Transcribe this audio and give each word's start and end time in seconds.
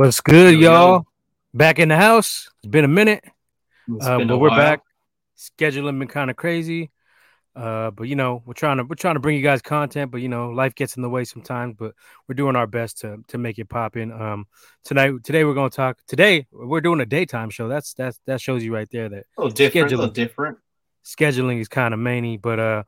What's 0.00 0.22
good, 0.22 0.58
y'all? 0.58 1.04
Back 1.52 1.78
in 1.78 1.90
the 1.90 1.96
house. 1.96 2.48
It's 2.62 2.70
been 2.70 2.86
a 2.86 2.88
minute, 2.88 3.22
uh, 4.00 4.24
but 4.24 4.38
we're 4.38 4.48
while. 4.48 4.56
back. 4.56 4.80
Scheduling 5.36 5.98
been 5.98 6.08
kind 6.08 6.30
of 6.30 6.36
crazy, 6.36 6.90
uh, 7.54 7.90
but 7.90 8.04
you 8.04 8.16
know 8.16 8.42
we're 8.46 8.54
trying 8.54 8.78
to 8.78 8.84
we're 8.84 8.94
trying 8.94 9.16
to 9.16 9.20
bring 9.20 9.36
you 9.36 9.42
guys 9.42 9.60
content. 9.60 10.10
But 10.10 10.22
you 10.22 10.30
know 10.30 10.52
life 10.52 10.74
gets 10.74 10.96
in 10.96 11.02
the 11.02 11.10
way 11.10 11.24
sometimes. 11.24 11.74
But 11.78 11.92
we're 12.26 12.34
doing 12.34 12.56
our 12.56 12.66
best 12.66 13.00
to 13.00 13.18
to 13.28 13.36
make 13.36 13.58
it 13.58 13.68
pop 13.68 13.98
in. 13.98 14.10
Um, 14.10 14.46
tonight 14.84 15.22
today 15.22 15.44
we're 15.44 15.52
going 15.52 15.68
to 15.68 15.76
talk. 15.76 15.98
Today 16.06 16.46
we're 16.50 16.80
doing 16.80 17.00
a 17.00 17.06
daytime 17.06 17.50
show. 17.50 17.68
That's 17.68 17.92
that's 17.92 18.18
that 18.24 18.40
shows 18.40 18.64
you 18.64 18.72
right 18.72 18.88
there 18.90 19.10
that 19.10 19.26
a 19.36 19.42
little 19.42 19.54
different. 19.54 19.92
A 19.92 19.96
little 19.96 20.14
different. 20.14 20.56
Scheduling 21.04 21.60
is 21.60 21.68
kind 21.68 21.92
of 21.92 22.00
many, 22.00 22.38
but 22.38 22.58
uh, 22.58 22.82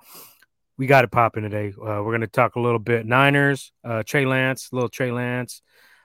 we 0.79 0.87
got 0.87 1.05
it 1.05 1.11
popping 1.11 1.43
today. 1.43 1.75
Uh, 1.79 2.01
we're 2.03 2.05
going 2.05 2.23
to 2.23 2.27
talk 2.27 2.57
a 2.57 2.61
little 2.61 2.79
bit 2.79 3.05
Niners, 3.05 3.71
uh, 3.85 4.03
Trey 4.03 4.25
Lance, 4.25 4.71
little 4.73 4.89
Trey 4.89 5.13
Lance. 5.13 5.61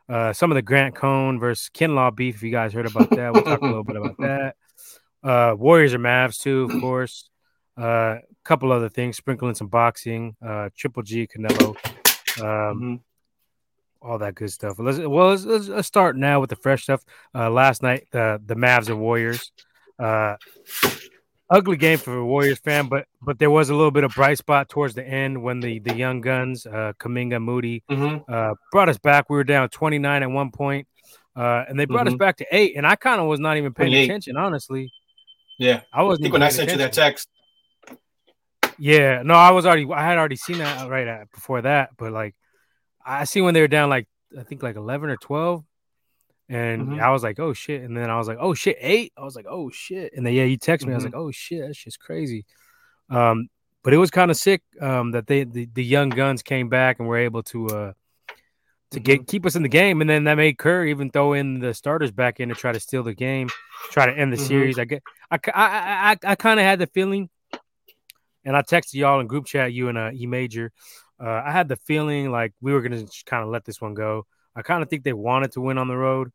Uh, 0.09 0.31
some 0.31 0.51
of 0.51 0.55
the 0.55 0.61
Grant 0.61 0.95
Cohn 0.95 1.39
versus 1.39 1.69
Kinlaw 1.73 2.15
beef. 2.15 2.35
If 2.35 2.43
you 2.43 2.51
guys 2.51 2.73
heard 2.73 2.85
about 2.85 3.09
that, 3.09 3.33
we'll 3.33 3.43
talk 3.43 3.61
a 3.61 3.65
little 3.65 3.83
bit 3.83 3.97
about 3.97 4.17
that. 4.19 4.55
Uh, 5.23 5.55
Warriors 5.57 5.93
or 5.93 5.99
Mavs 5.99 6.39
too, 6.39 6.69
of 6.71 6.81
course. 6.81 7.29
A 7.77 7.81
uh, 7.81 8.19
couple 8.43 8.71
other 8.71 8.89
things, 8.89 9.17
sprinkling 9.17 9.55
some 9.55 9.67
boxing. 9.67 10.35
Uh, 10.43 10.69
Triple 10.75 11.03
G, 11.03 11.27
Canelo, 11.27 11.75
um, 12.39 12.45
mm-hmm. 12.45 12.95
all 14.01 14.17
that 14.17 14.35
good 14.35 14.51
stuff. 14.51 14.79
Let's 14.79 14.97
well, 14.97 15.29
let's, 15.29 15.43
let's, 15.43 15.67
let's, 15.67 15.87
start 15.87 16.15
now 16.15 16.39
with 16.39 16.49
the 16.49 16.55
fresh 16.55 16.83
stuff. 16.83 17.03
Uh, 17.35 17.49
last 17.49 17.83
night, 17.83 18.07
the 18.11 18.41
the 18.43 18.55
Mavs 18.55 18.87
and 18.87 18.99
Warriors. 18.99 19.51
Uh, 19.99 20.37
ugly 21.49 21.77
game 21.77 21.97
for 21.97 22.17
a 22.17 22.25
Warriors 22.25 22.59
fan, 22.59 22.87
but 22.87 23.05
but 23.21 23.39
there 23.39 23.51
was 23.51 23.69
a 23.69 23.75
little 23.75 23.91
bit 23.91 24.03
of 24.03 24.13
bright 24.13 24.37
spot 24.37 24.69
towards 24.69 24.93
the 24.93 25.07
end 25.07 25.41
when 25.41 25.59
the 25.59 25.79
the 25.79 25.95
young 25.95 26.21
guns, 26.21 26.65
uh, 26.65 26.93
Kuminga, 26.99 27.41
Moody, 27.41 27.83
mm-hmm. 27.89 28.31
uh, 28.31 28.53
brought 28.71 28.89
us 28.89 28.97
back. 28.97 29.29
We 29.29 29.37
were 29.37 29.43
down 29.43 29.69
29 29.69 30.23
at 30.23 30.31
one 30.31 30.51
point, 30.51 30.87
uh, 31.35 31.65
and 31.67 31.79
they 31.79 31.85
brought 31.85 32.05
mm-hmm. 32.05 32.15
us 32.15 32.17
back 32.17 32.37
to 32.37 32.45
eight. 32.51 32.75
And 32.75 32.85
I 32.85 32.95
kind 32.95 33.21
of 33.21 33.27
was 33.27 33.39
not 33.39 33.57
even 33.57 33.73
paying 33.73 33.93
attention, 33.93 34.37
honestly. 34.37 34.91
Yeah, 35.57 35.81
I 35.91 36.03
wasn't. 36.03 36.21
I 36.21 36.25
think 36.25 36.33
when 36.33 36.43
I 36.43 36.49
sent 36.49 36.69
attention. 36.69 36.79
you 36.79 36.85
that 36.85 36.93
text. 36.93 37.29
Yeah, 38.79 39.23
no, 39.23 39.33
I 39.33 39.51
was 39.51 39.65
already. 39.65 39.87
I 39.91 40.03
had 40.03 40.17
already 40.17 40.35
seen 40.35 40.59
that 40.59 40.87
right 40.89 41.07
at, 41.07 41.31
before 41.31 41.61
that, 41.63 41.91
but 41.97 42.11
like, 42.11 42.35
I 43.03 43.23
see 43.23 43.41
when 43.41 43.53
they 43.53 43.61
were 43.61 43.67
down 43.67 43.89
like 43.89 44.07
I 44.37 44.43
think 44.43 44.63
like 44.63 44.75
11 44.75 45.09
or 45.09 45.17
12, 45.17 45.63
and 46.49 46.87
mm-hmm. 46.87 47.01
I 47.01 47.11
was 47.11 47.23
like, 47.23 47.39
oh 47.39 47.53
shit. 47.53 47.81
And 47.81 47.95
then 47.95 48.09
I 48.09 48.17
was 48.17 48.27
like, 48.27 48.37
oh 48.39 48.53
shit, 48.53 48.77
eight. 48.79 49.13
I 49.17 49.23
was 49.23 49.35
like, 49.35 49.45
oh 49.49 49.69
shit. 49.69 50.13
And 50.15 50.25
then 50.25 50.33
yeah, 50.33 50.45
he 50.45 50.57
texted 50.57 50.85
me. 50.85 50.87
Mm-hmm. 50.87 50.91
I 50.91 50.95
was 50.95 51.03
mm-hmm. 51.05 51.15
like, 51.15 51.21
oh 51.21 51.31
shit, 51.31 51.65
that's 51.65 51.83
just 51.83 51.99
crazy. 51.99 52.45
Um, 53.09 53.49
but 53.83 53.93
it 53.93 53.97
was 53.97 54.11
kind 54.11 54.31
of 54.31 54.37
sick 54.37 54.63
um, 54.81 55.11
that 55.11 55.27
they 55.27 55.43
the, 55.43 55.67
the 55.73 55.83
young 55.83 56.09
guns 56.09 56.41
came 56.41 56.69
back 56.69 56.99
and 56.99 57.07
were 57.07 57.17
able 57.17 57.43
to 57.43 57.67
uh 57.67 57.93
to 58.91 58.99
get 58.99 59.19
mm-hmm. 59.19 59.25
keep 59.25 59.45
us 59.45 59.55
in 59.55 59.63
the 59.63 59.69
game. 59.69 60.01
And 60.01 60.09
then 60.09 60.23
that 60.25 60.35
made 60.35 60.57
Kerr 60.57 60.85
even 60.85 61.09
throw 61.09 61.33
in 61.33 61.59
the 61.59 61.73
starters 61.73 62.11
back 62.11 62.39
in 62.39 62.49
to 62.49 62.55
try 62.55 62.71
to 62.71 62.79
steal 62.79 63.03
the 63.03 63.13
game, 63.13 63.49
try 63.89 64.05
to 64.05 64.17
end 64.17 64.31
the 64.31 64.37
mm-hmm. 64.37 64.45
series. 64.45 64.79
I 64.79 64.85
get 64.85 65.03
I 65.29 65.39
I 65.53 66.11
I, 66.11 66.17
I 66.23 66.35
kind 66.35 66.59
of 66.59 66.65
had 66.65 66.79
the 66.79 66.87
feeling, 66.87 67.29
and 68.45 68.55
I 68.55 68.61
texted 68.61 68.93
y'all 68.93 69.19
in 69.19 69.27
group 69.27 69.45
chat, 69.45 69.73
you 69.73 69.89
and 69.89 69.97
uh, 69.97 70.11
E 70.13 70.25
Major. 70.25 70.71
Uh, 71.19 71.41
I 71.45 71.51
had 71.51 71.67
the 71.67 71.75
feeling 71.77 72.31
like 72.31 72.53
we 72.61 72.73
were 72.73 72.81
gonna 72.81 73.03
kind 73.25 73.43
of 73.43 73.49
let 73.49 73.65
this 73.65 73.81
one 73.81 73.93
go. 73.93 74.25
I 74.57 74.63
kind 74.63 74.81
of 74.81 74.89
think 74.89 75.03
they 75.03 75.13
wanted 75.13 75.51
to 75.53 75.61
win 75.61 75.77
on 75.77 75.87
the 75.87 75.95
road. 75.95 76.31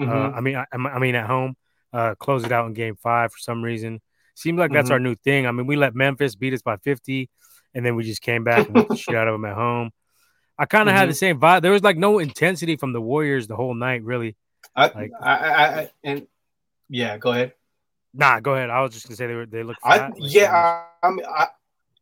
Uh, 0.00 0.04
mm-hmm. 0.04 0.12
Uh, 0.12 0.30
I 0.30 0.40
mean, 0.40 0.56
I, 0.56 0.64
I, 0.72 0.98
mean 0.98 1.14
at 1.14 1.26
home, 1.26 1.56
uh, 1.92 2.14
close 2.14 2.42
it 2.44 2.52
out 2.52 2.66
in 2.66 2.72
Game 2.72 2.96
Five 2.96 3.32
for 3.32 3.38
some 3.38 3.62
reason. 3.62 4.00
Seems 4.34 4.58
like 4.58 4.72
that's 4.72 4.86
mm-hmm. 4.86 4.94
our 4.94 4.98
new 4.98 5.14
thing. 5.14 5.46
I 5.46 5.52
mean, 5.52 5.66
we 5.66 5.76
let 5.76 5.94
Memphis 5.94 6.34
beat 6.34 6.54
us 6.54 6.62
by 6.62 6.78
50, 6.78 7.28
and 7.74 7.84
then 7.84 7.96
we 7.96 8.04
just 8.04 8.22
came 8.22 8.44
back 8.44 8.66
and 8.66 8.88
the 8.88 8.96
shit 8.96 9.14
out 9.14 9.28
of 9.28 9.34
them 9.34 9.44
at 9.44 9.54
home. 9.54 9.90
I 10.58 10.64
kind 10.64 10.88
of 10.88 10.92
mm-hmm. 10.92 11.00
had 11.00 11.10
the 11.10 11.14
same 11.14 11.38
vibe. 11.38 11.60
There 11.60 11.72
was 11.72 11.82
like 11.82 11.98
no 11.98 12.18
intensity 12.18 12.76
from 12.76 12.94
the 12.94 13.00
Warriors 13.00 13.46
the 13.46 13.56
whole 13.56 13.74
night, 13.74 14.02
really. 14.02 14.36
I, 14.74 14.86
like, 14.86 15.10
I, 15.20 15.36
I, 15.36 15.80
I 15.80 15.90
and 16.02 16.26
yeah, 16.88 17.18
go 17.18 17.32
ahead. 17.32 17.52
Nah, 18.14 18.40
go 18.40 18.54
ahead. 18.54 18.70
I 18.70 18.80
was 18.80 18.92
just 18.92 19.06
gonna 19.06 19.16
say 19.16 19.26
they 19.26 19.34
were 19.34 19.46
they 19.46 19.62
look. 19.62 19.76
I, 19.84 20.08
like, 20.08 20.14
yeah, 20.18 20.52
I, 20.52 21.06
I 21.06 21.10
mean, 21.10 21.26
I, 21.26 21.48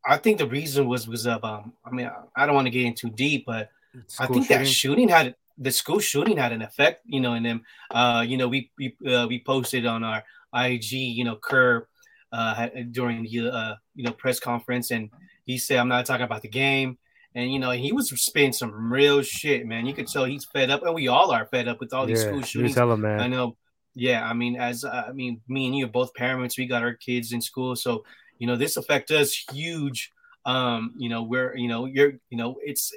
I 0.07 0.17
think 0.17 0.39
the 0.39 0.47
reason 0.47 0.87
was 0.87 1.09
was 1.09 1.27
of 1.27 1.45
um. 1.45 1.73
I 1.85 1.91
mean, 1.91 2.07
I, 2.07 2.43
I 2.43 2.47
don't 2.47 2.55
want 2.55 2.67
to 2.67 2.71
get 2.71 2.85
in 2.85 2.95
too 2.95 3.11
deep, 3.11 3.45
but 3.47 3.71
I 4.19 4.27
think 4.27 4.47
shooting. 4.47 4.59
that 4.59 4.67
shooting 4.69 5.09
had 5.09 5.35
the 5.59 5.71
school 5.71 5.99
shooting 5.99 6.37
had 6.37 6.53
an 6.53 6.63
effect, 6.63 7.03
you 7.05 7.21
know, 7.21 7.35
in 7.35 7.43
them. 7.43 7.63
Uh, 7.91 8.25
you 8.27 8.37
know, 8.37 8.49
we 8.49 8.71
we 8.79 8.97
uh, 9.07 9.27
we 9.27 9.43
posted 9.43 9.87
on 9.87 10.05
our 10.05 10.23
IG, 10.55 10.93
you 10.93 11.25
know, 11.25 11.37
Kerr 11.37 11.87
uh, 12.33 12.69
during 12.91 13.25
the 13.25 13.51
uh, 13.51 13.75
you 13.95 14.05
know 14.05 14.13
press 14.13 14.41
conference, 14.41 14.91
and 14.91 15.11
he 15.45 15.59
said, 15.59 15.79
"I'm 15.79 15.89
not 15.89 16.07
talking 16.07 16.25
about 16.25 16.43
the 16.43 16.49
game." 16.49 16.99
And 17.35 17.53
you 17.53 17.59
know, 17.59 17.71
he 17.71 17.93
was 17.93 18.09
spitting 18.21 18.53
some 18.53 18.93
real 18.93 19.23
shit, 19.23 19.67
man. 19.67 19.87
You 19.87 19.95
could 19.95 20.09
tell 20.09 20.25
he's 20.25 20.45
fed 20.45 20.71
up, 20.71 20.83
and 20.83 20.95
we 20.95 21.09
all 21.09 21.31
are 21.31 21.47
fed 21.47 21.69
up 21.69 21.81
with 21.81 21.93
all 21.93 22.07
these 22.07 22.23
yeah, 22.23 22.31
school 22.31 22.43
shootings. 22.43 22.77
Him, 22.77 23.01
man. 23.01 23.21
I 23.21 23.29
know. 23.29 23.57
Yeah, 23.95 24.25
I 24.29 24.33
mean, 24.33 24.57
as 24.57 24.85
uh, 24.85 25.05
I 25.09 25.13
mean, 25.13 25.41
me 25.49 25.67
and 25.67 25.77
you 25.77 25.87
are 25.87 25.91
both 25.91 26.15
parents. 26.15 26.57
We 26.57 26.67
got 26.67 26.83
our 26.83 26.95
kids 26.95 27.33
in 27.33 27.41
school, 27.41 27.75
so 27.75 28.05
you 28.39 28.47
know, 28.47 28.57
this 28.57 28.77
affect 28.77 29.11
us 29.11 29.35
huge. 29.53 30.13
Um, 30.45 30.95
you 30.97 31.09
know, 31.09 31.25
we're 31.25 31.57
you 31.57 31.69
know 31.69 31.87
you're, 31.87 32.13
you 32.31 32.39
know, 32.39 32.57
it's 32.65 32.93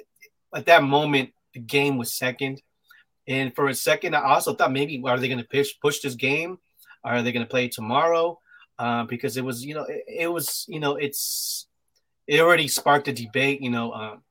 at 0.54 0.66
that 0.66 0.84
moment 0.84 1.30
the 1.54 1.60
game 1.60 1.96
was 1.98 2.14
second. 2.14 2.62
And 3.28 3.54
for 3.54 3.68
a 3.68 3.74
second, 3.74 4.14
I 4.14 4.22
also 4.22 4.54
thought 4.54 4.72
maybe 4.72 5.00
are 5.04 5.18
they 5.18 5.28
going 5.28 5.38
to 5.38 5.48
push 5.48 5.72
push 5.80 6.00
this 6.00 6.14
game? 6.14 6.58
Are 7.04 7.22
they 7.22 7.32
going 7.32 7.44
to 7.44 7.50
play 7.50 7.68
tomorrow? 7.68 8.38
Uh, 8.78 9.04
because 9.04 9.36
it 9.36 9.44
was, 9.44 9.64
you 9.64 9.74
know, 9.74 9.84
it, 9.84 10.04
it, 10.08 10.26
was, 10.26 10.64
you 10.68 10.80
know, 10.80 10.96
it's 10.96 11.66
it 12.26 12.40
already 12.40 12.66
sparked 12.66 13.08
a 13.08 13.12
debate, 13.12 13.60
you 13.60 13.70
know, 13.70 13.92
um, 13.92 14.22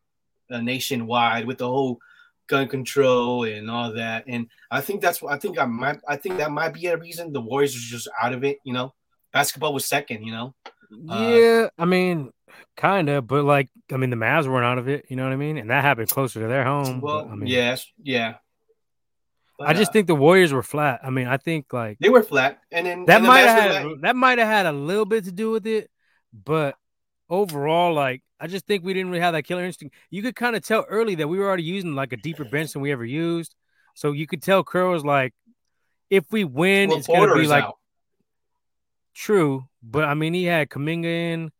nationwide 0.49 1.45
with 1.45 1.59
the 1.59 1.67
whole 1.67 1.99
gun 2.47 2.67
control 2.67 3.45
and 3.45 3.71
all 3.71 3.93
that. 3.93 4.25
And 4.27 4.47
I 4.69 4.81
think 4.81 5.01
that's 5.01 5.21
what 5.21 5.33
I 5.33 5.37
think 5.37 5.57
I 5.57 5.65
might 5.65 5.99
I 6.07 6.17
think 6.17 6.37
that 6.37 6.51
might 6.51 6.73
be 6.73 6.87
a 6.87 6.97
reason 6.97 7.31
the 7.31 7.41
Warriors 7.41 7.75
are 7.75 7.79
just 7.79 8.09
out 8.21 8.33
of 8.33 8.43
it. 8.43 8.57
You 8.65 8.73
know, 8.73 8.93
basketball 9.31 9.73
was 9.73 9.85
second. 9.85 10.23
You 10.23 10.33
know. 10.33 10.55
Yeah, 10.91 11.67
uh, 11.67 11.69
I 11.79 11.85
mean, 11.85 12.31
kind 12.75 13.09
of, 13.09 13.27
but 13.27 13.43
like, 13.43 13.69
I 13.91 13.97
mean, 13.97 14.09
the 14.09 14.15
Mavs 14.15 14.47
weren't 14.47 14.65
out 14.65 14.77
of 14.77 14.87
it. 14.87 15.05
You 15.09 15.15
know 15.15 15.23
what 15.23 15.33
I 15.33 15.37
mean? 15.37 15.57
And 15.57 15.69
that 15.69 15.83
happened 15.83 16.09
closer 16.09 16.39
to 16.41 16.47
their 16.47 16.63
home. 16.63 17.01
Well, 17.01 17.23
but, 17.23 17.31
I 17.31 17.35
mean, 17.35 17.47
yes, 17.47 17.87
yeah. 18.01 18.35
But, 19.57 19.69
I 19.69 19.73
just 19.73 19.89
uh, 19.89 19.93
think 19.93 20.07
the 20.07 20.15
Warriors 20.15 20.51
were 20.51 20.63
flat. 20.63 21.01
I 21.03 21.11
mean, 21.11 21.27
I 21.27 21.37
think 21.37 21.71
like 21.71 21.99
they 21.99 22.09
were 22.09 22.23
flat, 22.23 22.59
and 22.71 22.87
then 22.87 23.05
that 23.05 23.21
might 23.21 23.41
have 23.41 23.71
had 23.71 24.01
that 24.01 24.15
might 24.15 24.39
have 24.39 24.47
had 24.47 24.65
a 24.65 24.71
little 24.71 25.05
bit 25.05 25.25
to 25.25 25.31
do 25.31 25.51
with 25.51 25.67
it, 25.67 25.91
but 26.33 26.75
overall, 27.29 27.93
like 27.93 28.23
I 28.39 28.47
just 28.47 28.65
think 28.65 28.83
we 28.83 28.95
didn't 28.95 29.11
really 29.11 29.21
have 29.21 29.33
that 29.33 29.43
killer 29.43 29.63
instinct. 29.63 29.93
You 30.09 30.23
could 30.23 30.35
kind 30.35 30.55
of 30.55 30.65
tell 30.65 30.85
early 30.89 31.13
that 31.15 31.27
we 31.27 31.37
were 31.37 31.45
already 31.45 31.61
using 31.61 31.93
like 31.93 32.11
a 32.11 32.17
deeper 32.17 32.43
bench 32.43 32.73
than 32.73 32.81
we 32.81 32.91
ever 32.91 33.05
used, 33.05 33.53
so 33.93 34.13
you 34.13 34.25
could 34.25 34.41
tell 34.41 34.63
Kerr 34.63 34.89
was 34.89 35.05
like, 35.05 35.35
if 36.09 36.25
we 36.31 36.43
win, 36.43 36.89
well, 36.89 36.97
it's 36.97 37.07
gonna 37.07 37.35
be 37.35 37.45
like 37.45 37.65
out. 37.65 37.77
true. 39.13 39.65
But 39.83 40.05
I 40.05 40.15
mean, 40.15 40.33
he 40.33 40.45
had 40.45 40.69
Kuminga 40.69 41.05
in. 41.05 41.51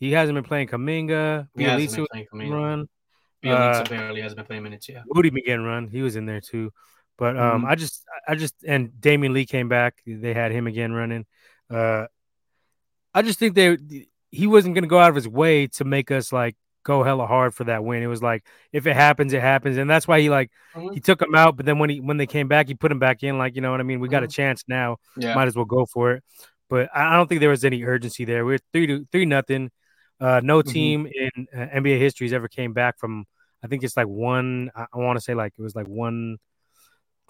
He 0.00 0.12
hasn't 0.12 0.34
been 0.34 0.44
playing 0.44 0.68
Kuminga. 0.68 1.48
Bjelica 1.56 2.06
run. 2.50 2.88
Bjelica 3.44 3.76
uh, 3.76 3.82
apparently 3.84 4.22
hasn't 4.22 4.38
been 4.38 4.46
playing 4.46 4.62
minutes. 4.62 4.88
Yeah, 4.88 5.02
Moody 5.06 5.30
began 5.30 5.62
run. 5.62 5.88
He 5.88 6.02
was 6.02 6.16
in 6.16 6.26
there 6.26 6.40
too. 6.40 6.72
But 7.18 7.36
um, 7.36 7.60
mm-hmm. 7.60 7.70
I 7.70 7.74
just, 7.74 8.02
I 8.26 8.34
just, 8.34 8.54
and 8.66 8.92
Damion 8.98 9.34
Lee 9.34 9.44
came 9.44 9.68
back. 9.68 10.00
They 10.06 10.32
had 10.32 10.52
him 10.52 10.66
again 10.66 10.92
running. 10.92 11.26
Uh, 11.68 12.06
I 13.12 13.20
just 13.20 13.38
think 13.38 13.54
they, 13.54 13.76
he 14.30 14.46
wasn't 14.46 14.74
going 14.74 14.84
to 14.84 14.88
go 14.88 14.98
out 14.98 15.10
of 15.10 15.16
his 15.16 15.28
way 15.28 15.66
to 15.66 15.84
make 15.84 16.10
us 16.10 16.32
like 16.32 16.56
go 16.82 17.02
hella 17.02 17.26
hard 17.26 17.54
for 17.54 17.64
that 17.64 17.84
win. 17.84 18.02
It 18.02 18.06
was 18.06 18.22
like 18.22 18.46
if 18.72 18.86
it 18.86 18.96
happens, 18.96 19.32
it 19.34 19.42
happens, 19.42 19.76
and 19.76 19.88
that's 19.88 20.08
why 20.08 20.20
he 20.20 20.30
like 20.30 20.50
mm-hmm. 20.74 20.94
he 20.94 21.00
took 21.00 21.20
him 21.20 21.34
out. 21.34 21.56
But 21.56 21.66
then 21.66 21.78
when 21.78 21.90
he 21.90 22.00
when 22.00 22.16
they 22.16 22.26
came 22.26 22.48
back, 22.48 22.68
he 22.68 22.74
put 22.74 22.90
him 22.90 22.98
back 22.98 23.22
in. 23.22 23.36
Like 23.36 23.54
you 23.54 23.60
know 23.60 23.70
what 23.70 23.80
I 23.80 23.84
mean? 23.84 24.00
We 24.00 24.08
got 24.08 24.18
mm-hmm. 24.18 24.24
a 24.24 24.28
chance 24.28 24.64
now. 24.66 24.96
Yeah. 25.16 25.34
Might 25.34 25.48
as 25.48 25.56
well 25.56 25.66
go 25.66 25.86
for 25.86 26.12
it. 26.12 26.24
But 26.68 26.88
I 26.94 27.16
don't 27.16 27.28
think 27.28 27.40
there 27.40 27.50
was 27.50 27.64
any 27.64 27.82
urgency 27.84 28.24
there. 28.24 28.44
We 28.44 28.54
are 28.54 28.60
three 28.72 28.86
to 28.86 29.06
three 29.12 29.26
nothing. 29.26 29.70
Uh, 30.20 30.40
no 30.44 30.60
mm-hmm. 30.60 30.70
team 30.70 31.06
in 31.06 31.48
uh, 31.54 31.66
NBA 31.74 31.98
history 31.98 32.26
has 32.26 32.34
ever 32.34 32.48
came 32.48 32.72
back 32.72 32.98
from. 32.98 33.24
I 33.62 33.66
think 33.66 33.82
it's 33.82 33.96
like 33.96 34.06
one. 34.06 34.70
I, 34.74 34.86
want 34.94 35.16
to 35.18 35.20
say 35.20 35.34
like 35.34 35.54
it 35.58 35.62
was 35.62 35.74
like 35.74 35.88
one 35.88 36.38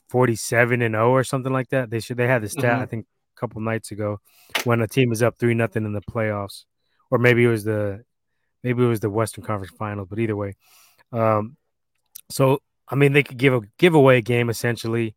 forty-seven 0.08 0.82
and 0.82 0.94
0 0.94 1.10
or 1.10 1.24
something 1.24 1.52
like 1.52 1.68
that. 1.70 1.90
They 1.90 2.00
should 2.00 2.16
they 2.16 2.26
had 2.26 2.42
the 2.42 2.48
stat 2.48 2.64
mm-hmm. 2.64 2.82
I 2.82 2.86
think 2.86 3.06
a 3.36 3.40
couple 3.40 3.60
nights 3.60 3.90
ago 3.92 4.20
when 4.64 4.80
a 4.80 4.88
team 4.88 5.12
is 5.12 5.22
up 5.22 5.38
3 5.38 5.54
nothing 5.54 5.84
in 5.84 5.92
the 5.92 6.00
playoffs 6.00 6.64
or 7.10 7.18
maybe 7.18 7.44
it 7.44 7.48
was 7.48 7.64
the 7.64 8.02
maybe 8.62 8.82
it 8.82 8.88
was 8.88 9.00
the 9.00 9.10
Western 9.10 9.44
Conference 9.44 9.74
Finals, 9.76 10.08
but 10.10 10.18
either 10.18 10.36
way. 10.36 10.56
Um 11.12 11.56
so 12.28 12.60
I 12.88 12.96
mean 12.96 13.12
they 13.12 13.22
could 13.22 13.38
give 13.38 13.54
a 13.54 13.62
giveaway 13.78 14.20
game 14.20 14.50
essentially. 14.50 15.14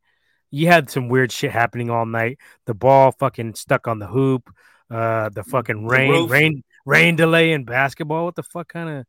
You 0.51 0.67
had 0.67 0.91
some 0.91 1.09
weird 1.09 1.31
shit 1.31 1.51
happening 1.51 1.89
all 1.89 2.05
night. 2.05 2.37
The 2.65 2.75
ball 2.75 3.11
fucking 3.13 3.55
stuck 3.55 3.87
on 3.87 3.97
the 3.97 4.07
hoop. 4.07 4.53
Uh 4.89 5.29
the 5.29 5.43
fucking 5.43 5.85
rain 5.85 6.27
rain 6.29 6.63
rain 6.85 7.15
delay 7.15 7.53
in 7.53 7.63
basketball. 7.65 8.25
What 8.25 8.35
the 8.35 8.43
fuck 8.43 8.67
kind 8.67 8.89
of 8.89 9.05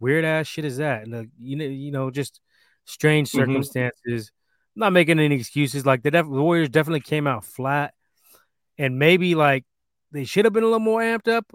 weird 0.00 0.24
ass 0.24 0.46
shit 0.46 0.64
is 0.64 0.78
that? 0.78 1.02
And 1.02 1.12
the, 1.12 1.30
you 1.38 1.56
know 1.56 1.64
you 1.64 1.90
know 1.90 2.10
just 2.10 2.40
strange 2.84 3.28
mm-hmm. 3.28 3.40
circumstances 3.40 4.32
not 4.78 4.92
making 4.92 5.18
any 5.18 5.34
excuses. 5.34 5.84
Like 5.84 6.02
the, 6.02 6.10
def- 6.10 6.24
the 6.24 6.42
Warriors 6.42 6.68
definitely 6.68 7.00
came 7.00 7.26
out 7.26 7.44
flat, 7.44 7.92
and 8.78 8.98
maybe 8.98 9.34
like 9.34 9.64
they 10.12 10.24
should 10.24 10.44
have 10.44 10.54
been 10.54 10.62
a 10.62 10.66
little 10.66 10.78
more 10.78 11.02
amped 11.02 11.28
up, 11.28 11.52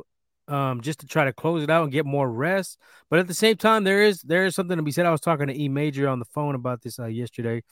um, 0.48 0.82
just 0.82 1.00
to 1.00 1.08
try 1.08 1.26
to 1.26 1.34
close 1.34 1.64
it 1.64 1.70
out 1.70 1.84
and 1.84 1.92
get 1.92 2.06
more 2.06 2.30
rest. 2.30 2.78
But 3.10 3.20
at 3.20 3.28
the 3.28 3.34
same 3.34 3.56
time, 3.56 3.86
there 3.86 4.04
is 4.04 4.22
there 4.22 4.46
is 4.46 4.56
something 4.56 4.78
to 4.78 4.84
be 4.84 4.92
said. 4.92 5.06
I 5.06 5.12
was 5.12 5.22
talking 5.22 5.48
to 5.48 5.60
E 5.60 5.70
Major 5.70 6.08
on 6.08 6.20
the 6.20 6.26
phone 6.26 6.54
about 6.54 6.82
this 6.82 7.00
uh, 7.00 7.06
yesterday. 7.06 7.64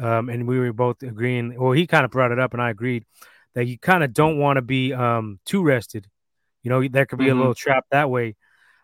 um, 0.00 0.28
and 0.28 0.46
we 0.46 0.58
were 0.58 0.72
both 0.72 1.02
agreeing. 1.02 1.58
Well, 1.58 1.72
he 1.72 1.86
kind 1.86 2.04
of 2.04 2.10
brought 2.10 2.32
it 2.32 2.38
up, 2.38 2.52
and 2.52 2.62
I 2.62 2.70
agreed 2.70 3.04
that 3.54 3.66
you 3.66 3.78
kind 3.78 4.04
of 4.04 4.12
don't 4.12 4.38
want 4.38 4.56
to 4.56 4.62
be 4.62 4.92
um, 4.92 5.38
too 5.44 5.62
rested. 5.62 6.06
You 6.62 6.70
know, 6.70 6.86
there 6.88 7.06
could 7.06 7.18
be 7.18 7.26
mm-hmm. 7.26 7.36
a 7.36 7.40
little 7.40 7.54
trap 7.54 7.84
that 7.90 8.10
way. 8.10 8.36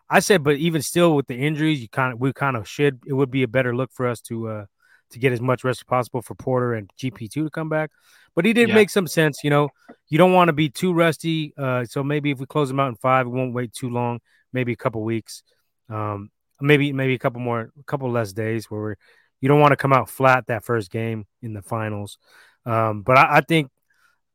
I 0.09 0.19
said, 0.19 0.43
but 0.43 0.57
even 0.57 0.81
still, 0.81 1.15
with 1.15 1.27
the 1.27 1.35
injuries, 1.35 1.81
you 1.81 1.87
kind 1.87 2.13
of 2.13 2.19
we 2.19 2.33
kind 2.33 2.57
of 2.57 2.67
should. 2.67 2.99
It 3.05 3.13
would 3.13 3.31
be 3.31 3.43
a 3.43 3.47
better 3.47 3.75
look 3.75 3.91
for 3.93 4.07
us 4.07 4.21
to 4.23 4.47
uh, 4.47 4.65
to 5.11 5.19
get 5.19 5.31
as 5.31 5.41
much 5.41 5.63
rest 5.63 5.81
as 5.81 5.83
possible 5.83 6.21
for 6.21 6.35
Porter 6.35 6.73
and 6.73 6.89
GP 6.99 7.31
two 7.31 7.45
to 7.45 7.49
come 7.49 7.69
back. 7.69 7.91
But 8.35 8.45
he 8.45 8.53
did 8.53 8.69
yeah. 8.69 8.75
make 8.75 8.89
some 8.89 9.07
sense. 9.07 9.39
You 9.43 9.49
know, 9.49 9.69
you 10.09 10.17
don't 10.17 10.33
want 10.33 10.49
to 10.49 10.53
be 10.53 10.69
too 10.69 10.93
rusty. 10.93 11.53
Uh, 11.57 11.85
so 11.85 12.03
maybe 12.03 12.31
if 12.31 12.39
we 12.39 12.45
close 12.45 12.69
him 12.69 12.79
out 12.79 12.89
in 12.89 12.95
five, 12.95 13.25
we 13.25 13.37
won't 13.37 13.53
wait 13.53 13.73
too 13.73 13.89
long. 13.89 14.19
Maybe 14.53 14.73
a 14.73 14.77
couple 14.77 15.01
weeks. 15.01 15.43
Um, 15.89 16.29
maybe 16.59 16.93
maybe 16.93 17.13
a 17.13 17.19
couple 17.19 17.41
more, 17.41 17.71
a 17.79 17.83
couple 17.83 18.11
less 18.11 18.33
days 18.33 18.69
where 18.69 18.81
we're 18.81 18.95
you 19.39 19.49
don't 19.49 19.59
want 19.59 19.71
to 19.71 19.77
come 19.77 19.91
out 19.91 20.09
flat 20.09 20.47
that 20.47 20.63
first 20.63 20.91
game 20.91 21.25
in 21.41 21.53
the 21.53 21.61
finals. 21.61 22.17
Um, 22.65 23.01
but 23.01 23.17
I, 23.17 23.37
I 23.37 23.41
think 23.41 23.69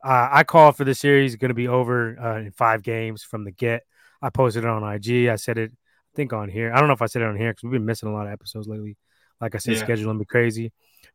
uh, 0.05 0.29
I 0.31 0.45
call 0.45 0.73
for 0.73 0.85
the 0.85 0.95
series 0.95 1.37
going 1.37 1.51
to 1.51 1.55
be 1.55 1.69
over 1.69 2.19
uh, 2.19 2.39
in 2.39 2.51
five 2.53 2.83
games 2.83 3.23
from 3.23 3.45
the 3.45 3.51
get. 3.51 3.83
I 4.23 4.31
posted 4.31 4.65
it 4.65 4.71
on 4.71 4.83
IG. 4.83 5.29
I 5.29 5.37
said 5.37 5.59
it, 5.59 5.73
I 5.73 6.17
think 6.17 6.33
on 6.33 6.49
here. 6.49 6.73
I 6.73 6.79
don't 6.79 6.89
know 6.89 6.95
if 6.95 7.03
I 7.03 7.07
said 7.07 7.23
it 7.23 7.29
on 7.29 7.37
here 7.37 7.53
because 7.53 7.65
we've 7.65 7.73
been 7.73 7.87
missing 7.87 8.09
a 8.09 8.13
lot 8.13 8.27
of 8.27 8.33
episodes 8.33 8.69
lately. 8.69 8.97
Like 9.41 9.55
I 9.55 9.59
said, 9.59 9.77
yeah. 9.77 9.85
scheduling 9.85 10.19
be 10.19 10.25
crazy. 10.25 10.73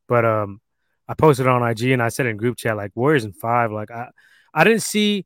But 0.08 0.26
um, 0.26 0.62
I 1.08 1.14
posted 1.14 1.48
on 1.48 1.68
IG 1.68 1.92
and 1.92 2.02
I 2.02 2.10
said 2.10 2.26
in 2.26 2.38
group 2.38 2.58
chat 2.58 2.78
like 2.78 2.92
Warriors 2.96 3.26
in 3.26 3.34
five. 3.34 3.72
Like 3.72 3.92
I, 3.92 4.10
I 4.54 4.64
didn't 4.64 4.84
see 4.84 5.26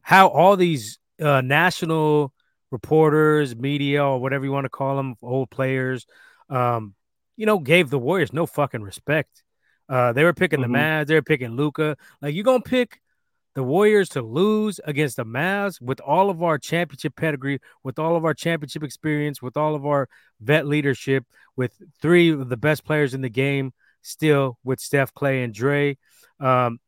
how 0.00 0.28
all 0.28 0.56
these 0.56 0.98
uh, 1.20 1.40
national 1.40 2.32
reporters, 2.70 3.54
media, 3.54 4.04
or 4.04 4.20
whatever 4.20 4.44
you 4.44 4.52
want 4.52 4.64
to 4.64 4.70
call 4.70 4.96
them, 4.96 5.14
old 5.22 5.50
players, 5.50 6.06
um, 6.48 6.94
you 7.36 7.46
know, 7.46 7.58
gave 7.58 7.90
the 7.90 7.98
Warriors 7.98 8.32
no 8.32 8.46
fucking 8.46 8.82
respect. 8.82 9.42
Uh, 9.88 10.12
they 10.12 10.24
were 10.24 10.32
picking 10.32 10.60
mm-hmm. 10.60 10.72
the 10.72 10.78
Mavs, 10.78 11.06
they 11.06 11.14
were 11.14 11.22
picking 11.22 11.56
Luka. 11.56 11.96
Like, 12.20 12.34
you're 12.34 12.44
gonna 12.44 12.60
pick 12.60 13.00
the 13.54 13.62
Warriors 13.62 14.08
to 14.10 14.22
lose 14.22 14.80
against 14.84 15.16
the 15.16 15.24
Mavs 15.24 15.80
with 15.80 16.00
all 16.00 16.30
of 16.30 16.42
our 16.42 16.58
championship 16.58 17.14
pedigree, 17.16 17.60
with 17.82 17.98
all 17.98 18.16
of 18.16 18.24
our 18.24 18.34
championship 18.34 18.82
experience, 18.82 19.42
with 19.42 19.56
all 19.56 19.74
of 19.74 19.84
our 19.84 20.08
vet 20.40 20.66
leadership, 20.66 21.24
with 21.56 21.76
three 22.00 22.30
of 22.30 22.48
the 22.48 22.56
best 22.56 22.84
players 22.84 23.12
in 23.14 23.20
the 23.20 23.28
game, 23.28 23.72
still 24.00 24.58
with 24.64 24.80
Steph, 24.80 25.12
Clay, 25.12 25.42
and 25.42 25.52
Dre. 25.52 25.98
Um, 26.40 26.80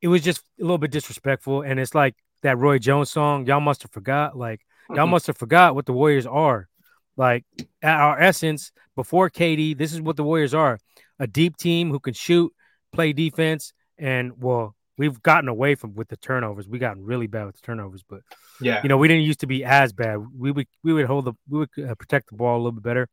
it 0.00 0.08
was 0.08 0.22
just 0.22 0.40
a 0.60 0.62
little 0.62 0.78
bit 0.78 0.92
disrespectful, 0.92 1.62
and 1.62 1.80
it's 1.80 1.94
like 1.94 2.14
that 2.42 2.58
Roy 2.58 2.78
Jones 2.78 3.10
song. 3.10 3.46
Y'all 3.46 3.60
must 3.60 3.82
have 3.82 3.90
forgot. 3.90 4.36
Like, 4.36 4.60
y'all 4.88 4.98
mm-hmm. 4.98 5.10
must 5.10 5.26
have 5.26 5.36
forgot 5.36 5.74
what 5.74 5.86
the 5.86 5.92
Warriors 5.92 6.26
are. 6.26 6.68
Like 7.16 7.44
at 7.82 8.00
our 8.00 8.20
essence, 8.20 8.72
before 8.96 9.30
KD, 9.30 9.76
this 9.76 9.92
is 9.92 10.00
what 10.00 10.16
the 10.16 10.24
Warriors 10.24 10.54
are: 10.54 10.78
a 11.18 11.26
deep 11.26 11.56
team 11.56 11.90
who 11.90 12.00
can 12.00 12.14
shoot, 12.14 12.52
play 12.92 13.12
defense, 13.12 13.72
and 13.98 14.32
well, 14.40 14.74
we've 14.98 15.22
gotten 15.22 15.48
away 15.48 15.74
from 15.74 15.94
with 15.94 16.08
the 16.08 16.16
turnovers. 16.16 16.68
We 16.68 16.78
gotten 16.78 17.04
really 17.04 17.26
bad 17.26 17.46
with 17.46 17.56
the 17.56 17.62
turnovers, 17.62 18.02
but 18.08 18.20
yeah, 18.60 18.80
you 18.82 18.88
know, 18.88 18.96
we 18.96 19.08
didn't 19.08 19.24
used 19.24 19.40
to 19.40 19.46
be 19.46 19.64
as 19.64 19.92
bad. 19.92 20.18
We 20.36 20.50
would 20.50 20.66
we 20.82 20.92
would 20.92 21.06
hold 21.06 21.26
the 21.26 21.34
we 21.48 21.60
would 21.60 21.70
uh, 21.78 21.94
protect 21.94 22.30
the 22.30 22.36
ball 22.36 22.56
a 22.56 22.58
little 22.58 22.72
bit 22.72 22.82
better. 22.82 23.08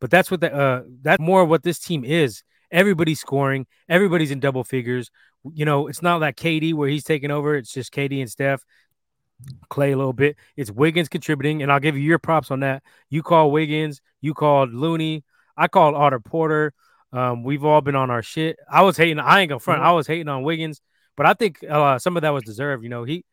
But 0.00 0.10
that's 0.10 0.30
what 0.30 0.40
the 0.40 0.52
uh 0.52 0.82
that's 1.02 1.20
more 1.20 1.44
what 1.44 1.62
this 1.62 1.78
team 1.78 2.04
is. 2.04 2.42
Everybody's 2.70 3.20
scoring. 3.20 3.66
Everybody's 3.88 4.30
in 4.30 4.40
double 4.40 4.64
figures. 4.64 5.10
You 5.52 5.64
know, 5.64 5.88
it's 5.88 6.02
not 6.02 6.20
like 6.20 6.36
KD 6.36 6.74
where 6.74 6.88
he's 6.88 7.04
taking 7.04 7.30
over. 7.30 7.54
It's 7.56 7.72
just 7.72 7.92
KD 7.92 8.20
and 8.20 8.30
Steph. 8.30 8.62
Clay 9.68 9.92
a 9.92 9.96
little 9.96 10.12
bit. 10.12 10.36
It's 10.56 10.70
Wiggins 10.70 11.08
contributing, 11.08 11.62
and 11.62 11.72
I'll 11.72 11.80
give 11.80 11.96
you 11.96 12.02
your 12.02 12.18
props 12.18 12.50
on 12.50 12.60
that. 12.60 12.82
You 13.10 13.22
call 13.22 13.50
Wiggins, 13.50 14.00
you 14.20 14.34
called 14.34 14.72
Looney, 14.72 15.24
I 15.56 15.68
called 15.68 15.94
Otto 15.94 16.18
Porter. 16.18 16.72
Um, 17.12 17.44
we've 17.44 17.64
all 17.64 17.80
been 17.80 17.96
on 17.96 18.10
our 18.10 18.22
shit. 18.22 18.58
I 18.70 18.82
was 18.82 18.96
hating. 18.96 19.18
I 19.18 19.40
ain't 19.40 19.50
gonna 19.50 19.60
front. 19.60 19.80
Mm-hmm. 19.80 19.88
I 19.88 19.92
was 19.92 20.06
hating 20.06 20.28
on 20.28 20.42
Wiggins, 20.42 20.80
but 21.16 21.26
I 21.26 21.34
think 21.34 21.62
uh, 21.68 21.98
some 21.98 22.16
of 22.16 22.22
that 22.22 22.30
was 22.30 22.42
deserved. 22.44 22.82
You 22.82 22.88
know, 22.88 23.04
he, 23.04 23.24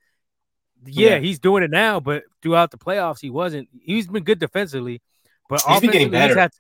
yeah, 0.86 1.12
yeah, 1.12 1.20
he's 1.20 1.40
doing 1.40 1.64
it 1.64 1.72
now, 1.72 2.00
but 2.00 2.24
throughout 2.42 2.72
the 2.72 2.78
playoffs, 2.78 3.22
he 3.22 3.30
wasn't. 3.30 3.70
He's 3.82 4.08
been 4.08 4.24
good 4.24 4.40
defensively, 4.40 5.02
but 5.48 5.62
he's 5.62 5.82
been 5.82 5.92
getting 5.92 6.12
better. 6.12 6.28
He's 6.28 6.38
had, 6.38 6.52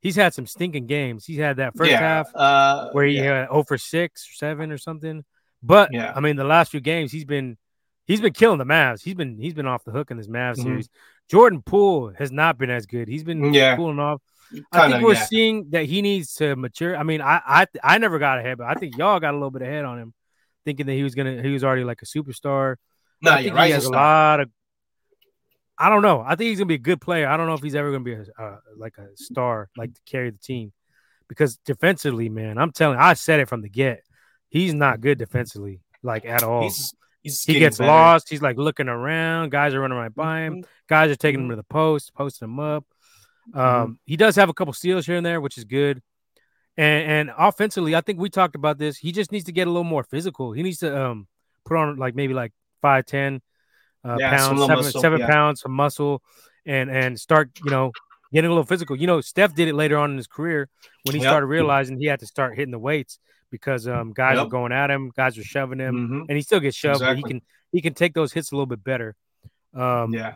he's 0.00 0.16
had 0.16 0.34
some 0.34 0.46
stinking 0.46 0.86
games. 0.86 1.24
He's 1.24 1.38
had 1.38 1.56
that 1.56 1.76
first 1.76 1.90
yeah, 1.90 1.98
half 1.98 2.34
uh, 2.34 2.90
where 2.92 3.04
he 3.04 3.16
yeah. 3.16 3.40
had 3.40 3.48
over 3.48 3.76
six 3.76 4.28
or 4.30 4.34
seven 4.34 4.70
or 4.70 4.78
something. 4.78 5.24
But 5.62 5.90
yeah. 5.92 6.12
I 6.14 6.20
mean, 6.20 6.36
the 6.36 6.44
last 6.44 6.70
few 6.70 6.80
games, 6.80 7.12
he's 7.12 7.24
been 7.24 7.58
he's 8.10 8.20
been 8.20 8.32
killing 8.32 8.58
the 8.58 8.64
Mavs. 8.64 9.02
He's 9.02 9.14
been 9.14 9.38
he's 9.38 9.54
been 9.54 9.66
off 9.66 9.84
the 9.84 9.92
hook 9.92 10.10
in 10.10 10.16
this 10.16 10.26
Mavs 10.26 10.54
mm-hmm. 10.54 10.62
series. 10.62 10.88
Jordan 11.30 11.62
Poole 11.62 12.12
has 12.18 12.32
not 12.32 12.58
been 12.58 12.68
as 12.68 12.86
good. 12.86 13.06
He's 13.06 13.22
been 13.22 13.54
yeah. 13.54 13.76
cooling 13.76 14.00
off. 14.00 14.20
Kinda, 14.50 14.66
I 14.72 14.90
think 14.90 15.04
we're 15.04 15.14
yeah. 15.14 15.24
seeing 15.26 15.70
that 15.70 15.84
he 15.84 16.02
needs 16.02 16.34
to 16.34 16.56
mature. 16.56 16.96
I 16.96 17.04
mean, 17.04 17.20
I 17.20 17.40
I 17.46 17.66
I 17.84 17.98
never 17.98 18.18
got 18.18 18.40
ahead, 18.40 18.58
but 18.58 18.66
I 18.66 18.74
think 18.74 18.96
y'all 18.98 19.20
got 19.20 19.30
a 19.30 19.36
little 19.36 19.52
bit 19.52 19.62
ahead 19.62 19.84
on 19.84 19.98
him, 19.98 20.12
thinking 20.64 20.86
that 20.86 20.92
he 20.92 21.04
was 21.04 21.14
gonna 21.14 21.40
he 21.40 21.50
was 21.50 21.62
already 21.62 21.84
like 21.84 22.02
a 22.02 22.04
superstar. 22.04 22.76
No, 23.22 23.30
I 23.30 23.44
think 23.44 23.56
he 23.56 23.70
has 23.70 23.84
a 23.84 23.90
lot 23.90 24.40
of. 24.40 24.50
I 25.78 25.88
don't 25.88 26.02
know. 26.02 26.20
I 26.26 26.34
think 26.34 26.48
he's 26.48 26.58
gonna 26.58 26.66
be 26.66 26.74
a 26.74 26.78
good 26.78 27.00
player. 27.00 27.28
I 27.28 27.36
don't 27.36 27.46
know 27.46 27.54
if 27.54 27.62
he's 27.62 27.76
ever 27.76 27.92
gonna 27.92 28.02
be 28.02 28.14
a 28.14 28.24
uh, 28.36 28.56
like 28.76 28.98
a 28.98 29.06
star, 29.14 29.70
like 29.76 29.94
to 29.94 30.00
carry 30.04 30.30
the 30.30 30.38
team, 30.38 30.72
because 31.28 31.58
defensively, 31.58 32.28
man, 32.28 32.58
I'm 32.58 32.72
telling. 32.72 32.98
I 32.98 33.14
said 33.14 33.38
it 33.38 33.48
from 33.48 33.62
the 33.62 33.68
get. 33.68 34.02
He's 34.48 34.74
not 34.74 35.00
good 35.00 35.16
defensively, 35.16 35.80
like 36.02 36.24
at 36.24 36.42
all. 36.42 36.64
He's 36.64 36.92
he 37.22 37.58
gets 37.58 37.78
better. 37.78 37.90
lost. 37.90 38.28
He's 38.28 38.42
like 38.42 38.56
looking 38.56 38.88
around. 38.88 39.50
Guys 39.50 39.74
are 39.74 39.80
running 39.80 39.98
right 39.98 40.14
by 40.14 40.40
him. 40.40 40.54
Mm-hmm. 40.54 40.70
Guys 40.88 41.10
are 41.10 41.16
taking 41.16 41.40
mm-hmm. 41.40 41.46
him 41.46 41.50
to 41.50 41.56
the 41.56 41.64
post, 41.64 42.14
posting 42.14 42.48
him 42.48 42.60
up. 42.60 42.84
Mm-hmm. 43.50 43.58
Um, 43.58 43.66
mm-hmm. 43.66 43.92
He 44.06 44.16
does 44.16 44.36
have 44.36 44.48
a 44.48 44.54
couple 44.54 44.72
steals 44.72 45.06
here 45.06 45.16
and 45.16 45.26
there, 45.26 45.40
which 45.40 45.58
is 45.58 45.64
good. 45.64 46.02
And, 46.76 47.10
and 47.10 47.30
offensively, 47.36 47.94
I 47.94 48.00
think 48.00 48.18
we 48.18 48.30
talked 48.30 48.54
about 48.54 48.78
this. 48.78 48.96
He 48.96 49.12
just 49.12 49.32
needs 49.32 49.44
to 49.44 49.52
get 49.52 49.66
a 49.66 49.70
little 49.70 49.84
more 49.84 50.04
physical. 50.04 50.52
He 50.52 50.62
needs 50.62 50.78
to 50.78 50.98
um, 50.98 51.26
put 51.64 51.76
on 51.76 51.96
like 51.96 52.14
maybe 52.14 52.32
like 52.32 52.52
five 52.80 53.06
ten 53.06 53.42
uh, 54.04 54.16
yeah, 54.18 54.36
pounds, 54.36 54.60
seven, 54.60 54.76
muscle, 54.76 55.00
seven 55.00 55.20
yeah. 55.20 55.26
pounds 55.28 55.62
of 55.62 55.70
muscle, 55.70 56.22
and 56.64 56.90
and 56.90 57.20
start 57.20 57.50
you 57.62 57.70
know 57.70 57.92
getting 58.32 58.48
a 58.48 58.52
little 58.52 58.64
physical. 58.64 58.96
You 58.96 59.06
know, 59.06 59.20
Steph 59.20 59.54
did 59.54 59.68
it 59.68 59.74
later 59.74 59.98
on 59.98 60.12
in 60.12 60.16
his 60.16 60.26
career 60.26 60.68
when 61.04 61.14
he 61.14 61.20
yep. 61.20 61.30
started 61.30 61.46
realizing 61.46 61.98
he 61.98 62.06
had 62.06 62.20
to 62.20 62.26
start 62.26 62.56
hitting 62.56 62.72
the 62.72 62.78
weights 62.78 63.18
because 63.50 63.86
um, 63.88 64.12
guys 64.12 64.36
yep. 64.36 64.46
are 64.46 64.48
going 64.48 64.72
at 64.72 64.90
him, 64.90 65.10
guys 65.16 65.36
are 65.38 65.44
shoving 65.44 65.78
him, 65.78 65.94
mm-hmm. 65.94 66.20
and 66.28 66.36
he 66.36 66.42
still 66.42 66.60
gets 66.60 66.76
shoved, 66.76 66.96
exactly. 66.96 67.22
but 67.22 67.28
he 67.28 67.34
can 67.34 67.42
he 67.72 67.80
can 67.82 67.94
take 67.94 68.14
those 68.14 68.32
hits 68.32 68.52
a 68.52 68.54
little 68.54 68.66
bit 68.66 68.82
better. 68.82 69.14
Um, 69.74 70.12
yeah. 70.12 70.34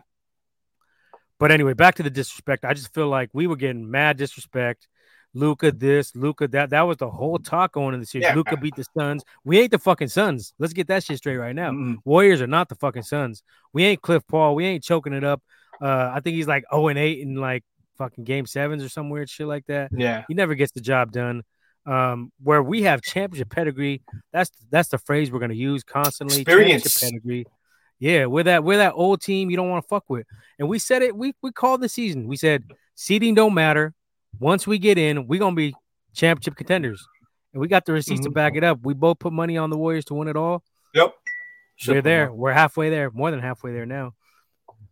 But 1.39 1.51
anyway, 1.51 1.75
back 1.75 1.97
to 1.97 2.03
the 2.03 2.11
disrespect. 2.11 2.65
I 2.65 2.75
just 2.75 2.95
feel 2.95 3.09
like 3.09 3.31
we 3.33 3.47
were 3.47 3.57
getting 3.57 3.91
mad 3.91 4.17
disrespect. 4.17 4.89
Luka 5.37 5.73
this, 5.73 6.15
Luka 6.15 6.47
that. 6.49 6.71
That 6.71 6.83
was 6.83 6.97
the 6.99 7.11
whole 7.11 7.39
talk 7.39 7.73
going 7.73 7.93
in 7.95 8.01
the 8.01 8.07
series. 8.07 8.29
Yeah. 8.29 8.37
Luka 8.37 8.57
beat 8.57 8.77
the 8.77 8.85
Suns. 8.97 9.25
We 9.45 9.59
ain't 9.59 9.73
the 9.73 9.81
fucking 9.81 10.09
Suns. 10.09 10.55
Let's 10.61 10.73
get 10.73 10.87
that 10.89 11.03
shit 11.03 11.19
straight 11.19 11.37
right 11.37 11.55
now. 11.55 11.71
Mm-hmm. 11.71 11.95
Warriors 12.05 12.41
are 12.41 12.47
not 12.47 12.69
the 12.69 12.77
fucking 12.77 13.03
Suns. 13.03 13.43
We 13.73 13.85
ain't 13.85 14.01
Cliff 14.01 14.23
Paul. 14.29 14.55
We 14.55 14.65
ain't 14.65 14.85
choking 14.85 15.13
it 15.13 15.25
up. 15.25 15.43
Uh, 15.83 16.13
I 16.15 16.21
think 16.21 16.37
he's 16.37 16.47
like 16.47 16.65
0 16.73 16.89
and 16.89 16.99
8 16.99 17.19
in 17.19 17.35
like 17.35 17.65
fucking 17.99 18.23
game 18.23 18.47
sevens 18.47 18.85
or 18.85 18.89
some 18.89 19.11
weird 19.11 19.29
shit 19.29 19.49
like 19.49 19.67
that. 19.67 19.91
Yeah. 19.93 20.23
He 20.29 20.35
never 20.35 20.55
gets 20.55 20.71
the 20.71 20.81
job 20.81 21.11
done 21.11 21.43
um, 21.87 22.33
where 22.43 22.63
we 22.63 22.83
have 22.83 23.03
championship 23.03 23.51
pedigree. 23.51 24.03
That's 24.33 24.51
that's 24.71 24.89
the 24.89 24.99
phrase 24.99 25.31
we're 25.31 25.41
gonna 25.41 25.55
use 25.55 25.83
constantly. 25.85 26.41
Experience 26.41 27.01
pedigree. 27.01 27.47
Yeah, 27.99 28.27
we're 28.27 28.45
that 28.45 28.65
we're 28.65 28.79
that 28.79 28.93
old 28.95 29.21
team 29.21 29.51
you 29.51 29.57
don't 29.57 29.71
want 29.71 29.85
to 29.85 29.89
fuck 29.89 30.05
with. 30.09 30.27
And 30.59 30.69
we 30.69 30.79
said 30.79 31.03
it. 31.03 31.17
We 31.17 31.35
we 31.43 31.53
called 31.53 31.81
the 31.81 31.89
season. 31.89 32.27
We 32.27 32.37
said 32.37 32.65
seeding 32.95 33.35
don't 33.35 33.55
matter. 33.55 33.95
Once 34.39 34.67
we 34.67 34.79
get 34.79 34.99
in, 34.99 35.27
we're 35.27 35.41
gonna 35.41 35.57
be 35.57 35.75
championship 36.15 36.57
contenders. 36.57 37.07
And 37.53 37.61
we 37.61 37.69
got 37.69 37.85
the 37.85 37.93
receipts 37.93 38.21
mm-hmm. 38.21 38.31
to 38.31 38.35
back 38.35 38.57
it 38.57 38.65
up. 38.65 38.81
We 38.83 38.95
both 38.95 39.21
put 39.21 39.33
money 39.33 39.57
on 39.57 39.71
the 39.71 39.79
Warriors 39.79 40.05
to 40.07 40.15
win 40.15 40.27
it 40.27 40.37
all. 40.37 40.65
Yep. 40.95 41.15
We're 41.87 42.03
there. 42.03 42.33
We're 42.33 42.53
halfway 42.53 42.91
there, 42.91 43.11
more 43.13 43.31
than 43.31 43.41
halfway 43.41 43.73
there 43.73 43.87
now. 43.87 44.15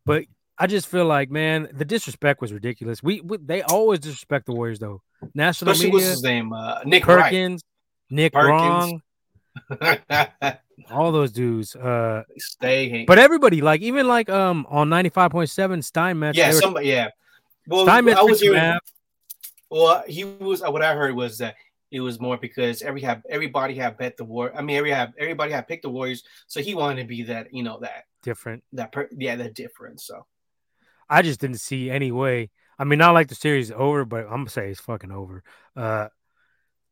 But 0.04 0.24
I 0.58 0.66
just 0.66 0.86
feel 0.86 1.06
like, 1.06 1.30
man, 1.30 1.68
the 1.72 1.84
disrespect 1.84 2.40
was 2.40 2.52
ridiculous. 2.52 3.02
We, 3.02 3.20
we 3.20 3.38
they 3.38 3.62
always 3.62 4.00
disrespect 4.00 4.46
the 4.46 4.52
Warriors 4.52 4.78
though. 4.78 5.02
National 5.34 5.72
Especially 5.72 5.92
media, 5.92 6.06
what's 6.06 6.16
his 6.16 6.22
name? 6.22 6.52
Uh, 6.52 6.80
Nick 6.84 7.04
Perkins, 7.04 7.62
Wright. 8.10 8.16
Nick 8.16 8.32
Perkins. 8.32 9.00
Wrong. 9.80 10.56
all 10.90 11.12
those 11.12 11.32
dudes. 11.32 11.74
Uh, 11.76 12.24
Stay. 12.38 13.04
But 13.06 13.18
everybody, 13.18 13.60
like 13.60 13.80
even 13.82 14.08
like 14.08 14.28
um 14.28 14.66
on 14.68 14.88
ninety 14.88 15.10
five 15.10 15.30
point 15.30 15.50
seven 15.50 15.82
Steinmetz. 15.82 16.36
Yeah, 16.36 16.52
somebody. 16.52 16.88
Yeah. 16.88 17.08
Well, 17.66 17.84
Steinmetz 17.84 18.18
I 18.18 18.22
was 18.22 18.40
hearing, 18.40 18.78
Well, 19.70 20.02
he 20.06 20.24
was. 20.24 20.62
Uh, 20.62 20.70
what 20.70 20.82
I 20.82 20.94
heard 20.94 21.14
was 21.14 21.38
that 21.38 21.54
it 21.90 22.00
was 22.00 22.20
more 22.20 22.36
because 22.36 22.82
every 22.82 23.02
have 23.02 23.22
everybody 23.28 23.74
had 23.74 23.98
bet 23.98 24.16
the 24.16 24.24
war. 24.24 24.52
I 24.56 24.62
mean, 24.62 24.76
every 24.76 24.90
have 24.90 25.12
everybody 25.18 25.52
had 25.52 25.68
picked 25.68 25.82
the 25.82 25.90
Warriors, 25.90 26.24
so 26.46 26.60
he 26.60 26.74
wanted 26.74 27.02
to 27.02 27.08
be 27.08 27.24
that. 27.24 27.52
You 27.54 27.62
know 27.62 27.78
that 27.80 28.04
different. 28.22 28.64
That 28.72 28.92
per, 28.92 29.08
yeah, 29.16 29.36
that 29.36 29.54
different. 29.54 30.00
So 30.00 30.26
I 31.08 31.22
just 31.22 31.40
didn't 31.40 31.60
see 31.60 31.90
any 31.90 32.10
way. 32.10 32.50
I 32.82 32.84
mean, 32.84 32.98
not 32.98 33.14
like 33.14 33.28
the 33.28 33.36
series 33.36 33.70
is 33.70 33.76
over, 33.76 34.04
but 34.04 34.24
I'm 34.24 34.38
gonna 34.38 34.50
say 34.50 34.68
it's 34.68 34.80
fucking 34.80 35.12
over. 35.12 35.44
Uh, 35.76 36.08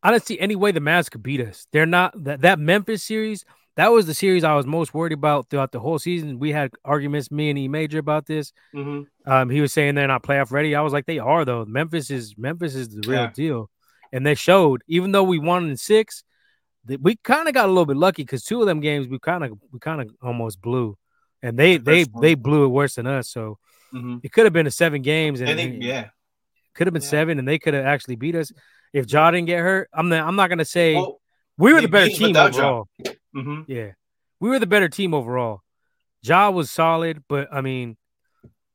I 0.05 0.13
don't 0.13 0.25
see 0.25 0.39
any 0.39 0.55
way 0.55 0.71
the 0.71 0.79
Mavs 0.79 1.11
could 1.11 1.25
beat 1.25 1.41
us. 1.41 1.67
They're 1.73 1.85
not 1.85 2.15
that 2.23 2.43
that 2.43 2.61
Memphis 2.61 3.03
series. 3.03 3.45
That 3.75 3.91
was 3.91 4.07
the 4.07 4.15
series 4.15 4.45
I 4.45 4.55
was 4.55 4.67
most 4.67 4.95
worried 4.95 5.13
about 5.13 5.51
throughout 5.51 5.73
the 5.73 5.81
whole 5.81 5.99
season. 5.99 6.39
We 6.39 6.53
had 6.53 6.71
arguments, 6.85 7.33
me 7.33 7.51
and 7.51 7.59
E 7.59 7.67
Major, 7.67 7.99
about 7.99 8.27
this. 8.27 8.53
Mm-hmm. 8.73 9.31
Um, 9.31 9.51
he 9.51 9.61
was 9.61 9.73
saying 9.73 9.97
they're 9.97 10.07
not 10.07 10.23
playoff 10.23 10.53
ready. 10.53 10.77
I 10.77 10.81
was 10.81 10.93
like, 10.93 11.07
they 11.07 11.19
are 11.19 11.45
though. 11.45 11.65
Memphis 11.65 12.09
is 12.09 12.39
Memphis 12.39 12.77
is 12.77 12.91
the 12.91 13.03
real 13.09 13.23
yeah. 13.23 13.33
deal. 13.35 13.69
and 14.13 14.25
they 14.25 14.37
showed. 14.37 14.83
Even 14.87 15.13
though 15.13 15.25
we 15.25 15.41
won 15.41 15.71
in 15.71 15.77
six, 15.77 16.23
we 17.01 17.17
kind 17.17 17.49
of 17.49 17.55
got 17.55 17.67
a 17.67 17.73
little 17.73 17.87
bit 17.87 17.97
lucky 17.97 18.23
because 18.23 18.45
two 18.45 18.61
of 18.61 18.67
them 18.67 18.81
games 18.81 19.09
we 19.09 19.19
kind 19.19 19.45
of 19.45 19.59
we 19.73 19.81
kind 19.81 20.01
of 20.01 20.11
almost 20.23 20.61
blew, 20.61 20.97
and 21.43 21.59
they 21.59 21.79
the 21.79 21.83
they 21.83 22.07
they 22.21 22.35
blew 22.35 22.65
it 22.65 22.69
worse 22.69 22.95
than 22.95 23.07
us. 23.07 23.29
So 23.29 23.59
mm-hmm. 23.95 24.19
it 24.23 24.33
could 24.33 24.45
have 24.45 24.53
been 24.53 24.67
a 24.67 24.71
seven 24.71 25.03
games, 25.03 25.41
and, 25.41 25.59
and 25.59 25.83
yeah, 25.83 26.09
could 26.75 26.87
have 26.87 26.95
been 26.95 27.03
yeah. 27.03 27.09
seven, 27.09 27.39
and 27.39 27.47
they 27.47 27.59
could 27.59 27.75
have 27.75 27.85
actually 27.85 28.17
beat 28.17 28.35
us 28.35 28.53
if 28.93 29.11
Ja 29.11 29.31
didn't 29.31 29.47
get 29.47 29.61
hurt. 29.61 29.89
I'm 29.93 30.09
not, 30.09 30.27
I'm 30.27 30.37
not 30.37 30.49
gonna 30.49 30.65
say 30.65 30.95
well, 30.95 31.21
we 31.59 31.73
were 31.73 31.81
the 31.81 31.89
better 31.89 32.11
team 32.11 32.37
overall. 32.37 32.89
Mm-hmm. 33.35 33.63
Yeah, 33.67 33.93
we 34.41 34.49
were 34.49 34.59
the 34.59 34.67
better 34.67 34.89
team 34.89 35.15
overall. 35.15 35.63
Ja 36.23 36.51
was 36.51 36.71
solid, 36.71 37.23
but 37.29 37.49
I 37.53 37.61
mean, 37.61 37.97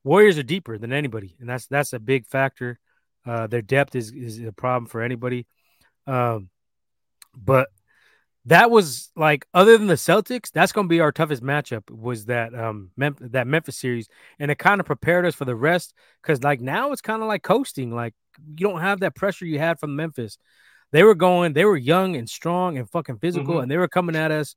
Warriors 0.04 0.38
are 0.38 0.44
deeper 0.44 0.78
than 0.78 0.94
anybody, 0.94 1.36
and 1.40 1.50
that's 1.50 1.68
that's 1.68 1.94
a 1.94 2.00
big 2.00 2.28
factor. 2.28 2.80
Uh, 3.26 3.48
their 3.48 3.64
depth 3.64 3.96
is 3.96 4.12
is 4.12 4.40
a 4.40 4.52
problem 4.52 4.88
for 4.88 5.02
anybody. 5.02 5.48
Um, 6.06 6.50
but 7.36 7.70
that 8.48 8.70
was 8.70 9.12
like 9.16 9.46
other 9.54 9.78
than 9.78 9.88
the 9.88 9.96
Celtics, 9.96 10.52
that's 10.52 10.72
going 10.72 10.86
to 10.86 10.90
be 10.90 11.00
our 11.00 11.12
toughest 11.12 11.44
matchup. 11.44 11.90
Was 11.90 12.26
that 12.26 12.54
um 12.54 12.92
Mem- 12.96 13.18
that 13.20 13.48
Memphis 13.48 13.78
series, 13.78 14.08
and 14.40 14.52
it 14.52 14.60
kind 14.60 14.80
of 14.80 14.86
prepared 14.86 15.26
us 15.26 15.36
for 15.36 15.46
the 15.46 15.56
rest 15.56 15.94
because 16.22 16.44
like 16.44 16.62
now 16.62 16.92
it's 16.92 17.02
kind 17.02 17.22
of 17.22 17.28
like 17.28 17.44
coasting. 17.44 17.92
Like 17.92 18.14
you 18.46 18.68
don't 18.68 18.82
have 18.82 19.00
that 19.00 19.16
pressure 19.16 19.46
you 19.46 19.60
had 19.60 19.80
from 19.80 19.96
Memphis. 19.96 20.38
They 20.92 21.04
were 21.04 21.16
going, 21.16 21.54
they 21.54 21.66
were 21.66 21.78
young 21.78 22.16
and 22.16 22.30
strong 22.30 22.78
and 22.78 22.90
fucking 22.90 23.18
physical, 23.18 23.56
mm-hmm. 23.56 23.64
and 23.64 23.72
they 23.72 23.78
were 23.78 23.88
coming 23.88 24.16
at 24.16 24.32
us 24.32 24.56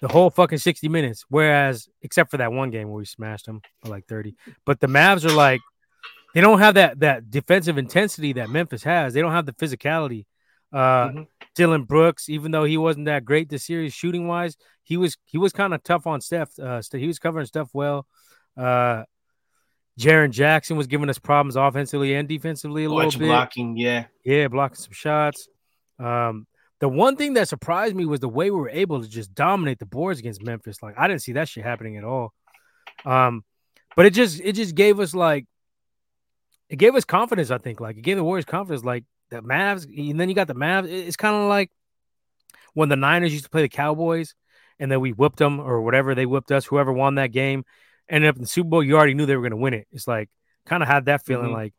the 0.00 0.08
whole 0.08 0.30
fucking 0.30 0.58
60 0.58 0.88
minutes. 0.88 1.24
Whereas, 1.28 1.88
except 2.02 2.30
for 2.30 2.36
that 2.36 2.52
one 2.52 2.70
game 2.70 2.88
where 2.88 2.98
we 2.98 3.06
smashed 3.06 3.46
them 3.46 3.60
for 3.82 3.88
like 3.88 4.06
30, 4.06 4.36
but 4.66 4.80
the 4.80 4.86
Mavs 4.86 5.24
are 5.24 5.32
like, 5.32 5.60
they 6.34 6.40
don't 6.40 6.58
have 6.58 6.74
that 6.74 7.00
that 7.00 7.30
defensive 7.30 7.78
intensity 7.78 8.34
that 8.34 8.50
Memphis 8.50 8.82
has. 8.82 9.14
They 9.14 9.20
don't 9.20 9.32
have 9.32 9.46
the 9.46 9.52
physicality. 9.52 10.26
Uh, 10.72 11.08
mm-hmm. 11.08 11.22
Dillon 11.54 11.84
Brooks, 11.84 12.28
even 12.28 12.50
though 12.50 12.64
he 12.64 12.76
wasn't 12.76 13.06
that 13.06 13.24
great 13.24 13.48
this 13.48 13.64
series 13.64 13.92
shooting 13.92 14.26
wise, 14.26 14.56
he 14.82 14.96
was 14.96 15.16
he 15.24 15.38
was 15.38 15.52
kind 15.52 15.74
of 15.74 15.82
tough 15.82 16.06
on 16.06 16.20
Steph. 16.20 16.58
Uh, 16.58 16.82
he 16.92 17.06
was 17.06 17.18
covering 17.18 17.46
Steph 17.46 17.70
well. 17.72 18.06
Uh, 18.56 19.04
Jaren 19.98 20.30
Jackson 20.30 20.76
was 20.76 20.86
giving 20.86 21.08
us 21.08 21.18
problems 21.18 21.56
offensively 21.56 22.14
and 22.14 22.28
defensively 22.28 22.84
a 22.84 22.90
Watch 22.90 23.04
little 23.04 23.20
bit. 23.20 23.26
Blocking, 23.26 23.76
yeah, 23.76 24.06
yeah, 24.24 24.48
blocking 24.48 24.76
some 24.76 24.92
shots. 24.92 25.48
Um, 25.98 26.46
the 26.80 26.88
one 26.88 27.16
thing 27.16 27.34
that 27.34 27.48
surprised 27.48 27.94
me 27.94 28.04
was 28.04 28.20
the 28.20 28.28
way 28.28 28.50
we 28.50 28.58
were 28.58 28.68
able 28.68 29.00
to 29.00 29.08
just 29.08 29.34
dominate 29.34 29.78
the 29.78 29.86
boards 29.86 30.18
against 30.18 30.42
Memphis. 30.42 30.82
Like 30.82 30.94
I 30.98 31.06
didn't 31.06 31.22
see 31.22 31.32
that 31.32 31.48
shit 31.48 31.64
happening 31.64 31.96
at 31.96 32.04
all. 32.04 32.32
Um, 33.04 33.44
but 33.96 34.06
it 34.06 34.10
just 34.10 34.40
it 34.40 34.52
just 34.52 34.74
gave 34.74 34.98
us 34.98 35.14
like 35.14 35.46
it 36.68 36.76
gave 36.76 36.94
us 36.96 37.04
confidence. 37.04 37.50
I 37.50 37.58
think 37.58 37.80
like 37.80 37.96
it 37.96 38.02
gave 38.02 38.16
the 38.16 38.24
Warriors 38.24 38.44
confidence. 38.44 38.84
Like 38.84 39.04
the 39.30 39.40
Mavs, 39.42 39.84
and 39.84 40.20
then 40.20 40.28
you 40.28 40.34
got 40.34 40.46
the 40.46 40.54
Mavs. 40.54 40.90
It's 40.90 41.16
kind 41.16 41.34
of 41.34 41.48
like 41.48 41.70
when 42.74 42.88
the 42.88 42.96
Niners 42.96 43.32
used 43.32 43.44
to 43.44 43.50
play 43.50 43.62
the 43.62 43.68
Cowboys, 43.68 44.34
and 44.78 44.90
then 44.90 45.00
we 45.00 45.12
whipped 45.12 45.38
them 45.38 45.60
or 45.60 45.82
whatever 45.82 46.14
they 46.14 46.26
whipped 46.26 46.52
us. 46.52 46.64
Whoever 46.66 46.92
won 46.92 47.16
that 47.16 47.32
game 47.32 47.64
ended 48.08 48.28
up 48.28 48.36
in 48.36 48.42
the 48.42 48.48
Super 48.48 48.68
Bowl. 48.68 48.82
You 48.82 48.96
already 48.96 49.14
knew 49.14 49.26
they 49.26 49.36
were 49.36 49.42
going 49.42 49.50
to 49.52 49.56
win 49.56 49.74
it. 49.74 49.86
It's 49.92 50.08
like 50.08 50.30
kind 50.66 50.82
of 50.82 50.88
had 50.88 51.06
that 51.06 51.24
feeling 51.24 51.46
mm-hmm. 51.46 51.54
like 51.54 51.74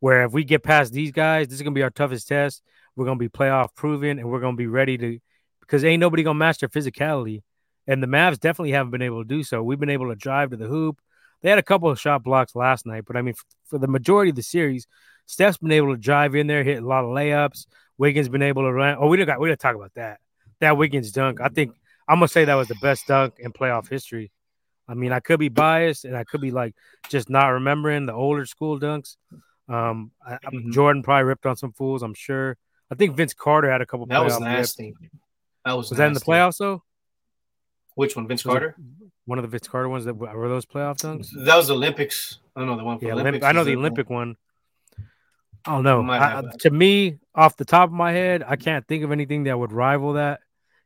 where 0.00 0.24
if 0.24 0.32
we 0.32 0.44
get 0.44 0.62
past 0.62 0.92
these 0.92 1.12
guys, 1.12 1.48
this 1.48 1.56
is 1.56 1.62
going 1.62 1.74
to 1.74 1.78
be 1.78 1.82
our 1.82 1.90
toughest 1.90 2.28
test. 2.28 2.62
We're 2.96 3.06
going 3.06 3.18
to 3.18 3.24
be 3.24 3.28
playoff 3.28 3.74
proven, 3.74 4.18
and 4.18 4.30
we're 4.30 4.40
going 4.40 4.54
to 4.54 4.58
be 4.58 4.66
ready 4.66 4.98
to 4.98 5.18
because 5.60 5.84
ain't 5.84 6.00
nobody 6.00 6.22
going 6.22 6.34
to 6.34 6.38
match 6.38 6.58
their 6.58 6.68
physicality. 6.68 7.42
And 7.86 8.02
the 8.02 8.06
Mavs 8.06 8.40
definitely 8.40 8.72
haven't 8.72 8.92
been 8.92 9.02
able 9.02 9.22
to 9.22 9.28
do 9.28 9.42
so. 9.42 9.62
We've 9.62 9.80
been 9.80 9.90
able 9.90 10.08
to 10.08 10.14
drive 10.14 10.50
to 10.50 10.56
the 10.56 10.66
hoop. 10.66 11.00
They 11.42 11.50
had 11.50 11.58
a 11.58 11.62
couple 11.62 11.90
of 11.90 12.00
shot 12.00 12.22
blocks 12.22 12.54
last 12.54 12.86
night, 12.86 13.04
but 13.06 13.16
I 13.16 13.22
mean, 13.22 13.34
for, 13.34 13.44
for 13.66 13.78
the 13.78 13.88
majority 13.88 14.30
of 14.30 14.36
the 14.36 14.42
series, 14.42 14.86
Steph's 15.26 15.58
been 15.58 15.72
able 15.72 15.94
to 15.94 16.00
drive 16.00 16.34
in 16.34 16.46
there, 16.46 16.64
hit 16.64 16.82
a 16.82 16.86
lot 16.86 17.04
of 17.04 17.10
layups. 17.10 17.66
Wiggins 17.98 18.28
been 18.28 18.42
able 18.42 18.62
to 18.62 18.72
run. 18.72 18.96
Oh, 18.98 19.06
we 19.08 19.16
didn't 19.16 19.28
got 19.28 19.40
we 19.40 19.48
didn't 19.48 19.60
talk 19.60 19.76
about 19.76 19.94
that. 19.94 20.20
That 20.60 20.76
Wiggins 20.76 21.12
dunk. 21.12 21.40
I 21.40 21.48
think 21.48 21.74
I'm 22.08 22.16
gonna 22.16 22.28
say 22.28 22.44
that 22.44 22.54
was 22.54 22.68
the 22.68 22.76
best 22.76 23.06
dunk 23.06 23.34
in 23.38 23.52
playoff 23.52 23.88
history. 23.88 24.30
I 24.88 24.94
mean, 24.94 25.12
I 25.12 25.20
could 25.20 25.40
be 25.40 25.48
biased 25.48 26.04
and 26.04 26.16
I 26.16 26.24
could 26.24 26.40
be 26.40 26.50
like 26.50 26.74
just 27.08 27.30
not 27.30 27.48
remembering 27.48 28.06
the 28.06 28.12
older 28.12 28.44
school 28.46 28.78
dunks. 28.78 29.16
Um, 29.68 30.10
I, 30.24 30.34
mm-hmm. 30.34 30.72
Jordan 30.72 31.02
probably 31.02 31.24
ripped 31.24 31.46
on 31.46 31.56
some 31.56 31.72
fools. 31.72 32.02
I'm 32.02 32.14
sure. 32.14 32.56
I 32.90 32.94
think 32.96 33.16
Vince 33.16 33.32
Carter 33.32 33.70
had 33.70 33.80
a 33.80 33.86
couple. 33.86 34.06
That 34.06 34.24
was 34.24 34.38
nasty. 34.38 34.94
Rips. 35.00 35.14
That 35.64 35.72
was 35.72 35.90
was 35.90 35.98
nasty. 35.98 36.02
that 36.02 36.06
in 36.08 36.14
the 36.14 36.20
playoffs 36.20 36.58
though? 36.58 36.82
Which 37.94 38.16
one, 38.16 38.26
Vince 38.26 38.42
Carter? 38.42 38.76
One 39.24 39.38
of 39.38 39.42
the 39.42 39.48
Vince 39.48 39.68
Carter 39.68 39.88
ones 39.88 40.04
that 40.04 40.14
were 40.14 40.48
those 40.48 40.66
playoff 40.66 40.98
dunks. 40.98 41.28
That 41.44 41.56
was 41.56 41.70
Olympics. 41.70 42.38
I 42.54 42.60
don't 42.60 42.68
know 42.68 42.76
the 42.76 42.84
one. 42.84 42.98
yeah, 43.00 43.12
Olympics 43.12 43.44
I 43.44 43.52
know 43.52 43.64
the 43.64 43.76
Olympic 43.76 44.10
one. 44.10 44.36
I 45.66 45.72
don't 45.72 45.84
know. 45.84 46.10
I, 46.10 46.42
to 46.60 46.70
me, 46.70 47.18
off 47.34 47.56
the 47.56 47.64
top 47.64 47.88
of 47.88 47.94
my 47.94 48.12
head, 48.12 48.44
I 48.46 48.56
can't 48.56 48.86
think 48.86 49.02
of 49.02 49.12
anything 49.12 49.44
that 49.44 49.58
would 49.58 49.72
rival 49.72 50.14
that 50.14 50.40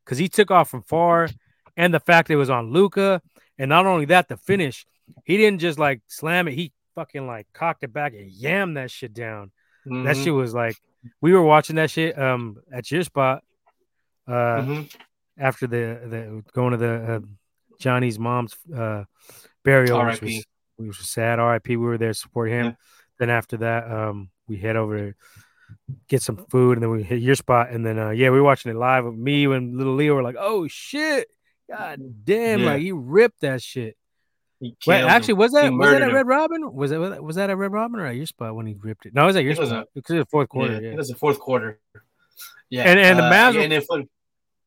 because 0.05 0.19
he 0.19 0.29
took 0.29 0.51
off 0.51 0.71
from 0.71 0.83
far, 0.83 1.29
and 1.77 1.93
the 1.93 2.01
fact 2.01 2.31
it 2.31 2.37
was 2.37 2.51
on 2.51 2.73
Luka, 2.73 3.21
and 3.59 3.69
not 3.69 3.87
only 3.87 4.07
that, 4.07 4.29
the 4.29 4.37
finish, 4.37 4.87
he 5.25 5.37
didn't 5.37 5.61
just 5.61 5.79
like 5.79 6.01
slam 6.07 6.49
it; 6.49 6.55
he 6.55 6.73
fucking 6.95 7.27
like 7.27 7.47
cocked 7.53 7.83
it 7.83 7.93
back 7.93 8.15
and 8.15 8.31
yammed 8.31 8.75
that 8.75 8.91
shit 8.91 9.13
down. 9.13 9.51
Mm-hmm. 9.87 10.05
That 10.05 10.17
shit 10.17 10.33
was 10.33 10.55
like 10.55 10.77
we 11.21 11.33
were 11.33 11.43
watching 11.43 11.77
that 11.77 11.91
shit 11.91 12.19
um 12.19 12.57
at 12.73 12.91
your 12.91 13.03
spot, 13.03 13.43
uh, 14.27 14.33
mm-hmm. 14.33 14.83
after 15.37 15.67
the 15.67 16.01
the 16.07 16.45
going 16.53 16.73
to 16.73 16.77
the 16.77 17.15
uh, 17.15 17.21
Johnny's 17.81 18.19
mom's 18.19 18.57
uh 18.75 19.05
burial, 19.65 20.05
which 20.07 20.21
was, 20.23 20.45
which 20.77 20.99
was 20.99 21.09
sad. 21.09 21.39
R.I.P. 21.39 21.77
We 21.77 21.85
were 21.85 21.99
there 21.99 22.09
to 22.09 22.15
support 22.15 22.51
him. 22.51 22.67
Yeah. 22.67 22.73
Then 23.19 23.31
after 23.31 23.57
that, 23.59 23.91
um, 23.91 24.31
we 24.49 24.57
head 24.57 24.77
over 24.77 24.99
to 24.99 25.15
get 26.09 26.23
some 26.23 26.37
food, 26.51 26.79
and 26.79 26.83
then 26.83 26.91
we 26.91 27.03
hit 27.03 27.21
your 27.21 27.35
spot, 27.35 27.71
and 27.71 27.85
then 27.85 27.99
uh, 27.99 28.11
yeah, 28.11 28.31
we 28.31 28.39
were 28.39 28.45
watching 28.45 28.71
it 28.71 28.77
live. 28.77 29.05
With 29.05 29.15
me 29.15 29.45
and 29.45 29.77
little 29.77 29.95
Leo 29.95 30.15
were 30.15 30.23
like, 30.23 30.37
"Oh 30.39 30.67
shit, 30.69 31.29
god 31.71 32.01
damn!" 32.25 32.61
Yeah. 32.61 32.67
Like 32.67 32.83
he 32.83 32.93
ripped 32.93 33.41
that 33.43 33.63
shit. 33.63 33.97
Wait, 34.61 35.05
actually, 35.05 35.35
was 35.35 35.53
that 35.53 35.73
was 35.73 35.91
that 35.91 36.03
a 36.03 36.13
Red 36.13 36.27
Robin? 36.27 36.73
Was 36.73 36.91
that 36.91 37.23
was 37.23 37.37
that 37.37 37.51
a 37.51 37.57
Red 37.57 37.73
Robin 37.73 38.01
or 38.01 38.07
at 38.07 38.17
your 38.17 38.27
spot 38.27 38.57
when 38.57 38.67
he 38.67 38.75
ripped 38.75 39.07
it? 39.07 39.15
No, 39.15 39.23
it 39.23 39.27
was 39.27 39.37
at 39.37 39.45
your 39.45 39.53
it 39.53 39.57
spot. 39.57 39.87
Because 39.95 40.15
it 40.15 40.19
was 40.19 40.25
the 40.25 40.31
fourth 40.31 40.49
quarter. 40.49 40.75
Yeah, 40.75 40.81
yeah, 40.81 40.91
it 40.91 40.97
was 40.97 41.09
the 41.09 41.15
fourth 41.15 41.39
quarter. 41.39 41.79
Yeah, 42.69 42.83
and 42.83 42.99
and 42.99 43.21
uh, 43.21 43.23
the 43.23 43.35
Mavs, 43.35 43.55
yeah, 43.55 43.95
and 43.97 44.09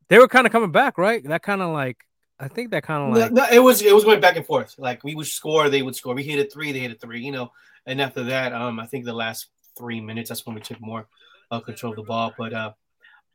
they 0.08 0.18
were 0.18 0.28
kind 0.28 0.46
of 0.46 0.52
coming 0.52 0.72
back, 0.72 0.98
right? 0.98 1.24
That 1.26 1.44
kind 1.44 1.62
of 1.62 1.72
like 1.72 1.98
I 2.40 2.48
think 2.48 2.72
that 2.72 2.84
kind 2.84 3.04
of 3.04 3.18
like 3.18 3.32
no, 3.32 3.44
no, 3.44 3.50
it 3.52 3.60
was 3.60 3.82
it 3.82 3.94
was 3.94 4.04
going 4.04 4.20
back 4.20 4.36
and 4.36 4.46
forth. 4.46 4.76
Like 4.78 5.04
we 5.04 5.14
would 5.14 5.28
score, 5.28 5.70
they 5.70 5.82
would 5.82 5.96
score. 5.96 6.16
We 6.16 6.24
hit 6.24 6.46
a 6.46 6.50
three, 6.50 6.72
they 6.72 6.80
hit 6.80 6.92
a 6.92 6.96
three. 6.96 7.22
You 7.22 7.32
know, 7.32 7.52
and 7.86 8.02
after 8.02 8.24
that, 8.24 8.54
um, 8.54 8.80
I 8.80 8.88
think 8.88 9.06
the 9.06 9.14
last 9.14 9.50
three 9.82 10.00
minutes, 10.00 10.30
that's 10.30 10.46
when 10.46 10.56
we 10.56 10.62
took 10.62 10.80
more 10.80 11.08
uh, 11.50 11.60
control 11.60 11.94
of 11.94 11.98
the 11.98 12.04
ball. 12.04 12.34
But 12.38 12.54
uh, 12.54 12.74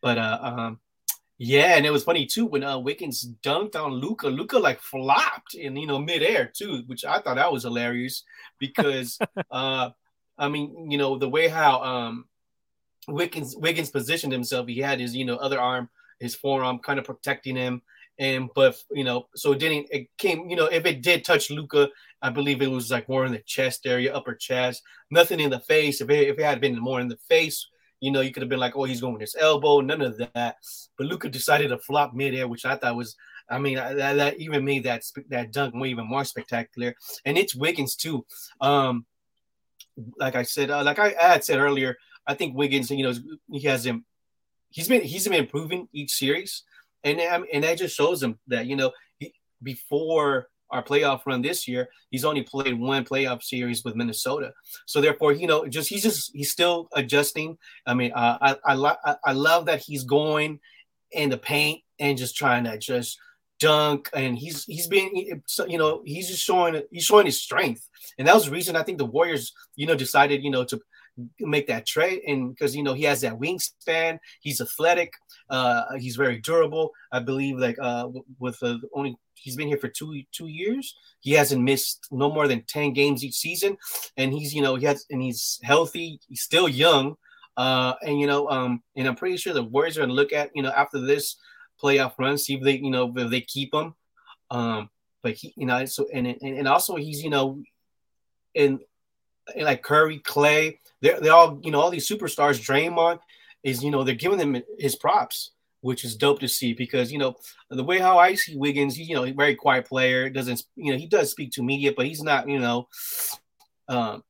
but 0.00 0.18
uh, 0.18 0.38
um, 0.42 0.80
yeah, 1.38 1.76
and 1.76 1.84
it 1.84 1.90
was 1.90 2.04
funny 2.04 2.24
too 2.24 2.46
when 2.46 2.62
uh, 2.62 2.78
Wiggins 2.78 3.28
dunked 3.42 3.76
on 3.76 3.92
Luka. 3.92 4.28
Luka 4.28 4.58
like 4.58 4.80
flopped 4.80 5.54
in 5.54 5.76
you 5.76 5.86
know 5.86 5.98
midair 5.98 6.50
too, 6.54 6.84
which 6.86 7.04
I 7.04 7.18
thought 7.18 7.36
that 7.36 7.52
was 7.52 7.64
hilarious 7.64 8.22
because 8.58 9.18
uh, 9.50 9.90
I 10.38 10.48
mean 10.48 10.90
you 10.90 10.98
know 10.98 11.18
the 11.18 11.28
way 11.28 11.48
how 11.48 11.82
um 11.82 12.26
Wiggins 13.08 13.56
Wiggins 13.56 13.90
positioned 13.90 14.32
himself, 14.32 14.68
he 14.68 14.78
had 14.78 15.00
his 15.00 15.14
you 15.14 15.24
know 15.24 15.36
other 15.36 15.60
arm, 15.60 15.90
his 16.20 16.34
forearm 16.34 16.78
kind 16.78 16.98
of 16.98 17.04
protecting 17.04 17.56
him 17.56 17.82
and 18.18 18.48
but 18.54 18.76
you 18.90 19.04
know, 19.04 19.26
so 19.34 19.52
it 19.52 19.58
didn't 19.58 19.88
it 19.90 20.08
came, 20.16 20.48
you 20.48 20.56
know, 20.56 20.66
if 20.66 20.86
it 20.86 21.02
did 21.02 21.24
touch 21.24 21.50
Luka, 21.50 21.88
I 22.22 22.30
believe 22.30 22.62
it 22.62 22.70
was 22.70 22.90
like 22.90 23.08
more 23.08 23.26
in 23.26 23.32
the 23.32 23.38
chest 23.38 23.86
area, 23.86 24.14
upper 24.14 24.34
chest, 24.34 24.82
nothing 25.10 25.40
in 25.40 25.50
the 25.50 25.60
face. 25.60 26.00
If 26.00 26.10
it, 26.10 26.28
if 26.28 26.38
it 26.38 26.44
had 26.44 26.60
been 26.60 26.78
more 26.78 27.00
in 27.00 27.08
the 27.08 27.18
face, 27.28 27.68
you 28.00 28.10
know, 28.10 28.20
you 28.20 28.32
could 28.32 28.42
have 28.42 28.50
been 28.50 28.60
like, 28.60 28.76
oh, 28.76 28.84
he's 28.84 29.00
going 29.00 29.12
with 29.12 29.20
his 29.20 29.36
elbow, 29.38 29.80
none 29.80 30.00
of 30.00 30.18
that. 30.18 30.56
But 30.96 31.06
Luka 31.06 31.28
decided 31.28 31.68
to 31.68 31.78
flop 31.78 32.14
midair, 32.14 32.48
which 32.48 32.64
I 32.64 32.76
thought 32.76 32.96
was, 32.96 33.16
I 33.48 33.58
mean, 33.58 33.76
that, 33.76 34.16
that 34.16 34.40
even 34.40 34.64
made 34.64 34.84
that 34.84 35.02
that 35.28 35.52
dunk 35.52 35.74
way 35.74 35.88
even 35.88 36.08
more 36.08 36.24
spectacular. 36.24 36.94
And 37.24 37.38
it's 37.38 37.54
Wiggins 37.54 37.96
too. 37.96 38.24
Um, 38.60 39.06
like 40.18 40.36
I 40.36 40.42
said, 40.42 40.70
uh, 40.70 40.84
like 40.84 40.98
I, 40.98 41.14
I 41.20 41.32
had 41.32 41.44
said 41.44 41.58
earlier, 41.58 41.96
I 42.26 42.34
think 42.34 42.56
Wiggins, 42.56 42.90
you 42.90 43.04
know, 43.04 43.14
he 43.50 43.60
has 43.68 43.84
him. 43.84 44.04
He's 44.70 44.88
been 44.88 45.02
he's 45.02 45.24
been 45.24 45.34
improving 45.34 45.88
each 45.92 46.12
series 46.12 46.64
and 47.04 47.20
and 47.20 47.64
that 47.64 47.78
just 47.78 47.96
shows 47.96 48.22
him 48.22 48.38
that 48.48 48.66
you 48.66 48.76
know 48.76 48.92
he, 49.18 49.32
before 49.62 50.48
our 50.70 50.82
playoff 50.82 51.20
run 51.26 51.42
this 51.42 51.68
year, 51.68 51.88
he's 52.10 52.24
only 52.24 52.42
played 52.42 52.78
one 52.78 53.04
playoff 53.04 53.42
series 53.42 53.84
with 53.84 53.94
Minnesota. 53.94 54.52
So 54.86 55.00
therefore, 55.00 55.32
you 55.32 55.46
know, 55.46 55.66
just 55.66 55.88
he's 55.88 56.02
just 56.02 56.32
he's 56.34 56.50
still 56.50 56.88
adjusting. 56.94 57.56
I 57.86 57.94
mean, 57.94 58.12
uh, 58.12 58.38
I 58.40 58.56
I, 58.64 58.74
lo- 58.74 59.16
I 59.24 59.32
love 59.32 59.66
that 59.66 59.80
he's 59.80 60.04
going 60.04 60.60
in 61.12 61.30
the 61.30 61.38
paint 61.38 61.82
and 61.98 62.18
just 62.18 62.36
trying 62.36 62.64
to 62.64 62.76
just 62.78 63.18
dunk 63.58 64.10
and 64.12 64.36
he's 64.36 64.64
he's 64.64 64.86
being 64.86 65.40
you 65.66 65.78
know 65.78 66.02
he's 66.04 66.28
just 66.28 66.42
showing 66.42 66.82
he's 66.90 67.04
showing 67.04 67.24
his 67.24 67.40
strength 67.40 67.88
and 68.18 68.28
that 68.28 68.34
was 68.34 68.44
the 68.44 68.50
reason 68.50 68.76
i 68.76 68.82
think 68.82 68.98
the 68.98 69.04
warriors 69.06 69.54
you 69.76 69.86
know 69.86 69.94
decided 69.94 70.44
you 70.44 70.50
know 70.50 70.62
to 70.62 70.78
make 71.40 71.66
that 71.66 71.86
trade 71.86 72.20
and 72.26 72.50
because 72.50 72.76
you 72.76 72.82
know 72.82 72.92
he 72.92 73.04
has 73.04 73.22
that 73.22 73.38
wingspan 73.38 74.18
he's 74.40 74.60
athletic 74.60 75.12
uh, 75.48 75.94
he's 75.96 76.16
very 76.16 76.38
durable. 76.38 76.92
I 77.12 77.20
believe 77.20 77.58
like 77.58 77.76
uh, 77.80 78.08
with 78.38 78.58
the 78.60 78.80
only 78.92 79.16
he's 79.34 79.56
been 79.56 79.68
here 79.68 79.78
for 79.78 79.88
two 79.88 80.22
two 80.32 80.48
years. 80.48 80.96
He 81.20 81.32
hasn't 81.32 81.62
missed 81.62 82.08
no 82.10 82.30
more 82.32 82.48
than 82.48 82.62
ten 82.62 82.92
games 82.92 83.24
each 83.24 83.36
season, 83.36 83.76
and 84.16 84.32
he's 84.32 84.54
you 84.54 84.62
know 84.62 84.74
he 84.76 84.86
has 84.86 85.06
and 85.10 85.22
he's 85.22 85.60
healthy. 85.62 86.20
He's 86.28 86.42
still 86.42 86.68
young. 86.68 87.16
Uh, 87.56 87.94
and 88.02 88.20
you 88.20 88.26
know, 88.26 88.48
um, 88.50 88.82
and 88.96 89.06
I'm 89.06 89.16
pretty 89.16 89.36
sure 89.36 89.54
the 89.54 89.62
Warriors 89.62 89.96
are 89.96 90.00
gonna 90.00 90.12
look 90.12 90.32
at 90.32 90.50
you 90.54 90.62
know 90.62 90.70
after 90.70 91.00
this 91.00 91.36
playoff 91.82 92.14
run, 92.18 92.38
see 92.38 92.54
if 92.54 92.62
they 92.62 92.76
you 92.76 92.90
know 92.90 93.12
if 93.16 93.30
they 93.30 93.40
keep 93.40 93.72
him. 93.72 93.94
Um, 94.50 94.90
but 95.22 95.34
he, 95.34 95.54
you 95.56 95.66
know, 95.66 95.84
so 95.86 96.06
and 96.12 96.26
and, 96.26 96.58
and 96.58 96.68
also 96.68 96.96
he's 96.96 97.22
you 97.22 97.30
know, 97.30 97.62
and 98.54 98.80
like 99.56 99.82
Curry, 99.82 100.18
Clay, 100.18 100.80
they're 101.00 101.20
they 101.20 101.28
all 101.28 101.60
you 101.62 101.70
know 101.70 101.80
all 101.80 101.90
these 101.90 102.08
superstars. 102.08 102.60
Draymond 102.60 103.18
is 103.62 103.82
you 103.82 103.90
know 103.90 104.04
they're 104.04 104.14
giving 104.14 104.38
them 104.38 104.62
his 104.78 104.96
props, 104.96 105.52
which 105.80 106.04
is 106.04 106.16
dope 106.16 106.40
to 106.40 106.48
see 106.48 106.72
because 106.72 107.12
you 107.12 107.18
know 107.18 107.34
the 107.70 107.84
way 107.84 107.98
how 107.98 108.18
I 108.18 108.34
see 108.34 108.56
Wiggins, 108.56 108.96
he, 108.96 109.04
you 109.04 109.14
know, 109.14 109.30
very 109.32 109.54
quiet 109.54 109.86
player, 109.86 110.30
doesn't 110.30 110.62
you 110.76 110.92
know 110.92 110.98
he 110.98 111.06
does 111.06 111.30
speak 111.30 111.52
to 111.52 111.62
media, 111.62 111.92
but 111.96 112.06
he's 112.06 112.22
not 112.22 112.48
you 112.48 112.58
know, 112.58 112.88
um, 113.88 114.22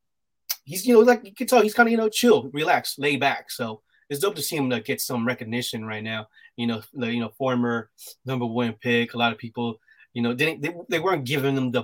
he's 0.65 0.85
you 0.85 0.93
know 0.93 0.99
like 1.01 1.25
you 1.25 1.33
can 1.33 1.47
tell 1.47 1.61
he's 1.61 1.73
kind 1.73 1.87
of 1.87 1.91
you 1.91 1.97
know 1.97 2.09
chill, 2.09 2.49
relaxed, 2.53 2.99
laid 2.99 3.19
back. 3.19 3.49
So 3.51 3.81
it's 4.09 4.19
dope 4.19 4.35
to 4.35 4.41
see 4.41 4.55
him 4.55 4.69
to 4.69 4.79
get 4.79 5.01
some 5.01 5.25
recognition 5.25 5.85
right 5.85 6.03
now. 6.03 6.27
You 6.55 6.67
know, 6.67 6.81
the 6.93 7.11
you 7.11 7.19
know 7.19 7.31
former 7.37 7.89
number 8.25 8.45
one 8.45 8.73
pick. 8.73 9.13
A 9.13 9.17
lot 9.17 9.31
of 9.31 9.37
people, 9.37 9.79
you 10.13 10.21
know, 10.21 10.33
didn't 10.33 10.61
they, 10.61 10.73
they 10.89 10.99
weren't 10.99 11.25
giving 11.25 11.55
him 11.55 11.71
the 11.71 11.83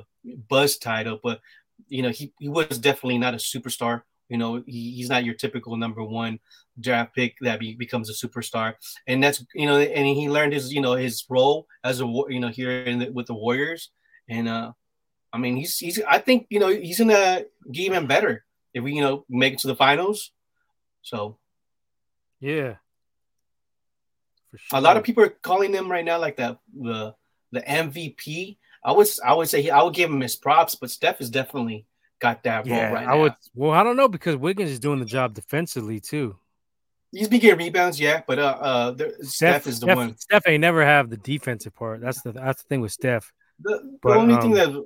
buzz 0.50 0.78
title, 0.78 1.20
but 1.22 1.42
you 1.88 2.02
know 2.02 2.10
he, 2.10 2.34
he 2.40 2.50
was 2.50 2.78
definitely 2.78 3.18
not 3.18 3.34
a 3.34 3.38
superstar. 3.38 4.04
You 4.30 4.38
know, 4.38 4.64
he, 4.66 4.92
he's 4.94 5.10
not 5.10 5.26
your 5.26 5.36
typical 5.36 5.76
number 5.78 6.04
one 6.04 6.40
draft 6.80 7.14
pick 7.14 7.36
that 7.42 7.60
be, 7.60 7.76
becomes 7.76 8.10
a 8.10 8.28
superstar, 8.28 8.76
and 9.08 9.24
that's 9.24 9.44
you 9.54 9.68
know, 9.68 9.80
and 9.80 10.06
he 10.06 10.30
learned 10.30 10.54
his 10.54 10.74
you 10.74 10.82
know 10.82 10.94
his 10.94 11.24
role 11.30 11.68
as 11.84 12.02
a 12.02 12.06
you 12.06 12.40
know 12.40 12.48
here 12.48 12.84
in 12.84 13.00
the, 13.00 13.12
with 13.12 13.28
the 13.28 13.34
Warriors, 13.34 13.92
and 14.30 14.48
uh, 14.48 14.72
I 15.32 15.38
mean 15.38 15.56
he's 15.56 15.78
he's 15.78 16.02
I 16.08 16.20
think 16.20 16.48
you 16.50 16.60
know 16.60 16.70
he's 16.70 17.00
gonna 17.00 17.44
get 17.72 17.84
even 17.84 18.08
better 18.08 18.46
if 18.74 18.84
we 18.84 18.94
you 18.94 19.02
know 19.02 19.26
make 19.30 19.54
it 19.54 19.60
to 19.60 19.68
the 19.68 19.76
finals. 19.76 20.32
So 21.02 21.38
yeah, 22.40 22.76
sure. 24.56 24.80
a 24.80 24.82
lot 24.82 24.98
of 24.98 25.04
people 25.04 25.24
are 25.24 25.30
calling 25.30 25.74
him 25.74 25.92
right 25.92 26.06
now 26.06 26.20
like 26.20 26.38
the 26.38 26.58
the 26.74 27.16
the 27.52 27.62
MVP. 27.62 28.58
I 28.86 28.92
would 28.92 29.08
I 29.24 29.34
would 29.34 29.50
say 29.50 29.62
he, 29.62 29.72
I 29.72 29.84
would 29.84 29.94
give 29.94 30.10
him 30.10 30.22
his 30.22 30.36
props, 30.36 30.76
but 30.76 30.92
Steph 30.92 31.22
is 31.22 31.30
definitely 31.30 31.86
got 32.24 32.42
that 32.44 32.66
yeah, 32.66 32.86
role 32.86 32.94
right 32.94 33.08
I 33.08 33.12
now. 33.12 33.22
would. 33.22 33.36
Well, 33.54 33.72
I 33.72 33.84
don't 33.84 33.98
know 33.98 34.08
because 34.08 34.38
Wiggins 34.38 34.72
is 34.72 34.80
doing 34.80 35.00
the 35.00 35.06
job 35.06 35.34
defensively 35.34 36.00
too. 36.00 36.38
He's 37.12 37.28
been 37.28 37.42
getting 37.42 37.60
rebounds, 37.60 38.00
yeah, 38.00 38.22
but 38.26 38.40
uh, 38.40 38.58
uh, 38.60 38.92
there, 38.92 39.12
Steph, 39.18 39.28
Steph, 39.28 39.68
is 39.68 39.80
the 39.82 39.88
Steph, 39.88 39.98
one. 39.98 40.18
Steph 40.18 40.48
ain't 40.48 40.62
never 40.62 40.84
have 40.84 41.10
the 41.10 41.18
defensive 41.18 41.76
part. 41.76 42.02
That's 42.02 42.22
the 42.22 42.32
that's 42.32 42.64
the 42.64 42.68
thing 42.70 42.82
with 42.82 42.92
Steph. 42.92 43.32
The, 43.60 43.98
but, 44.02 44.14
the 44.14 44.16
only 44.16 44.34
um, 44.36 44.42
thing 44.42 44.52
that 44.54 44.86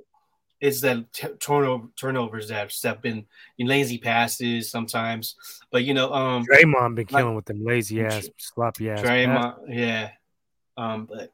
is 0.60 0.80
that 0.80 1.10
t- 1.12 1.28
turnover 1.38 1.86
turnovers 1.96 2.48
that 2.48 2.74
have 2.82 3.00
been 3.00 3.24
in 3.56 3.68
lazy 3.68 3.98
passes 3.98 4.68
sometimes. 4.68 5.36
But 5.70 5.84
you 5.84 5.94
know, 5.94 6.12
um 6.12 6.44
Draymond 6.44 6.96
been 6.96 7.06
killing 7.06 7.26
like, 7.26 7.36
with 7.36 7.44
them 7.46 7.64
lazy 7.64 8.04
ass, 8.04 8.28
sloppy 8.36 8.90
ass. 8.90 9.00
Draymond, 9.00 9.54
yeah. 9.68 10.10
Um, 10.76 11.06
but 11.06 11.32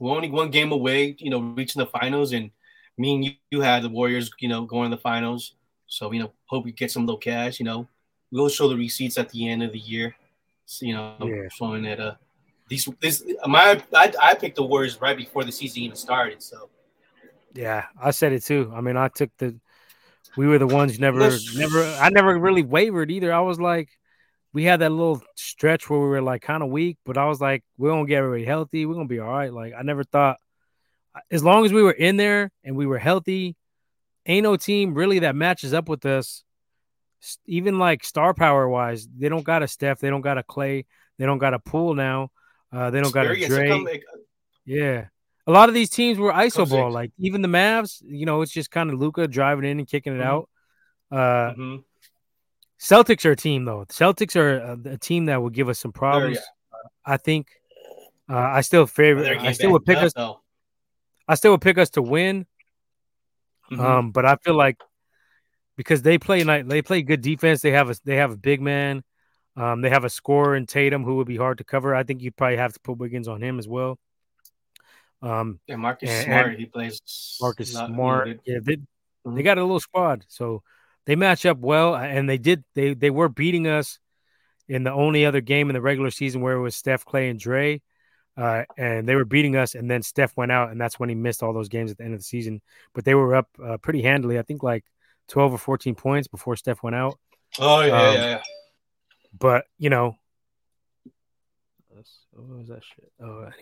we're 0.00 0.16
only 0.16 0.30
one 0.30 0.50
game 0.50 0.72
away, 0.72 1.14
you 1.18 1.30
know, 1.30 1.40
reaching 1.40 1.80
the 1.80 1.86
finals, 1.86 2.32
and 2.32 2.50
me 2.98 3.14
and 3.14 3.24
you, 3.24 3.32
you 3.50 3.60
had 3.60 3.82
the 3.82 3.88
Warriors, 3.88 4.30
you 4.40 4.48
know, 4.48 4.64
going 4.64 4.90
to 4.90 4.96
the 4.96 5.00
finals. 5.00 5.54
So 5.86 6.12
you 6.12 6.20
know, 6.20 6.32
hope 6.46 6.64
we 6.64 6.72
get 6.72 6.90
some 6.90 7.06
little 7.06 7.18
cash. 7.18 7.58
You 7.58 7.64
know, 7.64 7.88
we'll 8.30 8.48
show 8.48 8.68
the 8.68 8.76
receipts 8.76 9.18
at 9.18 9.28
the 9.30 9.48
end 9.48 9.62
of 9.62 9.72
the 9.72 9.78
year. 9.78 10.14
So, 10.66 10.86
you 10.86 10.94
know, 10.94 11.16
yeah. 11.20 11.48
showing 11.52 11.82
that 11.82 12.00
uh, 12.00 12.14
these 12.68 12.88
this 13.00 13.22
my 13.46 13.82
I, 13.94 14.12
I 14.20 14.34
picked 14.34 14.56
the 14.56 14.62
Warriors 14.62 15.00
right 15.00 15.16
before 15.16 15.44
the 15.44 15.52
season 15.52 15.82
even 15.82 15.96
started. 15.96 16.42
So 16.42 16.68
yeah, 17.54 17.86
I 18.00 18.10
said 18.10 18.32
it 18.32 18.42
too. 18.42 18.72
I 18.74 18.80
mean, 18.80 18.96
I 18.96 19.08
took 19.08 19.30
the 19.38 19.54
we 20.36 20.46
were 20.46 20.58
the 20.58 20.66
ones 20.66 20.98
never 20.98 21.30
never 21.54 21.84
I 22.00 22.08
never 22.08 22.38
really 22.38 22.62
wavered 22.62 23.10
either. 23.10 23.32
I 23.32 23.40
was 23.40 23.60
like 23.60 23.90
we 24.54 24.64
had 24.64 24.80
that 24.80 24.90
little 24.90 25.22
stretch 25.34 25.88
where 25.88 26.00
we 26.00 26.06
were 26.06 26.22
like 26.22 26.42
kind 26.42 26.62
of 26.62 26.68
weak, 26.68 26.98
but 27.04 27.16
I 27.16 27.26
was 27.26 27.40
like, 27.40 27.64
we're 27.76 27.90
gonna 27.90 28.06
get 28.06 28.18
everybody 28.18 28.44
healthy, 28.44 28.86
we're 28.86 28.94
gonna 28.94 29.06
be 29.06 29.18
all 29.18 29.30
right. 29.30 29.52
Like 29.52 29.74
I 29.78 29.82
never 29.82 30.04
thought 30.04 30.38
as 31.30 31.44
long 31.44 31.64
as 31.64 31.72
we 31.72 31.82
were 31.82 31.92
in 31.92 32.16
there 32.16 32.50
and 32.64 32.76
we 32.76 32.86
were 32.86 32.98
healthy, 32.98 33.56
ain't 34.26 34.44
no 34.44 34.56
team 34.56 34.94
really 34.94 35.20
that 35.20 35.36
matches 35.36 35.74
up 35.74 35.88
with 35.88 36.06
us. 36.06 36.44
Even 37.46 37.78
like 37.78 38.04
star 38.04 38.34
power 38.34 38.68
wise, 38.68 39.06
they 39.06 39.28
don't 39.28 39.44
got 39.44 39.62
a 39.62 39.68
Steph, 39.68 40.00
they 40.00 40.10
don't 40.10 40.22
got 40.22 40.38
a 40.38 40.42
Clay, 40.42 40.86
they 41.18 41.26
don't 41.26 41.38
got 41.38 41.54
a 41.54 41.60
Poole 41.60 41.94
now, 41.94 42.30
uh, 42.72 42.90
they 42.90 43.00
don't 43.00 43.14
got 43.14 43.26
a 43.26 43.46
Dre. 43.46 44.00
Yeah, 44.64 45.06
a 45.46 45.52
lot 45.52 45.68
of 45.68 45.74
these 45.74 45.90
teams 45.90 46.18
were 46.18 46.32
iso 46.32 46.68
ball. 46.68 46.90
Like 46.90 47.12
even 47.18 47.42
the 47.42 47.48
Mavs, 47.48 48.02
you 48.04 48.26
know, 48.26 48.42
it's 48.42 48.52
just 48.52 48.70
kind 48.70 48.90
of 48.90 48.98
Luka 48.98 49.28
driving 49.28 49.64
in 49.64 49.78
and 49.78 49.88
kicking 49.88 50.14
it 50.14 50.20
mm-hmm. 50.20 50.28
out. 50.28 50.48
Uh, 51.10 51.52
mm-hmm. 51.52 51.76
Celtics 52.80 53.24
are 53.24 53.32
a 53.32 53.36
team 53.36 53.64
though. 53.64 53.84
Celtics 53.88 54.34
are 54.34 54.58
a, 54.58 54.94
a, 54.94 54.98
team 54.98 55.26
that 55.26 55.40
will 55.40 55.50
give 55.50 55.68
us 55.68 55.78
some 55.78 55.92
problems. 55.92 56.38
I 57.04 57.16
think. 57.16 57.48
Uh, 58.28 58.36
I 58.36 58.60
still 58.62 58.86
favor. 58.86 59.24
I 59.24 59.52
still 59.52 59.72
would 59.72 59.84
pick 59.84 59.98
us. 59.98 60.12
Though. 60.14 60.41
I 61.28 61.34
still 61.34 61.52
would 61.52 61.60
pick 61.60 61.78
us 61.78 61.90
to 61.90 62.02
win. 62.02 62.46
Mm-hmm. 63.70 63.80
Um, 63.80 64.10
but 64.10 64.26
I 64.26 64.36
feel 64.36 64.54
like 64.54 64.78
because 65.76 66.02
they 66.02 66.18
play 66.18 66.44
night, 66.44 66.68
they 66.68 66.82
play 66.82 67.02
good 67.02 67.22
defense. 67.22 67.62
They 67.62 67.72
have 67.72 67.90
a 67.90 67.96
they 68.04 68.16
have 68.16 68.32
a 68.32 68.36
big 68.36 68.60
man. 68.60 69.02
Um, 69.56 69.82
they 69.82 69.90
have 69.90 70.04
a 70.04 70.10
scorer 70.10 70.56
in 70.56 70.66
Tatum 70.66 71.04
who 71.04 71.16
would 71.16 71.26
be 71.26 71.36
hard 71.36 71.58
to 71.58 71.64
cover. 71.64 71.94
I 71.94 72.04
think 72.04 72.22
you 72.22 72.32
probably 72.32 72.56
have 72.56 72.72
to 72.72 72.80
put 72.80 72.98
Wiggins 72.98 73.28
on 73.28 73.42
him 73.42 73.58
as 73.58 73.68
well. 73.68 73.98
Um, 75.20 75.60
yeah, 75.66 75.76
Marcus 75.76 76.10
and, 76.10 76.24
Smart, 76.24 76.46
and 76.48 76.58
he 76.58 76.66
plays 76.66 77.36
Marcus 77.40 77.72
Smart. 77.72 78.40
Yeah, 78.44 78.58
they, 78.62 78.76
mm-hmm. 78.76 79.36
they 79.36 79.42
got 79.42 79.58
a 79.58 79.62
little 79.62 79.80
squad, 79.80 80.24
so 80.28 80.62
they 81.06 81.16
match 81.16 81.46
up 81.46 81.58
well, 81.58 81.94
and 81.94 82.28
they 82.28 82.38
did. 82.38 82.64
They 82.74 82.94
they 82.94 83.10
were 83.10 83.28
beating 83.28 83.66
us 83.66 83.98
in 84.68 84.84
the 84.84 84.92
only 84.92 85.24
other 85.26 85.40
game 85.40 85.68
in 85.70 85.74
the 85.74 85.80
regular 85.80 86.10
season 86.10 86.40
where 86.40 86.54
it 86.54 86.60
was 86.60 86.74
Steph, 86.74 87.04
Clay, 87.04 87.28
and 87.28 87.38
Dre, 87.38 87.82
uh, 88.36 88.64
and 88.76 89.08
they 89.08 89.14
were 89.14 89.24
beating 89.24 89.56
us. 89.56 89.74
And 89.74 89.90
then 89.90 90.02
Steph 90.02 90.36
went 90.36 90.52
out, 90.52 90.70
and 90.70 90.80
that's 90.80 90.98
when 90.98 91.08
he 91.08 91.14
missed 91.14 91.42
all 91.42 91.52
those 91.52 91.68
games 91.68 91.90
at 91.90 91.98
the 91.98 92.04
end 92.04 92.14
of 92.14 92.20
the 92.20 92.24
season. 92.24 92.60
But 92.94 93.04
they 93.04 93.14
were 93.14 93.34
up 93.34 93.48
uh, 93.62 93.76
pretty 93.78 94.02
handily. 94.02 94.38
I 94.38 94.42
think 94.42 94.62
like 94.62 94.84
twelve 95.28 95.52
or 95.52 95.58
fourteen 95.58 95.94
points 95.94 96.28
before 96.28 96.56
Steph 96.56 96.82
went 96.82 96.96
out. 96.96 97.18
Oh 97.58 97.82
yeah, 97.82 98.00
um, 98.00 98.14
yeah, 98.14 98.24
yeah. 98.24 98.42
But 99.38 99.64
you 99.78 99.90
know, 99.90 100.16
what 102.32 102.58
was 102.58 102.68
that 102.68 102.82
shit? 102.84 103.12
Oh, 103.20 103.38
anyway. 103.40 103.52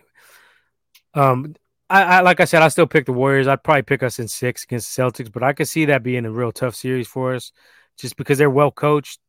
Um, 1.12 1.54
I, 1.88 2.02
I, 2.02 2.20
like 2.20 2.38
I 2.38 2.44
said, 2.44 2.62
I 2.62 2.68
still 2.68 2.86
pick 2.86 3.06
the 3.06 3.12
Warriors. 3.12 3.48
I'd 3.48 3.64
probably 3.64 3.82
pick 3.82 4.04
us 4.04 4.20
in 4.20 4.28
six 4.28 4.62
against 4.62 4.94
the 4.94 5.02
Celtics, 5.02 5.32
but 5.32 5.42
I 5.42 5.52
could 5.52 5.66
see 5.66 5.86
that 5.86 6.04
being 6.04 6.24
a 6.24 6.30
real 6.30 6.52
tough 6.52 6.76
series 6.76 7.08
for 7.08 7.34
us, 7.34 7.50
just 7.98 8.16
because 8.16 8.38
they're 8.38 8.48
well 8.48 8.70
coached. 8.70 9.20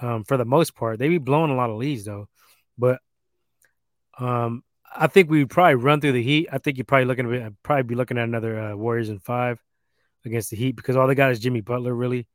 Um, 0.00 0.24
for 0.24 0.36
the 0.36 0.44
most 0.44 0.74
part, 0.74 0.98
they 0.98 1.08
be 1.08 1.18
blowing 1.18 1.50
a 1.50 1.56
lot 1.56 1.70
of 1.70 1.76
leads 1.76 2.04
though, 2.04 2.28
but 2.78 3.00
um, 4.16 4.62
I 4.96 5.06
think 5.06 5.30
we'd 5.30 5.50
probably 5.50 5.74
run 5.76 6.00
through 6.00 6.12
the 6.12 6.22
Heat. 6.22 6.48
I 6.50 6.58
think 6.58 6.76
you're 6.76 6.84
probably 6.84 7.06
looking 7.06 7.32
at 7.34 7.52
probably 7.62 7.82
be 7.84 7.94
looking 7.94 8.18
at 8.18 8.24
another 8.24 8.58
uh, 8.58 8.76
Warriors 8.76 9.08
in 9.08 9.18
five 9.18 9.62
against 10.24 10.50
the 10.50 10.56
Heat 10.56 10.76
because 10.76 10.96
all 10.96 11.06
they 11.06 11.14
got 11.14 11.30
is 11.30 11.40
Jimmy 11.40 11.60
Butler. 11.60 11.94
Really, 11.94 12.26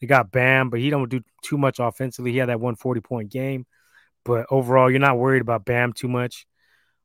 they 0.00 0.06
got 0.06 0.30
Bam, 0.30 0.70
but 0.70 0.80
he 0.80 0.90
don't 0.90 1.08
do 1.08 1.22
too 1.42 1.58
much 1.58 1.78
offensively. 1.78 2.32
He 2.32 2.38
had 2.38 2.48
that 2.48 2.60
140 2.60 3.00
point 3.00 3.30
game, 3.30 3.66
but 4.24 4.46
overall, 4.50 4.90
you're 4.90 5.00
not 5.00 5.18
worried 5.18 5.42
about 5.42 5.64
Bam 5.64 5.92
too 5.92 6.08
much. 6.08 6.46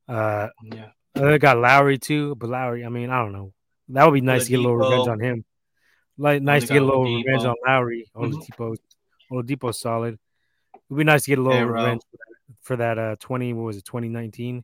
Uh, 0.08 0.50
yeah. 0.64 0.90
They 1.14 1.40
got 1.40 1.58
Lowry 1.58 1.98
too, 1.98 2.36
but 2.36 2.50
Lowry, 2.50 2.86
I 2.86 2.90
mean, 2.90 3.10
I 3.10 3.20
don't 3.20 3.34
know. 3.34 3.54
That 3.90 4.06
would 4.06 4.14
be 4.14 4.22
nice 4.22 4.46
to 4.46 4.52
get 4.52 4.60
a 4.60 4.62
little 4.62 4.78
revenge 4.78 5.08
on 5.08 5.20
him. 5.20 5.46
Like 6.18 6.42
nice 6.42 6.68
to 6.68 6.74
get 6.74 6.82
a 6.82 6.86
little 6.86 7.04
revenge 7.04 7.44
on 7.44 7.56
Lowry. 7.66 8.10
Oladipo, 8.16 8.76
mm-hmm. 8.76 9.36
Oladipo's 9.36 9.80
solid. 9.80 10.16
It 10.16 10.82
would 10.90 10.98
be 10.98 11.04
nice 11.04 11.24
to 11.24 11.32
get 11.32 11.40
a 11.40 11.42
little 11.42 11.60
yeah, 11.60 11.66
revenge 11.66 12.02
for 12.62 12.76
that, 12.78 12.98
uh 12.98 13.16
20 13.20 13.54
what 13.54 13.64
was 13.64 13.78
it 13.78 13.86
2019 13.86 14.64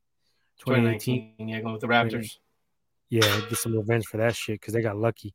2018 0.65 1.35
yeah 1.39 1.61
going 1.61 1.73
with 1.73 1.81
the 1.81 1.87
raptors 1.87 2.37
yeah 3.09 3.41
get 3.49 3.57
some 3.57 3.75
revenge 3.75 4.05
for 4.05 4.17
that 4.17 4.35
shit 4.35 4.59
because 4.59 4.73
they 4.73 4.81
got 4.81 4.97
lucky 4.97 5.33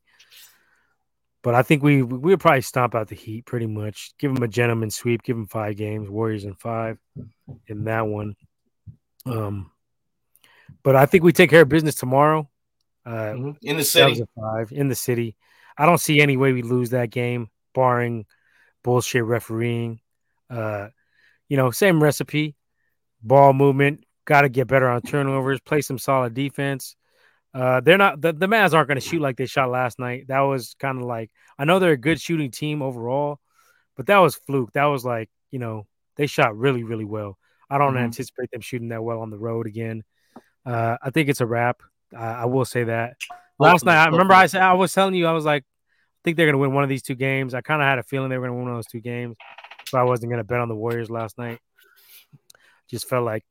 but 1.42 1.54
i 1.54 1.62
think 1.62 1.82
we 1.82 2.02
we 2.02 2.30
would 2.30 2.40
probably 2.40 2.60
stomp 2.60 2.94
out 2.94 3.08
the 3.08 3.14
heat 3.14 3.44
pretty 3.44 3.66
much 3.66 4.12
give 4.18 4.34
them 4.34 4.42
a 4.42 4.48
gentleman 4.48 4.90
sweep 4.90 5.22
give 5.22 5.36
them 5.36 5.46
five 5.46 5.76
games 5.76 6.08
warriors 6.08 6.44
in 6.44 6.54
five 6.54 6.98
in 7.66 7.84
that 7.84 8.06
one 8.06 8.34
um 9.26 9.70
but 10.82 10.96
I 10.96 11.06
think 11.06 11.24
we 11.24 11.32
take 11.32 11.50
care 11.50 11.62
of 11.62 11.68
business 11.68 11.94
tomorrow. 11.94 12.48
Uh, 13.04 13.10
mm-hmm. 13.10 13.50
In 13.62 13.76
the 13.76 13.84
city, 13.84 14.22
five 14.38 14.72
in 14.72 14.88
the 14.88 14.94
city. 14.94 15.36
I 15.76 15.86
don't 15.86 15.98
see 15.98 16.20
any 16.20 16.36
way 16.36 16.52
we 16.52 16.62
lose 16.62 16.90
that 16.90 17.10
game, 17.10 17.48
barring 17.74 18.26
bullshit 18.82 19.24
refereeing. 19.24 20.00
Uh, 20.50 20.88
you 21.48 21.56
know, 21.56 21.70
same 21.70 22.02
recipe, 22.02 22.56
ball 23.22 23.52
movement. 23.52 24.04
Got 24.28 24.42
to 24.42 24.50
get 24.50 24.66
better 24.66 24.86
on 24.90 25.00
turnovers. 25.00 25.58
Play 25.58 25.80
some 25.80 25.96
solid 25.96 26.34
defense. 26.34 26.96
Uh, 27.54 27.80
they're 27.80 27.96
not 27.96 28.20
the, 28.20 28.34
the 28.34 28.46
Mavs 28.46 28.74
aren't 28.74 28.88
going 28.88 29.00
to 29.00 29.06
shoot 29.06 29.22
like 29.22 29.38
they 29.38 29.46
shot 29.46 29.70
last 29.70 29.98
night. 29.98 30.26
That 30.28 30.40
was 30.40 30.76
kind 30.78 30.98
of 30.98 31.04
like 31.04 31.30
I 31.58 31.64
know 31.64 31.78
they're 31.78 31.92
a 31.92 31.96
good 31.96 32.20
shooting 32.20 32.50
team 32.50 32.82
overall, 32.82 33.40
but 33.96 34.04
that 34.08 34.18
was 34.18 34.36
fluke. 34.36 34.72
That 34.74 34.84
was 34.84 35.02
like 35.02 35.30
you 35.50 35.58
know 35.58 35.86
they 36.16 36.26
shot 36.26 36.58
really 36.58 36.84
really 36.84 37.06
well. 37.06 37.38
I 37.70 37.78
don't 37.78 37.94
mm-hmm. 37.94 38.04
anticipate 38.04 38.50
them 38.50 38.60
shooting 38.60 38.90
that 38.90 39.02
well 39.02 39.20
on 39.20 39.30
the 39.30 39.38
road 39.38 39.66
again. 39.66 40.04
Uh, 40.66 40.98
I 41.02 41.08
think 41.08 41.30
it's 41.30 41.40
a 41.40 41.46
wrap. 41.46 41.80
Uh, 42.14 42.20
I 42.20 42.44
will 42.44 42.66
say 42.66 42.84
that. 42.84 43.16
Last 43.58 43.86
night, 43.86 43.96
I 43.96 44.10
remember 44.10 44.34
I 44.34 44.44
said 44.44 44.60
I 44.60 44.74
was 44.74 44.92
telling 44.92 45.14
you 45.14 45.26
I 45.26 45.32
was 45.32 45.46
like, 45.46 45.62
I 45.62 46.20
think 46.24 46.36
they're 46.36 46.46
gonna 46.46 46.58
win 46.58 46.74
one 46.74 46.84
of 46.84 46.90
these 46.90 47.02
two 47.02 47.14
games. 47.14 47.54
I 47.54 47.62
kind 47.62 47.80
of 47.80 47.88
had 47.88 47.98
a 47.98 48.02
feeling 48.02 48.28
they 48.28 48.36
were 48.36 48.46
gonna 48.46 48.58
win 48.58 48.66
one 48.66 48.72
of 48.72 48.76
those 48.76 48.92
two 48.92 49.00
games. 49.00 49.38
but 49.90 50.00
I 50.00 50.04
wasn't 50.04 50.30
gonna 50.30 50.44
bet 50.44 50.60
on 50.60 50.68
the 50.68 50.76
Warriors 50.76 51.08
last 51.08 51.38
night. 51.38 51.60
Just 52.90 53.08
felt 53.08 53.24
like 53.24 53.46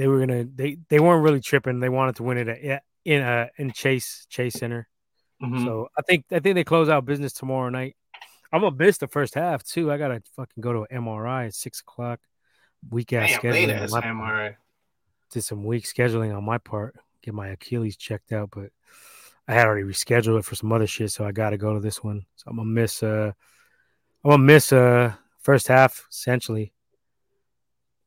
they 0.00 0.08
were 0.08 0.18
gonna 0.18 0.44
they 0.44 0.78
they 0.88 0.98
weren't 0.98 1.22
really 1.22 1.42
tripping. 1.42 1.78
They 1.78 1.90
wanted 1.90 2.16
to 2.16 2.22
win 2.22 2.38
it 2.38 2.48
at, 2.48 2.84
in 3.04 3.20
uh 3.20 3.48
in 3.58 3.70
Chase 3.70 4.26
Chase 4.30 4.54
Center. 4.54 4.88
Mm-hmm. 5.42 5.66
So 5.66 5.90
I 5.96 6.00
think 6.00 6.24
I 6.32 6.38
think 6.38 6.54
they 6.54 6.64
close 6.64 6.88
out 6.88 7.04
business 7.04 7.34
tomorrow 7.34 7.68
night. 7.68 7.96
I'm 8.50 8.62
gonna 8.62 8.74
miss 8.74 8.96
the 8.96 9.08
first 9.08 9.34
half 9.34 9.62
too. 9.62 9.92
I 9.92 9.98
gotta 9.98 10.22
fucking 10.36 10.62
go 10.62 10.72
to 10.72 10.86
an 10.90 11.04
MRI 11.04 11.48
at 11.48 11.54
six 11.54 11.80
o'clock. 11.80 12.20
Weak 12.88 13.12
ass 13.12 13.32
scheduling. 13.32 13.76
MRI. 13.90 14.56
Did 15.32 15.42
some 15.42 15.64
weak 15.64 15.84
scheduling 15.84 16.34
on 16.34 16.44
my 16.44 16.56
part. 16.56 16.96
Get 17.20 17.34
my 17.34 17.48
Achilles 17.48 17.98
checked 17.98 18.32
out, 18.32 18.52
but 18.52 18.70
I 19.46 19.52
had 19.52 19.66
already 19.66 19.84
rescheduled 19.84 20.38
it 20.38 20.46
for 20.46 20.54
some 20.54 20.72
other 20.72 20.86
shit, 20.86 21.10
so 21.10 21.26
I 21.26 21.32
got 21.32 21.50
to 21.50 21.58
go 21.58 21.74
to 21.74 21.80
this 21.80 22.02
one. 22.02 22.24
So 22.36 22.44
I'm 22.46 22.56
gonna 22.56 22.70
miss. 22.70 23.02
Uh, 23.02 23.32
I'm 24.24 24.30
gonna 24.30 24.42
miss 24.44 24.72
uh 24.72 25.12
first 25.42 25.68
half 25.68 26.06
essentially, 26.10 26.72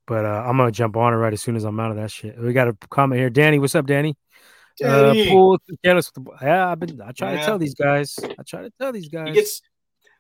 but 0.07 0.25
uh, 0.25 0.43
I'm 0.45 0.57
gonna 0.57 0.71
jump 0.71 0.97
on 0.97 1.13
it 1.13 1.17
right 1.17 1.33
as 1.33 1.41
soon 1.41 1.55
as 1.55 1.63
I'm 1.63 1.79
out 1.79 1.91
of 1.91 1.97
that 1.97 2.11
shit. 2.11 2.37
We 2.37 2.53
got 2.53 2.67
a 2.67 2.77
comment 2.89 3.19
here, 3.19 3.29
Danny. 3.29 3.59
What's 3.59 3.75
up, 3.75 3.85
Danny? 3.85 4.15
Danny. 4.79 5.27
Uh, 5.27 5.31
Poole 5.31 5.59
careless 5.83 6.11
with 6.15 6.25
the 6.25 6.31
yeah. 6.41 6.69
I've 6.69 6.79
been. 6.79 7.01
I 7.01 7.11
try 7.11 7.33
yeah. 7.33 7.39
to 7.39 7.45
tell 7.45 7.59
these 7.59 7.75
guys. 7.75 8.15
I 8.23 8.43
try 8.43 8.63
to 8.63 8.71
tell 8.79 8.91
these 8.91 9.09
guys. 9.09 9.27
He 9.29 9.33
gets 9.33 9.61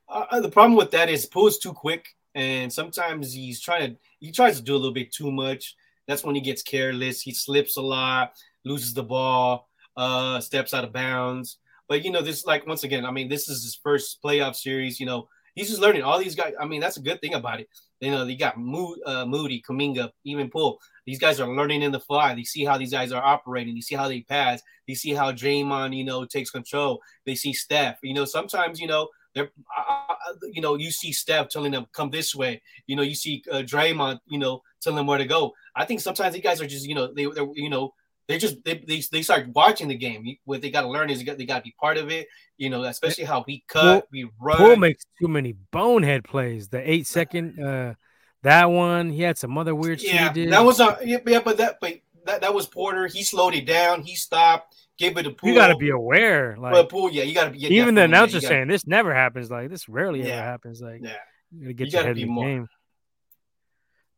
uh, 0.07 0.25
uh 0.29 0.39
the 0.41 0.49
problem 0.49 0.77
with 0.77 0.91
that 0.91 1.09
is 1.09 1.25
Poole's 1.25 1.57
too 1.57 1.73
quick, 1.73 2.07
and 2.35 2.71
sometimes 2.71 3.33
he's 3.33 3.61
trying 3.61 3.91
to. 3.91 3.97
He 4.19 4.31
tries 4.31 4.57
to 4.57 4.63
do 4.63 4.73
a 4.73 4.77
little 4.77 4.93
bit 4.93 5.11
too 5.11 5.31
much. 5.31 5.75
That's 6.07 6.23
when 6.23 6.35
he 6.35 6.41
gets 6.41 6.61
careless. 6.61 7.21
He 7.21 7.33
slips 7.33 7.77
a 7.77 7.81
lot, 7.81 8.33
loses 8.65 8.93
the 8.93 9.03
ball 9.03 9.69
uh, 9.95 10.39
steps 10.39 10.73
out 10.73 10.83
of 10.83 10.93
bounds. 10.93 11.57
But 11.87 12.03
you 12.03 12.11
know, 12.11 12.21
this 12.21 12.45
like 12.45 12.65
once 12.65 12.83
again, 12.83 13.05
I 13.05 13.11
mean, 13.11 13.29
this 13.29 13.49
is 13.49 13.63
his 13.63 13.75
first 13.75 14.21
playoff 14.23 14.55
series. 14.55 14.99
You 14.99 15.05
know, 15.05 15.27
he's 15.55 15.69
just 15.69 15.81
learning. 15.81 16.03
All 16.03 16.19
these 16.19 16.35
guys, 16.35 16.53
I 16.59 16.65
mean, 16.65 16.81
that's 16.81 16.97
a 16.97 17.01
good 17.01 17.21
thing 17.21 17.33
about 17.33 17.59
it. 17.59 17.69
You 17.99 18.11
know, 18.11 18.25
they 18.25 18.35
got 18.35 18.57
Mo- 18.57 18.97
uh, 19.05 19.25
Moody, 19.25 19.61
Kuminga, 19.61 20.11
even 20.25 20.49
Poole. 20.49 20.79
These 21.05 21.19
guys 21.19 21.39
are 21.39 21.53
learning 21.53 21.81
in 21.81 21.91
the 21.91 21.99
fly. 21.99 22.33
They 22.35 22.43
see 22.43 22.65
how 22.65 22.77
these 22.77 22.91
guys 22.91 23.11
are 23.11 23.23
operating. 23.23 23.75
They 23.75 23.81
see 23.81 23.95
how 23.95 24.07
they 24.07 24.21
pass. 24.21 24.61
They 24.87 24.93
see 24.93 25.13
how 25.13 25.31
Draymond, 25.31 25.95
you 25.95 26.03
know, 26.03 26.25
takes 26.25 26.49
control. 26.49 27.01
They 27.25 27.35
see 27.35 27.53
Steph. 27.53 27.99
You 28.03 28.13
know, 28.13 28.25
sometimes 28.25 28.79
you 28.79 28.87
know 28.87 29.07
they're, 29.33 29.51
uh, 29.77 30.13
you 30.51 30.61
know, 30.61 30.75
you 30.75 30.91
see 30.91 31.11
Steph 31.11 31.49
telling 31.49 31.71
them 31.71 31.87
come 31.91 32.09
this 32.09 32.35
way. 32.35 32.61
You 32.87 32.95
know, 32.95 33.01
you 33.01 33.15
see 33.15 33.43
uh, 33.51 33.57
Draymond, 33.57 34.19
you 34.27 34.37
know, 34.37 34.61
telling 34.81 34.97
them 34.97 35.07
where 35.07 35.17
to 35.17 35.25
go. 35.25 35.53
I 35.75 35.85
think 35.85 36.01
sometimes 36.01 36.33
these 36.33 36.43
guys 36.43 36.61
are 36.61 36.67
just, 36.67 36.87
you 36.87 36.95
know, 36.95 37.11
they, 37.11 37.25
they're, 37.25 37.47
you 37.55 37.69
know, 37.69 37.93
they 38.27 38.37
just 38.37 38.63
they, 38.63 38.75
they, 38.87 39.01
they 39.11 39.21
start 39.21 39.47
watching 39.53 39.87
the 39.87 39.95
game. 39.95 40.37
What 40.45 40.61
they 40.61 40.71
got 40.71 40.81
to 40.81 40.87
learn 40.87 41.09
is 41.09 41.19
they 41.19 41.25
got, 41.25 41.37
they 41.37 41.45
got 41.45 41.57
to 41.57 41.63
be 41.63 41.75
part 41.79 41.97
of 41.97 42.09
it. 42.09 42.27
You 42.57 42.69
know, 42.69 42.83
especially 42.83 43.25
how 43.25 43.43
we 43.45 43.63
cut, 43.67 44.07
we 44.11 44.29
run. 44.39 44.57
Poole 44.57 44.75
makes 44.77 45.03
too 45.19 45.27
many 45.27 45.53
bonehead 45.71 46.23
plays. 46.23 46.69
The 46.69 46.89
eight 46.89 47.07
second, 47.07 47.59
uh, 47.59 47.95
that 48.43 48.65
one. 48.65 49.09
He 49.09 49.21
had 49.21 49.37
some 49.37 49.57
other 49.57 49.75
weird 49.75 50.01
yeah, 50.01 50.31
shit. 50.31 50.49
that 50.51 50.63
was 50.63 50.79
a 50.79 50.97
yeah, 51.03 51.17
yeah, 51.25 51.41
but 51.43 51.57
that 51.57 51.79
but 51.81 51.95
that, 52.25 52.41
that 52.41 52.53
was 52.53 52.67
Porter. 52.67 53.07
He 53.07 53.23
slowed 53.23 53.55
it 53.55 53.65
down. 53.65 54.03
He 54.03 54.15
stopped. 54.15 54.75
Gave 54.97 55.17
it 55.17 55.25
a 55.25 55.31
Poole. 55.31 55.49
You 55.49 55.55
got 55.55 55.69
to 55.69 55.75
be 55.75 55.89
aware. 55.89 56.55
Like 56.57 56.73
but 56.73 56.89
Poole, 56.89 57.11
yeah, 57.11 57.23
you 57.23 57.33
got 57.33 57.45
to 57.45 57.49
be. 57.49 57.59
Yeah, 57.59 57.69
even 57.69 57.95
the 57.95 58.03
announcer 58.03 58.37
yeah, 58.37 58.47
saying 58.47 58.67
this 58.67 58.85
never 58.85 59.13
happens. 59.13 59.49
Like 59.49 59.69
this 59.69 59.89
rarely 59.89 60.21
ever 60.21 60.41
happens. 60.41 60.81
Like 60.81 61.01
yeah, 61.01 61.15
you 61.51 61.61
got 61.61 61.67
to 61.67 61.73
get 61.73 61.87
you 61.87 61.97
your 61.97 62.03
head 62.03 62.17
in 62.17 62.27
the 62.27 62.31
more. 62.31 62.45
game. 62.45 62.67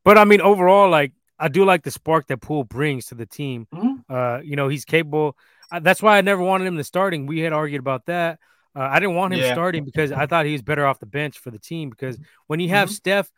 But 0.04 0.18
I 0.18 0.26
mean, 0.26 0.41
overall, 0.41 0.89
like 0.89 1.13
I 1.39 1.48
do 1.48 1.65
like 1.65 1.84
the 1.84 1.91
spark 1.91 2.28
that 2.28 2.41
Poole 2.41 2.65
brings 2.65 3.08
to 3.08 3.15
the 3.15 3.26
team. 3.26 3.68
Mm-hmm. 3.74 3.95
Uh, 4.10 4.39
you 4.44 4.56
know, 4.56 4.68
he's 4.68 4.86
capable. 4.86 5.38
Uh, 5.72 5.80
that's 5.80 6.02
why 6.02 6.18
I 6.18 6.22
never 6.22 6.41
wanted 6.41 6.68
him 6.68 6.78
to 6.78 6.84
starting. 6.84 7.26
We 7.26 7.39
had 7.39 7.54
argued 7.54 7.80
about 7.80 8.06
that. 8.06 8.39
Uh, 8.76 8.88
I 8.91 9.00
didn't 9.00 9.15
want 9.15 9.34
him 9.34 9.39
yeah. 9.39 9.54
starting 9.54 9.86
because 9.86 10.12
I 10.12 10.26
thought 10.26 10.46
he 10.46 10.52
was 10.52 10.62
better 10.62 10.86
off 10.86 11.00
the 11.00 11.06
bench 11.06 11.39
for 11.39 11.50
the 11.50 11.60
team. 11.60 11.89
Because 11.89 12.20
when 12.48 12.60
you 12.60 12.70
have 12.70 12.89
mm-hmm. 12.89 12.96
Steph, 12.96 13.32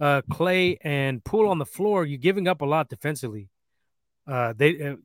uh, 0.00 0.22
Clay, 0.30 0.78
and 0.82 1.24
Poole 1.24 1.48
on 1.48 1.58
the 1.58 1.66
floor, 1.66 2.06
you're 2.06 2.18
giving 2.18 2.46
up 2.46 2.60
a 2.60 2.66
lot 2.66 2.88
defensively. 2.88 3.48
Uh, 4.26 4.54
they 4.56 4.80
uh, 4.80 4.96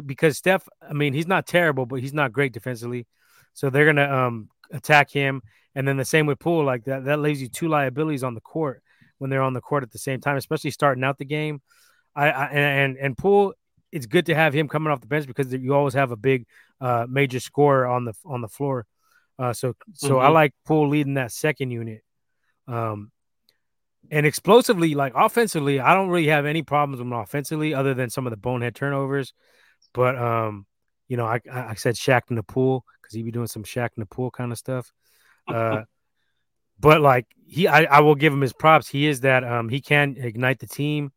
because 0.00 0.36
Steph. 0.38 0.68
I 0.86 0.92
mean, 0.92 1.14
he's 1.14 1.26
not 1.26 1.46
terrible, 1.46 1.86
but 1.86 2.00
he's 2.00 2.14
not 2.14 2.32
great 2.32 2.52
defensively. 2.52 3.06
So 3.54 3.70
they're 3.70 3.86
gonna 3.86 4.10
um 4.10 4.48
attack 4.70 5.10
him, 5.10 5.42
and 5.74 5.86
then 5.86 5.96
the 5.96 6.04
same 6.04 6.26
with 6.26 6.38
Poole. 6.38 6.64
Like 6.64 6.84
that, 6.84 7.04
that 7.04 7.20
leaves 7.20 7.42
you 7.42 7.48
two 7.48 7.68
liabilities 7.68 8.24
on 8.24 8.34
the 8.34 8.40
court 8.40 8.82
when 9.18 9.30
they're 9.30 9.42
on 9.42 9.52
the 9.52 9.60
court 9.60 9.82
at 9.82 9.92
the 9.92 9.98
same 9.98 10.20
time, 10.20 10.36
especially 10.36 10.70
starting 10.70 11.04
out 11.04 11.18
the 11.18 11.24
game. 11.24 11.60
I, 12.14 12.30
I 12.30 12.46
and 12.46 12.96
and 12.96 13.16
Poole, 13.16 13.54
it's 13.92 14.06
good 14.06 14.26
to 14.26 14.34
have 14.34 14.54
him 14.54 14.68
coming 14.68 14.90
off 14.90 15.00
the 15.00 15.06
bench 15.06 15.26
because 15.26 15.52
you 15.52 15.74
always 15.74 15.94
have 15.94 16.10
a 16.10 16.16
big 16.16 16.46
uh, 16.80 17.06
major 17.08 17.38
scorer 17.38 17.86
on 17.86 18.06
the 18.06 18.14
on 18.24 18.40
the 18.40 18.48
floor. 18.48 18.86
Uh, 19.38 19.52
so 19.52 19.74
so 19.92 20.14
mm-hmm. 20.14 20.26
I 20.26 20.28
like 20.28 20.54
Poole 20.66 20.88
leading 20.88 21.14
that 21.14 21.30
second 21.30 21.70
unit. 21.70 22.02
Um, 22.66 23.12
and 24.10 24.26
explosively, 24.26 24.94
like 24.94 25.12
offensively, 25.14 25.78
I 25.78 25.94
don't 25.94 26.08
really 26.08 26.28
have 26.28 26.46
any 26.46 26.62
problems 26.62 26.98
with 26.98 27.06
him 27.06 27.12
offensively, 27.12 27.74
other 27.74 27.94
than 27.94 28.10
some 28.10 28.26
of 28.26 28.30
the 28.30 28.36
bonehead 28.36 28.74
turnovers. 28.74 29.32
But 29.94 30.16
um, 30.16 30.66
you 31.08 31.16
know, 31.16 31.26
I 31.26 31.40
I 31.50 31.74
said 31.74 31.94
Shaq 31.94 32.22
in 32.30 32.36
the 32.36 32.42
pool 32.42 32.84
because 33.00 33.14
he 33.14 33.22
be 33.22 33.30
doing 33.30 33.46
some 33.46 33.62
Shaq 33.62 33.90
in 33.96 34.00
the 34.00 34.06
pool 34.06 34.30
kind 34.30 34.52
of 34.52 34.58
stuff. 34.58 34.90
Uh, 35.48 35.82
but 36.78 37.00
like 37.00 37.26
he, 37.44 37.66
I, 37.66 37.82
I 37.82 38.00
will 38.00 38.14
give 38.14 38.32
him 38.32 38.40
his 38.40 38.52
props. 38.52 38.88
He 38.88 39.08
is 39.08 39.22
that 39.22 39.42
um 39.42 39.68
he 39.68 39.80
can 39.80 40.16
ignite 40.16 40.60
the 40.60 40.68
team. 40.68 41.10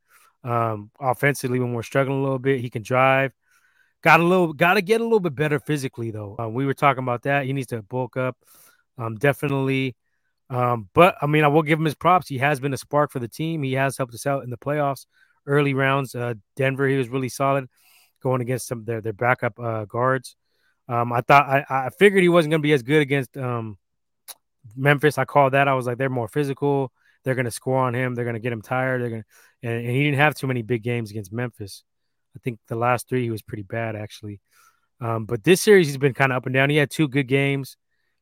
Um, 0.46 0.92
offensively, 1.00 1.60
when 1.60 1.74
we're 1.74 1.84
struggling 1.84 2.20
a 2.20 2.24
little 2.24 2.40
bit, 2.40 2.62
he 2.62 2.70
can 2.70 2.84
drive. 2.84 3.34
Got 4.04 4.20
a 4.20 4.24
little, 4.24 4.54
got 4.54 4.76
to 4.76 4.82
get 4.82 5.02
a 5.02 5.04
little 5.04 5.20
bit 5.20 5.34
better 5.34 5.60
physically 5.60 6.12
though. 6.12 6.36
Um, 6.38 6.54
we 6.54 6.66
were 6.66 6.76
talking 6.76 7.04
about 7.04 7.24
that. 7.24 7.46
He 7.46 7.54
needs 7.54 7.68
to 7.68 7.82
bulk 7.82 8.16
up. 8.16 8.38
Um, 8.98 9.16
definitely. 9.16 9.96
Um, 10.50 10.90
but 10.94 11.16
I 11.22 11.26
mean, 11.26 11.44
I 11.44 11.48
will 11.48 11.64
give 11.64 11.80
him 11.80 11.86
his 11.86 11.96
props. 11.96 12.28
He 12.28 12.38
has 12.38 12.60
been 12.60 12.74
a 12.74 12.78
spark 12.78 13.12
for 13.12 13.20
the 13.20 13.28
team. 13.28 13.64
He 13.64 13.74
has 13.74 13.98
helped 13.98 14.14
us 14.14 14.28
out 14.28 14.44
in 14.44 14.52
the 14.52 14.58
playoffs, 14.58 15.08
early 15.48 15.74
rounds. 15.74 16.14
Uh, 16.14 16.36
Denver, 16.56 16.88
he 16.88 16.98
was 16.98 17.10
really 17.10 17.30
solid 17.30 17.68
going 18.22 18.42
against 18.42 18.68
some 18.68 18.86
their 18.86 19.02
their 19.02 19.14
backup 19.14 19.60
uh, 19.60 19.86
guards. 19.86 20.36
Um, 20.88 21.12
I 21.12 21.22
thought 21.22 21.50
I, 21.50 21.66
I 21.68 21.90
figured 21.98 22.22
he 22.22 22.30
wasn't 22.30 22.52
going 22.52 22.62
to 22.62 22.68
be 22.68 22.74
as 22.74 22.84
good 22.84 23.02
against 23.02 23.36
um, 23.38 23.78
Memphis. 24.76 25.18
I 25.18 25.26
called 25.26 25.54
that. 25.54 25.68
I 25.68 25.74
was 25.74 25.88
like, 25.88 25.98
they're 25.98 26.10
more 26.10 26.28
physical. 26.28 26.92
They're 27.26 27.36
going 27.36 27.46
to 27.46 27.52
score 27.52 27.80
on 27.80 27.94
him. 27.94 28.16
They're 28.16 28.24
going 28.24 28.36
to 28.36 28.40
get 28.40 28.54
him 28.54 28.62
tired. 28.62 29.02
They're 29.02 29.10
going 29.10 29.24
to 29.24 29.28
and, 29.66 29.86
and 29.86 29.90
he 29.90 30.04
didn't 30.04 30.20
have 30.20 30.36
too 30.36 30.48
many 30.48 30.62
big 30.62 30.84
games 30.84 31.10
against 31.10 31.34
Memphis. 31.34 31.84
I 32.36 32.40
think 32.44 32.60
the 32.68 32.76
last 32.76 33.10
three 33.10 33.24
he 33.24 33.32
was 33.32 33.42
pretty 33.42 33.64
bad 33.64 33.96
actually. 33.96 34.40
Um, 35.02 35.26
but 35.26 35.44
this 35.44 35.62
series 35.62 35.88
he's 35.88 35.98
been 35.98 36.14
kind 36.14 36.32
of 36.32 36.38
up 36.38 36.46
and 36.46 36.54
down. 36.54 36.70
He 36.70 36.78
had 36.78 36.92
two 36.92 37.08
good 37.08 37.28
games 37.28 37.76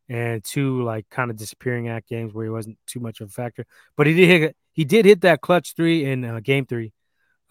and 0.10 0.44
two 0.44 0.84
like 0.84 1.08
kind 1.10 1.30
of 1.30 1.38
disappearing 1.38 1.90
act 1.90 2.08
games 2.08 2.34
where 2.34 2.46
he 2.46 2.50
wasn't 2.50 2.78
too 2.88 3.00
much 3.00 3.22
of 3.22 3.30
a 3.30 3.32
factor. 3.32 3.66
But 3.98 4.08
he 4.08 4.14
did 4.14 4.28
hit 4.28 4.56
he 4.72 4.86
did 4.86 5.06
hit 5.06 5.22
that 5.22 5.42
clutch 5.42 5.76
three 5.76 6.06
in 6.06 6.24
uh, 6.24 6.40
game 6.40 6.66
three 6.66 6.94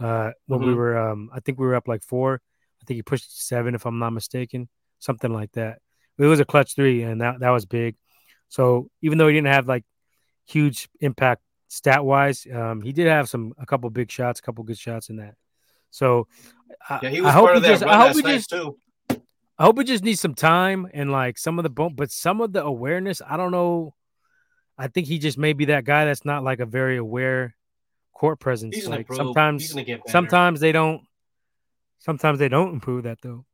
uh, 0.00 0.32
when 0.46 0.60
mm-hmm. 0.60 0.68
we 0.68 0.74
were 0.74 0.98
um, 0.98 1.30
I 1.32 1.40
think 1.40 1.58
we 1.58 1.66
were 1.66 1.74
up 1.74 1.86
like 1.88 2.02
four. 2.02 2.40
I 2.80 2.84
think 2.86 2.96
he 2.96 3.02
pushed 3.02 3.46
seven 3.46 3.74
if 3.74 3.86
I'm 3.86 3.98
not 3.98 4.10
mistaken, 4.10 4.68
something 4.98 5.32
like 5.32 5.52
that. 5.52 5.78
It 6.18 6.24
was 6.24 6.40
a 6.40 6.44
clutch 6.44 6.74
three 6.74 7.02
and 7.02 7.20
that 7.20 7.40
that 7.40 7.50
was 7.50 7.66
big. 7.66 7.96
So 8.48 8.88
even 9.02 9.18
though 9.18 9.28
he 9.28 9.34
didn't 9.34 9.48
have 9.48 9.66
like 9.66 9.84
huge 10.46 10.88
impact 11.00 11.42
stat 11.68 12.04
wise. 12.04 12.46
Um, 12.52 12.82
he 12.82 12.92
did 12.92 13.06
have 13.06 13.28
some 13.28 13.54
a 13.58 13.66
couple 13.66 13.88
big 13.90 14.10
shots, 14.10 14.40
a 14.40 14.42
couple 14.42 14.64
good 14.64 14.78
shots 14.78 15.08
in 15.08 15.16
that. 15.16 15.34
So 15.90 16.28
yeah, 17.02 17.08
he 17.08 17.20
was 17.20 17.28
I 17.28 17.32
hope 17.32 17.54
he 17.54 17.60
just, 17.60 17.82
I 17.82 18.06
hope 18.06 18.16
we 18.16 18.22
just, 18.22 18.50
too. 18.50 18.76
I 19.10 19.64
hope 19.64 19.76
we 19.76 19.84
just 19.84 20.04
need 20.04 20.18
some 20.18 20.34
time 20.34 20.88
and 20.92 21.12
like 21.12 21.38
some 21.38 21.58
of 21.58 21.62
the 21.62 21.70
bump, 21.70 21.96
but 21.96 22.10
some 22.10 22.40
of 22.40 22.52
the 22.52 22.64
awareness. 22.64 23.22
I 23.26 23.36
don't 23.36 23.52
know. 23.52 23.94
I 24.78 24.88
think 24.88 25.06
he 25.06 25.18
just 25.18 25.38
may 25.38 25.52
be 25.52 25.66
that 25.66 25.84
guy 25.84 26.06
that's 26.06 26.24
not 26.24 26.42
like 26.42 26.60
a 26.60 26.66
very 26.66 26.96
aware 26.96 27.54
court 28.14 28.40
presence. 28.40 28.74
He's 28.74 28.88
like 28.88 29.06
sometimes, 29.12 29.74
sometimes 30.08 30.60
they 30.60 30.72
don't. 30.72 31.02
Sometimes 31.98 32.40
they 32.40 32.48
don't 32.48 32.72
improve 32.72 33.04
that 33.04 33.20
though. 33.22 33.44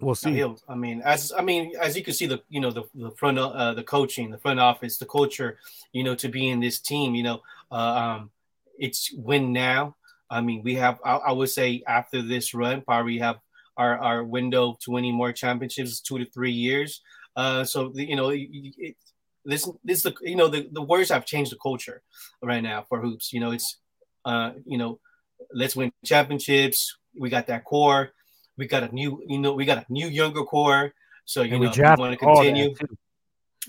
We'll 0.00 0.14
see. 0.14 0.44
I 0.68 0.74
mean, 0.74 1.02
as 1.02 1.32
I 1.36 1.42
mean, 1.42 1.72
as 1.80 1.96
you 1.96 2.02
can 2.02 2.14
see, 2.14 2.26
the 2.26 2.42
you 2.48 2.60
know 2.60 2.70
the 2.70 2.82
the 2.94 3.12
front 3.12 3.38
uh, 3.38 3.74
the 3.74 3.84
coaching, 3.84 4.30
the 4.30 4.38
front 4.38 4.58
office, 4.58 4.98
the 4.98 5.06
culture, 5.06 5.58
you 5.92 6.02
know, 6.02 6.14
to 6.16 6.28
be 6.28 6.48
in 6.48 6.60
this 6.60 6.80
team, 6.80 7.14
you 7.14 7.22
know, 7.22 7.42
uh, 7.70 7.74
um, 7.74 8.30
it's 8.78 9.12
win 9.14 9.52
now. 9.52 9.94
I 10.28 10.40
mean, 10.40 10.62
we 10.64 10.74
have. 10.74 10.98
I, 11.04 11.16
I, 11.16 11.32
would 11.32 11.50
say 11.50 11.82
after 11.86 12.22
this 12.22 12.54
run, 12.54 12.82
probably 12.82 13.18
have 13.18 13.38
our 13.76 13.96
our 13.98 14.24
window 14.24 14.76
to 14.80 14.90
winning 14.90 15.14
more 15.14 15.32
championships 15.32 16.00
two 16.00 16.18
to 16.18 16.24
three 16.24 16.52
years. 16.52 17.00
Uh, 17.36 17.64
so 17.64 17.90
the, 17.90 18.04
you 18.04 18.16
know, 18.16 18.30
it, 18.30 18.48
it, 18.50 18.96
this 19.44 19.68
this 19.84 20.02
the 20.02 20.12
you 20.22 20.34
know 20.34 20.48
the 20.48 20.68
the 20.72 20.82
Warriors 20.82 21.10
have 21.10 21.24
changed 21.24 21.52
the 21.52 21.56
culture 21.56 22.02
right 22.42 22.62
now 22.62 22.84
for 22.88 23.00
hoops. 23.00 23.32
You 23.32 23.38
know, 23.38 23.52
it's 23.52 23.78
uh, 24.24 24.52
you 24.66 24.76
know, 24.76 24.98
let's 25.52 25.76
win 25.76 25.92
championships. 26.04 26.96
We 27.16 27.30
got 27.30 27.46
that 27.46 27.64
core 27.64 28.12
we 28.56 28.66
got 28.66 28.82
a 28.82 28.94
new, 28.94 29.22
you 29.26 29.38
know, 29.38 29.52
we 29.52 29.64
got 29.64 29.78
a 29.78 29.92
new 29.92 30.08
younger 30.08 30.42
core. 30.44 30.92
So 31.24 31.42
you 31.42 31.54
and 31.54 31.64
know, 31.64 31.72
we, 31.76 31.82
we 31.82 31.96
want 31.96 32.12
to 32.12 32.16
continue. 32.16 32.74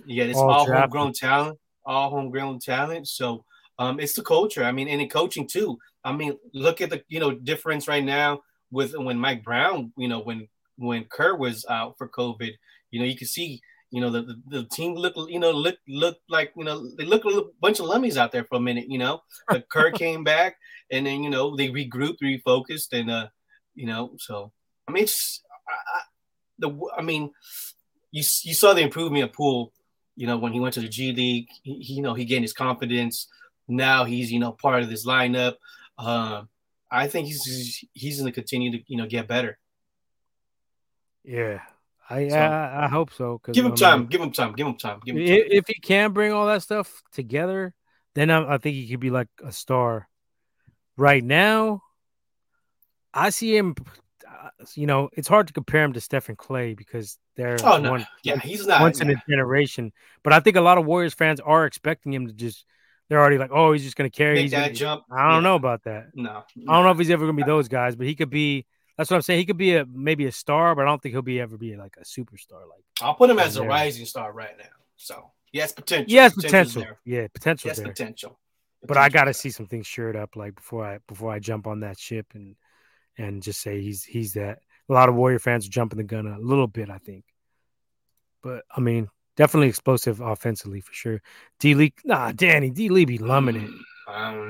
Yeah, 0.06 0.26
it's 0.26 0.38
all, 0.38 0.50
all 0.50 0.66
homegrown 0.66 1.14
talent, 1.14 1.58
all 1.86 2.10
homegrown 2.10 2.60
talent. 2.60 3.08
So 3.08 3.46
um, 3.80 4.00
it's 4.00 4.14
the 4.14 4.24
culture. 4.24 4.64
I 4.64 4.72
mean, 4.72 4.88
and 4.88 5.02
in 5.02 5.10
coaching 5.10 5.48
too. 5.48 5.78
I 6.04 6.12
mean, 6.12 6.38
look 6.54 6.82
at 6.82 6.90
the 6.90 7.04
you 7.08 7.20
know 7.20 7.32
difference 7.32 7.88
right 7.88 8.04
now 8.04 8.42
with 8.72 8.94
when 8.96 9.18
Mike 9.18 9.44
Brown, 9.44 9.94
you 9.98 10.08
know, 10.08 10.20
when 10.20 10.48
when 10.78 11.06
Kerr 11.06 11.36
was 11.36 11.66
out 11.70 11.98
for 11.98 12.10
COVID. 12.10 12.52
You 12.92 13.00
know, 13.00 13.06
you 13.06 13.18
can 13.18 13.28
see 13.28 13.62
you 13.92 14.02
know, 14.02 14.10
the, 14.10 14.24
the, 14.24 14.42
the 14.48 14.64
team 14.66 14.94
look, 14.94 15.14
you 15.30 15.40
know, 15.40 15.52
look 15.52 15.78
look 15.88 16.18
like 16.28 16.52
you 16.58 16.66
know 16.66 16.86
they 16.98 17.06
look 17.06 17.24
a 17.24 17.44
bunch 17.62 17.80
of 17.80 17.86
lummies 17.86 18.18
out 18.18 18.32
there 18.32 18.44
for 18.44 18.56
a 18.56 18.60
minute. 18.60 18.90
You 18.90 18.98
know, 18.98 19.22
but 19.48 19.70
Kerr 19.70 19.92
came 20.04 20.24
back, 20.24 20.58
and 20.92 21.06
then 21.06 21.24
you 21.24 21.30
know 21.30 21.56
they 21.56 21.70
regrouped, 21.70 22.22
refocused, 22.22 22.92
and 22.92 23.10
uh, 23.10 23.28
you 23.74 23.88
know, 23.88 24.12
so 24.18 24.52
I 24.88 24.92
mean, 24.92 25.04
it's 25.04 25.42
I, 25.68 26.02
the 26.60 26.78
I 26.98 27.02
mean, 27.02 27.32
you 28.12 28.24
you 28.44 28.54
saw 28.54 28.74
the 28.74 28.82
improvement 28.82 29.24
of 29.24 29.34
Poole, 29.34 29.74
you 30.16 30.28
know, 30.28 30.38
when 30.38 30.54
he 30.54 30.60
went 30.60 30.74
to 30.76 30.82
the 30.82 30.90
G 30.90 31.12
League, 31.12 31.48
he, 31.64 31.96
you 31.96 32.02
know, 32.02 32.14
he 32.14 32.26
gained 32.26 32.44
his 32.44 32.54
confidence. 32.54 33.28
Now 33.68 34.04
he's 34.04 34.32
you 34.32 34.40
know 34.40 34.52
part 34.52 34.84
of 34.84 34.90
this 34.90 35.06
lineup. 35.06 35.56
Uh, 35.98 36.44
I 36.92 37.08
think 37.08 37.28
he's 37.28 37.84
he's 37.94 38.20
going 38.20 38.32
to 38.32 38.36
continue 38.36 38.72
to 38.72 38.84
you 38.88 38.98
know 38.98 39.08
get 39.08 39.28
better. 39.28 39.58
Yeah, 41.24 41.62
I 42.10 42.28
so, 42.28 42.38
I, 42.38 42.86
I, 42.86 42.88
hope 42.88 43.12
so. 43.12 43.42
Give 43.52 43.66
him 43.66 43.76
time. 43.76 44.06
Give 44.06 44.22
him 44.22 44.32
time. 44.32 44.54
Give 44.54 44.68
him 44.68 44.78
time. 44.78 45.00
Give 45.04 45.16
him 45.16 45.26
time. 45.26 45.48
If 45.50 45.66
he 45.68 45.74
can 45.74 46.12
bring 46.12 46.32
all 46.32 46.46
that 46.48 46.62
stuff 46.62 47.02
together, 47.12 47.74
then 48.14 48.30
I, 48.30 48.56
I 48.56 48.58
think 48.60 48.76
he 48.76 48.88
could 48.88 49.00
be 49.00 49.10
like 49.10 49.28
a 49.44 49.52
star. 49.52 50.08
Right 50.98 51.24
now, 51.24 51.82
I 53.14 53.32
see 53.32 53.58
him. 53.58 53.76
You 54.76 54.88
know, 54.88 55.10
it's 55.14 55.28
hard 55.28 55.48
to 55.48 55.54
compare 55.54 55.84
him 55.84 55.94
to 55.94 56.02
Stephen 56.02 56.36
Clay 56.36 56.74
because 56.74 57.18
they're 57.36 57.58
oh 57.64 57.78
no, 57.78 57.92
one, 57.92 58.08
yeah, 58.24 58.40
he's 58.40 58.66
not 58.66 58.82
once 58.82 59.00
yeah. 59.00 59.08
in 59.08 59.18
a 59.18 59.24
generation. 59.30 59.92
But 60.24 60.34
I 60.34 60.40
think 60.40 60.56
a 60.56 60.62
lot 60.62 60.78
of 60.78 60.86
Warriors 60.86 61.14
fans 61.14 61.40
are 61.40 61.66
expecting 61.66 62.14
him 62.14 62.28
to 62.28 62.34
just. 62.34 62.66
They're 63.08 63.20
already 63.20 63.38
like, 63.38 63.52
oh, 63.54 63.72
he's 63.72 63.84
just 63.84 63.96
going 63.96 64.10
to 64.10 64.18
carry. 64.18 64.34
Make 64.34 64.50
that 64.50 64.74
jump. 64.74 65.04
I 65.12 65.28
don't 65.28 65.36
yeah. 65.36 65.40
know 65.42 65.56
about 65.56 65.84
that. 65.84 66.08
No, 66.16 66.44
I 66.68 66.74
don't 66.74 66.84
know 66.84 66.90
if 66.90 66.98
he's 66.98 67.12
ever 67.12 67.26
going 67.26 67.38
to 67.38 67.44
be 67.44 67.48
those 67.48 67.68
guys, 67.68 67.96
but 67.96 68.08
he 68.08 68.16
could 68.16 68.32
be 68.32 68.66
that's 68.98 69.10
what 69.10 69.18
I'm 69.18 69.22
saying. 69.22 69.40
He 69.40 69.46
could 69.46 69.58
be 69.58 69.76
a 69.76 69.86
maybe 69.86 70.26
a 70.26 70.32
star, 70.32 70.74
but 70.76 70.84
I 70.84 70.86
don't 70.86 71.02
think 71.02 71.14
he'll 71.14 71.22
be 71.22 71.40
ever 71.40 71.58
be 71.58 71.76
like 71.76 71.98
a 72.00 72.06
superstar. 72.06 72.62
Like 72.70 72.84
I'll 73.02 73.14
put 73.14 73.30
him 73.30 73.40
as 73.40 73.58
a 73.58 73.64
rising 73.64 74.06
star 74.06 74.32
right 74.32 74.58
now. 74.58 74.66
So 74.96 75.32
yes, 75.52 75.72
potential. 75.74 76.06
He 76.08 76.16
has 76.16 76.34
potential. 76.34 76.86
Yeah, 77.04 77.28
potential. 77.34 77.70
He 77.70 77.70
has 77.70 77.82
potential. 77.82 78.40
But 78.88 78.98
I 78.98 79.10
got 79.10 79.26
to 79.26 79.34
see 79.34 79.50
some 79.50 79.66
things 79.66 79.88
shirt 79.88 80.16
up 80.16 80.36
like 80.36 80.56
before 80.56 80.86
I 80.86 81.00
before 81.08 81.32
I 81.32 81.40
jump 81.40 81.68
on 81.68 81.82
that 81.82 82.00
ship 82.00 82.28
and 82.34 82.56
and 83.18 83.42
just 83.42 83.62
say 83.62 83.82
he's 83.82 84.04
he's 84.04 84.34
that. 84.34 84.60
A 84.90 84.94
lot 84.94 85.10
of 85.10 85.16
Warrior 85.16 85.40
fans 85.40 85.66
are 85.66 85.72
jumping 85.72 85.98
the 85.98 86.04
gun 86.04 86.28
a 86.28 86.40
little 86.40 86.68
bit, 86.68 86.90
I 86.90 87.00
think. 87.00 87.26
But 88.44 88.64
I 88.76 88.80
mean, 88.80 89.10
definitely 89.36 89.70
explosive 89.70 90.22
offensively 90.22 90.82
for 90.82 90.94
sure. 90.94 91.22
D 91.60 91.74
Lee, 91.74 91.94
nah, 92.04 92.32
Danny 92.32 92.70
D 92.70 92.90
Lee 92.90 93.06
be 93.06 93.18
lumbing 93.18 93.56
it. 93.56 93.72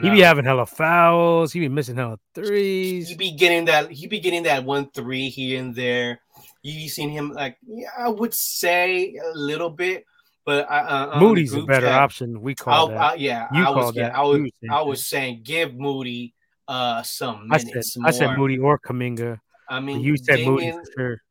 He 0.01 0.09
be 0.09 0.19
having 0.19 0.43
hella 0.43 0.65
fouls. 0.65 1.53
He 1.53 1.61
be 1.61 1.69
missing 1.69 1.95
hella 1.95 2.19
threes. 2.33 3.07
He 3.07 3.15
be 3.15 3.31
getting 3.31 3.63
that. 3.65 3.89
He 3.89 4.05
be 4.05 4.19
getting 4.19 4.43
that 4.43 4.65
one 4.65 4.91
three 4.91 5.29
here 5.29 5.61
and 5.61 5.73
there. 5.73 6.19
You 6.61 6.89
seen 6.89 7.09
him 7.09 7.31
like? 7.31 7.57
Yeah, 7.65 7.87
I 7.97 8.09
would 8.09 8.33
say 8.33 9.15
a 9.15 9.37
little 9.37 9.69
bit, 9.69 10.03
but 10.45 10.69
uh, 10.69 11.17
Moody's 11.21 11.53
a 11.53 11.61
better 11.61 11.87
chat, 11.87 12.01
option. 12.01 12.41
We 12.41 12.53
call 12.53 12.89
that. 12.89 12.97
I, 12.97 13.15
yeah, 13.15 13.47
you 13.53 13.65
I 13.65 13.69
was. 13.69 13.95
Yeah. 13.95 14.11
I 14.13 14.23
was. 14.23 14.51
I 14.69 14.81
was 14.81 15.07
saying 15.07 15.43
give 15.45 15.73
Moody 15.73 16.34
uh 16.67 17.03
some 17.03 17.47
minutes. 17.47 17.71
I 17.75 17.81
said, 17.81 18.01
I 18.05 18.11
said 18.11 18.37
Moody 18.37 18.57
or 18.57 18.79
Kuminga. 18.79 19.39
I 19.69 19.79
mean, 19.79 20.01
you 20.01 20.17
said 20.17 20.39
Damion, 20.39 20.45
Moody 20.45 20.71
for 20.71 20.83
sure. 20.97 21.21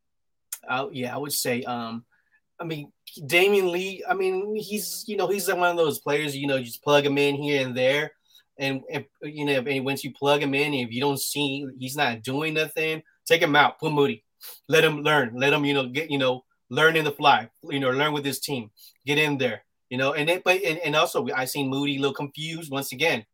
I, 0.68 0.88
yeah, 0.92 1.14
I 1.14 1.18
would 1.18 1.33
say. 1.33 1.62
Um, 1.62 2.05
I 2.59 2.64
mean, 2.64 2.92
Damion 3.20 3.70
Lee, 3.70 4.05
I 4.09 4.14
mean, 4.14 4.57
he's 4.57 5.05
you 5.07 5.16
know 5.16 5.29
he's 5.29 5.49
one 5.49 5.62
of 5.62 5.77
those 5.77 5.99
players 6.01 6.37
you 6.37 6.47
know 6.47 6.57
you 6.57 6.64
just 6.64 6.83
plug 6.83 7.05
him 7.05 7.18
in 7.18 7.35
here 7.37 7.66
and 7.66 7.77
there, 7.77 8.12
and 8.59 8.83
if, 8.88 9.05
you 9.23 9.44
know 9.44 9.53
and 9.53 9.85
once 9.85 10.05
you 10.05 10.12
plug 10.12 10.42
him 10.42 10.55
in, 10.55 10.75
if 10.75 10.92
you 10.92 11.01
don't 11.01 11.20
see 11.20 11.66
he's 11.79 11.97
not 11.97 12.23
doing 12.23 12.55
nothing, 12.55 13.03
take 13.27 13.42
him 13.42 13.57
out, 13.57 13.79
put 13.79 13.92
Moody, 13.92 14.25
let 14.68 14.85
him 14.85 15.03
learn, 15.03 15.35
let 15.37 15.53
him 15.53 15.64
you 15.64 15.75
know 15.75 15.88
get 15.88 16.11
you 16.11 16.18
know 16.18 16.44
learn 16.70 16.97
in 16.97 17.05
the 17.05 17.12
fly, 17.12 17.49
you 17.68 17.81
know 17.81 17.90
learn 17.90 18.12
with 18.12 18.25
his 18.25 18.40
team, 18.40 18.70
get 19.05 19.18
in 19.18 19.38
there, 19.38 19.64
you 19.90 19.99
know, 19.99 20.14
and 20.14 20.31
it 20.31 20.44
but 20.44 20.62
and, 20.62 20.79
and 20.79 20.97
also 20.97 21.27
I 21.35 21.44
seen 21.44 21.68
Moody 21.68 21.97
a 21.97 22.01
little 22.01 22.14
confused 22.14 22.70
once 22.70 22.92
again. 22.92 23.25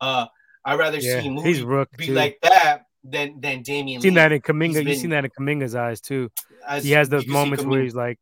Uh, 0.00 0.26
I'd 0.68 0.78
rather 0.78 0.98
yeah, 0.98 1.22
see 1.22 1.30
Moody 1.30 1.86
be 1.96 2.06
too. 2.06 2.12
like 2.12 2.38
that 2.42 2.82
than 3.02 3.40
than 3.40 3.62
Damion. 3.62 4.02
Seen 4.02 4.14
Lee. 4.14 4.20
that 4.20 4.32
in 4.32 4.42
Kuminga. 4.42 4.86
You've 4.86 4.98
seen 4.98 5.10
that 5.10 5.24
in 5.24 5.30
Kuminga's 5.30 5.74
eyes 5.74 6.00
too. 6.02 6.30
As, 6.66 6.84
he 6.84 6.90
has 6.90 7.08
those 7.08 7.26
moments 7.26 7.64
where 7.64 7.82
he's 7.82 7.94
like 7.94 8.18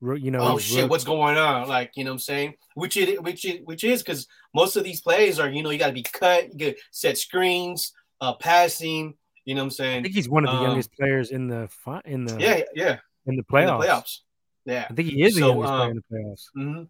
you 0.00 0.30
know, 0.30 0.40
oh 0.40 0.58
shit, 0.58 0.88
what's 0.88 1.04
going 1.04 1.36
on? 1.36 1.68
Like, 1.68 1.92
you 1.96 2.04
know 2.04 2.12
what 2.12 2.14
I'm 2.14 2.20
saying? 2.20 2.54
Which 2.74 2.96
it 2.96 3.22
which 3.22 3.44
it 3.44 3.66
which 3.66 3.82
is 3.82 4.02
because 4.02 4.28
most 4.54 4.76
of 4.76 4.84
these 4.84 5.00
plays 5.00 5.40
are, 5.40 5.50
you 5.50 5.62
know, 5.62 5.70
you 5.70 5.78
gotta 5.78 5.92
be 5.92 6.04
cut, 6.04 6.52
you 6.52 6.54
get 6.54 6.78
set 6.92 7.18
screens, 7.18 7.92
uh 8.20 8.34
passing, 8.34 9.14
you 9.44 9.54
know 9.54 9.62
what 9.62 9.66
I'm 9.66 9.70
saying? 9.72 9.98
I 9.98 10.02
think 10.04 10.14
he's 10.14 10.28
one 10.28 10.46
of 10.46 10.52
the 10.52 10.58
um, 10.58 10.64
youngest 10.64 10.92
players 10.92 11.32
in 11.32 11.48
the 11.48 11.68
in 12.04 12.24
the 12.24 12.38
yeah, 12.38 12.62
yeah. 12.74 12.98
In 13.26 13.36
the 13.36 13.42
playoffs. 13.42 13.74
In 13.74 13.80
the 13.80 13.86
playoffs. 13.86 14.18
Yeah. 14.64 14.86
I 14.88 14.94
think 14.94 15.08
he 15.08 15.22
is 15.22 15.34
so, 15.34 15.40
the 15.40 15.46
youngest 15.46 15.70
um, 15.70 15.78
player 15.78 15.90
in 15.90 15.96
the 15.96 16.16
playoffs. 16.16 16.44
Mm-hmm. 16.56 16.82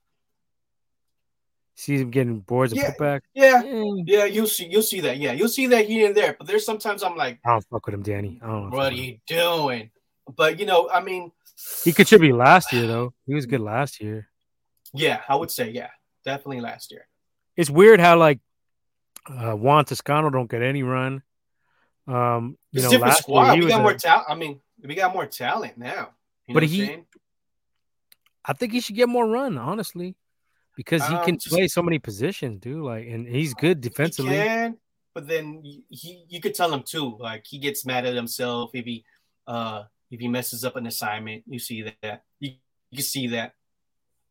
See 1.81 1.97
him 1.97 2.11
getting 2.11 2.41
boards 2.41 2.75
and 2.75 2.83
yeah, 2.83 2.93
putback. 2.93 3.21
Yeah, 3.33 3.63
mm. 3.63 4.03
yeah, 4.05 4.27
you'll 4.27 4.47
see, 4.47 4.67
you'll 4.67 4.83
see 4.83 5.01
that. 5.01 5.17
Yeah, 5.17 5.33
you'll 5.33 5.49
see 5.49 5.67
that 5.69 5.87
here 5.87 6.09
and 6.09 6.15
there. 6.15 6.37
But 6.39 6.47
there's 6.47 6.67
sometimes 6.67 7.03
I'm 7.03 7.17
like, 7.17 7.39
I 7.43 7.53
don't 7.53 7.65
fuck 7.71 7.87
with 7.87 7.95
him, 7.95 8.03
Danny. 8.03 8.39
I 8.43 8.49
don't. 8.49 8.71
What 8.71 8.93
are 8.93 8.97
you 8.97 9.17
doing? 9.27 9.91
But 10.37 10.61
you 10.61 10.67
know, 10.67 10.91
I 10.93 11.01
mean, 11.01 11.33
he 11.83 11.95
contributed 11.95 12.37
last 12.37 12.71
year 12.75 12.87
though. 12.87 13.15
He 13.27 13.35
was 13.35 13.47
good 13.47 13.63
last 13.63 14.03
year. 14.03 14.29
Yeah, 14.93 15.23
I 15.27 15.37
would 15.37 15.51
say 15.51 15.71
yeah, 15.71 15.89
definitely 16.23 16.61
last 16.61 16.91
year. 16.93 17.07
It's 17.57 17.71
weird 17.71 17.99
how 17.99 18.19
like 18.19 18.41
uh, 19.27 19.55
Juan 19.55 19.87
Toscano 19.87 20.29
don't 20.29 20.51
get 20.51 20.61
any 20.61 20.83
run. 20.83 21.23
Um, 22.07 22.59
you 22.73 22.81
it's 22.81 22.85
know, 22.85 22.91
different 22.91 23.15
squad. 23.15 23.59
we 23.59 23.69
got 23.69 23.81
more 23.81 23.95
talent. 23.95 24.27
I 24.29 24.35
mean, 24.35 24.61
we 24.85 24.95
got 24.97 25.15
more 25.15 25.25
talent 25.25 25.79
now. 25.79 26.11
but 26.47 26.63
he, 26.63 26.99
I 28.45 28.53
think 28.53 28.75
he 28.75 28.81
should 28.81 28.97
get 28.97 29.09
more 29.09 29.27
run, 29.27 29.57
honestly, 29.57 30.15
because 30.81 31.07
he 31.07 31.15
um, 31.15 31.23
can 31.27 31.37
play 31.37 31.69
so 31.69 31.83
many 31.83 31.99
positions, 31.99 32.59
dude. 32.59 32.83
Like, 32.83 33.07
and 33.07 33.27
he's 33.29 33.53
good 33.53 33.83
defensively. 33.83 34.39
He 34.39 34.45
can, 34.45 34.79
but 35.15 35.29
then 35.29 35.61
he, 35.63 36.25
you 36.27 36.41
could 36.41 36.55
tell 36.55 36.73
him 36.73 36.83
too. 36.83 37.19
Like, 37.21 37.45
he 37.47 37.59
gets 37.59 37.85
mad 37.85 38.07
at 38.07 38.15
himself 38.15 38.71
if 38.73 38.87
he, 38.87 39.05
uh, 39.47 39.83
if 40.11 40.21
he 40.21 40.27
messes 40.27 40.65
up 40.65 40.77
an 40.77 40.87
assignment, 40.87 41.45
you 41.47 41.59
see 41.59 41.83
that. 41.83 42.23
You, 42.39 42.53
you 42.91 42.97
can 42.97 43.05
see 43.05 43.27
that. 43.27 43.53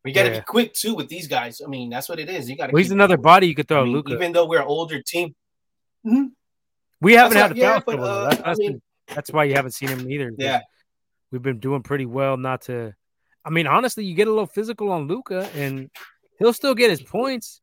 We 0.03 0.11
got 0.11 0.23
to 0.23 0.29
yeah. 0.29 0.39
be 0.39 0.43
quick 0.43 0.73
too 0.73 0.95
with 0.95 1.07
these 1.07 1.27
guys. 1.27 1.61
I 1.63 1.69
mean, 1.69 1.91
that's 1.91 2.09
what 2.09 2.19
it 2.19 2.29
is. 2.29 2.49
You 2.49 2.57
got 2.57 2.67
to. 2.67 2.73
Well, 2.73 2.81
he's 2.81 2.89
another 2.89 3.17
body 3.17 3.45
you 3.45 3.53
could 3.53 3.67
throw, 3.67 3.81
I 3.81 3.83
mean, 3.83 3.93
Luka. 3.93 4.13
Even 4.13 4.31
though 4.31 4.47
we're 4.47 4.61
an 4.61 4.67
older 4.67 5.03
team, 5.03 5.35
mm-hmm. 6.03 6.29
we 6.99 7.13
haven't 7.13 7.37
that's 7.37 7.49
had 7.49 7.57
a 7.57 7.59
yeah, 7.59 7.79
but, 7.85 7.99
uh, 7.99 8.23
that's, 8.23 8.41
that's, 8.41 8.59
I 8.59 8.63
mean, 8.63 8.81
that's, 9.05 9.31
why 9.31 9.43
you 9.43 9.53
haven't 9.53 9.73
seen 9.75 9.89
him 9.89 10.09
either. 10.09 10.33
Yeah, 10.35 10.61
we've 11.31 11.43
been 11.43 11.59
doing 11.59 11.83
pretty 11.83 12.07
well 12.07 12.37
not 12.37 12.63
to. 12.63 12.95
I 13.45 13.51
mean, 13.51 13.67
honestly, 13.67 14.03
you 14.03 14.15
get 14.15 14.27
a 14.27 14.31
little 14.31 14.47
physical 14.47 14.91
on 14.91 15.07
Luka, 15.07 15.47
and 15.53 15.91
he'll 16.39 16.53
still 16.53 16.73
get 16.73 16.89
his 16.89 17.01
points, 17.01 17.61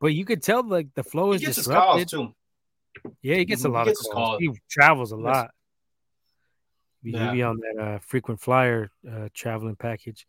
but 0.00 0.08
you 0.08 0.24
could 0.24 0.42
tell 0.42 0.66
like 0.66 0.88
the 0.94 1.04
flow 1.04 1.32
is 1.32 1.42
disrupted. 1.42 2.08
too. 2.08 2.34
Yeah, 3.20 3.36
he 3.36 3.44
gets 3.44 3.64
a 3.64 3.68
lot 3.68 3.86
he 3.86 3.90
gets 3.90 4.06
of 4.06 4.12
calls. 4.12 4.38
calls. 4.38 4.40
He 4.40 4.60
travels 4.70 5.12
a 5.12 5.16
lot. 5.16 5.50
Yeah. 7.02 7.32
Be 7.32 7.42
on 7.42 7.58
that 7.58 7.82
uh, 7.82 7.98
frequent 7.98 8.40
flyer 8.40 8.90
uh, 9.10 9.28
traveling 9.34 9.76
package, 9.76 10.26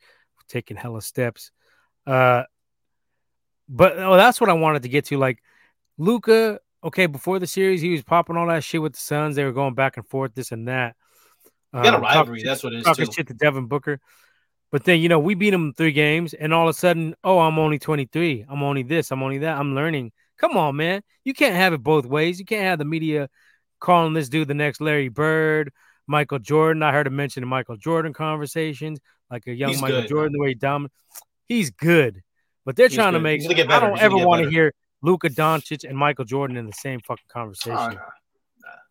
taking 0.47 0.75
hella 0.75 1.01
steps. 1.01 1.51
Uh, 2.08 2.43
but 3.69 3.97
oh, 3.97 4.15
that's 4.17 4.41
what 4.41 4.49
I 4.49 4.53
wanted 4.53 4.84
to 4.84 4.89
get 4.89 5.06
to. 5.06 5.17
Like 5.17 5.41
Luka, 5.97 6.60
okay, 6.84 7.06
before 7.06 7.39
the 7.39 7.47
series, 7.47 7.82
he 7.82 7.91
was 7.91 8.03
popping 8.03 8.38
all 8.38 8.47
that 8.47 8.63
shit 8.63 8.82
with 8.82 8.93
the 8.93 8.99
Suns. 8.99 9.36
They 9.36 9.43
were 9.43 9.51
going 9.51 9.75
back 9.75 9.97
and 9.97 10.08
forth, 10.08 10.34
this 10.34 10.51
and 10.51 10.67
that. 10.67 10.95
Um, 11.73 11.84
got 11.84 11.95
a 11.95 11.99
rivalry. 11.99 12.39
Talking, 12.39 12.45
that's 12.45 12.63
what 12.63 12.73
it 12.73 12.77
is. 12.77 12.86
Talking 12.86 13.06
too. 13.06 13.12
shit 13.12 13.27
to 13.27 13.34
Devin 13.34 13.67
Booker. 13.67 13.99
But 14.73 14.86
then, 14.86 15.01
you 15.01 15.07
know, 15.07 15.19
we 15.19 15.36
beat 15.36 15.53
him 15.53 15.71
three 15.71 15.91
games, 15.91 16.33
and 16.33 16.51
all 16.51 16.67
of 16.67 16.75
a 16.75 16.77
sudden, 16.77 17.13
oh, 17.23 17.38
I'm 17.38 17.59
only 17.59 17.77
23. 17.77 18.47
I'm 18.49 18.63
only 18.63 18.81
this. 18.81 19.12
I'm 19.12 19.21
only 19.21 19.38
that. 19.38 19.55
I'm 19.55 19.75
learning. 19.75 20.12
Come 20.39 20.57
on, 20.57 20.75
man. 20.75 21.03
You 21.23 21.36
can't 21.36 21.53
have 21.53 21.73
it 21.73 21.83
both 21.83 22.07
ways. 22.07 22.39
You 22.39 22.45
can't 22.45 22.63
have 22.63 22.79
the 22.79 22.86
media 22.86 23.29
calling 23.79 24.13
this 24.13 24.29
dude 24.29 24.47
the 24.47 24.55
next 24.55 24.81
Larry 24.81 25.09
Bird 25.09 25.71
Michael 26.07 26.39
Jordan. 26.39 26.81
I 26.81 26.91
heard 26.91 27.05
him 27.05 27.15
mention 27.15 27.41
the 27.41 27.47
Michael 27.47 27.77
Jordan 27.77 28.13
conversations, 28.13 28.99
like 29.29 29.45
a 29.45 29.53
young 29.53 29.69
he's 29.69 29.81
Michael 29.81 30.01
good. 30.01 30.09
Jordan, 30.09 30.33
the 30.33 30.39
way 30.39 30.47
he 30.49 30.55
dominated. 30.55 30.91
He's 31.45 31.69
good, 31.69 32.23
but 32.65 32.75
they're 32.75 32.88
he's 32.88 32.95
trying 32.95 33.12
good. 33.12 33.19
to 33.19 33.23
make. 33.23 33.69
I 33.69 33.79
don't 33.79 33.99
ever 33.99 34.17
want 34.17 34.43
to 34.43 34.49
hear 34.49 34.73
Luka 35.03 35.29
Doncic 35.29 35.88
and 35.88 35.95
Michael 35.95 36.25
Jordan 36.25 36.57
in 36.57 36.65
the 36.65 36.73
same 36.73 36.99
fucking 37.01 37.27
conversation. 37.31 37.77
Oh. 37.77 37.89
No. 37.89 37.99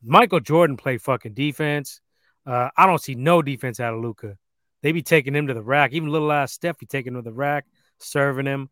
Michael 0.05 0.39
Jordan 0.39 0.77
played 0.77 1.03
fucking 1.03 1.35
defense. 1.35 2.01
Uh, 2.47 2.69
I 2.77 2.87
don't 2.87 3.03
see 3.03 3.17
no 3.17 3.43
defense 3.43 3.81
out 3.81 3.95
of 3.95 4.01
Luka. 4.01 4.37
They 4.83 4.93
be 4.93 5.03
taking 5.03 5.35
him 5.35 5.47
to 5.47 5.55
the 5.55 5.63
rack. 5.63 5.93
Even 5.93 6.11
little 6.11 6.33
ass 6.33 6.53
Steph 6.53 6.79
be 6.79 6.87
taking 6.87 7.15
him 7.15 7.23
to 7.23 7.31
the 7.31 7.35
rack, 7.35 7.67
serving 7.99 8.47
him. 8.47 8.69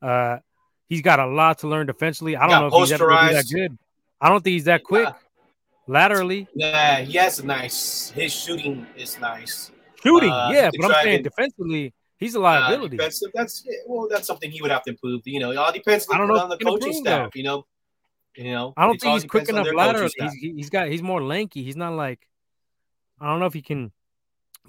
Uh, 0.00 0.38
he's 0.88 1.02
got 1.02 1.20
a 1.20 1.26
lot 1.26 1.58
to 1.58 1.68
learn 1.68 1.86
defensively. 1.86 2.36
I 2.36 2.48
don't 2.48 2.60
know 2.60 2.76
if 2.78 2.88
he's 2.88 2.92
ever 2.92 3.08
be 3.08 3.34
that 3.34 3.46
good. 3.52 3.78
I 4.20 4.28
don't 4.28 4.42
think 4.42 4.54
he's 4.54 4.64
that 4.64 4.84
quick. 4.84 5.08
Yeah. 5.08 5.14
Laterally, 5.86 6.46
yeah, 6.54 7.00
he 7.00 7.18
has 7.18 7.40
a 7.40 7.46
nice. 7.46 8.10
His 8.10 8.32
shooting 8.32 8.86
is 8.96 9.18
nice. 9.18 9.72
Shooting, 10.04 10.30
uh, 10.30 10.50
yeah, 10.52 10.70
but 10.78 10.86
I'm 10.86 11.02
saying 11.02 11.24
to, 11.24 11.30
defensively, 11.30 11.92
he's 12.16 12.36
a 12.36 12.38
liability. 12.38 12.96
Uh, 12.96 13.08
that's 13.34 13.66
well, 13.88 14.06
that's 14.08 14.26
something 14.26 14.52
he 14.52 14.62
would 14.62 14.70
have 14.70 14.84
to 14.84 14.90
improve. 14.90 15.22
You 15.24 15.40
know, 15.40 15.50
it 15.50 15.56
all 15.56 15.72
depends 15.72 16.06
I 16.12 16.16
don't 16.18 16.28
know 16.28 16.38
on 16.38 16.48
the 16.48 16.58
coaching 16.58 16.92
staff. 16.92 17.32
Though. 17.32 17.38
You 17.38 17.42
know, 17.42 17.66
you 18.36 18.52
know. 18.52 18.72
I 18.76 18.86
don't 18.86 19.00
think 19.00 19.14
he's 19.14 19.24
quick 19.24 19.48
enough 19.48 19.66
laterally. 19.74 20.12
He's, 20.16 20.32
he's 20.34 20.70
got 20.70 20.88
he's 20.88 21.02
more 21.02 21.24
lanky. 21.24 21.64
He's 21.64 21.76
not 21.76 21.94
like 21.94 22.20
I 23.20 23.26
don't 23.26 23.40
know 23.40 23.46
if 23.46 23.54
he 23.54 23.62
can 23.62 23.90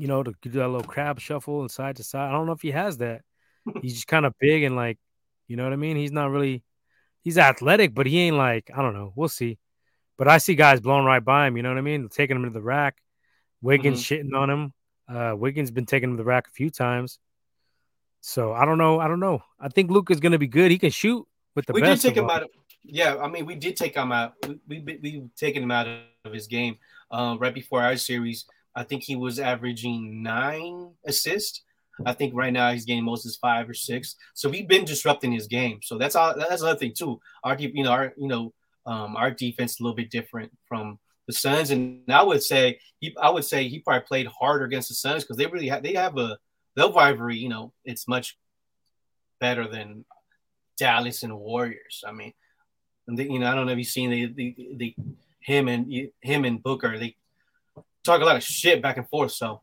you 0.02 0.08
know, 0.08 0.24
to 0.24 0.34
do 0.42 0.50
that 0.50 0.68
little 0.68 0.84
crab 0.84 1.20
shuffle 1.20 1.62
and 1.62 1.70
side 1.70 1.98
to 1.98 2.04
side. 2.04 2.28
I 2.28 2.32
don't 2.32 2.48
know 2.48 2.54
if 2.54 2.62
he 2.64 2.72
has 2.72 2.98
that. 2.98 3.22
He's 3.84 3.94
just 3.94 4.08
kind 4.08 4.26
of 4.26 4.34
big 4.40 4.64
and 4.64 4.76
like, 4.76 4.98
you 5.48 5.56
know 5.56 5.64
what 5.64 5.74
I 5.74 5.76
mean? 5.76 5.96
He's 5.96 6.12
not 6.12 6.32
really 6.32 6.64
he's 7.22 7.38
athletic, 7.38 7.94
but 7.94 8.08
he 8.08 8.18
ain't 8.22 8.36
like, 8.36 8.72
I 8.76 8.82
don't 8.82 8.96
know. 8.96 9.14
We'll 9.16 9.30
see. 9.30 9.60
But 10.18 10.28
I 10.28 10.40
see 10.40 10.56
guys 10.56 10.82
blowing 10.82 11.06
right 11.06 11.24
by 11.24 11.46
him, 11.46 11.56
you 11.56 11.62
know 11.62 11.70
what 11.70 11.78
I 11.78 11.82
mean? 11.82 12.10
Taking 12.10 12.36
him 12.36 12.46
to 12.46 12.50
the 12.50 12.64
rack. 12.64 12.98
Wiggins 13.62 14.04
mm-hmm. 14.04 14.28
shitting 14.28 14.36
on 14.36 14.50
him. 14.50 14.74
Uh 15.08 15.36
Wiggins 15.38 15.70
been 15.70 15.86
taking 15.86 16.10
him 16.10 16.18
to 16.18 16.24
the 16.24 16.28
rack 16.28 16.48
a 16.48 16.52
few 16.52 16.72
times. 16.72 17.20
So 18.22 18.54
I 18.54 18.66
don't 18.66 18.80
know. 18.80 19.00
I 19.00 19.08
don't 19.08 19.20
know. 19.20 19.44
I 19.60 19.70
think 19.70 19.92
Luka 19.92 20.14
is 20.14 20.20
gonna 20.20 20.40
be 20.40 20.48
good. 20.48 20.72
He 20.72 20.80
can 20.80 20.90
shoot 20.90 21.28
with 21.54 21.68
the 21.68 21.74
we 21.74 21.82
did 21.82 22.02
take 22.02 22.18
him 22.18 22.28
out. 22.28 22.42
Of, 22.42 22.50
yeah, 22.84 23.18
I 23.18 23.28
mean, 23.28 23.46
we 23.46 23.54
did 23.54 23.76
take 23.76 23.96
him 23.96 24.12
out. 24.12 24.34
We 24.68 24.80
we, 24.80 25.00
we 25.04 25.24
taken 25.36 25.62
him 25.62 25.70
out 25.70 25.88
of 26.26 26.34
his 26.34 26.48
game 26.48 26.80
uh, 27.12 27.38
right 27.40 27.54
before 27.54 27.84
our 27.84 27.98
series. 27.98 28.46
I 28.76 28.84
think 28.84 29.04
he 29.04 29.16
was 29.16 29.40
averaging 29.40 30.24
nine 30.24 30.92
assists. 31.06 31.64
I 32.06 32.14
think 32.14 32.34
right 32.34 32.54
now 32.54 32.72
he's 32.72 32.86
getting 32.86 33.04
most 33.04 33.24
his 33.24 33.36
five 33.36 33.70
or 33.70 33.74
six. 33.74 34.16
So 34.34 34.50
we've 34.50 34.68
been 34.68 34.86
disrupting 34.86 35.32
his 35.32 35.48
game. 35.48 35.80
So 35.84 35.98
that's 35.98 36.16
all. 36.16 36.34
That's 36.36 36.62
another 36.62 36.80
thing 36.80 36.94
too. 36.98 37.20
Our 37.44 37.58
you 37.58 37.84
know 37.84 37.92
our 37.92 38.14
you 38.18 38.28
know 38.28 38.54
um, 38.86 39.16
our 39.16 39.32
defense 39.32 39.80
a 39.80 39.84
little 39.84 39.96
bit 39.96 40.10
different 40.10 40.52
from 40.68 41.00
the 41.28 41.34
Suns, 41.34 41.72
and 41.72 42.04
I 42.10 42.24
would 42.24 42.44
say 42.44 42.80
he 43.00 43.16
I 43.22 43.30
would 43.30 43.46
say 43.46 43.68
he 43.68 43.80
probably 43.80 44.08
played 44.08 44.28
harder 44.28 44.66
against 44.66 44.90
the 44.90 44.96
Suns 44.96 45.24
because 45.24 45.38
they 45.38 45.48
really 45.48 45.68
have 45.68 45.84
they 45.84 45.94
have 45.94 46.18
a 46.18 46.38
their 46.76 46.90
rivalry. 46.90 47.38
You 47.38 47.50
know, 47.50 47.74
it's 47.86 48.08
much 48.08 48.38
better 49.40 49.68
than 49.68 50.06
Dallas 50.78 51.24
and 51.24 51.38
Warriors. 51.38 52.04
I 52.08 52.12
mean, 52.12 52.34
they, 53.08 53.26
you 53.26 53.40
know 53.40 53.52
I 53.52 53.56
don't 53.56 53.66
know 53.66 53.74
if 53.74 53.78
you've 53.78 53.88
seen 53.88 54.10
the 54.10 54.34
the, 54.34 54.68
the 54.78 54.96
him 55.42 55.68
and 55.68 55.92
him 56.22 56.46
and 56.46 56.62
Booker 56.62 56.98
they 56.98 57.16
talk 58.04 58.22
a 58.22 58.26
lot 58.26 58.36
of 58.36 58.44
shit 58.44 58.82
back 58.82 58.98
and 58.98 59.08
forth. 59.08 59.32
So, 59.32 59.62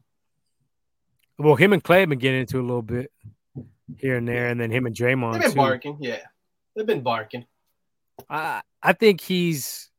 well, 1.38 1.54
him 1.54 1.72
and 1.72 1.82
Klay 1.82 2.00
have 2.00 2.08
been 2.08 2.18
getting 2.18 2.40
into 2.40 2.60
a 2.60 2.62
little 2.62 2.82
bit 2.82 3.10
here 3.96 4.16
and 4.16 4.28
there, 4.28 4.48
and 4.48 4.60
then 4.60 4.70
him 4.70 4.86
and 4.86 4.94
Draymond. 4.94 5.32
They've 5.32 5.42
been 5.42 5.50
too. 5.52 5.56
barking, 5.56 5.98
yeah. 6.00 6.20
They've 6.74 6.86
been 6.86 7.02
barking. 7.02 7.46
I 8.28 8.62
I 8.82 8.92
think 8.92 9.20
he's 9.20 9.90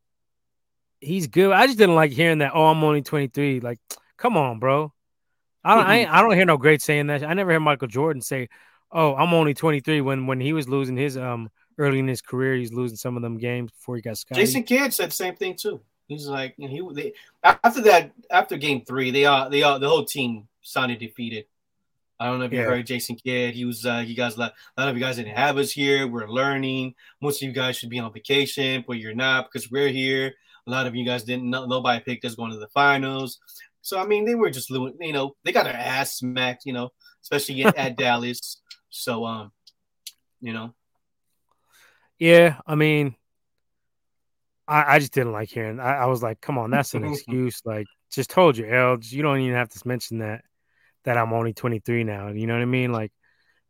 he's 1.00 1.28
good. 1.28 1.52
I 1.52 1.66
just 1.66 1.78
didn't 1.78 1.96
like 1.96 2.12
hearing 2.12 2.40
that. 2.40 2.52
Oh, 2.54 2.66
I'm 2.66 2.84
only 2.84 3.02
23. 3.02 3.60
Like, 3.60 3.80
come 4.18 4.38
on, 4.38 4.60
bro. 4.60 4.94
I 5.64 5.76
don't 5.76 5.86
I, 5.86 6.20
I 6.20 6.22
don't 6.22 6.36
hear 6.36 6.46
no 6.46 6.58
great 6.58 6.82
saying 6.82 7.08
that. 7.08 7.24
I 7.24 7.34
never 7.34 7.52
heard 7.52 7.60
Michael 7.60 7.90
Jordan 7.90 8.22
say, 8.22 8.48
"Oh, 8.92 9.14
I'm 9.16 9.34
only 9.34 9.54
23." 9.54 10.02
When 10.02 10.26
when 10.26 10.40
he 10.40 10.54
was 10.54 10.70
losing 10.70 10.96
his 10.96 11.18
um 11.18 11.50
early 11.78 12.00
in 12.00 12.08
his 12.08 12.22
career, 12.22 12.56
he's 12.56 12.74
losing 12.74 12.98
some 12.98 13.18
of 13.18 13.22
them 13.22 13.38
games 13.38 13.72
before 13.72 13.98
he 13.98 14.02
got 14.02 14.18
Scottie. 14.18 14.42
Jason 14.42 14.64
Kidd 14.64 14.94
said 14.94 15.10
the 15.10 15.16
same 15.16 15.36
thing 15.36 15.56
too. 15.60 15.82
He's 16.10 16.26
like, 16.26 16.58
know, 16.58 16.68
he 16.68 16.94
they, 16.96 17.14
after 17.44 17.82
that 17.84 18.12
after 18.32 18.58
game 18.58 18.84
three, 18.84 19.12
they 19.12 19.26
all 19.26 19.48
they 19.48 19.62
all 19.62 19.78
the 19.78 19.88
whole 19.88 20.04
team 20.04 20.48
sounded 20.62 20.98
defeated. 20.98 21.46
I 22.20 22.26
don't 22.26 22.40
know 22.40 22.46
if 22.46 22.52
you 22.52 22.60
yeah. 22.60 22.66
heard 22.66 22.88
Jason 22.88 23.16
Kidd. 23.16 23.54
He 23.54 23.64
was 23.64 23.86
uh, 23.86 24.04
you 24.06 24.16
guys 24.16 24.36
a 24.36 24.40
lot 24.40 24.54
of 24.76 24.96
you 24.96 25.04
guys 25.04 25.18
didn't 25.18 25.38
have 25.38 25.60
us 25.60 25.72
here. 25.72 26.08
We're 26.08 26.28
learning. 26.28 26.96
Most 27.22 27.44
of 27.44 27.48
you 27.48 27.54
guys 27.54 27.78
should 27.78 27.92
be 27.92 28.00
on 28.00 28.12
vacation, 28.12 28.84
but 28.88 28.98
you're 28.98 29.14
not 29.14 29.52
because 29.52 29.70
we're 29.70 29.90
here. 29.90 30.34
A 30.66 30.72
lot 30.72 30.88
of 30.88 30.96
you 30.96 31.06
guys 31.06 31.24
didn't 31.24 31.48
nobody 31.48 32.04
picked 32.04 32.26
us 32.26 32.34
going 32.34 32.52
to 32.52 32.58
the 32.58 32.68
finals. 32.70 33.40
So 33.84 34.00
I 34.00 34.08
mean, 34.08 34.26
they 34.26 34.34
were 34.34 34.50
just 34.50 34.72
you 34.72 35.14
know 35.14 35.36
they 35.46 35.52
got 35.52 35.66
their 35.66 35.76
ass 35.76 36.18
smacked, 36.18 36.66
you 36.66 36.74
know, 36.74 36.90
especially 37.22 37.64
at, 37.64 37.78
at 37.78 37.98
Dallas. 37.98 38.62
So 38.90 39.26
um, 39.26 39.52
you 40.42 40.54
know. 40.54 40.74
Yeah, 42.18 42.58
I 42.66 42.74
mean, 42.74 43.16
I, 44.70 44.96
I 44.96 45.00
just 45.00 45.14
didn't 45.14 45.34
like 45.34 45.50
hearing. 45.50 45.80
I, 45.80 46.04
I 46.04 46.06
was 46.06 46.22
like, 46.22 46.40
come 46.40 46.58
on, 46.58 46.70
that's 46.70 46.94
an 46.94 47.04
excuse. 47.12 47.62
Like, 47.66 47.88
just 48.12 48.30
told 48.30 48.58
you, 48.58 48.68
El. 48.68 49.00
You 49.02 49.22
don't 49.22 49.40
even 49.40 49.56
have 49.56 49.70
to 49.70 49.88
mention 49.88 50.20
that 50.20 50.44
that 51.06 51.18
I'm 51.18 51.34
only 51.34 51.54
23 51.54 52.04
now. 52.04 52.30
You 52.30 52.48
know 52.48 52.54
what 52.54 52.62
I 52.62 52.66
mean? 52.66 52.92
Like 52.92 53.12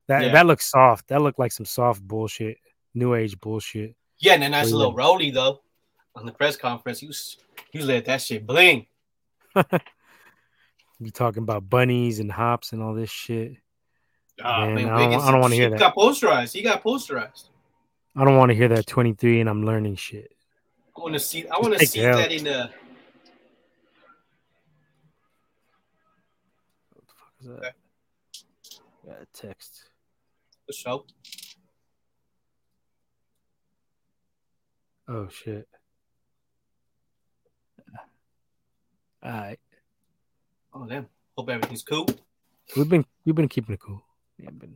that. 0.08 0.24
Yeah. 0.24 0.32
That 0.34 0.46
looks 0.46 0.70
soft. 0.70 1.08
That 1.08 1.22
looked 1.22 1.40
like 1.40 1.52
some 1.52 1.66
soft 1.66 2.02
bullshit, 2.02 2.58
new 2.94 3.16
age 3.16 3.40
bullshit. 3.40 3.96
Yeah, 4.20 4.34
and 4.34 4.44
then 4.44 4.52
that's 4.52 4.72
a 4.72 4.76
little 4.76 4.94
rolly 4.94 5.32
though. 5.32 5.62
On 6.16 6.26
the 6.26 6.34
press 6.34 6.58
conference, 6.58 7.02
was 7.02 7.38
he 7.72 7.82
let 7.82 8.06
that 8.06 8.22
shit 8.22 8.46
bling. 8.46 8.88
you 11.00 11.12
talking 11.12 11.44
about 11.44 11.70
bunnies 11.70 12.20
and 12.20 12.32
hops 12.32 12.74
and 12.74 12.82
all 12.82 12.94
this 12.94 13.10
shit. 13.10 13.54
Oh, 14.44 14.66
man, 14.68 14.76
man 14.76 14.90
I 14.90 15.10
don't, 15.12 15.32
don't 15.32 15.40
want 15.40 15.52
to 15.52 15.60
hear 15.60 15.70
that. 15.70 15.76
He 15.76 15.80
got 15.80 15.96
posterized. 15.96 16.54
He 16.54 16.62
got 16.62 16.84
posterized. 16.84 17.50
I 18.16 18.26
don't 18.26 18.38
want 18.38 18.50
to 18.50 18.56
hear 18.56 18.68
that 18.70 18.88
23 18.88 19.42
and 19.42 19.50
I'm 19.50 19.66
learning 19.66 19.96
shit. 19.96 20.32
I 21.00 21.02
want 21.02 21.14
to 21.14 21.20
see. 21.22 21.48
I 21.48 21.58
want 21.60 21.80
to 21.80 21.88
see 21.88 22.02
that 22.02 22.30
in 22.30 22.44
the. 22.44 22.70
What 26.92 27.08
the 27.08 27.14
fuck 27.16 27.34
is 27.40 27.48
that? 27.48 27.56
Okay. 27.56 27.70
Yeah, 29.08 29.14
text. 29.34 29.86
The 30.68 30.74
show. 30.74 31.06
Oh 35.08 35.30
shit. 35.30 35.70
All 39.24 39.32
right. 39.32 39.60
Oh 40.74 40.86
damn. 40.86 41.08
Hope 41.38 41.50
everything's 41.50 41.84
cool. 41.84 42.08
We've 42.76 42.90
been 42.90 43.06
we've 43.26 43.36
been 43.36 43.48
keeping 43.48 43.76
it 43.76 43.80
cool. 43.80 44.02
Yeah, 44.38 44.50
but 44.52 44.68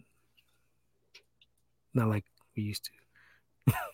not 1.94 2.08
like 2.08 2.24
we 2.56 2.64
used 2.64 2.86
to. 2.86 3.74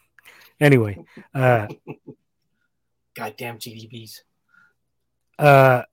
Anyway, 0.61 1.01
uh, 1.33 1.67
goddamn 3.19 3.57
GDBs. 3.57 4.21
Uh, 5.37 5.83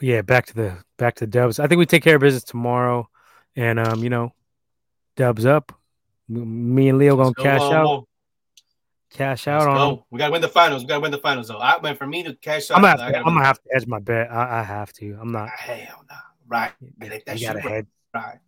yeah, 0.00 0.22
back 0.22 0.46
to 0.46 0.54
the 0.54 0.78
back 0.96 1.16
to 1.16 1.26
the 1.26 1.30
Dubs. 1.30 1.58
I 1.58 1.66
think 1.66 1.78
we 1.78 1.86
take 1.86 2.02
care 2.02 2.16
of 2.16 2.20
business 2.20 2.44
tomorrow, 2.44 3.08
and 3.56 3.78
um, 3.78 4.02
you 4.02 4.10
know, 4.10 4.32
Dubs 5.16 5.46
up. 5.46 5.72
Me 6.28 6.88
and 6.88 6.98
Leo 6.98 7.16
gonna 7.16 7.32
go, 7.32 7.42
cash 7.42 7.60
out. 7.60 8.04
Cash 9.10 9.48
out 9.48 9.60
Let's 9.60 9.68
on. 9.68 9.94
Go. 9.96 10.06
We 10.10 10.18
gotta 10.18 10.32
win 10.32 10.42
the 10.42 10.48
finals. 10.48 10.82
We 10.82 10.88
gotta 10.88 11.00
win 11.00 11.10
the 11.10 11.18
finals 11.18 11.48
though. 11.48 11.58
I 11.58 11.80
mean, 11.80 11.96
for 11.96 12.06
me 12.06 12.22
to 12.24 12.34
cash 12.34 12.70
out, 12.70 12.76
I'm 12.76 12.82
gonna 12.82 13.02
have, 13.02 13.12
to, 13.12 13.18
I'm 13.18 13.24
gonna 13.24 13.44
have 13.44 13.62
to 13.62 13.68
hedge 13.72 13.86
my 13.86 13.98
bet. 13.98 14.30
I, 14.30 14.60
I 14.60 14.62
have 14.62 14.92
to. 14.94 15.18
I'm 15.20 15.32
not. 15.32 15.48
Hell 15.50 16.04
no. 16.08 16.16
Right. 16.46 16.72
You 16.80 17.20
gotta 17.46 17.60
head. 17.60 17.86
Right. 18.14 18.38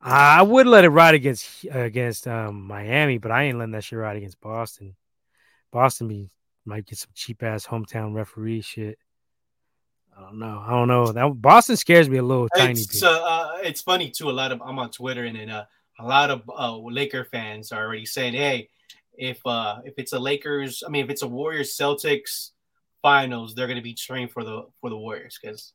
I 0.00 0.42
would 0.42 0.66
let 0.66 0.84
it 0.84 0.88
ride 0.88 1.14
against 1.14 1.64
against 1.70 2.26
um, 2.26 2.66
Miami, 2.66 3.18
but 3.18 3.30
I 3.30 3.44
ain't 3.44 3.58
letting 3.58 3.72
that 3.72 3.84
shit 3.84 3.98
ride 3.98 4.16
against 4.16 4.40
Boston. 4.40 4.96
Boston 5.70 6.08
be 6.08 6.30
might 6.64 6.86
get 6.86 6.98
some 6.98 7.10
cheap 7.14 7.42
ass 7.42 7.66
hometown 7.66 8.14
referee 8.14 8.60
shit. 8.60 8.98
I 10.16 10.22
don't 10.22 10.38
know. 10.38 10.62
I 10.64 10.70
don't 10.70 10.88
know. 10.88 11.12
That 11.12 11.40
Boston 11.40 11.76
scares 11.76 12.08
me 12.08 12.18
a 12.18 12.22
little 12.22 12.46
it's, 12.46 12.58
tiny 12.58 12.74
bit. 12.74 13.02
Uh, 13.02 13.58
it's 13.62 13.82
funny 13.82 14.10
too. 14.10 14.28
A 14.28 14.32
lot 14.32 14.52
of 14.52 14.60
I'm 14.62 14.78
on 14.78 14.90
Twitter 14.90 15.24
and 15.24 15.36
then 15.36 15.48
uh, 15.48 15.64
a 15.98 16.06
lot 16.06 16.30
of 16.30 16.42
uh, 16.48 16.76
Laker 16.76 17.24
fans 17.24 17.72
are 17.72 17.82
already 17.82 18.04
saying, 18.04 18.34
"Hey, 18.34 18.68
if 19.14 19.40
uh, 19.46 19.78
if 19.84 19.94
it's 19.96 20.12
a 20.12 20.18
Lakers, 20.18 20.82
I 20.86 20.90
mean, 20.90 21.04
if 21.04 21.10
it's 21.10 21.22
a 21.22 21.28
Warriors 21.28 21.76
Celtics 21.76 22.50
finals, 23.00 23.54
they're 23.54 23.66
going 23.66 23.76
to 23.76 23.82
be 23.82 23.94
cheering 23.94 24.28
for 24.28 24.44
the 24.44 24.66
for 24.80 24.90
the 24.90 24.96
Warriors 24.96 25.38
because 25.40 25.72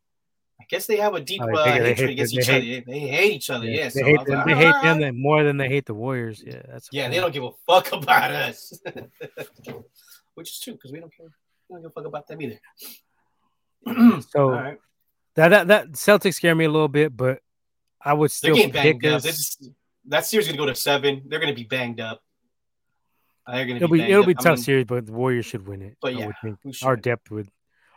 I 0.59 0.65
guess 0.69 0.87
they 0.87 0.97
have 0.97 1.13
a 1.13 1.19
deep 1.19 1.41
uh, 1.41 1.65
hatred 1.65 2.09
against 2.09 2.33
each 2.33 2.49
other. 2.49 2.59
They 2.59 2.99
hate 2.99 3.33
each 3.33 3.49
other. 3.49 3.65
Yeah, 3.65 3.85
they 3.85 4.01
so 4.01 4.05
hate, 4.05 4.25
them, 4.25 4.37
like, 4.37 4.45
they 4.45 4.55
hate 4.55 4.71
right. 4.71 4.99
them 4.99 5.21
more 5.21 5.43
than 5.43 5.57
they 5.57 5.67
hate 5.67 5.85
the 5.85 5.93
Warriors. 5.93 6.43
Yeah, 6.45 6.61
that's 6.67 6.89
yeah. 6.91 7.09
They 7.09 7.17
don't 7.17 7.33
give 7.33 7.43
a 7.43 7.51
fuck 7.67 7.91
about 7.91 8.31
us, 8.31 8.73
which 10.37 10.51
is 10.51 10.59
true 10.59 10.73
because 10.73 10.91
we 10.91 10.99
don't 10.99 11.11
care. 11.15 11.25
We 11.67 11.73
don't 11.73 11.81
give 11.81 11.91
a 11.91 11.93
fuck 11.93 12.05
about 12.05 12.27
them 12.27 12.39
either. 12.41 12.59
so 14.29 14.51
right. 14.51 14.77
that, 15.33 15.49
that 15.49 15.67
that 15.67 15.91
Celtics 15.93 16.35
scare 16.35 16.53
me 16.53 16.65
a 16.65 16.69
little 16.69 16.87
bit, 16.87 17.17
but 17.17 17.39
I 17.99 18.13
would 18.13 18.29
still 18.29 18.55
They're 18.55 18.69
pick. 18.69 19.01
This, 19.01 19.57
that 20.05 20.25
series 20.25 20.47
to 20.47 20.55
go 20.55 20.67
to 20.67 20.75
seven. 20.75 21.23
They're 21.25 21.39
to 21.39 21.53
be 21.53 21.63
banged 21.63 21.99
up. 21.99 22.21
They're 23.47 23.65
to 23.65 23.75
it'll 23.77 23.87
be, 23.87 23.99
be 23.99 24.11
it'll 24.11 24.25
be 24.25 24.35
tough 24.35 24.59
series, 24.59 24.85
but 24.85 25.07
the 25.07 25.13
Warriors 25.13 25.47
should 25.47 25.67
win 25.67 25.81
it. 25.81 25.97
But 25.99 26.15
yeah, 26.15 26.29
our 26.83 26.95
depth 26.95 27.31
would 27.31 27.49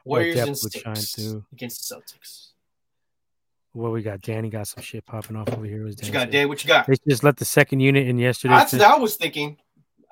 Warriors 0.06 0.38
and 0.38 0.56
would 0.62 0.72
shine 0.72 0.94
too 0.94 1.44
against 1.52 1.88
the 1.88 1.94
Celtics. 1.94 2.46
What 3.72 3.92
we 3.92 4.02
got? 4.02 4.22
Danny 4.22 4.48
got 4.48 4.66
some 4.66 4.82
shit 4.82 5.04
popping 5.04 5.36
off 5.36 5.48
over 5.50 5.64
here. 5.64 5.84
What 5.84 6.04
you 6.04 6.12
got, 6.12 6.30
Dan? 6.30 6.48
What 6.48 6.64
you 6.64 6.68
got? 6.68 6.86
They 6.86 6.94
just 7.08 7.22
let 7.22 7.36
the 7.36 7.44
second 7.44 7.80
unit 7.80 8.08
in 8.08 8.18
yesterday. 8.18 8.54
That's 8.54 8.72
what 8.72 8.82
I 8.82 8.96
was 8.96 9.16
thinking. 9.16 9.58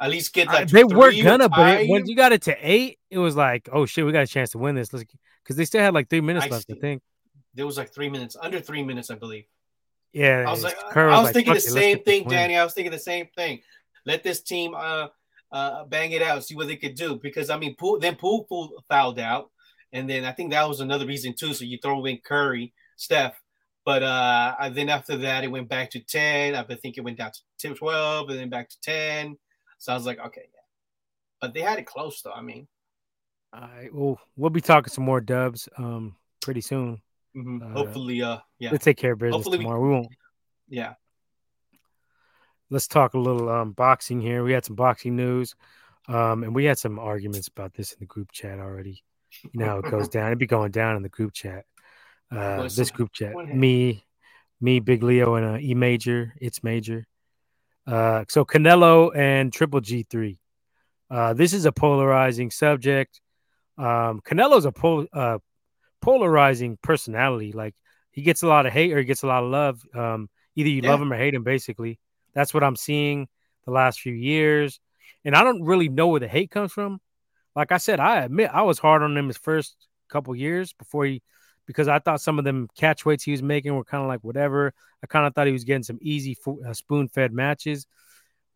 At 0.01 0.11
least 0.11 0.32
get 0.32 0.46
like 0.46 0.68
they 0.68 0.84
were 0.84 1.12
gonna, 1.12 1.49
but 1.49 1.82
it, 1.82 1.88
when 1.88 2.07
you 2.07 2.14
got 2.14 2.32
it 2.32 2.42
to 2.42 2.57
eight, 2.61 2.99
it 3.11 3.18
was 3.18 3.34
like, 3.34 3.68
oh 3.72 3.84
shit, 3.84 4.07
we 4.07 4.12
got 4.12 4.22
a 4.22 4.28
chance 4.28 4.51
to 4.51 4.59
win 4.59 4.76
this. 4.76 4.90
Because 4.90 5.57
they 5.57 5.64
still 5.64 5.80
had 5.80 5.92
like 5.92 6.09
three 6.09 6.20
minutes 6.20 6.46
I 6.46 6.51
left. 6.51 6.66
See. 6.68 6.74
I 6.74 6.80
think 6.80 7.03
there 7.55 7.66
was 7.66 7.76
like 7.76 7.92
three 7.92 8.09
minutes, 8.09 8.36
under 8.40 8.61
three 8.61 8.84
minutes, 8.84 9.11
I 9.11 9.16
believe. 9.16 9.44
Yeah, 10.12 10.44
I 10.46 10.51
was 10.51 10.62
like, 10.62 10.76
I 10.96 11.07
was, 11.09 11.24
like, 11.24 11.34
thinking 11.34 11.55
the 11.55 11.61
same 11.61 11.99
thing, 12.01 12.28
Danny. 12.28 12.57
I 12.57 12.64
was 12.64 12.74
thinking 12.74 12.92
the 12.92 12.99
same 12.99 13.28
thing. 13.36 13.61
Let 14.07 14.22
this 14.22 14.40
team 14.40 14.74
uh 14.74 15.09
uh 15.51 15.84
bang 15.84 16.12
it 16.12 16.22
out, 16.22 16.44
see 16.44 16.55
what 16.55 16.68
they 16.68 16.76
could 16.76 16.94
do. 16.94 17.16
Because 17.16 17.51
I 17.51 17.59
mean, 17.59 17.74
Poole, 17.74 17.99
then 17.99 18.14
pool 18.14 18.44
Poole 18.44 18.84
fouled 18.88 19.18
out, 19.18 19.51
and 19.92 20.09
then 20.09 20.24
I 20.24 20.32
think 20.32 20.53
that 20.53 20.68
was 20.68 20.80
another 20.80 21.07
reason 21.07 21.34
too. 21.34 21.55
So 21.55 21.64
you 21.64 21.78
throw 21.82 22.05
in 22.05 22.18
Curry, 22.18 22.72
Steph, 22.96 23.34
but 23.88 24.03
uh, 24.03 24.68
then 24.70 24.90
after 24.90 25.16
that, 25.16 25.44
it 25.44 25.51
went 25.51 25.68
back 25.68 25.90
to 25.92 26.01
10. 26.01 26.55
I 26.55 26.62
think 26.62 26.99
it 26.99 27.01
went 27.01 27.16
down 27.16 27.32
to 27.61 27.74
12 27.74 28.28
and 28.28 28.38
then 28.38 28.51
back 28.51 28.68
to 28.68 28.80
10. 28.82 29.38
So 29.78 29.92
I 29.92 29.96
was 29.96 30.06
like, 30.06 30.18
okay, 30.18 30.42
yeah. 30.52 30.60
But 31.40 31.54
they 31.54 31.60
had 31.60 31.78
it 31.78 31.86
close, 31.86 32.20
though. 32.22 32.32
I 32.32 32.42
mean, 32.42 32.66
all 33.52 33.60
right. 33.60 33.94
Well, 33.94 34.20
we'll 34.36 34.50
be 34.50 34.60
talking 34.60 34.90
some 34.90 35.04
more 35.04 35.20
dubs 35.20 35.68
um, 35.78 36.16
pretty 36.42 36.60
soon. 36.60 37.00
Mm-hmm. 37.36 37.62
Uh, 37.62 37.70
hopefully, 37.70 38.22
uh, 38.22 38.38
yeah. 38.58 38.70
Let's 38.70 38.84
take 38.84 38.96
care 38.96 39.12
of 39.12 39.18
business 39.18 39.36
hopefully 39.36 39.58
tomorrow. 39.58 39.80
We, 39.80 39.88
we 39.88 39.94
won't. 39.94 40.08
Yeah. 40.68 40.94
Let's 42.70 42.86
talk 42.86 43.14
a 43.14 43.18
little 43.18 43.48
um, 43.48 43.72
boxing 43.72 44.20
here. 44.20 44.44
We 44.44 44.52
had 44.52 44.64
some 44.64 44.76
boxing 44.76 45.16
news, 45.16 45.54
um, 46.06 46.42
and 46.44 46.54
we 46.54 46.64
had 46.64 46.78
some 46.78 46.98
arguments 46.98 47.48
about 47.48 47.72
this 47.72 47.92
in 47.92 47.98
the 48.00 48.06
group 48.06 48.30
chat 48.32 48.58
already. 48.58 49.02
You 49.52 49.60
know 49.60 49.78
it 49.78 49.90
goes 49.90 50.08
down. 50.10 50.26
It'd 50.26 50.38
be 50.38 50.46
going 50.46 50.70
down 50.70 50.96
in 50.96 51.02
the 51.02 51.08
group 51.08 51.32
chat. 51.32 51.64
Uh, 52.30 52.64
this 52.64 52.90
group 52.90 53.12
chat, 53.12 53.34
me, 53.34 54.04
me, 54.60 54.80
Big 54.80 55.02
Leo, 55.02 55.36
and 55.36 55.46
uh, 55.46 55.58
E 55.58 55.72
Major. 55.72 56.34
It's 56.42 56.62
Major. 56.62 57.06
Uh, 57.89 58.24
so 58.28 58.45
Canelo 58.45 59.16
and 59.16 59.51
Triple 59.51 59.80
G 59.80 60.05
three. 60.09 60.39
Uh, 61.11 61.32
this 61.32 61.55
is 61.55 61.64
a 61.64 61.72
polarizing 61.72 62.51
subject. 62.51 63.20
Um, 63.78 64.20
Canelo's 64.20 64.66
a 64.66 64.72
pol- 64.72 65.07
uh, 65.12 65.39
polarizing 66.03 66.78
personality. 66.82 67.53
Like 67.53 67.74
he 68.11 68.20
gets 68.20 68.43
a 68.43 68.47
lot 68.47 68.66
of 68.66 68.74
hate 68.74 68.93
or 68.93 68.99
he 68.99 69.05
gets 69.05 69.22
a 69.22 69.26
lot 69.26 69.43
of 69.43 69.51
love. 69.51 69.82
Um, 69.95 70.28
either 70.55 70.68
you 70.68 70.82
yeah. 70.82 70.91
love 70.91 71.01
him 71.01 71.12
or 71.12 71.16
hate 71.16 71.34
him. 71.34 71.45
Basically, 71.45 71.99
that's 72.34 72.53
what 72.53 72.62
I'm 72.62 72.76
seeing 72.76 73.26
the 73.64 73.70
last 73.70 74.01
few 74.01 74.12
years. 74.12 74.80
And 75.24 75.34
I 75.34 75.43
don't 75.43 75.64
really 75.64 75.89
know 75.89 76.09
where 76.09 76.20
the 76.20 76.28
hate 76.28 76.51
comes 76.51 76.72
from. 76.72 77.01
Like 77.57 77.72
I 77.72 77.78
said, 77.78 78.01
I 78.01 78.22
admit 78.22 78.51
I 78.53 78.62
was 78.62 78.78
hard 78.78 79.03
on 79.03 79.16
him 79.16 79.28
his 79.28 79.39
first 79.39 79.74
couple 80.11 80.36
years 80.36 80.74
before 80.74 81.07
he 81.07 81.22
because 81.68 81.86
I 81.86 81.98
thought 81.98 82.22
some 82.22 82.38
of 82.38 82.46
them 82.46 82.66
catch 82.74 83.04
weights 83.04 83.22
he 83.22 83.30
was 83.30 83.42
making 83.42 83.74
were 83.74 83.84
kind 83.84 84.02
of 84.02 84.08
like 84.08 84.24
whatever. 84.24 84.72
I 85.04 85.06
kind 85.06 85.26
of 85.26 85.34
thought 85.34 85.46
he 85.46 85.52
was 85.52 85.64
getting 85.64 85.82
some 85.82 85.98
easy 86.00 86.34
uh, 86.66 86.72
spoon 86.72 87.08
fed 87.08 87.30
matches. 87.30 87.86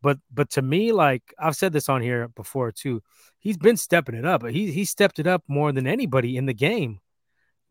But 0.01 0.17
but 0.33 0.49
to 0.51 0.61
me, 0.63 0.91
like 0.91 1.21
I've 1.37 1.55
said 1.55 1.71
this 1.71 1.87
on 1.87 2.01
here 2.01 2.27
before 2.29 2.71
too, 2.71 3.03
he's 3.37 3.55
been 3.55 3.77
stepping 3.77 4.15
it 4.15 4.25
up. 4.25 4.45
He 4.47 4.71
he 4.71 4.83
stepped 4.83 5.19
it 5.19 5.27
up 5.27 5.43
more 5.47 5.71
than 5.71 5.85
anybody 5.85 6.35
in 6.35 6.47
the 6.47 6.55
game. 6.55 6.99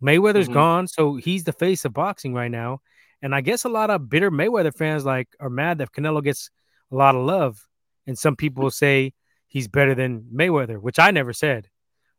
Mayweather's 0.01 0.47
mm-hmm. 0.47 0.55
gone, 0.55 0.87
so 0.87 1.17
he's 1.17 1.45
the 1.45 1.53
face 1.53 1.85
of 1.85 1.93
boxing 1.93 2.33
right 2.33 2.51
now. 2.51 2.81
And 3.21 3.35
I 3.35 3.41
guess 3.41 3.65
a 3.65 3.69
lot 3.69 3.91
of 3.91 4.09
bitter 4.09 4.31
Mayweather 4.31 4.75
fans 4.75 5.05
like 5.05 5.29
are 5.41 5.51
mad 5.51 5.79
that 5.79 5.93
Canelo 5.93 6.23
gets 6.23 6.51
a 6.93 6.95
lot 6.95 7.17
of 7.17 7.27
love. 7.27 7.67
And 8.07 8.17
some 8.17 8.37
people 8.37 8.71
say 8.71 9.13
he's 9.49 9.69
better 9.69 9.95
than 9.95 10.27
Mayweather, 10.33 10.81
which 10.81 11.01
I 11.01 11.11
never 11.11 11.33
said 11.33 11.69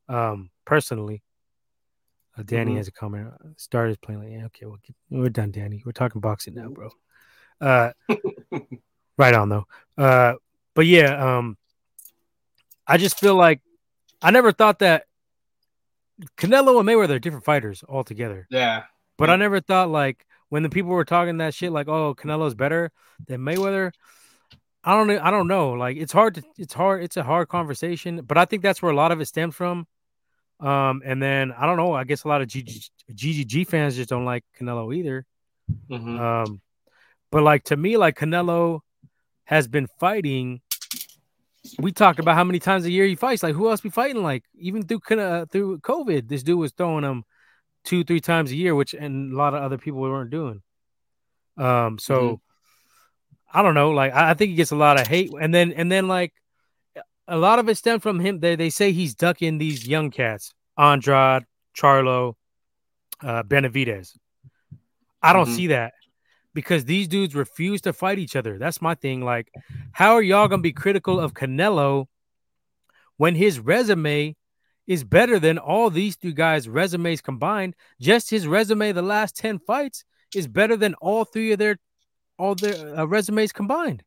um, 0.09 0.49
personally. 0.65 1.23
Uh, 2.37 2.43
Danny 2.43 2.71
mm-hmm. 2.71 2.77
has 2.77 2.87
a 2.87 2.91
comment. 2.91 3.27
Uh, 3.27 3.49
Started 3.57 4.01
playing 4.01 4.21
like, 4.21 4.31
yeah, 4.31 4.45
okay, 4.45 4.65
well, 4.65 4.79
we're 5.09 5.29
done, 5.29 5.51
Danny. 5.51 5.83
We're 5.85 5.91
talking 5.91 6.21
boxing 6.21 6.55
now, 6.55 6.69
bro. 6.69 6.89
Uh, 7.61 7.91
right 9.17 9.33
on 9.33 9.49
though. 9.49 9.65
Uh, 9.97 10.33
but 10.73 10.85
yeah, 10.85 11.37
um, 11.37 11.57
I 12.87 12.97
just 12.97 13.19
feel 13.19 13.35
like 13.35 13.61
I 14.21 14.31
never 14.31 14.51
thought 14.51 14.79
that 14.79 15.05
Canelo 16.37 16.79
and 16.79 16.87
Mayweather 16.87 17.15
are 17.15 17.19
different 17.19 17.45
fighters 17.45 17.83
altogether. 17.87 18.47
Yeah. 18.49 18.83
But 19.17 19.29
I 19.29 19.35
never 19.35 19.61
thought 19.61 19.89
like 19.89 20.25
when 20.49 20.63
the 20.63 20.69
people 20.69 20.91
were 20.91 21.05
talking 21.05 21.37
that 21.37 21.53
shit, 21.53 21.71
like, 21.71 21.87
oh, 21.87 22.15
Canelo's 22.15 22.55
better 22.55 22.91
than 23.27 23.41
Mayweather. 23.41 23.91
I 24.83 24.97
don't 24.97 25.09
I 25.11 25.31
don't 25.31 25.47
know. 25.47 25.71
Like 25.71 25.97
it's 25.97 26.11
hard 26.11 26.35
to 26.35 26.43
it's 26.57 26.73
hard 26.73 27.03
it's 27.03 27.15
a 27.15 27.23
hard 27.23 27.47
conversation, 27.47 28.21
but 28.25 28.37
I 28.37 28.45
think 28.45 28.63
that's 28.63 28.81
where 28.81 28.91
a 28.91 28.95
lot 28.95 29.11
of 29.11 29.21
it 29.21 29.27
stemmed 29.27 29.55
from. 29.55 29.87
Um, 30.63 31.01
and 31.05 31.21
then 31.21 31.51
I 31.51 31.65
don't 31.65 31.75
know. 31.75 31.93
I 31.93 32.05
guess 32.05 32.23
a 32.23 32.29
lot 32.29 32.41
of 32.41 32.47
GG, 32.47 32.89
GGG 33.11 33.67
fans 33.67 33.97
just 33.97 34.09
don't 34.09 34.23
like 34.23 34.45
Canelo 34.57 34.95
either. 34.95 35.25
Mm-hmm. 35.89 36.19
Um, 36.19 36.61
but 37.31 37.43
like 37.43 37.65
to 37.65 37.75
me, 37.75 37.97
like 37.97 38.17
Canelo 38.17 38.79
has 39.43 39.67
been 39.67 39.87
fighting. 39.99 40.61
We 41.79 41.91
talked 41.91 42.19
about 42.19 42.35
how 42.35 42.45
many 42.45 42.59
times 42.59 42.85
a 42.85 42.91
year 42.91 43.05
he 43.05 43.15
fights. 43.15 43.43
Like 43.43 43.55
who 43.55 43.69
else 43.69 43.81
be 43.81 43.89
fighting? 43.89 44.23
Like 44.23 44.45
even 44.55 44.83
through 44.83 45.01
uh, 45.19 45.45
through 45.51 45.79
COVID, 45.79 46.29
this 46.29 46.43
dude 46.43 46.57
was 46.57 46.71
throwing 46.71 47.03
him 47.03 47.25
two, 47.83 48.05
three 48.05 48.21
times 48.21 48.51
a 48.51 48.55
year, 48.55 48.73
which 48.73 48.93
and 48.93 49.33
a 49.33 49.35
lot 49.35 49.53
of 49.53 49.61
other 49.61 49.77
people 49.77 49.99
weren't 49.99 50.31
doing. 50.31 50.61
Um, 51.57 51.99
so 51.99 52.21
mm-hmm. 52.21 53.59
I 53.59 53.63
don't 53.63 53.75
know. 53.75 53.91
Like 53.91 54.13
I, 54.13 54.29
I 54.29 54.33
think 54.33 54.51
he 54.51 54.55
gets 54.55 54.71
a 54.71 54.77
lot 54.77 54.99
of 54.99 55.07
hate, 55.07 55.31
and 55.39 55.53
then 55.53 55.73
and 55.73 55.91
then 55.91 56.07
like 56.07 56.33
a 57.33 57.37
lot 57.37 57.57
of 57.57 57.67
it 57.67 57.75
stems 57.75 58.03
from 58.03 58.19
him. 58.19 58.39
They 58.39 58.55
they 58.55 58.69
say 58.69 58.91
he's 58.91 59.15
ducking 59.15 59.57
these 59.57 59.87
young 59.87 60.11
cats, 60.11 60.53
Andrade, 60.77 61.45
Charlo, 61.75 62.35
uh, 63.23 63.41
Benavidez. 63.41 64.15
I 65.21 65.33
don't 65.33 65.47
mm-hmm. 65.47 65.55
see 65.55 65.67
that 65.67 65.93
because 66.53 66.85
these 66.85 67.07
dudes 67.07 67.33
refuse 67.33 67.81
to 67.81 67.93
fight 67.93 68.19
each 68.19 68.35
other. 68.35 68.59
That's 68.59 68.83
my 68.83 68.93
thing. 68.93 69.25
Like, 69.25 69.51
how 69.93 70.13
are 70.13 70.21
y'all 70.21 70.47
gonna 70.47 70.61
be 70.61 70.73
critical 70.73 71.19
of 71.19 71.33
Canelo 71.33 72.05
when 73.17 73.33
his 73.33 73.59
resume 73.59 74.35
is 74.85 75.03
better 75.03 75.39
than 75.39 75.57
all 75.57 75.89
these 75.89 76.15
two 76.15 76.33
guys' 76.33 76.69
resumes 76.69 77.21
combined? 77.21 77.73
Just 77.99 78.29
his 78.29 78.45
resume, 78.45 78.91
the 78.91 79.01
last 79.01 79.35
ten 79.35 79.57
fights, 79.57 80.05
is 80.35 80.47
better 80.47 80.77
than 80.77 80.93
all 81.01 81.25
three 81.25 81.51
of 81.51 81.57
their 81.57 81.77
all 82.37 82.53
their 82.53 82.99
uh, 82.99 83.05
resumes 83.05 83.51
combined. 83.51 84.03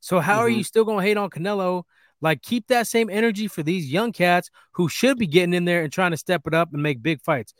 So 0.00 0.18
how 0.18 0.38
mm-hmm. 0.38 0.40
are 0.40 0.48
you 0.48 0.64
still 0.64 0.84
gonna 0.84 1.02
hate 1.02 1.16
on 1.16 1.30
Canelo 1.30 1.84
like, 2.20 2.42
keep 2.42 2.68
that 2.68 2.86
same 2.86 3.10
energy 3.10 3.48
for 3.48 3.62
these 3.62 3.90
young 3.90 4.12
cats 4.12 4.50
who 4.72 4.88
should 4.88 5.18
be 5.18 5.26
getting 5.26 5.54
in 5.54 5.64
there 5.64 5.82
and 5.82 5.92
trying 5.92 6.12
to 6.12 6.16
step 6.16 6.42
it 6.46 6.54
up 6.54 6.72
and 6.72 6.82
make 6.82 7.02
big 7.02 7.20
fights. 7.22 7.54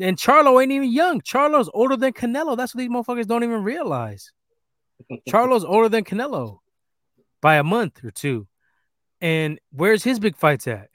And 0.00 0.16
Charlo 0.16 0.60
ain't 0.60 0.72
even 0.72 0.90
young. 0.90 1.20
Charlo's 1.20 1.70
older 1.72 1.96
than 1.96 2.12
Canelo. 2.12 2.56
That's 2.56 2.74
what 2.74 2.80
these 2.80 2.90
motherfuckers 2.90 3.26
don't 3.26 3.44
even 3.44 3.62
realize. 3.62 4.32
Charlo's 5.28 5.64
older 5.64 5.88
than 5.88 6.04
Canelo 6.04 6.58
by 7.40 7.56
a 7.56 7.64
month 7.64 8.04
or 8.04 8.10
two. 8.10 8.46
And 9.20 9.58
where's 9.70 10.04
his 10.04 10.18
big 10.18 10.36
fights 10.36 10.66
at? 10.66 10.88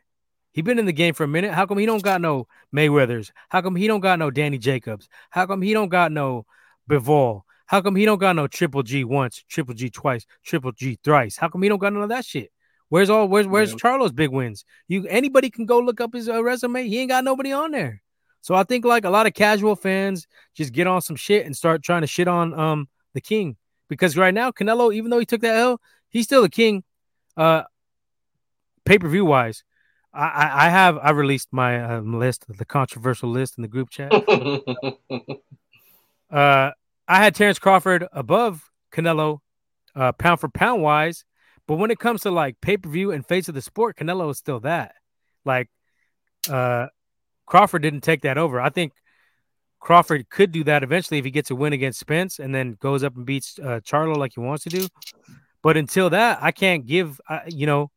He 0.53 0.61
been 0.61 0.79
in 0.79 0.85
the 0.85 0.93
game 0.93 1.13
for 1.13 1.23
a 1.23 1.27
minute. 1.27 1.53
How 1.53 1.65
come 1.65 1.77
he 1.77 1.85
don't 1.85 2.03
got 2.03 2.19
no 2.19 2.47
Mayweathers? 2.75 3.31
How 3.49 3.61
come 3.61 3.75
he 3.75 3.87
don't 3.87 4.01
got 4.01 4.19
no 4.19 4.29
Danny 4.29 4.57
Jacobs? 4.57 5.07
How 5.29 5.45
come 5.45 5.61
he 5.61 5.73
don't 5.73 5.89
got 5.89 6.11
no 6.11 6.45
Bivol? 6.89 7.43
How 7.65 7.81
come 7.81 7.95
he 7.95 8.03
don't 8.03 8.19
got 8.19 8.35
no 8.35 8.47
Triple 8.47 8.83
G 8.83 9.05
once, 9.05 9.45
Triple 9.47 9.73
G 9.73 9.89
twice, 9.89 10.25
Triple 10.43 10.73
G 10.73 10.99
thrice? 11.03 11.37
How 11.37 11.47
come 11.47 11.63
he 11.63 11.69
don't 11.69 11.79
got 11.79 11.93
none 11.93 12.03
of 12.03 12.09
that 12.09 12.25
shit? 12.25 12.51
Where's 12.91 13.09
all 13.09 13.29
where's 13.29 13.47
where's 13.47 13.71
yeah. 13.71 13.77
Charlo's 13.77 14.11
big 14.11 14.31
wins? 14.31 14.65
You 14.89 15.07
anybody 15.07 15.49
can 15.49 15.65
go 15.65 15.79
look 15.79 16.01
up 16.01 16.13
his 16.13 16.27
uh, 16.27 16.43
resume. 16.43 16.89
He 16.89 16.99
ain't 16.99 17.07
got 17.07 17.23
nobody 17.23 17.53
on 17.53 17.71
there. 17.71 18.01
So 18.41 18.53
I 18.53 18.63
think 18.63 18.83
like 18.83 19.05
a 19.05 19.09
lot 19.09 19.27
of 19.27 19.33
casual 19.33 19.77
fans 19.77 20.27
just 20.55 20.73
get 20.73 20.87
on 20.87 21.01
some 21.01 21.15
shit 21.15 21.45
and 21.45 21.55
start 21.55 21.83
trying 21.83 22.01
to 22.01 22.07
shit 22.07 22.27
on 22.27 22.53
um 22.53 22.89
the 23.13 23.21
king 23.21 23.55
because 23.87 24.17
right 24.17 24.33
now 24.33 24.51
Canelo, 24.51 24.93
even 24.93 25.09
though 25.09 25.19
he 25.19 25.25
took 25.25 25.39
that 25.39 25.55
L, 25.55 25.79
he's 26.09 26.25
still 26.25 26.41
the 26.41 26.49
king. 26.49 26.83
Uh, 27.37 27.63
pay 28.83 28.99
per 28.99 29.07
view 29.07 29.23
wise, 29.23 29.63
I, 30.13 30.65
I 30.65 30.69
have 30.69 30.97
I 30.97 31.11
released 31.11 31.47
my 31.53 31.81
um, 31.81 32.19
list, 32.19 32.43
the 32.49 32.65
controversial 32.65 33.29
list 33.29 33.57
in 33.57 33.61
the 33.61 33.69
group 33.69 33.89
chat. 33.89 34.11
uh, 36.29 36.71
I 37.07 37.17
had 37.17 37.35
Terrence 37.35 37.57
Crawford 37.57 38.05
above 38.11 38.69
Canelo, 38.91 39.39
uh, 39.95 40.11
pound 40.11 40.41
for 40.41 40.49
pound 40.49 40.81
wise, 40.81 41.23
but 41.67 41.75
when 41.75 41.91
it 41.91 41.99
comes 41.99 42.21
to 42.21 42.31
like 42.31 42.59
pay 42.61 42.77
per 42.77 42.89
view 42.89 43.11
and 43.11 43.25
face 43.25 43.47
of 43.47 43.55
the 43.55 43.61
sport, 43.61 43.97
Canelo 43.97 44.29
is 44.31 44.37
still 44.37 44.59
that. 44.61 44.95
Like, 45.45 45.69
uh, 46.49 46.87
Crawford 47.45 47.81
didn't 47.81 48.01
take 48.01 48.21
that 48.21 48.37
over. 48.37 48.59
I 48.61 48.69
think 48.69 48.93
Crawford 49.79 50.29
could 50.29 50.51
do 50.51 50.63
that 50.65 50.83
eventually 50.83 51.17
if 51.17 51.25
he 51.25 51.31
gets 51.31 51.49
a 51.49 51.55
win 51.55 51.73
against 51.73 51.99
Spence 51.99 52.39
and 52.39 52.53
then 52.53 52.77
goes 52.79 53.03
up 53.03 53.15
and 53.15 53.25
beats 53.25 53.59
uh, 53.59 53.79
Charlo 53.83 54.15
like 54.15 54.33
he 54.35 54.39
wants 54.39 54.63
to 54.63 54.69
do. 54.69 54.87
But 55.63 55.77
until 55.77 56.09
that, 56.11 56.39
I 56.41 56.51
can't 56.51 56.85
give. 56.85 57.19
Uh, 57.27 57.39
you 57.47 57.65
know, 57.65 57.91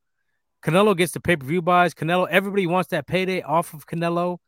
Canelo 0.64 0.96
gets 0.96 1.12
the 1.12 1.20
pay 1.20 1.36
per 1.36 1.46
view 1.46 1.62
buys. 1.62 1.94
Canelo, 1.94 2.26
everybody 2.28 2.66
wants 2.66 2.90
that 2.90 3.06
payday 3.06 3.42
off 3.42 3.74
of 3.74 3.86
Canelo. 3.86 4.38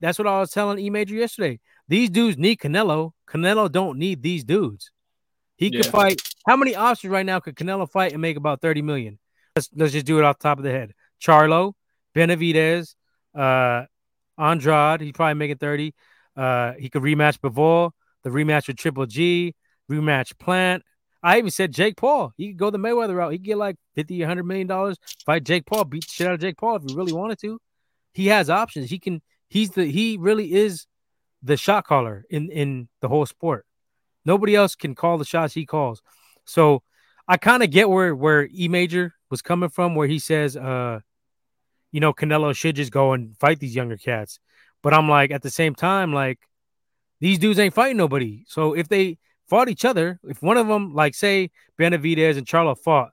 That's 0.00 0.18
what 0.18 0.28
I 0.28 0.38
was 0.40 0.50
telling 0.50 0.78
E 0.78 0.90
Major 0.90 1.14
yesterday. 1.14 1.60
These 1.88 2.10
dudes 2.10 2.36
need 2.36 2.58
Canelo. 2.58 3.12
Canelo 3.28 3.70
don't 3.70 3.98
need 3.98 4.22
these 4.22 4.44
dudes. 4.44 4.90
He 5.64 5.70
yeah. 5.70 5.80
could 5.80 5.90
fight. 5.90 6.20
How 6.46 6.56
many 6.56 6.74
options 6.76 7.10
right 7.10 7.24
now 7.24 7.40
could 7.40 7.56
Canelo 7.56 7.90
fight 7.90 8.12
and 8.12 8.20
make 8.20 8.36
about 8.36 8.60
30 8.60 8.82
million? 8.82 9.18
Let's, 9.56 9.70
let's 9.74 9.92
just 9.92 10.04
do 10.04 10.18
it 10.18 10.24
off 10.24 10.38
the 10.38 10.42
top 10.42 10.58
of 10.58 10.64
the 10.64 10.70
head. 10.70 10.92
Charlo, 11.18 11.72
Benavidez, 12.14 12.94
uh, 13.34 13.84
Andrade, 14.38 15.00
he's 15.00 15.12
probably 15.12 15.34
making 15.34 15.56
30. 15.56 15.94
Uh, 16.36 16.72
he 16.78 16.90
could 16.90 17.00
rematch 17.00 17.38
Bivol, 17.38 17.92
the 18.24 18.30
rematch 18.30 18.66
with 18.66 18.76
Triple 18.76 19.06
G, 19.06 19.54
rematch 19.90 20.38
Plant. 20.38 20.82
I 21.22 21.38
even 21.38 21.50
said 21.50 21.72
Jake 21.72 21.96
Paul. 21.96 22.34
He 22.36 22.48
could 22.48 22.58
go 22.58 22.68
the 22.68 22.78
Mayweather 22.78 23.16
route. 23.16 23.32
He 23.32 23.38
could 23.38 23.46
get 23.46 23.56
like 23.56 23.76
50, 23.94 24.18
100 24.20 24.42
million 24.42 24.66
dollars, 24.66 24.98
fight 25.24 25.44
Jake 25.44 25.64
Paul, 25.64 25.84
beat 25.84 26.04
the 26.04 26.12
shit 26.12 26.26
out 26.26 26.34
of 26.34 26.40
Jake 26.40 26.58
Paul 26.58 26.76
if 26.76 26.82
he 26.86 26.94
really 26.94 27.14
wanted 27.14 27.38
to. 27.40 27.58
He 28.12 28.26
has 28.26 28.50
options. 28.50 28.90
He 28.90 28.98
can, 28.98 29.22
he's 29.48 29.70
the, 29.70 29.86
he 29.86 30.18
really 30.20 30.52
is 30.52 30.84
the 31.42 31.56
shot 31.56 31.86
caller 31.86 32.26
in, 32.28 32.50
in 32.50 32.88
the 33.00 33.08
whole 33.08 33.24
sport. 33.24 33.64
Nobody 34.24 34.54
else 34.54 34.74
can 34.74 34.94
call 34.94 35.18
the 35.18 35.24
shots 35.24 35.54
he 35.54 35.66
calls. 35.66 36.02
So 36.44 36.82
I 37.26 37.36
kind 37.36 37.62
of 37.62 37.70
get 37.70 37.88
where 37.88 38.14
where 38.14 38.48
E 38.52 38.68
Major 38.68 39.14
was 39.30 39.42
coming 39.42 39.70
from, 39.70 39.94
where 39.94 40.08
he 40.08 40.18
says, 40.18 40.56
uh, 40.56 41.00
you 41.92 42.00
know, 42.00 42.12
Canelo 42.12 42.54
should 42.54 42.76
just 42.76 42.92
go 42.92 43.12
and 43.12 43.36
fight 43.38 43.60
these 43.60 43.74
younger 43.74 43.96
cats. 43.96 44.40
But 44.82 44.92
I'm 44.92 45.08
like, 45.08 45.30
at 45.30 45.42
the 45.42 45.50
same 45.50 45.74
time, 45.74 46.12
like 46.12 46.38
these 47.20 47.38
dudes 47.38 47.58
ain't 47.58 47.74
fighting 47.74 47.96
nobody. 47.96 48.44
So 48.46 48.74
if 48.74 48.88
they 48.88 49.18
fought 49.48 49.68
each 49.68 49.84
other, 49.84 50.18
if 50.24 50.42
one 50.42 50.56
of 50.56 50.66
them, 50.66 50.94
like 50.94 51.14
say 51.14 51.50
Benavidez 51.78 52.36
and 52.36 52.46
Charlo 52.46 52.76
fought, 52.76 53.10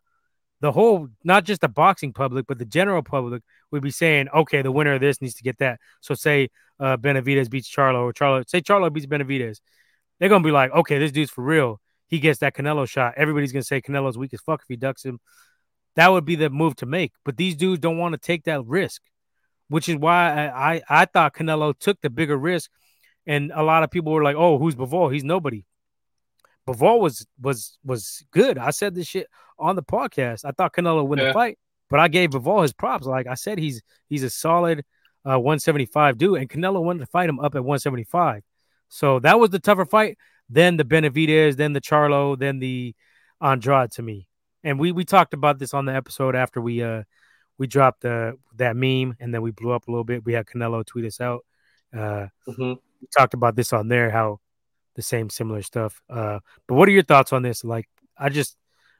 the 0.59 0.72
whole 0.72 1.09
not 1.24 1.43
just 1.45 1.62
the 1.62 1.70
boxing 1.70 2.14
public, 2.14 2.45
but 2.47 2.59
the 2.59 2.66
general 2.66 3.01
public 3.01 3.43
would 3.72 3.82
be 3.82 3.91
saying, 3.91 4.30
okay, 4.30 4.62
the 4.62 4.72
winner 4.72 4.93
of 4.93 5.01
this 5.01 5.22
needs 5.22 5.36
to 5.36 5.43
get 5.43 5.57
that. 5.59 5.80
So 6.01 6.14
say 6.14 6.49
uh, 6.80 6.97
Benavidez 6.97 7.49
beats 7.49 7.74
Charlo, 7.74 8.01
or 8.01 8.14
Charlo 8.14 8.47
say 8.47 8.62
Charlo 8.62 8.91
beats 8.91 9.05
Benavidez, 9.05 9.59
they're 10.22 10.30
gonna 10.30 10.43
be 10.43 10.51
like, 10.51 10.72
okay, 10.72 10.99
this 10.99 11.11
dude's 11.11 11.32
for 11.32 11.43
real. 11.43 11.82
He 12.07 12.19
gets 12.19 12.39
that 12.39 12.55
Canelo 12.55 12.88
shot. 12.88 13.15
Everybody's 13.17 13.51
gonna 13.51 13.63
say 13.63 13.82
Canelo's 13.82 14.19
weak 14.19 14.36
as 14.36 14.41
fuck 14.41 14.61
if 14.61 14.67
he 14.69 14.76
ducks 14.76 15.03
him. 15.03 15.19
That 15.95 16.09
would 16.09 16.26
be 16.26 16.36
the 16.36 16.51
move 16.51 16.76
to 16.78 16.86
make. 16.86 17.11
But 17.26 17.38
these 17.38 17.55
dudes 17.55 17.80
don't 17.80 17.97
want 17.97 18.13
to 18.13 18.19
take 18.19 18.43
that 18.43 18.63
risk, 18.63 19.01
which 19.67 19.89
is 19.89 19.95
why 19.95 20.47
I, 20.47 20.74
I, 20.74 20.82
I 20.89 21.05
thought 21.05 21.34
Canelo 21.34 21.78
took 21.78 21.99
the 22.01 22.11
bigger 22.11 22.38
risk. 22.38 22.69
And 23.26 23.51
a 23.53 23.63
lot 23.63 23.82
of 23.82 23.89
people 23.89 24.11
were 24.11 24.24
like, 24.24 24.36
"Oh, 24.36 24.59
who's 24.59 24.76
Bivol? 24.76 25.11
He's 25.11 25.24
nobody." 25.24 25.65
Bivol 26.67 26.99
was 26.99 27.26
was 27.41 27.80
was 27.84 28.24
good. 28.30 28.59
I 28.59 28.69
said 28.69 28.93
this 28.93 29.07
shit 29.07 29.28
on 29.57 29.76
the 29.76 29.84
podcast. 29.84 30.45
I 30.45 30.51
thought 30.51 30.74
Canelo 30.74 30.97
would 31.01 31.09
win 31.09 31.19
yeah. 31.19 31.28
the 31.28 31.34
fight, 31.34 31.57
but 31.89 31.99
I 31.99 32.07
gave 32.07 32.30
Bivol 32.30 32.61
his 32.61 32.74
props. 32.74 33.07
Like 33.07 33.26
I 33.26 33.34
said, 33.34 33.57
he's 33.57 33.82
he's 34.07 34.22
a 34.22 34.30
solid 34.30 34.86
uh, 35.26 35.39
175 35.39 36.19
dude, 36.19 36.38
and 36.39 36.49
Canelo 36.49 36.84
wanted 36.84 36.99
to 36.99 37.07
fight 37.07 37.28
him 37.28 37.39
up 37.39 37.55
at 37.55 37.63
175. 37.63 38.43
So 38.91 39.19
that 39.19 39.39
was 39.39 39.49
the 39.49 39.59
tougher 39.59 39.85
fight. 39.85 40.17
Then 40.49 40.75
the 40.75 40.83
Benavidez, 40.83 41.55
then 41.55 41.71
the 41.71 41.81
Charlo, 41.81 42.37
then 42.37 42.59
the 42.59 42.93
Andrade 43.41 43.91
to 43.91 44.01
me. 44.01 44.27
And 44.63 44.77
we 44.77 44.91
we 44.91 45.05
talked 45.05 45.33
about 45.33 45.57
this 45.57 45.73
on 45.73 45.85
the 45.85 45.95
episode 45.95 46.35
after 46.35 46.61
we 46.61 46.83
uh 46.83 47.03
we 47.57 47.67
dropped 47.67 48.01
the 48.01 48.37
that 48.57 48.75
meme 48.75 49.15
and 49.19 49.33
then 49.33 49.41
we 49.41 49.51
blew 49.51 49.71
up 49.71 49.87
a 49.87 49.91
little 49.91 50.03
bit. 50.03 50.25
We 50.25 50.33
had 50.33 50.45
Canelo 50.45 50.85
tweet 50.85 51.05
us 51.05 51.21
out. 51.21 51.45
Uh, 51.93 52.27
mm-hmm. 52.47 52.73
We 53.01 53.07
talked 53.17 53.33
about 53.33 53.55
this 53.55 53.73
on 53.73 53.87
there 53.87 54.11
how 54.11 54.39
the 54.95 55.01
same 55.01 55.29
similar 55.29 55.61
stuff. 55.61 56.01
Uh, 56.09 56.39
but 56.67 56.75
what 56.75 56.87
are 56.89 56.91
your 56.91 57.03
thoughts 57.03 57.33
on 57.33 57.43
this? 57.43 57.63
Like, 57.63 57.87
I 58.17 58.29
just 58.29 58.57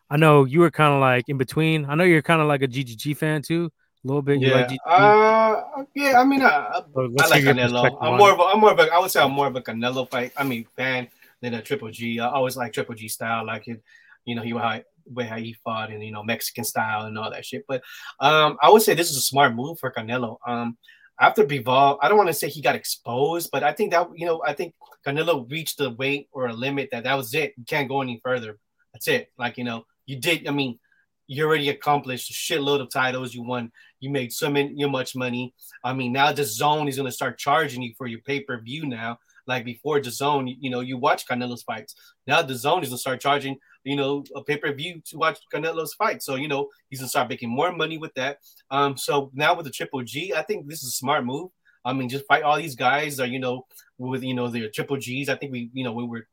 I 0.10 0.18
know 0.18 0.46
you 0.46 0.62
were 0.62 0.72
kind 0.72 0.94
of 0.94 1.02
like 1.02 1.28
in 1.28 1.38
between. 1.38 1.86
I 1.86 1.96
know 1.96 2.06
you're 2.06 2.22
kind 2.22 2.42
of 2.42 2.48
like 2.48 2.62
a 2.62 2.68
GGG 2.68 3.18
fan 3.18 3.42
too, 3.42 3.72
a 4.04 4.08
little 4.08 4.22
bit. 4.22 4.42
Yeah, 4.42 4.68
like 4.68 4.78
uh, 4.86 5.84
yeah. 5.94 6.20
I 6.20 6.24
mean, 6.24 6.42
I, 6.42 6.48
I, 6.48 6.84
I 6.96 7.28
like 7.28 7.44
Canelo. 7.44 7.98
I'm 8.02 8.18
more 8.18 8.32
of 8.32 8.40
a, 8.40 8.44
I'm 8.44 8.60
more 8.60 8.72
of 8.72 8.80
a, 8.80 8.92
I 8.94 9.00
would 9.00 9.12
say 9.12 9.22
I'm 9.22 9.32
more 9.32 9.48
of 9.48 9.56
a 9.56 9.62
Canelo 9.62 10.10
fight. 10.10 10.34
I 10.38 10.44
mean, 10.44 10.66
fan 10.76 11.08
than 11.42 11.54
a 11.54 11.62
Triple 11.62 11.92
G. 11.92 12.20
I 12.20 12.30
always 12.30 12.58
like 12.58 12.74
Triple 12.74 12.96
G 12.96 13.08
style, 13.08 13.46
like 13.46 13.68
it. 13.68 13.82
You 14.26 14.36
know, 14.36 14.42
he 14.42 14.52
how 14.52 14.82
way 15.08 15.26
how 15.26 15.38
he 15.38 15.54
fought 15.54 15.92
and 15.92 16.04
you 16.04 16.12
know 16.12 16.24
Mexican 16.24 16.64
style 16.64 17.06
and 17.06 17.18
all 17.18 17.32
that 17.32 17.46
shit. 17.46 17.66
But 17.68 17.84
um, 18.20 18.58
I 18.62 18.70
would 18.70 18.82
say 18.82 18.94
this 18.94 19.12
is 19.12 19.18
a 19.18 19.22
smart 19.22 19.56
move 19.56 19.80
for 19.80 19.92
Canelo. 19.92 20.38
Um, 20.46 20.78
after 21.20 21.44
Bivol, 21.44 21.98
I 22.02 22.08
don't 22.08 22.18
want 22.18 22.30
to 22.30 22.34
say 22.34 22.50
he 22.50 22.62
got 22.62 22.76
exposed, 22.76 23.50
but 23.52 23.64
I 23.64 23.74
think 23.74 23.92
that 23.92 24.08
you 24.16 24.26
know, 24.26 24.42
I 24.46 24.54
think 24.54 24.74
Canelo 25.06 25.50
reached 25.52 25.78
the 25.78 25.92
weight 25.92 26.28
or 26.32 26.48
a 26.48 26.54
limit 26.54 26.90
that 26.92 27.04
that 27.04 27.16
was 27.16 27.34
it. 27.34 27.54
You 27.58 27.66
can't 27.66 27.90
go 27.90 28.02
any 28.02 28.20
further. 28.24 28.58
That's 28.94 29.08
it. 29.08 29.32
Like 29.38 29.58
you 29.58 29.64
know, 29.64 29.86
you 30.06 30.18
did. 30.18 30.48
I 30.48 30.52
mean, 30.52 30.80
you 31.28 31.46
already 31.46 31.70
accomplished 31.70 32.30
a 32.30 32.34
shitload 32.34 32.82
of 32.82 32.90
titles. 32.90 33.34
You 33.34 33.44
won. 33.44 33.72
You 34.02 34.10
made 34.10 34.34
so 34.34 34.50
many, 34.50 34.86
much 34.88 35.16
money. 35.16 35.54
I 35.84 35.94
mean, 35.94 36.12
now 36.12 36.34
DAZN 36.34 36.90
is 36.90 36.98
gonna 36.98 37.12
start 37.12 37.38
charging 37.38 37.82
you 37.82 37.94
for 37.98 38.08
your 38.08 38.20
pay 38.20 38.42
per 38.42 38.60
view 38.60 38.86
now. 38.86 39.20
Like 39.48 39.64
before 39.64 40.00
DAZN, 40.00 40.58
you, 40.60 40.70
know, 40.70 40.82
you 40.82 40.98
watch 40.98 41.26
Canelo's 41.26 41.64
fights. 41.64 41.96
Now 42.28 42.42
DAZN 42.42 42.84
is 42.84 42.90
gonna 42.90 42.98
start 42.98 43.22
charging 43.22 43.58
you 43.84 43.96
know, 43.96 44.24
a 44.36 44.44
pay 44.44 44.58
per 44.58 44.74
view 44.74 45.02
to 45.06 45.18
watch 45.18 45.40
Canelo's 45.54 45.94
fight. 45.94 46.22
So, 46.22 46.36
you 46.36 46.48
know, 46.48 46.70
he's 46.90 47.00
gonna 47.00 47.10
start 47.10 47.30
making 47.30 47.50
more 47.50 47.72
money 47.72 47.98
with 47.98 48.14
that. 48.16 48.40
Um, 48.70 48.98
so 48.98 49.32
now 49.34 49.56
with 49.56 49.66
the 49.66 49.72
Triple 49.72 50.04
G, 50.04 50.34
I 50.36 50.44
think 50.44 50.68
this 50.68 50.84
is 50.84 50.90
a 50.90 50.92
smart 50.92 51.26
move. 51.26 51.52
I 51.84 51.94
mean, 51.94 52.10
just 52.10 52.28
fight 52.28 52.44
all 52.44 52.58
these 52.58 52.76
guys, 52.76 53.20
or 53.20 53.26
you 53.26 53.40
know, 53.40 53.66
with 53.98 54.24
you 54.24 54.36
know 54.36 54.50
their 54.50 54.70
Triple 54.70 54.98
Gs. 54.98 55.30
I 55.30 55.36
think 55.36 55.52
we, 55.52 55.70
you 55.74 55.84
know, 55.84 55.94
we 55.94 56.06
were 56.06 56.28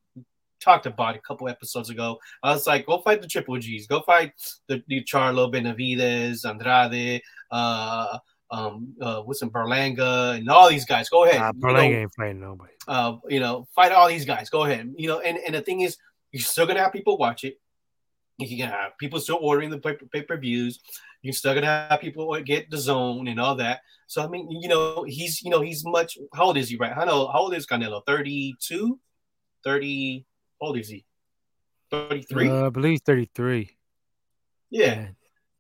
talked 0.60 0.86
about 0.86 1.16
a 1.16 1.20
couple 1.20 1.48
episodes 1.48 1.88
ago. 1.88 2.18
I 2.42 2.52
was 2.52 2.66
like, 2.66 2.86
go 2.86 2.98
fight 2.98 3.22
the 3.22 3.28
Triple 3.28 3.56
Gs, 3.56 3.86
go 3.86 4.02
fight 4.02 4.32
the, 4.66 4.82
the 4.88 5.02
Charlo 5.04 5.50
Benavidez, 5.52 6.44
Andrade, 6.44 7.22
uh, 7.50 8.18
um, 8.50 8.94
uh, 9.00 9.20
what's 9.22 9.42
in 9.42 9.50
Berlanga, 9.50 10.36
and 10.36 10.48
all 10.48 10.68
these 10.68 10.84
guys. 10.84 11.08
Go 11.08 11.24
ahead. 11.24 11.40
Uh, 11.40 11.52
Berlanga 11.52 11.84
you 11.88 11.92
know, 11.92 12.00
ain't 12.00 12.14
fighting 12.14 12.40
nobody. 12.40 12.72
Uh, 12.86 13.16
you 13.28 13.40
know, 13.40 13.66
fight 13.74 13.92
all 13.92 14.08
these 14.08 14.24
guys. 14.24 14.48
Go 14.50 14.64
ahead. 14.64 14.92
You 14.96 15.08
know, 15.08 15.20
and, 15.20 15.38
and 15.38 15.54
the 15.54 15.60
thing 15.60 15.82
is, 15.82 15.96
you're 16.32 16.42
still 16.42 16.66
gonna 16.66 16.80
have 16.80 16.92
people 16.92 17.18
watch 17.18 17.44
it. 17.44 17.60
You 18.38 18.56
can 18.56 18.70
have 18.70 18.96
people 18.98 19.20
still 19.20 19.38
ordering 19.40 19.70
the 19.70 19.78
pay 19.78 20.22
per 20.22 20.36
views. 20.36 20.80
You're 21.22 21.34
still 21.34 21.54
gonna 21.54 21.88
have 21.90 22.00
people 22.00 22.40
get 22.42 22.70
DAZN 22.70 23.28
and 23.28 23.40
all 23.40 23.56
that. 23.56 23.80
So 24.06 24.22
I 24.22 24.28
mean, 24.28 24.50
you 24.50 24.68
know, 24.68 25.04
he's 25.06 25.42
you 25.42 25.50
know 25.50 25.60
he's 25.60 25.84
much. 25.84 26.16
How 26.34 26.44
old 26.44 26.56
is 26.56 26.68
he? 26.68 26.76
Right? 26.76 26.96
I 26.96 27.04
know 27.04 27.28
how 27.28 27.40
old 27.40 27.54
is 27.54 27.66
Canelo? 27.66 28.02
32, 28.06 28.98
30. 29.64 30.26
How 30.60 30.66
old 30.68 30.78
is 30.78 30.88
he? 30.88 31.04
33. 31.90 32.48
Uh, 32.48 32.66
I 32.66 32.68
believe 32.70 33.00
33. 33.04 33.76
Yeah. 34.70 35.08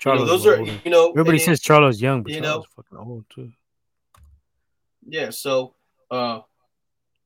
Yeah. 0.04 0.12
You 0.14 0.18
know, 0.18 0.26
those 0.26 0.46
are 0.46 0.60
you 0.60 0.90
know 0.90 1.10
everybody 1.10 1.38
says 1.38 1.60
Charlo's 1.60 2.00
young, 2.00 2.22
but 2.22 2.32
you 2.32 2.40
Charlo's 2.40 2.64
know, 2.76 2.82
fucking 2.82 2.98
old 2.98 3.24
too. 3.30 3.50
Yeah, 5.06 5.30
so 5.30 5.74
uh 6.10 6.40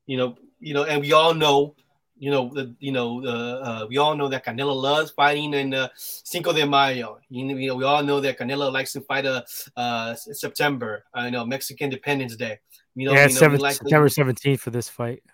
you 0.07 0.17
know, 0.17 0.37
you 0.61 0.75
know, 0.75 0.85
and 0.85 1.01
we 1.01 1.13
all 1.13 1.35
know 1.35 1.75
you 2.23 2.31
know, 2.31 2.49
the, 2.55 2.73
you 2.79 2.93
know, 2.93 3.21
uh, 3.27 3.85
we 3.89 3.99
all 3.99 4.17
know 4.17 4.29
that 4.29 4.47
Canelo 4.47 4.81
loves 4.81 5.11
fighting 5.11 5.55
in 5.55 5.75
uh, 5.75 5.89
Cinco 5.97 6.53
de 6.53 6.65
Mayo. 6.65 7.19
You 7.29 7.47
know, 7.47 7.57
you 7.57 7.67
know, 7.67 7.75
we 7.75 7.83
all 7.83 8.01
know 8.05 8.21
that 8.21 8.39
Canelo 8.39 8.73
likes 8.73 8.93
to 8.93 9.01
fight 9.01 9.27
uh, 9.27 9.43
uh 9.77 10.15
September. 10.15 11.05
I 11.13 11.31
know 11.31 11.45
Mexican 11.45 11.87
Independence 11.87 12.37
Day. 12.37 12.61
You 12.95 13.07
know, 13.07 13.15
yeah, 13.15 13.27
you 13.27 13.35
know, 13.35 13.41
seven, 13.41 13.59
like, 13.59 13.75
September 13.75 14.09
seventeenth 14.09 14.61
for 14.61 14.71
this 14.71 14.89
fight. 14.89 15.25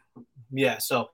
Yeah, 0.50 0.78
so 0.78 1.10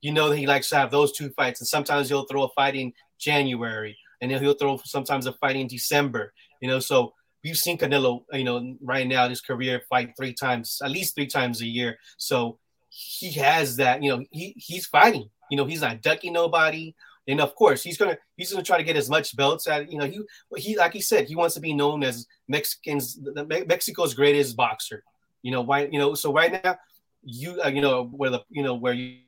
you 0.00 0.12
know 0.12 0.30
that 0.30 0.38
he 0.38 0.46
likes 0.46 0.70
to 0.70 0.76
have 0.76 0.90
those 0.90 1.12
two 1.12 1.28
fights, 1.28 1.60
and 1.60 1.68
sometimes 1.68 2.08
he'll 2.08 2.24
throw 2.24 2.44
a 2.44 2.48
fight 2.48 2.74
in 2.74 2.94
January, 3.18 3.98
and 4.20 4.30
then 4.30 4.42
he'll 4.42 4.54
throw 4.54 4.78
sometimes 4.84 5.26
a 5.26 5.32
fight 5.32 5.56
in 5.56 5.66
December. 5.66 6.32
You 6.60 6.68
know, 6.68 6.78
so 6.80 7.14
we've 7.44 7.56
seen 7.56 7.78
Canelo, 7.78 8.24
you 8.32 8.44
know, 8.44 8.76
right 8.82 9.06
now 9.06 9.24
in 9.24 9.30
his 9.30 9.40
career 9.40 9.82
fight 9.88 10.12
three 10.16 10.32
times, 10.32 10.80
at 10.84 10.90
least 10.90 11.14
three 11.14 11.26
times 11.26 11.60
a 11.60 11.66
year. 11.66 11.98
So 12.16 12.58
he 12.88 13.32
has 13.32 13.76
that, 13.76 14.02
you 14.02 14.10
know, 14.10 14.24
he 14.30 14.54
he's 14.56 14.86
fighting. 14.86 15.30
You 15.50 15.56
know, 15.56 15.64
he's 15.64 15.82
not 15.82 16.02
ducking 16.02 16.32
nobody. 16.32 16.94
And 17.26 17.40
of 17.40 17.54
course, 17.54 17.82
he's 17.82 17.98
gonna 17.98 18.16
he's 18.36 18.50
gonna 18.50 18.64
try 18.64 18.78
to 18.78 18.82
get 18.82 18.96
as 18.96 19.10
much 19.10 19.36
belts 19.36 19.68
at 19.68 19.92
you 19.92 19.98
know 19.98 20.06
he 20.06 20.22
he 20.56 20.76
like 20.76 20.94
he 20.94 21.02
said 21.02 21.28
he 21.28 21.36
wants 21.36 21.54
to 21.56 21.60
be 21.60 21.74
known 21.74 22.02
as 22.02 22.26
Mexicans 22.48 23.20
Mexico's 23.66 24.14
greatest 24.14 24.56
boxer. 24.56 25.04
You 25.42 25.52
know 25.52 25.60
why 25.60 25.86
you 25.86 25.98
know 25.98 26.14
so 26.14 26.32
right 26.32 26.64
now 26.64 26.78
you 27.22 27.60
uh, 27.62 27.68
you 27.68 27.82
know 27.82 28.04
where 28.04 28.30
the 28.30 28.42
you 28.48 28.62
know 28.62 28.74
where 28.74 28.94
you, 28.94 29.18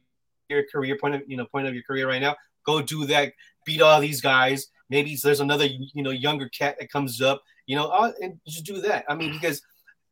your 0.48 0.64
career 0.72 0.96
point 0.98 1.14
of 1.14 1.22
you 1.26 1.36
know 1.36 1.44
point 1.44 1.66
of 1.66 1.74
your 1.74 1.82
career 1.82 2.08
right 2.08 2.22
now 2.22 2.36
go 2.64 2.80
do 2.80 3.04
that 3.06 3.32
beat 3.66 3.82
all 3.82 4.00
these 4.00 4.20
guys 4.20 4.68
maybe 4.90 5.16
there's 5.16 5.40
another 5.40 5.64
you 5.64 6.02
know 6.02 6.10
younger 6.10 6.48
cat 6.48 6.76
that 6.78 6.90
comes 6.90 7.22
up 7.22 7.42
you 7.66 7.76
know 7.76 7.86
uh, 7.88 8.12
and 8.20 8.38
just 8.46 8.64
do 8.64 8.80
that 8.82 9.04
I 9.08 9.14
mean 9.14 9.32
because 9.32 9.62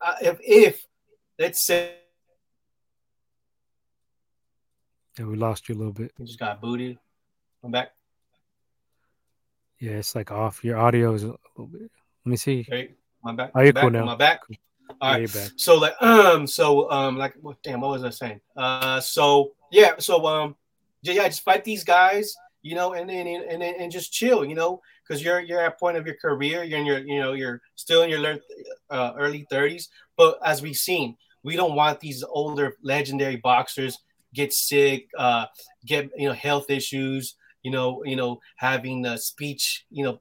uh, 0.01 0.14
if 0.22 0.39
if 0.43 0.87
let's 1.39 1.61
say 1.61 1.93
yeah, 5.18 5.24
we 5.26 5.37
lost 5.37 5.68
you 5.68 5.74
a 5.74 5.79
little 5.79 5.93
bit. 5.93 6.12
We 6.18 6.26
just 6.26 6.39
got 6.39 6.61
booted. 6.61 6.97
I'm 7.64 7.72
back. 7.72 7.91
Yeah, 9.81 9.93
it's 9.93 10.14
like 10.14 10.31
off. 10.31 10.64
Your 10.64 10.79
audio 10.79 11.12
is 11.14 11.24
a 11.24 11.35
little 11.57 11.66
bit. 11.66 11.91
Let 12.24 12.31
me 12.31 12.37
see. 12.37 12.64
Hey, 12.68 12.95
I'm 13.24 13.35
back. 13.35 13.51
Are 13.55 13.64
you 13.64 13.72
cool 13.72 13.91
now? 13.91 14.09
I 14.09 14.14
back? 14.14 14.43
All 15.01 15.12
right. 15.12 15.35
Yeah, 15.35 15.49
so 15.57 15.76
like 15.76 16.01
um 16.01 16.47
so 16.47 16.91
um 16.91 17.16
like 17.16 17.35
what 17.41 17.62
damn 17.62 17.81
what 17.81 17.91
was 17.91 18.05
I 18.05 18.11
saying? 18.11 18.41
Uh 18.57 19.01
so 19.01 19.53
yeah 19.70 19.95
so 19.99 20.24
um 20.26 20.57
yeah, 21.03 21.14
yeah 21.14 21.29
just 21.29 21.43
fight 21.43 21.64
these 21.64 21.85
guys 21.85 22.35
you 22.69 22.75
know 22.75 22.93
and 22.95 23.11
and 23.11 23.29
and, 23.29 23.62
and 23.62 23.93
just 23.93 24.12
chill 24.12 24.45
you 24.45 24.55
know 24.55 24.81
because 25.03 25.23
you're 25.23 25.41
you're 25.41 25.61
at 25.61 25.79
point 25.79 25.97
of 25.97 26.07
your 26.07 26.16
career 26.16 26.62
you're 26.62 26.79
in 26.79 26.87
your 26.87 26.99
you 26.99 27.19
know 27.19 27.33
you're 27.33 27.61
still 27.75 28.03
in 28.03 28.11
your 28.11 28.39
uh, 28.91 29.12
early 29.16 29.47
30s 29.51 29.89
but 30.16 30.39
as 30.45 30.62
we've 30.62 30.77
seen 30.77 31.16
we 31.43 31.57
don't 31.57 31.75
want 31.75 32.01
these 32.01 32.23
older 32.25 32.75
legendary 32.83 33.37
boxers 33.37 33.99
get 34.35 34.53
sick, 34.53 35.09
uh, 35.16 35.47
get 35.87 36.11
you 36.16 36.29
know 36.29 36.35
health 36.35 36.71
issues, 36.71 37.37
you 37.62 37.71
know, 37.71 38.03
you 38.05 38.16
know 38.16 38.41
having 38.57 39.05
a 39.07 39.19
speech, 39.19 39.87
you 39.91 40.05
know, 40.05 40.21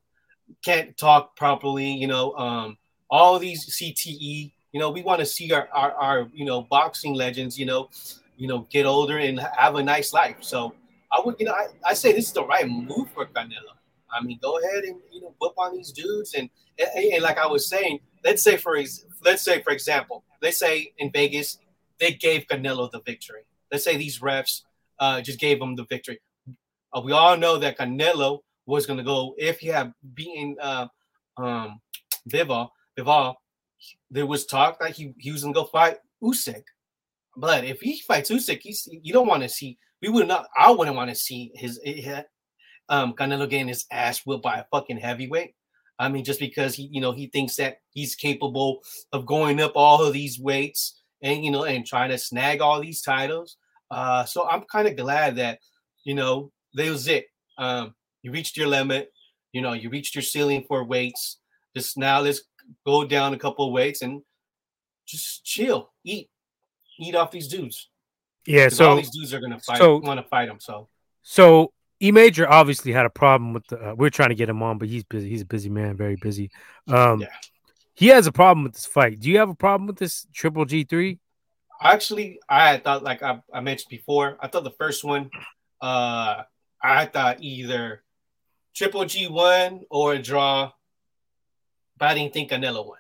can't 0.64 0.98
talk 0.98 1.36
properly, 1.36 1.92
you 1.92 2.08
know, 2.08 2.34
um, 2.34 2.78
all 3.10 3.40
these 3.40 3.66
CTE. 3.70 4.52
You 4.74 4.80
know, 4.80 4.92
we 4.92 5.02
want 5.02 5.20
to 5.20 5.26
see 5.26 5.52
our, 5.54 5.68
our 5.74 5.92
our 5.94 6.30
you 6.34 6.46
know 6.46 6.62
boxing 6.62 7.14
legends, 7.14 7.58
you 7.58 7.66
know, 7.66 7.90
you 8.38 8.48
know, 8.48 8.68
get 8.70 8.86
older 8.86 9.18
and 9.18 9.40
have 9.58 9.76
a 9.76 9.84
nice 9.84 10.14
life. 10.14 10.38
So 10.42 10.74
I 11.12 11.22
would, 11.24 11.36
you 11.40 11.46
know, 11.46 11.54
I, 11.54 11.68
I 11.86 11.94
say 11.94 12.12
this 12.12 12.28
is 12.28 12.34
the 12.34 12.46
right 12.46 12.68
move 12.68 13.10
for 13.12 13.26
Canelo. 13.26 13.76
I 14.12 14.24
mean, 14.24 14.40
go 14.42 14.58
ahead 14.60 14.84
and 14.84 15.00
you 15.12 15.22
know 15.22 15.34
whip 15.40 15.54
on 15.58 15.76
these 15.76 15.92
dudes, 15.92 16.34
and, 16.34 16.50
and, 16.80 17.14
and 17.14 17.24
like 17.24 17.38
I 17.38 17.48
was 17.48 17.68
saying, 17.68 18.00
let's 18.24 18.44
say 18.44 18.58
for 18.58 18.78
let's 19.24 19.44
say 19.44 19.62
for 19.62 19.72
example, 19.72 20.24
let's 20.42 20.58
say 20.58 20.94
in 20.98 21.12
Vegas 21.12 21.60
they 22.00 22.14
gave 22.14 22.46
Canelo 22.48 22.92
the 22.92 23.02
victory 23.02 23.48
let's 23.72 23.84
say 23.84 23.98
these 23.98 24.20
refs 24.20 24.64
uh, 25.00 25.22
just 25.22 25.40
gave 25.40 25.62
him 25.62 25.76
the 25.76 25.86
victory. 25.86 26.20
Uh, 26.94 27.02
we 27.02 27.12
all 27.12 27.38
know 27.38 27.58
that 27.58 27.78
Canelo 27.78 28.40
was 28.66 28.86
going 28.86 28.98
to 28.98 29.04
go 29.04 29.36
if 29.38 29.60
he 29.60 29.68
had 29.68 29.94
beaten 30.14 30.56
uh, 30.62 30.88
um, 31.38 31.80
Bivol. 32.30 32.70
Bivol, 32.98 33.36
there 34.10 34.26
was 34.26 34.46
talk 34.46 34.80
that 34.80 34.92
he, 34.92 35.14
he 35.18 35.32
was 35.32 35.44
going 35.44 35.54
to 35.54 35.60
go 35.60 35.66
fight 35.66 35.98
Usyk. 36.22 36.64
But 37.36 37.66
if 37.66 37.82
he 37.82 38.00
fights 38.00 38.32
Usyk, 38.32 38.62
he's, 38.62 38.88
you 38.92 39.14
don't 39.14 39.28
want 39.28 39.44
to 39.44 39.50
see. 39.50 39.78
We 40.02 40.10
would 40.10 40.28
not. 40.28 40.48
I 40.56 40.72
wouldn't 40.72 40.96
want 40.96 41.10
to 41.10 41.16
see 41.16 41.52
his, 41.56 41.80
his 41.84 42.24
um, 42.90 43.14
Canelo 43.14 43.50
getting 43.50 43.68
his 43.68 43.86
ass 43.92 44.22
whipped 44.26 44.44
by 44.44 44.60
a 44.60 44.66
fucking 44.72 44.98
heavyweight. 44.98 45.56
I 46.00 46.10
mean, 46.10 46.24
just 46.24 46.40
because 46.40 46.76
he, 46.76 46.90
you 46.92 47.02
know, 47.02 47.12
he 47.12 47.28
thinks 47.28 47.56
that 47.56 47.78
he's 47.92 48.16
capable 48.16 48.82
of 49.12 49.26
going 49.26 49.60
up 49.60 49.72
all 49.76 50.06
of 50.06 50.14
these 50.14 50.40
weights 50.40 51.02
and 51.24 51.44
you 51.44 51.50
know 51.50 51.64
and 51.64 51.86
trying 51.86 52.10
to 52.10 52.18
snag 52.18 52.62
all 52.62 52.80
these 52.80 53.02
titles. 53.02 53.58
Uh, 53.90 54.26
so 54.26 54.48
I'm 54.48 54.64
kind 54.72 54.88
of 54.88 54.96
glad 54.96 55.38
that 55.38 55.60
you 56.04 56.14
know 56.14 56.52
that 56.76 56.90
was 56.90 57.08
it. 57.08 57.26
Um, 57.58 57.96
you 58.22 58.32
reached 58.32 58.58
your 58.58 58.68
limit. 58.68 59.12
You 59.54 59.62
know, 59.62 59.74
you 59.74 59.90
reached 59.90 60.14
your 60.14 60.22
ceiling 60.22 60.66
for 60.68 60.84
weights. 60.84 61.40
Just 61.76 61.98
now, 61.98 62.20
let's 62.20 62.44
go 62.86 63.06
down 63.06 63.34
a 63.34 63.40
couple 63.40 63.68
of 63.68 63.74
weights 63.74 64.02
and 64.02 64.22
just 65.08 65.44
chill, 65.46 65.94
eat, 66.04 66.30
eat 67.00 67.16
off 67.16 67.32
these 67.32 67.48
dudes. 67.48 67.90
Yeah, 68.48 68.70
so 68.70 68.90
all 68.90 68.96
these 68.96 69.10
dudes 69.10 69.34
are 69.34 69.42
gonna 69.42 69.60
fight, 69.60 69.78
so, 69.78 69.98
want 69.98 70.20
to 70.22 70.28
fight 70.28 70.48
him. 70.48 70.60
So, 70.60 70.88
so 71.22 71.74
E 72.02 72.12
Major 72.12 72.50
obviously 72.50 72.94
had 72.94 73.06
a 73.06 73.10
problem 73.10 73.54
with 73.54 73.68
the. 73.68 73.90
Uh, 73.90 73.96
we're 73.96 74.10
trying 74.10 74.30
to 74.30 74.36
get 74.36 74.48
him 74.48 74.64
on, 74.64 74.78
but 74.78 74.88
he's 74.88 75.04
busy. 75.04 75.30
He's 75.30 75.42
a 75.42 75.46
busy 75.46 75.70
man, 75.70 75.98
very 75.98 76.16
busy. 76.16 76.50
Um, 76.88 77.22
yeah. 77.22 77.28
he 77.94 78.08
has 78.08 78.26
a 78.26 78.32
problem 78.32 78.64
with 78.64 78.74
this 78.74 78.86
fight. 78.86 79.20
Do 79.20 79.30
you 79.30 79.40
have 79.40 79.50
a 79.50 79.56
problem 79.56 79.88
with 79.88 79.98
this 79.98 80.26
Triple 80.34 80.64
G 80.64 80.86
three? 80.86 81.20
Actually, 81.82 82.40
I 82.48 82.78
thought, 82.78 83.04
like 83.04 83.22
I, 83.22 83.42
I, 83.54 83.60
mentioned 83.60 83.90
before, 83.90 84.38
I 84.40 84.48
thought 84.48 84.64
the 84.64 84.72
first 84.72 85.04
one, 85.04 85.30
uh, 85.82 86.44
I 86.82 87.06
thought 87.06 87.42
either 87.42 88.02
Triple 88.74 89.06
G 89.06 89.28
one 89.28 89.82
or 89.90 90.14
a 90.14 90.22
draw, 90.22 90.72
but 91.98 92.10
I 92.10 92.14
didn't 92.14 92.34
think 92.34 92.52
Canelo 92.52 92.88
won. 92.88 92.98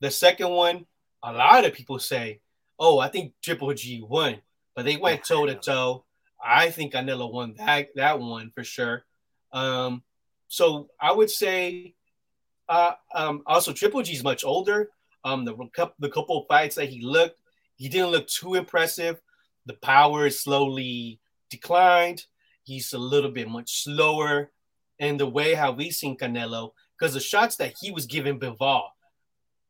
The 0.00 0.10
second 0.10 0.50
one, 0.50 0.86
a 1.22 1.32
lot 1.32 1.64
of 1.64 1.74
people 1.74 1.98
say, 1.98 2.40
"Oh, 2.78 2.98
I 2.98 3.08
think 3.08 3.32
Triple 3.42 3.74
G 3.74 4.02
won," 4.06 4.40
but 4.80 4.86
they 4.86 4.96
went 4.96 5.22
toe 5.22 5.44
to 5.44 5.56
toe. 5.56 6.04
I 6.42 6.70
think 6.70 6.94
Canelo 6.94 7.30
won 7.30 7.52
that 7.58 7.88
that 7.96 8.18
one 8.18 8.50
for 8.54 8.64
sure. 8.64 9.04
Um, 9.52 10.02
so 10.48 10.88
I 10.98 11.12
would 11.12 11.28
say, 11.28 11.94
uh, 12.66 12.92
um, 13.14 13.42
also 13.44 13.74
Triple 13.74 14.02
G 14.02 14.14
is 14.14 14.24
much 14.24 14.42
older. 14.42 14.88
Um, 15.22 15.44
the 15.44 15.54
the 15.98 16.08
couple 16.08 16.46
fights 16.48 16.76
that 16.76 16.88
he 16.88 17.02
looked, 17.02 17.38
he 17.76 17.90
didn't 17.90 18.10
look 18.10 18.26
too 18.26 18.54
impressive. 18.54 19.20
The 19.66 19.74
power 19.74 20.24
is 20.24 20.40
slowly 20.40 21.20
declined. 21.50 22.24
He's 22.62 22.94
a 22.94 22.98
little 22.98 23.30
bit 23.30 23.50
much 23.50 23.84
slower, 23.84 24.50
and 24.98 25.20
the 25.20 25.26
way 25.26 25.52
how 25.52 25.72
we 25.72 25.90
seen 25.90 26.16
Canelo, 26.16 26.70
because 26.98 27.12
the 27.12 27.20
shots 27.20 27.56
that 27.56 27.74
he 27.78 27.90
was 27.90 28.06
giving 28.06 28.40
Bivol, 28.40 28.84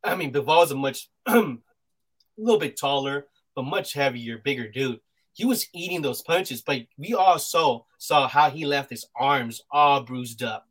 I 0.04 0.14
mean 0.14 0.32
Bivol's 0.32 0.70
a 0.70 0.76
much 0.76 1.08
a 1.26 1.56
little 2.38 2.60
bit 2.60 2.76
taller, 2.76 3.26
but 3.54 3.64
much 3.64 3.92
heavier, 3.92 4.38
bigger 4.38 4.68
dude 4.68 5.00
he 5.32 5.44
was 5.44 5.66
eating 5.72 6.02
those 6.02 6.22
punches, 6.22 6.62
but 6.62 6.82
we 6.98 7.14
also 7.14 7.86
saw 7.98 8.28
how 8.28 8.50
he 8.50 8.66
left 8.66 8.90
his 8.90 9.06
arms 9.16 9.62
all 9.70 10.02
bruised 10.02 10.42
up. 10.42 10.66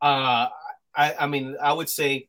Uh, 0.00 0.48
I, 0.94 1.14
I 1.20 1.26
mean, 1.26 1.56
I 1.60 1.72
would 1.72 1.88
say 1.88 2.28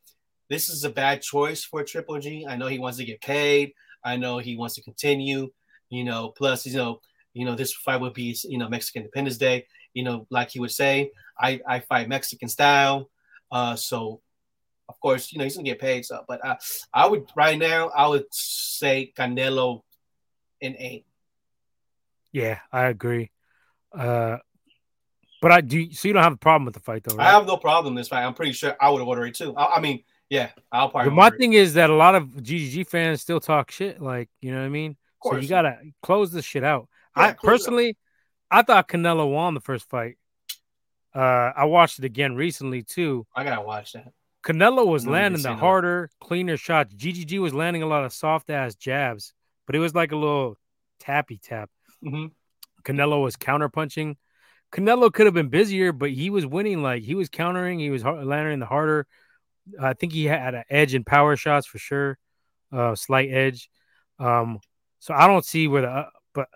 this 0.49 0.69
is 0.69 0.83
a 0.83 0.89
bad 0.89 1.21
choice 1.21 1.63
for 1.63 1.83
Triple 1.83 2.19
G. 2.19 2.45
I 2.47 2.55
know 2.55 2.67
he 2.67 2.79
wants 2.79 2.97
to 2.97 3.05
get 3.05 3.21
paid. 3.21 3.73
I 4.03 4.17
know 4.17 4.39
he 4.39 4.55
wants 4.55 4.75
to 4.75 4.81
continue. 4.81 5.51
You 5.89 6.03
know, 6.03 6.33
plus 6.35 6.65
you 6.65 6.75
know, 6.75 7.01
you 7.33 7.45
know, 7.45 7.55
this 7.55 7.73
fight 7.73 8.01
would 8.01 8.13
be 8.13 8.35
you 8.43 8.57
know 8.57 8.67
Mexican 8.67 9.03
Independence 9.03 9.37
Day. 9.37 9.65
You 9.93 10.03
know, 10.03 10.27
like 10.29 10.49
he 10.51 10.59
would 10.59 10.71
say, 10.71 11.11
I 11.39 11.61
I 11.67 11.79
fight 11.79 12.09
Mexican 12.09 12.49
style. 12.49 13.09
Uh, 13.51 13.75
so 13.75 14.21
of 14.89 14.99
course, 14.99 15.31
you 15.31 15.37
know 15.37 15.45
he's 15.45 15.55
gonna 15.55 15.65
get 15.65 15.79
paid. 15.79 16.05
So, 16.05 16.25
but 16.27 16.43
I, 16.43 16.57
I 16.93 17.07
would 17.07 17.29
right 17.35 17.57
now 17.57 17.89
I 17.89 18.07
would 18.07 18.25
say 18.31 19.13
Canelo 19.17 19.83
in 20.59 20.75
eight. 20.77 21.05
Yeah, 22.31 22.59
I 22.71 22.85
agree. 22.85 23.31
Uh, 23.93 24.37
but 25.41 25.51
I 25.51 25.61
do. 25.61 25.91
So 25.93 26.07
you 26.07 26.13
don't 26.13 26.23
have 26.23 26.33
a 26.33 26.37
problem 26.37 26.65
with 26.65 26.73
the 26.73 26.81
fight, 26.81 27.03
though? 27.03 27.15
Right? 27.15 27.27
I 27.27 27.31
have 27.31 27.47
no 27.47 27.57
problem 27.57 27.95
with 27.95 28.01
this 28.01 28.09
fight. 28.09 28.25
I'm 28.25 28.33
pretty 28.33 28.51
sure 28.51 28.75
I 28.79 28.89
would 28.89 29.01
ordered 29.01 29.27
it 29.27 29.35
too. 29.35 29.55
I, 29.55 29.75
I 29.77 29.79
mean, 29.79 30.03
yeah, 30.29 30.49
I'll 30.71 30.89
probably. 30.89 31.11
But 31.11 31.15
my 31.15 31.29
thing 31.29 31.53
it. 31.53 31.57
is 31.57 31.75
that 31.75 31.89
a 31.89 31.95
lot 31.95 32.15
of 32.15 32.27
GGG 32.27 32.87
fans 32.87 33.21
still 33.21 33.39
talk 33.39 33.71
shit. 33.71 34.01
Like, 34.01 34.29
you 34.41 34.51
know 34.51 34.59
what 34.59 34.65
I 34.65 34.69
mean? 34.69 34.97
So 35.23 35.35
you 35.37 35.47
gotta 35.47 35.77
close 36.01 36.31
this 36.31 36.45
shit 36.45 36.63
out. 36.63 36.87
Yeah, 37.15 37.23
I 37.23 37.31
personally, 37.33 37.97
I 38.49 38.61
thought 38.61 38.87
Canelo 38.87 39.31
won 39.31 39.53
the 39.53 39.59
first 39.59 39.89
fight. 39.89 40.17
Uh, 41.13 41.51
I 41.55 41.65
watched 41.65 41.99
it 41.99 42.05
again 42.05 42.35
recently 42.35 42.83
too. 42.83 43.25
I 43.35 43.43
gotta 43.43 43.61
watch 43.61 43.93
that. 43.93 44.11
Canelo 44.43 44.87
was 44.87 45.05
landing 45.05 45.41
the 45.41 45.55
harder, 45.55 46.09
that. 46.11 46.25
cleaner 46.25 46.57
shots. 46.57 46.93
GGG 46.93 47.39
was 47.39 47.53
landing 47.53 47.83
a 47.83 47.87
lot 47.87 48.05
of 48.05 48.13
soft 48.13 48.49
ass 48.49 48.75
jabs, 48.75 49.33
but 49.65 49.75
it 49.75 49.79
was 49.79 49.93
like 49.93 50.11
a 50.11 50.15
little 50.15 50.57
tappy 50.99 51.37
tap. 51.37 51.69
Mm-hmm. 52.03 52.27
Canelo 52.83 53.21
was 53.21 53.35
counterpunching. 53.35 54.15
Canelo 54.71 55.11
could 55.11 55.25
have 55.25 55.33
been 55.33 55.49
busier, 55.49 55.91
but 55.91 56.11
he 56.11 56.29
was 56.29 56.45
winning. 56.45 56.81
Like 56.81 57.03
he 57.03 57.15
was 57.15 57.29
countering, 57.29 57.79
he 57.79 57.89
was 57.89 58.03
landing 58.03 58.59
the 58.59 58.65
harder. 58.65 59.07
I 59.79 59.93
think 59.93 60.13
he 60.13 60.25
had 60.25 60.55
an 60.55 60.63
edge 60.69 60.95
in 60.95 61.03
power 61.03 61.35
shots 61.35 61.67
for 61.67 61.77
sure, 61.77 62.17
uh, 62.71 62.95
slight 62.95 63.29
edge. 63.31 63.69
Um, 64.19 64.59
so 64.99 65.13
I 65.13 65.27
don't 65.27 65.45
see 65.45 65.67
where 65.67 65.81
the, 65.81 65.89
uh, 65.89 66.09
but 66.33 66.47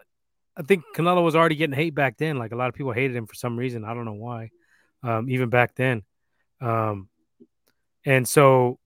I 0.56 0.62
think 0.62 0.84
Canelo 0.96 1.24
was 1.24 1.36
already 1.36 1.56
getting 1.56 1.76
hate 1.76 1.96
back 1.96 2.18
then. 2.18 2.38
Like 2.38 2.52
a 2.52 2.56
lot 2.56 2.70
of 2.70 2.76
people 2.76 2.92
hated 2.92 3.16
him 3.16 3.26
for 3.26 3.36
some 3.36 3.58
reason. 3.58 3.84
I 3.84 3.94
don't 3.94 4.06
know 4.06 4.14
why, 4.14 4.52
um, 5.02 5.30
even 5.30 5.50
back 5.50 5.76
then. 5.76 6.04
Um, 6.62 7.10
and 8.06 8.28
so 8.28 8.80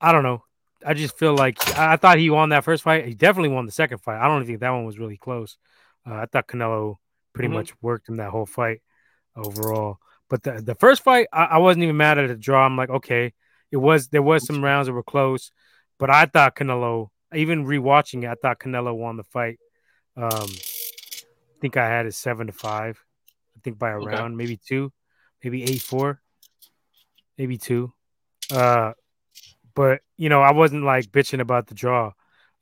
I 0.00 0.12
don't 0.12 0.22
know. 0.22 0.44
I 0.84 0.94
just 0.94 1.18
feel 1.18 1.34
like 1.34 1.58
I, 1.76 1.96
thought 1.96 2.18
he 2.18 2.30
won 2.30 2.50
that 2.50 2.64
first 2.64 2.82
fight. 2.82 3.06
He 3.06 3.14
definitely 3.14 3.48
won 3.48 3.66
the 3.66 3.72
second 3.72 3.98
fight. 3.98 4.20
I 4.20 4.28
don't 4.28 4.44
think 4.46 4.60
that 4.60 4.70
one 4.70 4.84
was 4.84 4.98
really 4.98 5.16
close. 5.16 5.56
Uh, 6.08 6.14
I 6.14 6.26
thought 6.26 6.46
Canelo 6.46 6.96
pretty 7.32 7.48
mm-hmm. 7.48 7.56
much 7.56 7.72
worked 7.82 8.08
him 8.08 8.16
that 8.16 8.30
whole 8.30 8.46
fight 8.46 8.82
overall. 9.34 9.98
But 10.28 10.42
the, 10.42 10.62
the 10.62 10.74
first 10.74 11.02
fight, 11.02 11.28
I, 11.32 11.44
I, 11.44 11.58
wasn't 11.58 11.84
even 11.84 11.96
mad 11.96 12.18
at 12.18 12.28
the 12.28 12.36
draw. 12.36 12.64
I'm 12.64 12.76
like, 12.76 12.90
okay, 12.90 13.32
it 13.70 13.76
was 13.76 14.08
there 14.08 14.22
was 14.22 14.46
some 14.46 14.62
rounds 14.62 14.86
that 14.86 14.92
were 14.92 15.02
close, 15.02 15.50
but 15.98 16.10
I 16.10 16.26
thought 16.26 16.56
Canelo, 16.56 17.08
even 17.34 17.64
rewatching 17.64 18.24
it, 18.24 18.28
I 18.28 18.34
thought 18.34 18.60
Canelo 18.60 18.96
won 18.96 19.16
the 19.16 19.24
fight. 19.24 19.58
Um, 20.16 20.46
I 20.48 21.60
think 21.60 21.76
I 21.76 21.86
had 21.88 22.06
it 22.06 22.14
seven 22.14 22.48
to 22.48 22.52
five. 22.52 23.02
I 23.56 23.60
think 23.62 23.78
by 23.78 23.90
a 23.90 23.98
okay. 23.98 24.08
round, 24.08 24.36
maybe 24.36 24.56
two, 24.56 24.92
maybe 25.42 25.62
eight 25.64 25.82
four, 25.82 26.20
maybe 27.38 27.58
two. 27.58 27.92
Uh, 28.50 28.92
but 29.74 30.00
you 30.16 30.28
know, 30.28 30.42
I 30.42 30.52
wasn't 30.52 30.84
like 30.84 31.06
bitching 31.06 31.40
about 31.40 31.66
the 31.66 31.74
draw. 31.74 32.12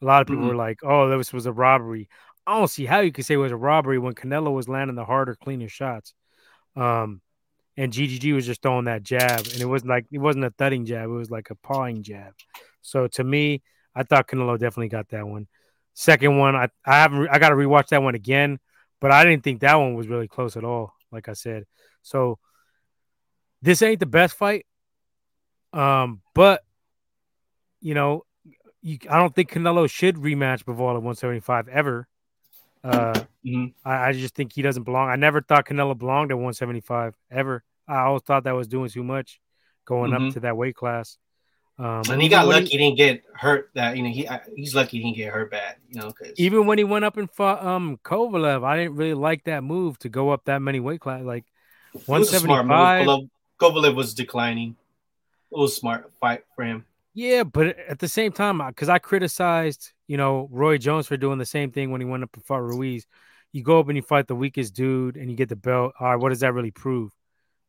A 0.02 0.04
lot 0.04 0.20
of 0.20 0.26
people 0.26 0.42
mm-hmm. 0.42 0.50
were 0.50 0.56
like, 0.56 0.80
"Oh, 0.82 1.16
this 1.16 1.32
was 1.32 1.46
a 1.46 1.52
robbery." 1.52 2.08
I 2.46 2.58
don't 2.58 2.68
see 2.68 2.84
how 2.84 3.00
you 3.00 3.12
could 3.12 3.24
say 3.24 3.34
it 3.34 3.38
was 3.38 3.52
a 3.52 3.56
robbery 3.56 3.98
when 3.98 4.14
Canelo 4.14 4.52
was 4.52 4.68
landing 4.68 4.96
the 4.96 5.04
harder, 5.04 5.34
cleaner 5.34 5.68
shots. 5.68 6.12
Um, 6.76 7.22
and 7.76 7.92
GGG 7.92 8.34
was 8.34 8.46
just 8.46 8.62
throwing 8.62 8.84
that 8.84 9.02
jab, 9.02 9.40
and 9.40 9.60
it 9.60 9.66
wasn't 9.66 9.90
like 9.90 10.06
it 10.10 10.18
wasn't 10.18 10.44
a 10.44 10.50
thudding 10.50 10.84
jab; 10.84 11.04
it 11.04 11.12
was 11.12 11.30
like 11.30 11.50
a 11.50 11.54
pawing 11.54 12.02
jab. 12.02 12.34
So 12.82 13.08
to 13.08 13.24
me, 13.24 13.62
I 13.94 14.02
thought 14.02 14.28
Canelo 14.28 14.58
definitely 14.58 14.88
got 14.88 15.08
that 15.10 15.26
one. 15.26 15.48
Second 15.94 16.38
one, 16.38 16.54
I 16.54 16.68
I 16.84 16.96
haven't 16.96 17.28
I 17.28 17.38
got 17.38 17.50
to 17.50 17.56
rewatch 17.56 17.88
that 17.88 18.02
one 18.02 18.14
again, 18.14 18.58
but 19.00 19.10
I 19.10 19.24
didn't 19.24 19.44
think 19.44 19.60
that 19.60 19.76
one 19.76 19.94
was 19.94 20.08
really 20.08 20.28
close 20.28 20.56
at 20.56 20.64
all. 20.64 20.92
Like 21.10 21.28
I 21.28 21.32
said, 21.32 21.64
so 22.02 22.38
this 23.64 23.80
ain't 23.80 24.00
the 24.00 24.06
best 24.06 24.36
fight, 24.36 24.66
um, 25.72 26.20
but 26.34 26.62
you 27.80 27.94
know, 27.94 28.24
you, 28.82 28.98
I 29.08 29.18
don't 29.18 29.34
think 29.34 29.50
Canelo 29.50 29.88
should 29.90 30.16
rematch 30.16 30.64
Bivol 30.64 30.90
at 30.90 31.02
175 31.02 31.68
ever. 31.68 32.06
Uh, 32.82 33.14
mm-hmm. 33.44 33.66
I, 33.84 34.08
I, 34.08 34.12
just 34.12 34.34
think 34.34 34.52
he 34.52 34.60
doesn't 34.60 34.82
belong. 34.82 35.08
I 35.08 35.16
never 35.16 35.40
thought 35.40 35.66
Canelo 35.66 35.96
belonged 35.96 36.30
at 36.30 36.34
175 36.34 37.14
ever. 37.30 37.64
I 37.88 38.00
always 38.00 38.22
thought 38.22 38.44
that 38.44 38.52
was 38.52 38.68
doing 38.68 38.90
too 38.90 39.02
much 39.02 39.40
going 39.86 40.12
mm-hmm. 40.12 40.26
up 40.26 40.34
to 40.34 40.40
that 40.40 40.58
weight 40.58 40.76
class. 40.76 41.16
Um, 41.78 42.02
and 42.10 42.20
he 42.20 42.28
got 42.28 42.46
lucky 42.46 42.66
he, 42.66 42.78
didn't 42.78 42.98
get 42.98 43.24
hurt. 43.34 43.70
That 43.74 43.96
you 43.96 44.02
know 44.02 44.10
he 44.10 44.28
he's 44.54 44.74
lucky 44.74 44.98
he 44.98 45.04
didn't 45.04 45.16
get 45.16 45.32
hurt 45.32 45.50
bad. 45.50 45.76
You 45.88 46.02
know, 46.02 46.12
cause 46.12 46.32
even 46.36 46.66
when 46.66 46.78
he 46.78 46.84
went 46.84 47.04
up 47.04 47.16
and 47.16 47.28
fought 47.28 47.64
um 47.64 47.98
Kovalev, 48.04 48.64
I 48.64 48.76
didn't 48.76 48.96
really 48.96 49.14
like 49.14 49.44
that 49.44 49.64
move 49.64 49.98
to 50.00 50.08
go 50.08 50.30
up 50.30 50.44
that 50.44 50.62
many 50.62 50.78
weight 50.78 51.00
class. 51.00 51.24
Like 51.24 51.44
175. 52.06 53.28
Kovalev 53.60 53.94
was 53.94 54.14
declining. 54.14 54.76
It 55.52 55.58
was 55.58 55.76
smart 55.76 56.10
fight 56.20 56.44
for 56.54 56.64
him. 56.64 56.84
Yeah, 57.14 57.44
but 57.44 57.78
at 57.78 58.00
the 58.00 58.08
same 58.08 58.32
time, 58.32 58.58
because 58.66 58.88
I 58.88 58.98
criticized, 58.98 59.92
you 60.08 60.16
know, 60.16 60.48
Roy 60.50 60.78
Jones 60.78 61.06
for 61.06 61.16
doing 61.16 61.38
the 61.38 61.46
same 61.46 61.70
thing 61.70 61.92
when 61.92 62.00
he 62.00 62.06
went 62.06 62.24
up 62.24 62.34
and 62.34 62.44
fought 62.44 62.62
Ruiz. 62.62 63.06
You 63.52 63.62
go 63.62 63.78
up 63.78 63.88
and 63.88 63.96
you 63.96 64.02
fight 64.02 64.26
the 64.26 64.34
weakest 64.34 64.74
dude 64.74 65.16
and 65.16 65.30
you 65.30 65.36
get 65.36 65.48
the 65.48 65.56
belt. 65.56 65.94
All 66.00 66.08
right, 66.08 66.16
what 66.16 66.30
does 66.30 66.40
that 66.40 66.52
really 66.52 66.72
prove? 66.72 67.12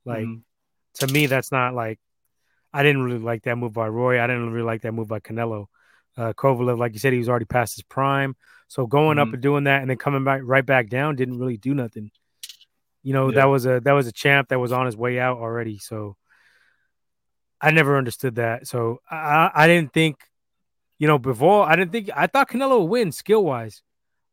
Like, 0.04 0.26
mm-hmm. 0.26 1.06
to 1.06 1.14
me, 1.14 1.28
that's 1.28 1.52
not 1.52 1.76
like 1.76 2.00
I 2.74 2.82
didn't 2.82 3.04
really 3.04 3.20
like 3.20 3.44
that 3.44 3.56
move 3.56 3.74
by 3.74 3.88
Roy. 3.88 4.20
I 4.20 4.26
didn't 4.26 4.52
really 4.52 4.66
like 4.66 4.82
that 4.82 4.94
move 4.94 5.08
by 5.08 5.20
Canelo. 5.20 5.68
Uh, 6.18 6.34
Kovalev, 6.34 6.80
like 6.80 6.94
you 6.94 7.00
said, 7.00 7.14
he 7.14 7.20
was 7.20 7.30
already 7.30 7.46
past 7.46 7.76
his 7.76 7.84
prime. 7.84 8.36
So 8.68 8.88
going 8.88 9.18
mm-hmm. 9.18 9.30
up 9.30 9.34
and 9.34 9.44
doing 9.44 9.66
that 9.66 9.82
and 9.82 9.90
then 9.90 9.98
coming 9.98 10.24
back 10.24 10.42
right 10.44 10.66
back 10.66 10.90
down 10.90 11.16
didn't 11.16 11.38
really 11.38 11.58
do 11.58 11.76
nothing. 11.76 12.10
You 13.06 13.14
know, 13.14 13.30
yeah. 13.30 13.36
that 13.36 13.46
was 13.46 13.66
a 13.66 13.80
that 13.86 13.94
was 13.94 14.08
a 14.08 14.12
champ 14.12 14.50
that 14.50 14.60
was 14.60 14.72
on 14.74 14.88
his 14.88 14.98
way 14.98 15.20
out 15.20 15.38
already. 15.38 15.78
So 15.78 16.18
I 17.62 17.72
never 17.72 17.98
understood 17.98 18.36
that. 18.36 18.68
So 18.68 19.00
I, 19.10 19.50
I 19.54 19.68
didn't 19.68 19.94
think, 19.94 20.18
you 21.00 21.08
know, 21.08 21.18
Bivol, 21.18 21.66
I 21.66 21.76
didn't 21.76 21.92
think, 21.92 22.10
I 22.16 22.28
thought 22.28 22.50
Canelo 22.50 22.82
would 22.82 22.90
win 22.90 23.12
skill 23.12 23.44
wise. 23.44 23.82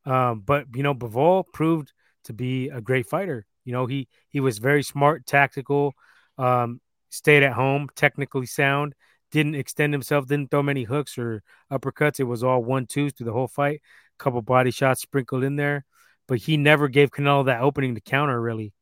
Um, 0.05 0.43
but, 0.45 0.67
you 0.75 0.83
know, 0.83 0.95
Bivol 0.95 1.45
proved 1.53 1.93
to 2.25 2.33
be 2.33 2.69
a 2.69 2.81
great 2.81 3.07
fighter. 3.07 3.47
You 3.65 3.73
know, 3.73 3.87
he, 3.87 4.09
he 4.31 4.41
was 4.41 4.59
very 4.59 4.83
smart, 4.83 5.25
tactical. 5.27 5.95
Um, 6.37 6.81
stayed 7.11 7.43
at 7.43 7.53
home, 7.53 7.89
technically 7.95 8.47
sound, 8.47 8.95
didn't 9.31 9.55
extend 9.55 9.93
himself, 9.93 10.27
didn't 10.27 10.51
throw 10.51 10.63
many 10.63 10.85
hooks 10.85 11.19
or 11.19 11.43
uppercuts. 11.71 12.19
It 12.19 12.25
was 12.25 12.43
all 12.43 12.65
one 12.65 12.87
twos 12.87 13.13
through 13.13 13.27
the 13.27 13.33
whole 13.33 13.49
fight. 13.49 13.83
A 14.19 14.23
couple 14.23 14.43
body 14.43 14.71
shots 14.71 15.03
sprinkled 15.03 15.45
in 15.45 15.57
there, 15.57 15.85
but 16.33 16.39
he 16.39 16.57
never 16.57 16.89
gave 16.89 17.11
Canelo 17.11 17.45
that 17.45 17.61
opening 17.61 17.95
to 17.95 18.01
counter 18.01 18.41
really, 18.41 18.73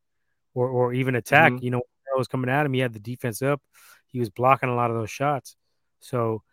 or 0.54 0.68
or 0.68 0.92
even 0.92 1.16
attack. 1.16 1.50
Mm-hmm. 1.50 1.64
You 1.64 1.70
know, 1.72 1.82
was 2.16 2.28
coming 2.28 2.48
at 2.48 2.64
him, 2.64 2.72
he 2.72 2.78
had 2.78 2.92
the 2.92 3.00
defense 3.00 3.42
up. 3.42 3.60
He 4.06 4.20
was 4.20 4.30
blocking 4.30 4.68
a 4.68 4.76
lot 4.76 4.92
of 4.92 4.96
those 4.96 5.10
shots. 5.10 5.56
So 5.98 6.44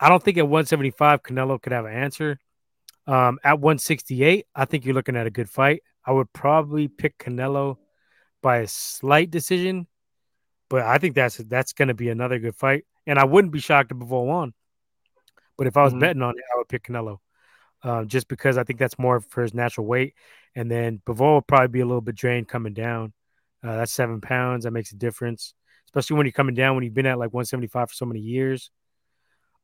I 0.00 0.08
don't 0.08 0.22
think 0.22 0.38
at 0.38 0.48
175 0.48 1.22
Canelo 1.22 1.60
could 1.60 1.72
have 1.72 1.84
an 1.84 1.92
answer. 1.92 2.38
Um, 3.06 3.40
at 3.44 3.60
168, 3.60 4.46
I 4.54 4.64
think 4.64 4.86
you're 4.86 4.94
looking 4.94 5.16
at 5.16 5.26
a 5.26 5.30
good 5.30 5.50
fight. 5.50 5.82
I 6.02 6.12
would 6.12 6.32
probably 6.32 6.88
pick 6.88 7.18
Canelo 7.18 7.76
by 8.40 8.60
a 8.60 8.66
slight 8.66 9.30
decision, 9.30 9.86
but 10.70 10.80
I 10.80 10.96
think 10.96 11.14
that's 11.14 11.36
that's 11.36 11.74
going 11.74 11.88
to 11.88 11.94
be 11.94 12.08
another 12.08 12.38
good 12.38 12.56
fight. 12.56 12.86
And 13.06 13.18
I 13.18 13.24
wouldn't 13.26 13.52
be 13.52 13.60
shocked 13.60 13.92
if 13.92 13.98
Bivol 13.98 14.24
won. 14.24 14.54
But 15.58 15.66
if 15.66 15.76
I 15.76 15.82
was 15.82 15.92
mm-hmm. 15.92 16.00
betting 16.00 16.22
on 16.22 16.38
it, 16.38 16.44
I 16.54 16.56
would 16.56 16.70
pick 16.70 16.84
Canelo, 16.84 17.18
uh, 17.82 18.04
just 18.04 18.28
because 18.28 18.58
I 18.58 18.64
think 18.64 18.78
that's 18.78 18.98
more 18.98 19.20
for 19.20 19.42
his 19.42 19.54
natural 19.54 19.86
weight. 19.86 20.14
And 20.54 20.70
then 20.70 21.00
Bivol 21.06 21.20
will 21.20 21.42
probably 21.42 21.68
be 21.68 21.80
a 21.80 21.86
little 21.86 22.00
bit 22.00 22.14
drained 22.14 22.48
coming 22.48 22.74
down. 22.74 23.12
Uh, 23.62 23.76
that's 23.76 23.92
seven 23.92 24.20
pounds. 24.20 24.64
That 24.64 24.72
makes 24.72 24.92
a 24.92 24.96
difference, 24.96 25.54
especially 25.86 26.16
when 26.16 26.26
you're 26.26 26.32
coming 26.32 26.54
down 26.54 26.74
when 26.74 26.84
you've 26.84 26.94
been 26.94 27.06
at 27.06 27.18
like 27.18 27.32
175 27.32 27.90
for 27.90 27.94
so 27.94 28.06
many 28.06 28.20
years. 28.20 28.70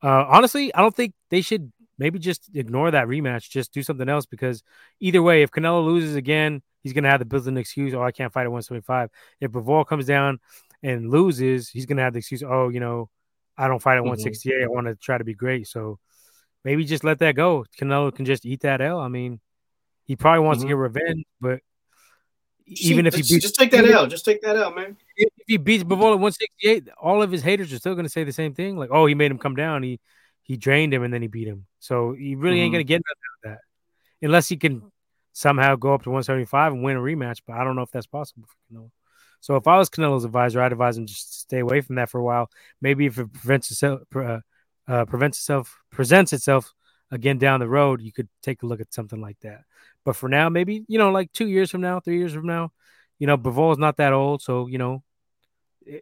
Uh, 0.02 0.24
honestly, 0.28 0.72
I 0.74 0.80
don't 0.80 0.94
think 0.94 1.14
they 1.30 1.40
should 1.40 1.72
maybe 1.98 2.18
just 2.18 2.48
ignore 2.54 2.90
that 2.90 3.08
rematch. 3.08 3.50
Just 3.50 3.72
do 3.72 3.82
something 3.82 4.08
else 4.08 4.26
because 4.26 4.62
either 5.00 5.22
way, 5.22 5.42
if 5.42 5.50
Canelo 5.50 5.84
loses 5.84 6.14
again, 6.14 6.62
he's 6.82 6.92
gonna 6.92 7.10
have 7.10 7.18
the 7.18 7.24
build 7.24 7.48
an 7.48 7.56
excuse. 7.56 7.94
Oh, 7.94 8.02
I 8.02 8.12
can't 8.12 8.32
fight 8.32 8.42
at 8.42 8.52
175. 8.52 9.10
If 9.40 9.50
Bivol 9.50 9.86
comes 9.86 10.06
down 10.06 10.38
and 10.82 11.10
loses, 11.10 11.68
he's 11.68 11.86
gonna 11.86 12.02
have 12.02 12.12
the 12.12 12.20
excuse. 12.20 12.44
Oh, 12.44 12.68
you 12.68 12.80
know, 12.80 13.10
I 13.56 13.66
don't 13.66 13.82
fight 13.82 13.96
at 13.96 14.02
mm-hmm. 14.02 14.10
168. 14.10 14.62
I 14.62 14.68
want 14.68 14.86
to 14.86 14.94
try 14.94 15.18
to 15.18 15.24
be 15.24 15.34
great. 15.34 15.66
So 15.66 15.98
maybe 16.68 16.84
just 16.84 17.02
let 17.02 17.18
that 17.20 17.34
go. 17.34 17.64
Canelo 17.80 18.14
can 18.14 18.26
just 18.26 18.44
eat 18.44 18.60
that 18.60 18.82
L. 18.82 19.00
I 19.00 19.08
mean, 19.08 19.40
he 20.04 20.16
probably 20.16 20.40
wants 20.40 20.58
mm-hmm. 20.58 20.68
to 20.68 20.74
get 20.74 20.76
revenge, 20.76 21.24
but 21.40 21.60
even 22.66 23.06
if 23.06 23.14
he 23.14 23.22
beats, 23.22 23.42
just 23.42 23.54
take 23.54 23.70
that 23.70 23.88
L, 23.88 24.06
just 24.06 24.26
take 24.26 24.42
that 24.42 24.54
L, 24.54 24.70
man. 24.72 24.98
If 25.16 25.32
he 25.46 25.56
beats 25.56 25.82
Bivol 25.82 26.12
at 26.12 26.20
168, 26.20 26.88
all 27.00 27.22
of 27.22 27.32
his 27.32 27.40
haters 27.40 27.72
are 27.72 27.78
still 27.78 27.94
going 27.94 28.04
to 28.04 28.10
say 28.10 28.22
the 28.22 28.34
same 28.34 28.52
thing. 28.52 28.76
Like, 28.76 28.90
oh, 28.92 29.06
he 29.06 29.14
made 29.14 29.30
him 29.30 29.38
come 29.38 29.56
down. 29.56 29.82
He 29.82 29.98
he 30.42 30.58
drained 30.58 30.92
him 30.92 31.02
and 31.02 31.12
then 31.12 31.22
he 31.22 31.28
beat 31.28 31.48
him. 31.48 31.64
So 31.78 32.12
he 32.12 32.34
really 32.34 32.56
mm-hmm. 32.56 32.64
ain't 32.64 32.72
going 32.74 32.84
to 32.84 32.88
get 32.88 33.02
nothing 33.06 33.22
out 33.46 33.50
of 33.50 33.56
that 33.56 34.26
unless 34.26 34.48
he 34.48 34.58
can 34.58 34.82
somehow 35.32 35.76
go 35.76 35.94
up 35.94 36.02
to 36.02 36.10
175 36.10 36.74
and 36.74 36.82
win 36.82 36.98
a 36.98 37.00
rematch. 37.00 37.40
But 37.46 37.56
I 37.56 37.64
don't 37.64 37.76
know 37.76 37.82
if 37.82 37.90
that's 37.90 38.06
possible 38.06 38.46
for 38.46 38.74
Canelo. 38.74 38.90
So 39.40 39.56
if 39.56 39.66
I 39.66 39.78
was 39.78 39.88
Canelo's 39.88 40.26
advisor, 40.26 40.60
I'd 40.60 40.72
advise 40.72 40.98
him 40.98 41.06
just 41.06 41.40
stay 41.40 41.60
away 41.60 41.80
from 41.80 41.96
that 41.96 42.10
for 42.10 42.18
a 42.18 42.24
while. 42.24 42.50
Maybe 42.82 43.06
if 43.06 43.16
it 43.16 43.32
prevents 43.32 43.70
itself, 43.70 44.00
uh, 44.14 44.40
uh, 44.88 45.04
prevents 45.04 45.38
itself, 45.38 45.78
presents 45.90 46.32
itself 46.32 46.72
again 47.10 47.38
down 47.38 47.60
the 47.60 47.68
road, 47.68 48.00
you 48.00 48.12
could 48.12 48.28
take 48.42 48.62
a 48.62 48.66
look 48.66 48.80
at 48.80 48.92
something 48.92 49.20
like 49.20 49.38
that. 49.40 49.62
But 50.04 50.16
for 50.16 50.28
now, 50.28 50.48
maybe 50.48 50.84
you 50.88 50.98
know, 50.98 51.10
like 51.10 51.32
two 51.32 51.46
years 51.46 51.70
from 51.70 51.80
now, 51.80 52.00
three 52.00 52.18
years 52.18 52.32
from 52.32 52.46
now, 52.46 52.72
you 53.18 53.26
know, 53.26 53.36
Bivol 53.36 53.72
is 53.72 53.78
not 53.78 53.98
that 53.98 54.12
old, 54.12 54.42
so 54.42 54.66
you 54.66 54.78
know, 54.78 55.02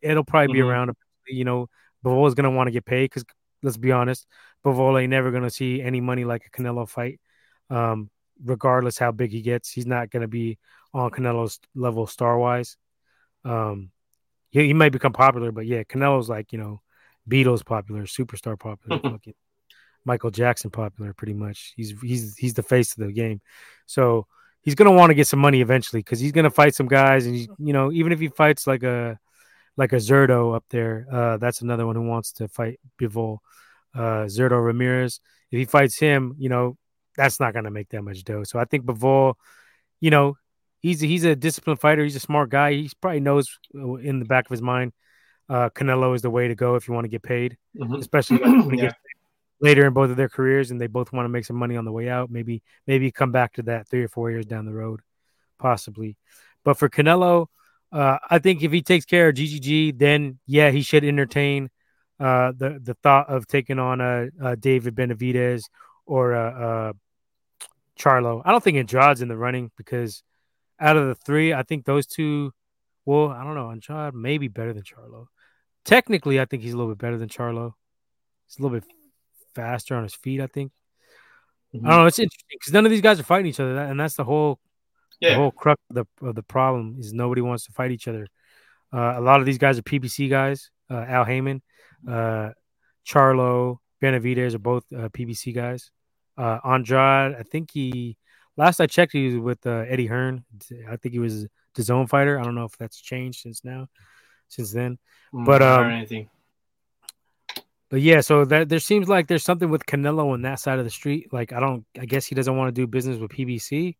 it'll 0.03 0.25
probably 0.25 0.49
mm-hmm. 0.49 0.53
be 0.55 0.61
around. 0.61 0.91
You 1.27 1.45
know, 1.45 1.69
Bivol 2.05 2.29
is 2.29 2.35
gonna 2.35 2.51
want 2.51 2.69
to 2.69 2.73
get 2.73 2.85
paid 2.85 3.07
because 3.07 3.25
let's 3.63 3.77
be 3.77 3.93
honest, 3.93 4.27
Bivol 4.65 5.01
ain't 5.01 5.11
never 5.11 5.31
gonna 5.31 5.51
see 5.51 5.83
any 5.83 6.01
money 6.01 6.25
like 6.25 6.47
a 6.47 6.51
Canelo 6.51 6.89
fight. 6.89 7.21
Um, 7.69 8.11
regardless 8.45 8.99
how 8.99 9.13
big 9.13 9.33
he 9.33 9.43
gets, 9.43 9.71
he's 9.71 9.87
not 9.87 10.11
gonna 10.11 10.29
be 10.29 10.59
on 10.95 11.11
Canelo's 11.11 11.59
level 11.75 12.07
star 12.07 12.39
wise. 12.39 12.77
Um, 13.45 13.91
he, 14.51 14.67
he 14.67 14.73
might 14.73 14.93
become 14.93 15.13
popular, 15.13 15.53
but 15.53 15.67
yeah, 15.67 15.83
Canelo's 15.83 16.29
like 16.29 16.53
you 16.53 16.59
know, 16.59 16.81
Beatles 17.29 17.65
popular, 17.65 18.03
superstar 18.03 18.59
popular, 18.59 18.99
fucking 19.11 19.35
Michael 20.05 20.31
Jackson 20.31 20.71
popular, 20.71 21.13
pretty 21.13 21.35
much. 21.35 21.73
He's 21.77 21.95
he's 22.01 22.37
he's 22.37 22.55
the 22.55 22.63
face 22.63 22.97
of 22.97 23.07
the 23.07 23.13
game, 23.13 23.41
so 23.87 24.27
he's 24.63 24.75
gonna 24.75 24.93
want 24.93 25.11
to 25.11 25.15
get 25.15 25.27
some 25.27 25.41
money 25.41 25.61
eventually 25.61 26.01
because 26.01 26.21
he's 26.21 26.33
gonna 26.33 26.51
fight 26.51 26.75
some 26.75 26.89
guys, 26.89 27.27
and 27.27 27.35
he's, 27.35 27.49
you 27.59 27.73
know, 27.73 27.91
even 27.93 28.13
if 28.13 28.21
he 28.21 28.29
fights 28.29 28.67
like 28.67 28.83
a 28.83 29.19
like 29.77 29.93
a 29.93 29.97
Zurdo 29.97 30.55
up 30.55 30.65
there, 30.71 31.07
uh, 31.11 31.37
that's 31.37 31.61
another 31.61 31.87
one 31.87 31.97
who 31.97 32.07
wants 32.07 32.33
to 32.33 32.49
fight 32.49 32.81
Bivol, 33.01 33.39
uh, 33.95 34.25
Zurdo 34.25 34.65
Ramirez. 34.65 35.21
If 35.51 35.59
he 35.59 35.65
fights 35.65 35.99
him, 35.99 36.35
you 36.39 36.49
know, 36.49 36.77
that's 37.17 37.41
not 37.41 37.55
gonna 37.55 37.71
make 37.71 37.89
that 37.91 38.03
much 38.03 38.25
dough. 38.25 38.45
So 38.45 38.59
I 38.59 38.65
think 38.65 38.85
Bivol, 38.85 39.35
you 40.01 40.11
know, 40.11 40.37
he's 40.79 41.01
he's 41.01 41.25
a 41.25 41.37
disciplined 41.37 41.81
fighter. 41.81 42.05
He's 42.05 42.17
a 42.17 42.21
smart 42.21 42.51
guy. 42.51 42.73
He 42.73 42.91
probably 43.01 43.21
knows 43.21 43.59
uh, 43.75 43.95
in 43.95 44.19
the 44.19 44.25
back 44.25 44.47
of 44.47 44.51
his 44.51 44.63
mind, 44.63 44.93
uh, 45.49 45.71
Canelo 45.71 46.15
is 46.15 46.23
the 46.23 46.31
way 46.31 46.49
to 46.49 46.55
go 46.55 46.75
if 46.75 46.89
you 46.89 46.95
want 46.95 47.05
to 47.05 47.09
get 47.09 47.23
paid, 47.23 47.57
mm-hmm. 47.77 47.95
especially 47.95 48.39
when 48.39 48.79
he 48.79 48.85
yeah. 48.85 48.93
later 49.61 49.87
in 49.87 49.93
both 49.93 50.11
of 50.11 50.17
their 50.17 50.29
careers 50.29 50.71
and 50.71 50.81
they 50.81 50.87
both 50.87 51.13
want 51.13 51.25
to 51.25 51.29
make 51.29 51.45
some 51.45 51.57
money 51.57 51.77
on 51.77 51.85
the 51.85 51.93
way 51.93 52.09
out. 52.09 52.31
Maybe 52.31 52.63
maybe 52.87 53.11
come 53.11 53.33
back 53.33 53.55
to 53.55 53.63
that 53.63 53.89
three 53.89 54.03
or 54.03 54.09
four 54.09 54.31
years 54.31 54.47
down 54.47 54.67
the 54.67 54.75
road, 54.75 55.01
possibly. 55.59 56.17
But 56.65 56.79
for 56.79 56.89
Canelo, 56.89 57.47
uh, 57.93 58.19
I 58.29 58.39
think 58.39 58.63
if 58.63 58.73
he 58.73 58.83
takes 58.83 59.05
care 59.05 59.29
of 59.29 59.37
GGG, 59.37 59.99
then 59.99 60.39
yeah, 60.47 60.71
he 60.71 60.83
should 60.83 61.05
entertain 61.05 61.71
uh, 62.19 62.53
the 62.57 62.81
the 62.83 62.95
thought 62.95 63.29
of 63.29 63.47
taking 63.47 63.79
on 63.79 64.01
a, 64.01 64.29
a 64.43 64.57
David 64.57 64.95
Benavidez 64.95 65.65
or 66.07 66.33
a, 66.33 66.93
a 66.93 66.95
Charlo. 68.01 68.43
I 68.45 68.53
don't 68.53 68.63
think 68.63 68.79
Andrade's 68.79 69.23
in 69.23 69.29
the 69.29 69.37
running 69.37 69.71
because 69.77 70.23
out 70.79 70.97
of 70.97 71.07
the 71.07 71.15
three, 71.15 71.53
I 71.53 71.63
think 71.63 71.85
those 71.85 72.07
two. 72.07 72.53
Well, 73.05 73.29
I 73.29 73.45
don't 73.45 73.55
know. 73.55 73.71
Andrade 73.71 74.15
maybe 74.15 74.49
better 74.49 74.73
than 74.73 74.83
Charlo. 74.83 75.27
Technically, 75.87 76.41
I 76.41 76.45
think 76.45 76.63
he's 76.63 76.75
a 76.75 76.77
little 76.77 76.93
bit 76.93 76.99
better 76.99 77.17
than 77.17 77.29
Charlo. 77.29 77.73
He's 78.47 78.59
a 78.59 78.63
little 78.63 78.79
bit 78.79 78.89
faster 79.55 79.95
on 79.95 80.03
his 80.03 80.15
feet. 80.15 80.41
I 80.41 80.49
think. 80.49 80.73
Mm-hmm. 81.75 81.87
I 81.87 81.91
don't 81.91 82.01
know. 82.01 82.07
It's 82.07 82.19
interesting 82.19 82.57
because 82.59 82.73
none 82.73 82.85
of 82.85 82.91
these 82.91 83.01
guys 83.01 83.19
are 83.19 83.25
fighting 83.25 83.47
each 83.47 83.61
other, 83.61 83.77
and 83.79 83.99
that's 83.99 84.17
the 84.17 84.25
whole, 84.25 84.59
yeah. 85.21 85.31
the 85.31 85.37
whole 85.37 85.51
crux 85.51 85.81
of 85.91 85.97
the 85.97 86.27
of 86.27 86.35
the 86.35 86.43
problem 86.43 86.97
is 86.99 87.13
nobody 87.13 87.41
wants 87.41 87.65
to 87.67 87.73
fight 87.73 87.93
each 87.93 88.09
other. 88.09 88.27
Uh, 88.93 89.15
a 89.17 89.21
lot 89.21 89.41
of 89.41 89.47
these 89.47 89.59
guys 89.59 89.79
are 89.79 89.83
PBC 89.83 90.29
guys. 90.29 90.71
Uh, 90.91 91.05
Al 91.09 91.25
Haymon, 91.25 91.63
uh, 92.09 92.51
Charlo, 93.07 93.79
Benavidez 94.03 94.55
are 94.55 94.59
both 94.59 94.85
uh, 94.93 95.09
PBC 95.09 95.55
guys. 95.55 95.91
Uh, 96.37 96.59
Andrade, 96.65 97.35
I 97.35 97.43
think 97.43 97.71
he 97.73 98.17
last 98.57 98.81
I 98.81 98.87
checked, 98.87 99.13
he 99.13 99.27
was 99.27 99.37
with 99.37 99.67
uh, 99.67 99.85
Eddie 99.89 100.07
Hearn. 100.07 100.45
I 100.89 100.97
think 100.97 101.13
he 101.13 101.19
was 101.19 101.47
DAZN 101.77 102.09
fighter. 102.09 102.39
I 102.39 102.43
don't 102.43 102.55
know 102.55 102.65
if 102.65 102.77
that's 102.79 103.01
changed 103.01 103.41
since 103.41 103.65
now, 103.65 103.89
since 104.49 104.73
then. 104.73 104.99
Mm, 105.33 105.45
but 105.45 105.63
um, 105.63 105.91
anything. 105.91 106.29
But 107.89 108.01
yeah, 108.01 108.21
so 108.21 108.45
that 108.45 108.69
there 108.69 108.81
seems 108.81 109.09
like 109.09 109.29
there's 109.29 109.45
something 109.45 109.71
with 109.71 109.87
Canelo 109.87 110.33
on 110.33 110.43
that 110.43 110.59
side 110.59 110.79
of 110.79 110.85
the 110.85 110.91
street. 110.91 111.33
Like 111.33 111.53
I 111.53 111.61
don't, 111.61 111.85
I 111.99 112.05
guess 112.05 112.27
he 112.27 112.35
doesn't 112.35 112.57
want 112.57 112.69
to 112.69 112.81
do 112.81 112.87
business 112.87 113.19
with 113.19 113.31
PBC. 113.31 113.97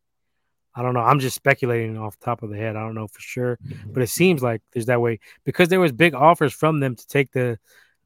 I 0.75 0.83
don't 0.83 0.93
know. 0.93 1.01
I'm 1.01 1.21
just 1.21 1.37
speculating 1.37 1.97
off 1.97 2.19
the 2.19 2.25
top 2.25 2.43
of 2.43 2.51
the 2.51 2.57
head. 2.57 2.77
I 2.77 2.81
don't 2.81 2.95
know 2.95 3.07
for 3.07 3.21
sure, 3.21 3.59
but 3.87 4.03
it 4.03 4.09
seems 4.09 4.43
like 4.43 4.61
there's 4.73 4.87
that 4.87 5.01
way 5.01 5.21
because 5.45 5.69
there 5.69 5.81
was 5.81 5.93
big 5.93 6.15
offers 6.15 6.53
from 6.53 6.81
them 6.81 6.97
to 6.97 7.07
take 7.07 7.33
the 7.33 7.59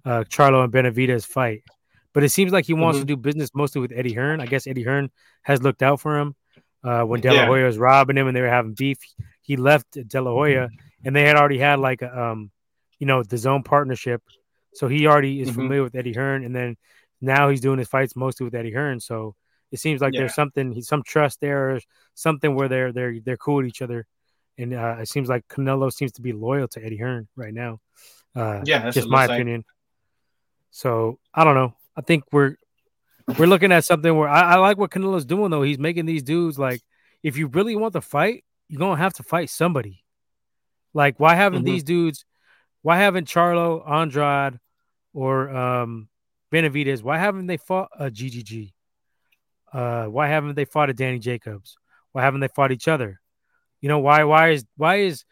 uh, 0.04 0.24
Charlo 0.28 0.62
and 0.62 0.72
Benavidez 0.72 1.26
fight. 1.26 1.64
But 2.12 2.24
it 2.24 2.30
seems 2.30 2.52
like 2.52 2.66
he 2.66 2.74
wants 2.74 2.98
mm-hmm. 2.98 3.06
to 3.06 3.16
do 3.16 3.16
business 3.16 3.50
mostly 3.54 3.80
with 3.80 3.92
Eddie 3.92 4.14
Hearn. 4.14 4.40
I 4.40 4.46
guess 4.46 4.66
Eddie 4.66 4.82
Hearn 4.82 5.10
has 5.42 5.62
looked 5.62 5.82
out 5.82 6.00
for 6.00 6.18
him 6.18 6.34
uh, 6.84 7.02
when 7.02 7.20
De 7.20 7.32
La 7.32 7.46
Hoya 7.46 7.66
was 7.66 7.78
robbing 7.78 8.16
him 8.16 8.26
and 8.26 8.36
they 8.36 8.40
were 8.40 8.48
having 8.48 8.74
beef. 8.74 8.98
He 9.42 9.56
left 9.56 9.92
De 9.92 10.20
La 10.20 10.30
Hoya, 10.30 10.68
and 11.04 11.14
they 11.14 11.24
had 11.24 11.36
already 11.36 11.58
had 11.58 11.78
like 11.78 12.02
a, 12.02 12.22
um, 12.22 12.50
you 12.98 13.06
know, 13.06 13.22
DAZN 13.22 13.64
partnership 13.64 14.22
so 14.74 14.88
he 14.88 15.06
already 15.06 15.40
is 15.40 15.48
mm-hmm. 15.48 15.60
familiar 15.60 15.82
with 15.82 15.94
Eddie 15.94 16.12
Hearn, 16.12 16.44
and 16.44 16.54
then 16.54 16.76
now 17.20 17.48
he's 17.48 17.60
doing 17.60 17.78
his 17.78 17.88
fights 17.88 18.14
mostly 18.16 18.44
with 18.44 18.54
Eddie 18.54 18.72
Hearn. 18.72 19.00
So 19.00 19.34
it 19.72 19.78
seems 19.78 20.00
like 20.00 20.14
yeah. 20.14 20.20
there's 20.20 20.34
something, 20.34 20.80
some 20.82 21.02
trust 21.02 21.40
there, 21.40 21.70
or 21.70 21.80
something 22.14 22.54
where 22.54 22.68
they're 22.68 22.92
they're 22.92 23.20
they're 23.20 23.36
cool 23.36 23.56
with 23.56 23.66
each 23.66 23.82
other. 23.82 24.06
And 24.58 24.74
uh, 24.74 24.96
it 25.00 25.08
seems 25.08 25.28
like 25.28 25.48
Canelo 25.48 25.92
seems 25.92 26.12
to 26.12 26.22
be 26.22 26.32
loyal 26.32 26.68
to 26.68 26.84
Eddie 26.84 26.98
Hearn 26.98 27.28
right 27.34 27.54
now. 27.54 27.80
Uh, 28.34 28.60
yeah, 28.64 28.80
that's 28.80 28.94
just 28.94 29.08
my 29.08 29.24
opinion. 29.24 29.58
Like. 29.58 29.66
So 30.70 31.18
I 31.34 31.44
don't 31.44 31.54
know. 31.54 31.74
I 31.96 32.02
think 32.02 32.24
we're 32.30 32.56
we're 33.38 33.46
looking 33.46 33.72
at 33.72 33.84
something 33.84 34.14
where 34.14 34.28
I, 34.28 34.54
I 34.54 34.56
like 34.56 34.78
what 34.78 34.90
Canelo's 34.90 35.24
doing 35.24 35.50
though. 35.50 35.62
He's 35.62 35.78
making 35.78 36.06
these 36.06 36.22
dudes 36.22 36.58
like, 36.58 36.80
if 37.22 37.36
you 37.36 37.48
really 37.48 37.74
want 37.74 37.94
to 37.94 38.00
fight, 38.00 38.44
you're 38.68 38.78
gonna 38.78 38.96
have 38.96 39.14
to 39.14 39.22
fight 39.24 39.50
somebody. 39.50 40.04
Like, 40.92 41.20
why 41.20 41.34
haven't 41.34 41.60
mm-hmm. 41.60 41.72
these 41.72 41.84
dudes 41.84 42.24
why 42.82 42.98
haven't 42.98 43.28
Charlo, 43.28 43.88
Andrade, 43.88 44.58
or 45.12 45.50
um, 45.50 46.08
Benavidez? 46.52 47.02
Why 47.02 47.18
haven't 47.18 47.46
they 47.46 47.58
fought 47.58 47.90
a 47.98 48.10
GGG? 48.10 48.72
Uh, 49.72 50.06
why 50.06 50.28
haven't 50.28 50.56
they 50.56 50.64
fought 50.64 50.90
a 50.90 50.94
Danny 50.94 51.18
Jacobs? 51.18 51.76
Why 52.12 52.22
haven't 52.22 52.40
they 52.40 52.48
fought 52.48 52.72
each 52.72 52.88
other? 52.88 53.20
You 53.80 53.88
know 53.88 54.00
why? 54.00 54.24
Why 54.24 54.50
is 54.50 54.64
why 54.76 54.96
is 54.96 55.24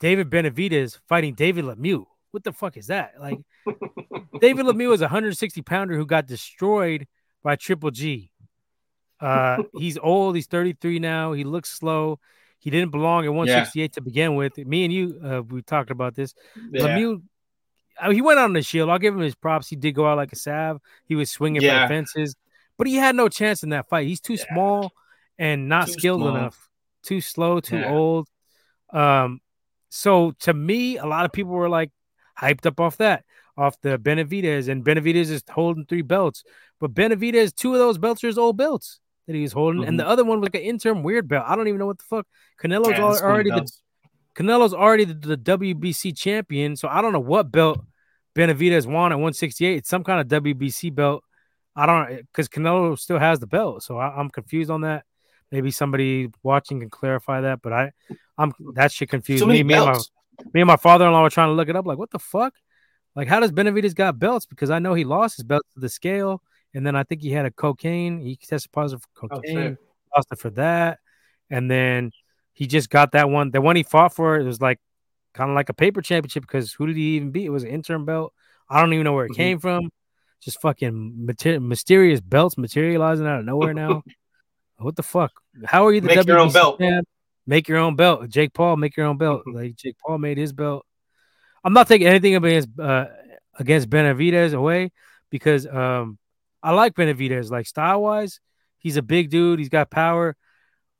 David 0.00 0.30
Benavidez 0.30 0.98
fighting 1.08 1.34
David 1.34 1.64
Lemieux? 1.64 2.04
What 2.30 2.44
the 2.44 2.52
fuck 2.52 2.76
is 2.76 2.86
that? 2.86 3.14
Like 3.18 3.38
David 4.40 4.66
Lemieux 4.66 4.94
is 4.94 5.00
a 5.00 5.04
160 5.04 5.62
pounder 5.62 5.96
who 5.96 6.06
got 6.06 6.26
destroyed 6.26 7.06
by 7.42 7.56
Triple 7.56 7.90
G. 7.90 8.30
Uh, 9.18 9.62
he's 9.76 9.98
old. 9.98 10.36
He's 10.36 10.46
33 10.46 10.98
now. 10.98 11.32
He 11.32 11.44
looks 11.44 11.70
slow. 11.70 12.18
He 12.62 12.70
didn't 12.70 12.92
belong 12.92 13.24
at 13.24 13.34
168 13.34 13.82
yeah. 13.82 13.88
to 13.88 14.00
begin 14.00 14.36
with. 14.36 14.56
Me 14.56 14.84
and 14.84 14.92
you, 14.92 15.20
uh, 15.22 15.42
we 15.42 15.62
talked 15.62 15.90
about 15.90 16.14
this. 16.14 16.32
Yeah. 16.70 16.82
Lemieux 16.82 17.22
I 18.00 18.08
mean, 18.08 18.14
he 18.14 18.22
went 18.22 18.38
out 18.38 18.44
on 18.44 18.52
the 18.52 18.62
shield. 18.62 18.88
I'll 18.88 18.98
give 18.98 19.14
him 19.14 19.20
his 19.20 19.34
props. 19.34 19.68
He 19.68 19.76
did 19.76 19.92
go 19.92 20.06
out 20.06 20.16
like 20.16 20.32
a 20.32 20.36
salve. 20.36 20.80
He 21.04 21.14
was 21.14 21.30
swinging 21.30 21.62
yeah. 21.62 21.86
for 21.86 21.88
the 21.88 21.94
fences, 21.94 22.36
but 22.78 22.86
he 22.86 22.96
had 22.96 23.14
no 23.14 23.28
chance 23.28 23.62
in 23.62 23.70
that 23.70 23.88
fight. 23.88 24.06
He's 24.06 24.20
too 24.20 24.34
yeah. 24.34 24.44
small 24.52 24.92
and 25.38 25.68
not 25.68 25.86
too 25.86 25.92
skilled 25.94 26.20
small. 26.20 26.36
enough. 26.36 26.68
Too 27.02 27.20
slow, 27.20 27.60
too 27.60 27.84
old. 27.84 28.28
Um, 28.92 29.40
so 29.88 30.32
to 30.40 30.54
me, 30.54 30.98
a 30.98 31.06
lot 31.06 31.24
of 31.24 31.32
people 31.32 31.52
were 31.52 31.68
like 31.68 31.90
hyped 32.38 32.66
up 32.66 32.80
off 32.80 32.98
that, 32.98 33.24
off 33.56 33.80
the 33.80 33.98
Benavidez, 33.98 34.68
and 34.68 34.84
Benavidez 34.84 35.30
is 35.30 35.42
holding 35.50 35.84
three 35.86 36.02
belts. 36.02 36.44
But 36.80 36.94
Benavidez, 36.94 37.54
two 37.54 37.72
of 37.72 37.78
those 37.78 37.98
belts 37.98 38.24
are 38.24 38.28
his 38.28 38.38
old 38.38 38.56
belts 38.56 39.00
that 39.26 39.34
he 39.34 39.42
was 39.42 39.52
holding, 39.52 39.82
mm-hmm. 39.82 39.88
and 39.88 40.00
the 40.00 40.06
other 40.06 40.24
one 40.24 40.40
was 40.40 40.46
like 40.46 40.60
an 40.60 40.66
interim 40.66 41.02
weird 41.02 41.28
belt. 41.28 41.44
I 41.46 41.56
don't 41.56 41.68
even 41.68 41.78
know 41.78 41.86
what 41.86 41.98
the 41.98 42.04
fuck. 42.04 42.26
Canelo's 42.60 42.90
yeah, 42.90 43.26
already 43.26 43.50
the 43.50 43.70
Canelo's 44.34 44.72
already 44.72 45.04
the, 45.04 45.14
the, 45.14 45.36
WBC 45.36 46.16
champion, 46.16 46.76
so 46.76 46.88
I 46.88 47.02
don't 47.02 47.12
know 47.12 47.20
what 47.20 47.52
belt 47.52 47.84
Benavidez 48.34 48.86
won 48.86 49.12
at 49.12 49.16
168. 49.16 49.76
It's 49.76 49.88
some 49.88 50.04
kind 50.04 50.20
of 50.20 50.42
WBC 50.42 50.94
belt. 50.94 51.22
I 51.76 51.86
don't 51.86 52.16
because 52.16 52.48
Canelo 52.48 52.98
still 52.98 53.18
has 53.18 53.40
the 53.40 53.46
belt, 53.46 53.82
so 53.82 53.98
I, 53.98 54.18
am 54.20 54.30
confused 54.30 54.70
on 54.70 54.82
that. 54.82 55.04
Maybe 55.50 55.70
somebody 55.70 56.30
watching 56.42 56.80
can 56.80 56.90
clarify 56.90 57.42
that, 57.42 57.60
but 57.62 57.72
I, 57.72 57.92
I'm 58.38 58.52
that 58.74 58.92
shit 58.92 59.10
confused 59.10 59.46
me. 59.46 59.62
Me 59.62 59.74
and, 59.74 59.86
my, 59.86 59.98
me 60.54 60.60
and 60.62 60.66
my 60.66 60.76
father-in-law 60.76 61.22
were 61.22 61.30
trying 61.30 61.48
to 61.48 61.54
look 61.54 61.68
it 61.68 61.76
up. 61.76 61.86
Like, 61.86 61.98
what 61.98 62.10
the 62.10 62.18
fuck? 62.18 62.54
Like, 63.14 63.28
how 63.28 63.40
does 63.40 63.52
Benavidez 63.52 63.94
got 63.94 64.18
belts? 64.18 64.46
Because 64.46 64.70
I 64.70 64.78
know 64.78 64.94
he 64.94 65.04
lost 65.04 65.36
his 65.36 65.44
belt 65.44 65.64
to 65.74 65.80
the 65.80 65.90
scale, 65.90 66.42
and 66.74 66.86
then 66.86 66.96
I 66.96 67.04
think 67.04 67.22
he 67.22 67.30
had 67.30 67.46
a 67.46 67.50
cocaine. 67.50 68.20
He 68.20 68.36
tested 68.36 68.72
positive 68.72 69.04
for 69.14 69.26
oh, 69.26 69.36
cocaine. 69.36 69.78
Oh, 69.80 70.16
lost 70.16 70.28
it 70.32 70.38
for 70.38 70.50
that, 70.50 70.98
and 71.50 71.70
then 71.70 72.12
he 72.52 72.66
just 72.66 72.90
got 72.90 73.12
that 73.12 73.28
one. 73.28 73.50
The 73.50 73.60
one 73.60 73.76
he 73.76 73.82
fought 73.82 74.14
for 74.14 74.36
it 74.36 74.44
was 74.44 74.60
like 74.60 74.78
kind 75.34 75.50
of 75.50 75.56
like 75.56 75.68
a 75.68 75.74
paper 75.74 76.02
championship 76.02 76.42
because 76.42 76.72
who 76.72 76.86
did 76.86 76.96
he 76.96 77.16
even 77.16 77.30
beat? 77.30 77.46
It 77.46 77.50
was 77.50 77.64
an 77.64 77.70
interim 77.70 78.04
belt. 78.04 78.32
I 78.68 78.80
don't 78.80 78.92
even 78.92 79.04
know 79.04 79.12
where 79.12 79.26
it 79.26 79.30
mm-hmm. 79.30 79.36
came 79.36 79.58
from. 79.58 79.90
Just 80.40 80.60
fucking 80.60 81.24
mater- 81.24 81.60
mysterious 81.60 82.20
belts 82.20 82.58
materializing 82.58 83.26
out 83.26 83.40
of 83.40 83.44
nowhere 83.44 83.74
now. 83.74 84.02
what 84.76 84.96
the 84.96 85.02
fuck? 85.02 85.30
How 85.64 85.86
are 85.86 85.92
you 85.92 86.00
the 86.00 86.08
make 86.08 86.18
WBC 86.18 86.26
your 86.26 86.38
own 86.38 86.52
belt? 86.52 86.80
Man? 86.80 87.04
Make 87.46 87.68
your 87.68 87.78
own 87.78 87.96
belt. 87.96 88.28
Jake 88.28 88.52
Paul, 88.52 88.76
make 88.76 88.96
your 88.96 89.06
own 89.06 89.18
belt. 89.18 89.42
like 89.46 89.76
Jake 89.76 89.96
Paul 90.04 90.18
made 90.18 90.38
his 90.38 90.52
belt. 90.52 90.84
I'm 91.64 91.72
not 91.72 91.88
taking 91.88 92.06
anything 92.06 92.34
against 92.34 92.68
uh, 92.78 93.06
against 93.58 93.88
Benavidez 93.88 94.54
away 94.54 94.90
because 95.30 95.66
um, 95.66 96.18
I 96.62 96.72
like 96.72 96.94
Benavidez. 96.94 97.50
Like 97.50 97.66
style 97.66 98.02
wise, 98.02 98.40
he's 98.78 98.96
a 98.96 99.02
big 99.02 99.30
dude. 99.30 99.58
He's 99.58 99.68
got 99.68 99.90
power. 99.90 100.36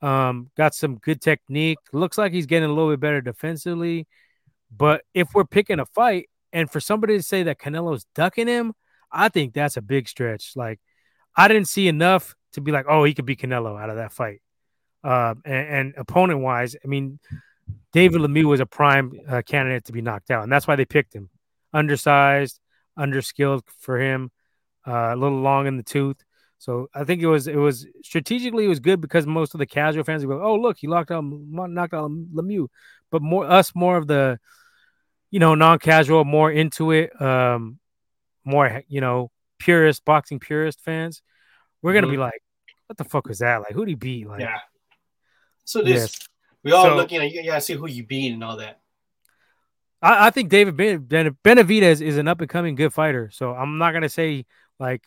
Um, 0.00 0.50
got 0.56 0.74
some 0.74 0.96
good 0.96 1.20
technique. 1.20 1.78
Looks 1.92 2.18
like 2.18 2.32
he's 2.32 2.46
getting 2.46 2.68
a 2.68 2.72
little 2.72 2.90
bit 2.90 3.00
better 3.00 3.20
defensively. 3.20 4.06
But 4.76 5.02
if 5.14 5.34
we're 5.34 5.44
picking 5.44 5.78
a 5.78 5.86
fight, 5.86 6.28
and 6.52 6.70
for 6.70 6.80
somebody 6.80 7.16
to 7.16 7.22
say 7.22 7.44
that 7.44 7.58
Canelo's 7.58 8.06
ducking 8.14 8.46
him, 8.46 8.74
I 9.10 9.28
think 9.28 9.54
that's 9.54 9.76
a 9.76 9.82
big 9.82 10.08
stretch. 10.08 10.52
Like, 10.56 10.80
I 11.36 11.48
didn't 11.48 11.68
see 11.68 11.88
enough 11.88 12.34
to 12.52 12.60
be 12.60 12.72
like, 12.72 12.86
oh, 12.88 13.04
he 13.04 13.14
could 13.14 13.26
beat 13.26 13.40
Canelo 13.40 13.80
out 13.80 13.90
of 13.90 13.96
that 13.96 14.12
fight. 14.12 14.42
Uh, 15.04 15.34
and, 15.44 15.68
and 15.68 15.94
opponent 15.96 16.40
wise, 16.40 16.76
I 16.82 16.88
mean, 16.88 17.18
David 17.92 18.20
Lemieux 18.20 18.44
was 18.44 18.60
a 18.60 18.66
prime 18.66 19.12
uh, 19.28 19.42
candidate 19.42 19.84
to 19.86 19.92
be 19.92 20.02
knocked 20.02 20.30
out, 20.30 20.42
and 20.42 20.52
that's 20.52 20.66
why 20.66 20.76
they 20.76 20.84
picked 20.84 21.14
him. 21.14 21.30
Undersized, 21.72 22.60
underskilled 22.98 23.62
for 23.78 23.98
him, 23.98 24.30
uh, 24.86 25.10
a 25.12 25.16
little 25.16 25.40
long 25.40 25.66
in 25.66 25.76
the 25.76 25.82
tooth. 25.82 26.16
So 26.58 26.88
I 26.94 27.02
think 27.02 27.22
it 27.22 27.26
was 27.26 27.48
it 27.48 27.56
was 27.56 27.86
strategically 28.04 28.64
it 28.64 28.68
was 28.68 28.78
good 28.78 29.00
because 29.00 29.26
most 29.26 29.52
of 29.52 29.58
the 29.58 29.66
casual 29.66 30.04
fans 30.04 30.24
would 30.24 30.32
go, 30.32 30.42
"Oh, 30.42 30.54
look, 30.54 30.78
he 30.78 30.86
locked 30.86 31.10
out 31.10 31.24
knocked 31.24 31.92
out 31.92 32.10
Lemieux," 32.10 32.68
but 33.10 33.20
more 33.20 33.44
us 33.44 33.74
more 33.74 33.96
of 33.96 34.06
the 34.06 34.38
you 35.32 35.40
know 35.40 35.56
non-casual, 35.56 36.24
more 36.24 36.52
into 36.52 36.92
it, 36.92 37.20
um, 37.20 37.80
more 38.44 38.84
you 38.86 39.00
know 39.00 39.32
purist 39.58 40.04
boxing 40.04 40.38
purist 40.38 40.80
fans. 40.80 41.20
We're 41.82 41.94
gonna 41.94 42.06
mm-hmm. 42.06 42.14
be 42.14 42.18
like, 42.18 42.42
"What 42.86 42.96
the 42.96 43.04
fuck 43.04 43.26
was 43.26 43.40
that? 43.40 43.56
Like, 43.56 43.72
who'd 43.72 43.88
he 43.88 43.96
beat?" 43.96 44.28
Like, 44.28 44.42
yeah. 44.42 44.58
So 45.64 45.82
this 45.82 46.18
yes. 46.18 46.28
we 46.62 46.70
all 46.70 46.84
so, 46.84 46.94
looking 46.94 47.18
at 47.18 47.32
you 47.32 47.44
gotta 47.44 47.60
see 47.60 47.74
who 47.74 47.88
you 47.88 48.06
beat 48.06 48.32
and 48.32 48.44
all 48.44 48.58
that. 48.58 48.78
I, 50.00 50.28
I 50.28 50.30
think 50.30 50.48
David 50.48 50.76
ben, 50.76 51.36
Benavidez 51.44 52.00
is 52.00 52.18
an 52.18 52.28
up 52.28 52.40
and 52.40 52.50
coming 52.50 52.74
good 52.74 52.92
fighter. 52.92 53.30
So 53.32 53.52
I'm 53.52 53.78
not 53.78 53.92
gonna 53.92 54.08
say 54.08 54.44
like 54.78 55.02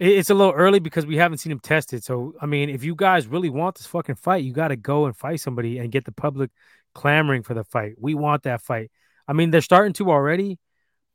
it's 0.00 0.30
a 0.30 0.34
little 0.34 0.54
early 0.54 0.80
because 0.80 1.04
we 1.04 1.16
haven't 1.16 1.38
seen 1.38 1.52
him 1.52 1.60
tested. 1.60 2.02
So, 2.02 2.32
I 2.40 2.46
mean, 2.46 2.70
if 2.70 2.82
you 2.82 2.94
guys 2.94 3.26
really 3.26 3.50
want 3.50 3.76
this 3.76 3.86
fucking 3.86 4.14
fight, 4.14 4.42
you 4.44 4.52
got 4.52 4.68
to 4.68 4.76
go 4.76 5.04
and 5.04 5.14
fight 5.14 5.40
somebody 5.40 5.78
and 5.78 5.92
get 5.92 6.06
the 6.06 6.12
public 6.12 6.50
clamoring 6.94 7.42
for 7.42 7.52
the 7.52 7.64
fight. 7.64 7.96
We 7.98 8.14
want 8.14 8.44
that 8.44 8.62
fight. 8.62 8.90
I 9.28 9.34
mean, 9.34 9.50
they're 9.50 9.60
starting 9.60 9.92
to 9.94 10.10
already, 10.10 10.58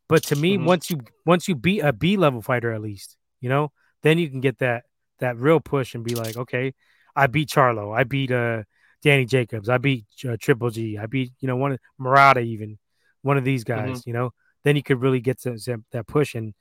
but 0.08 0.24
to 0.26 0.36
me, 0.36 0.56
mm-hmm. 0.56 0.66
once 0.66 0.90
you 0.92 1.02
once 1.26 1.48
you 1.48 1.56
beat 1.56 1.82
a 1.82 1.92
B 1.92 2.16
level 2.16 2.44
fighter 2.44 2.72
at 2.72 2.82
least, 2.82 3.18
you 3.42 3.50
know, 3.50 3.72
then 4.04 4.20
you 4.20 4.30
can 4.30 4.40
get 4.40 4.60
that 4.60 4.84
that 5.20 5.38
real 5.38 5.60
push 5.60 5.96
and 5.96 6.04
be 6.04 6.14
like, 6.14 6.38
okay, 6.38 6.74
I 7.16 7.28
beat 7.28 7.50
Charlo, 7.50 7.98
I 7.98 8.04
beat 8.04 8.32
uh 8.32 8.64
Danny 9.02 9.26
Jacobs, 9.26 9.68
I 9.68 9.80
beat 9.80 10.06
uh, 10.28 10.38
Triple 10.40 10.70
G, 10.70 10.98
I 10.98 11.08
beat 11.08 11.34
you 11.40 11.48
know 11.48 11.58
one 11.58 11.74
of 11.74 11.80
Murata 11.98 12.42
even 12.42 12.78
one 13.24 13.38
of 13.38 13.44
these 13.44 13.64
guys, 13.64 14.00
mm-hmm. 14.00 14.10
you 14.10 14.14
know. 14.14 14.32
Then 14.64 14.76
you 14.76 14.84
could 14.84 15.02
really 15.02 15.20
get 15.20 15.42
to, 15.42 15.58
to 15.60 15.84
that 15.92 16.08
push 16.08 16.36
and 16.36 16.54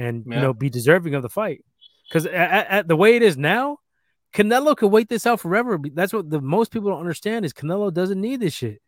and 0.00 0.24
yeah. 0.26 0.36
you 0.36 0.40
know 0.40 0.52
be 0.52 0.70
deserving 0.70 1.14
of 1.14 1.22
the 1.22 1.28
fight. 1.28 1.64
Because 2.08 2.26
at, 2.26 2.66
at, 2.68 2.88
the 2.88 2.96
way 2.96 3.14
it 3.14 3.22
is 3.22 3.36
now, 3.36 3.78
Canelo 4.34 4.76
could 4.76 4.90
wait 4.90 5.08
this 5.08 5.26
out 5.26 5.40
forever. 5.40 5.78
That's 5.94 6.12
what 6.12 6.28
the 6.28 6.40
most 6.40 6.72
people 6.72 6.90
don't 6.90 7.00
understand 7.00 7.44
is 7.44 7.52
Canelo 7.52 7.92
doesn't 7.92 8.20
need 8.20 8.40
this 8.40 8.54
shit. 8.54 8.80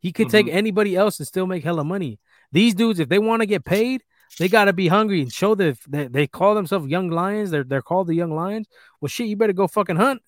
He 0.00 0.12
could 0.12 0.28
mm-hmm. 0.28 0.46
take 0.46 0.48
anybody 0.48 0.96
else 0.96 1.18
and 1.18 1.26
still 1.26 1.46
make 1.46 1.64
hella 1.64 1.84
money. 1.84 2.18
These 2.52 2.74
dudes, 2.74 3.00
if 3.00 3.08
they 3.08 3.18
want 3.18 3.42
to 3.42 3.46
get 3.46 3.64
paid, 3.64 4.02
they 4.38 4.48
got 4.48 4.66
to 4.66 4.72
be 4.72 4.88
hungry 4.88 5.20
and 5.20 5.32
show 5.32 5.54
that 5.54 5.78
they, 5.86 6.06
they 6.08 6.26
call 6.26 6.54
themselves 6.54 6.86
young 6.86 7.10
lions. 7.10 7.50
They're 7.50 7.64
they're 7.64 7.82
called 7.82 8.06
the 8.06 8.14
young 8.14 8.34
lions. 8.34 8.66
Well, 9.00 9.08
shit, 9.08 9.26
you 9.26 9.36
better 9.36 9.52
go 9.52 9.66
fucking 9.66 9.96
hunt. 9.96 10.22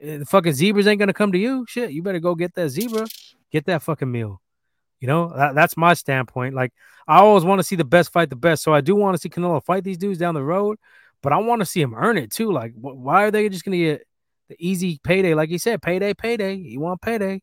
The 0.00 0.26
fucking 0.26 0.54
zebras 0.54 0.86
ain't 0.86 0.98
gonna 0.98 1.14
come 1.14 1.32
to 1.32 1.38
you. 1.38 1.64
Shit, 1.68 1.92
you 1.92 2.02
better 2.02 2.18
go 2.18 2.34
get 2.34 2.54
that 2.54 2.68
zebra, 2.68 3.06
get 3.50 3.66
that 3.66 3.82
fucking 3.82 4.10
meal. 4.10 4.42
You 5.02 5.08
know, 5.08 5.32
that, 5.36 5.54
that's 5.54 5.76
my 5.76 5.92
standpoint. 5.92 6.54
Like, 6.54 6.72
I 7.06 7.18
always 7.18 7.44
want 7.44 7.58
to 7.58 7.64
see 7.64 7.76
the 7.76 7.84
best 7.84 8.12
fight 8.12 8.30
the 8.30 8.36
best. 8.36 8.62
So 8.62 8.72
I 8.72 8.80
do 8.80 8.94
want 8.96 9.14
to 9.16 9.20
see 9.20 9.28
Canelo 9.28 9.62
fight 9.62 9.84
these 9.84 9.98
dudes 9.98 10.18
down 10.18 10.34
the 10.34 10.42
road 10.42 10.78
but 11.22 11.32
I 11.32 11.38
want 11.38 11.60
to 11.60 11.66
see 11.66 11.80
him 11.80 11.94
earn 11.94 12.18
it 12.18 12.30
too. 12.30 12.52
Like, 12.52 12.72
wh- 12.74 12.98
why 12.98 13.24
are 13.24 13.30
they 13.30 13.48
just 13.48 13.64
going 13.64 13.78
to 13.78 13.84
get 13.84 14.06
the 14.48 14.56
easy 14.58 15.00
payday? 15.02 15.34
Like 15.34 15.50
you 15.50 15.58
said, 15.58 15.80
payday, 15.80 16.14
payday. 16.14 16.54
You 16.54 16.80
want 16.80 17.00
payday? 17.00 17.40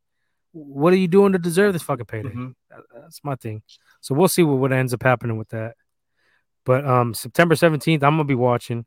What 0.51 0.93
are 0.93 0.97
you 0.97 1.07
doing 1.07 1.31
to 1.31 1.39
deserve 1.39 1.73
this 1.73 1.83
fucking 1.83 2.05
payday? 2.05 2.29
Mm-hmm. 2.29 2.49
That, 2.69 2.79
that's 2.93 3.21
my 3.23 3.35
thing. 3.35 3.63
So 4.01 4.13
we'll 4.13 4.27
see 4.27 4.43
what, 4.43 4.57
what 4.57 4.73
ends 4.73 4.93
up 4.93 5.03
happening 5.03 5.37
with 5.37 5.49
that. 5.49 5.75
But 6.65 6.85
um, 6.85 7.13
September 7.13 7.55
seventeenth, 7.55 8.03
I'm 8.03 8.13
gonna 8.13 8.25
be 8.25 8.35
watching. 8.35 8.85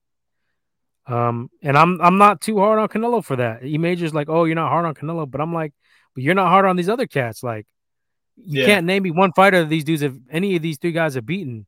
Um, 1.07 1.51
and 1.63 1.77
I'm 1.77 2.01
I'm 2.01 2.19
not 2.19 2.41
too 2.41 2.59
hard 2.59 2.79
on 2.79 2.89
Canelo 2.89 3.25
for 3.25 3.37
that. 3.37 3.65
E 3.65 3.79
major's 3.79 4.15
like, 4.15 4.29
oh, 4.29 4.45
you're 4.45 4.55
not 4.55 4.69
hard 4.69 4.85
on 4.85 4.95
Canelo, 4.95 5.29
but 5.29 5.41
I'm 5.41 5.53
like, 5.53 5.73
but 6.15 6.23
you're 6.23 6.35
not 6.35 6.49
hard 6.49 6.67
on 6.67 6.77
these 6.77 6.89
other 6.89 7.07
cats. 7.07 7.43
Like, 7.43 7.67
you 8.37 8.61
yeah. 8.61 8.67
can't 8.67 8.87
name 8.87 9.03
me 9.03 9.11
one 9.11 9.33
fighter 9.33 9.65
these 9.65 9.85
dudes 9.85 10.03
have 10.03 10.19
any 10.31 10.57
of 10.57 10.63
these 10.63 10.79
three 10.79 10.93
guys 10.93 11.15
have 11.15 11.27
beaten, 11.27 11.67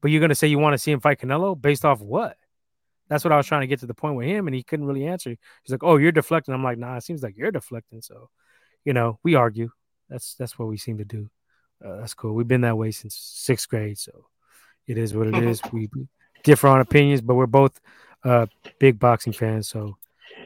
but 0.00 0.10
you're 0.10 0.20
gonna 0.20 0.34
say 0.34 0.48
you 0.48 0.58
want 0.58 0.74
to 0.74 0.78
see 0.78 0.92
him 0.92 1.00
fight 1.00 1.20
Canelo 1.20 1.60
based 1.60 1.84
off 1.84 2.00
what? 2.00 2.36
That's 3.08 3.24
what 3.24 3.32
I 3.32 3.36
was 3.36 3.46
trying 3.46 3.62
to 3.62 3.66
get 3.66 3.80
to 3.80 3.86
the 3.86 3.94
point 3.94 4.16
with 4.16 4.26
him, 4.26 4.46
and 4.46 4.54
he 4.54 4.62
couldn't 4.62 4.86
really 4.86 5.06
answer. 5.06 5.30
He's 5.30 5.72
like, 5.72 5.82
"Oh, 5.82 5.96
you're 5.96 6.12
deflecting." 6.12 6.54
I'm 6.54 6.62
like, 6.62 6.78
"Nah, 6.78 6.96
it 6.96 7.02
seems 7.02 7.22
like 7.22 7.36
you're 7.36 7.50
deflecting." 7.50 8.02
So, 8.02 8.30
you 8.84 8.92
know, 8.92 9.18
we 9.24 9.34
argue. 9.34 9.70
That's 10.08 10.34
that's 10.34 10.58
what 10.58 10.68
we 10.68 10.76
seem 10.76 10.98
to 10.98 11.04
do. 11.04 11.28
Uh, 11.84 11.96
that's 11.96 12.14
cool. 12.14 12.34
We've 12.34 12.46
been 12.46 12.60
that 12.60 12.78
way 12.78 12.92
since 12.92 13.16
sixth 13.16 13.68
grade, 13.68 13.98
so 13.98 14.26
it 14.86 14.96
is 14.96 15.14
what 15.14 15.26
it 15.26 15.34
is. 15.42 15.60
We 15.72 15.88
differ 16.44 16.68
on 16.68 16.80
opinions, 16.80 17.20
but 17.20 17.34
we're 17.34 17.46
both 17.46 17.80
uh, 18.24 18.46
big 18.78 18.98
boxing 18.98 19.32
fans. 19.32 19.68
So 19.68 19.96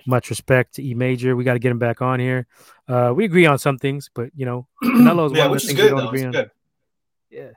much 0.06 0.30
respect 0.30 0.74
to 0.74 0.84
E 0.84 0.94
Major. 0.94 1.36
We 1.36 1.44
got 1.44 1.54
to 1.54 1.58
get 1.58 1.70
him 1.70 1.78
back 1.78 2.02
on 2.02 2.20
here. 2.20 2.46
Uh, 2.88 3.12
we 3.14 3.24
agree 3.24 3.46
on 3.46 3.58
some 3.58 3.78
things, 3.78 4.10
but 4.14 4.30
you 4.34 4.46
know, 4.46 4.66
yeah, 4.82 5.14
one 5.14 5.18
of 5.18 5.32
the 5.32 5.58
things 5.58 5.74
good, 5.74 5.92
we 5.92 5.98
don't 5.98 6.06
agree 6.06 6.24
on. 6.24 6.32
Good. 6.32 6.50
Yeah. 7.30 7.50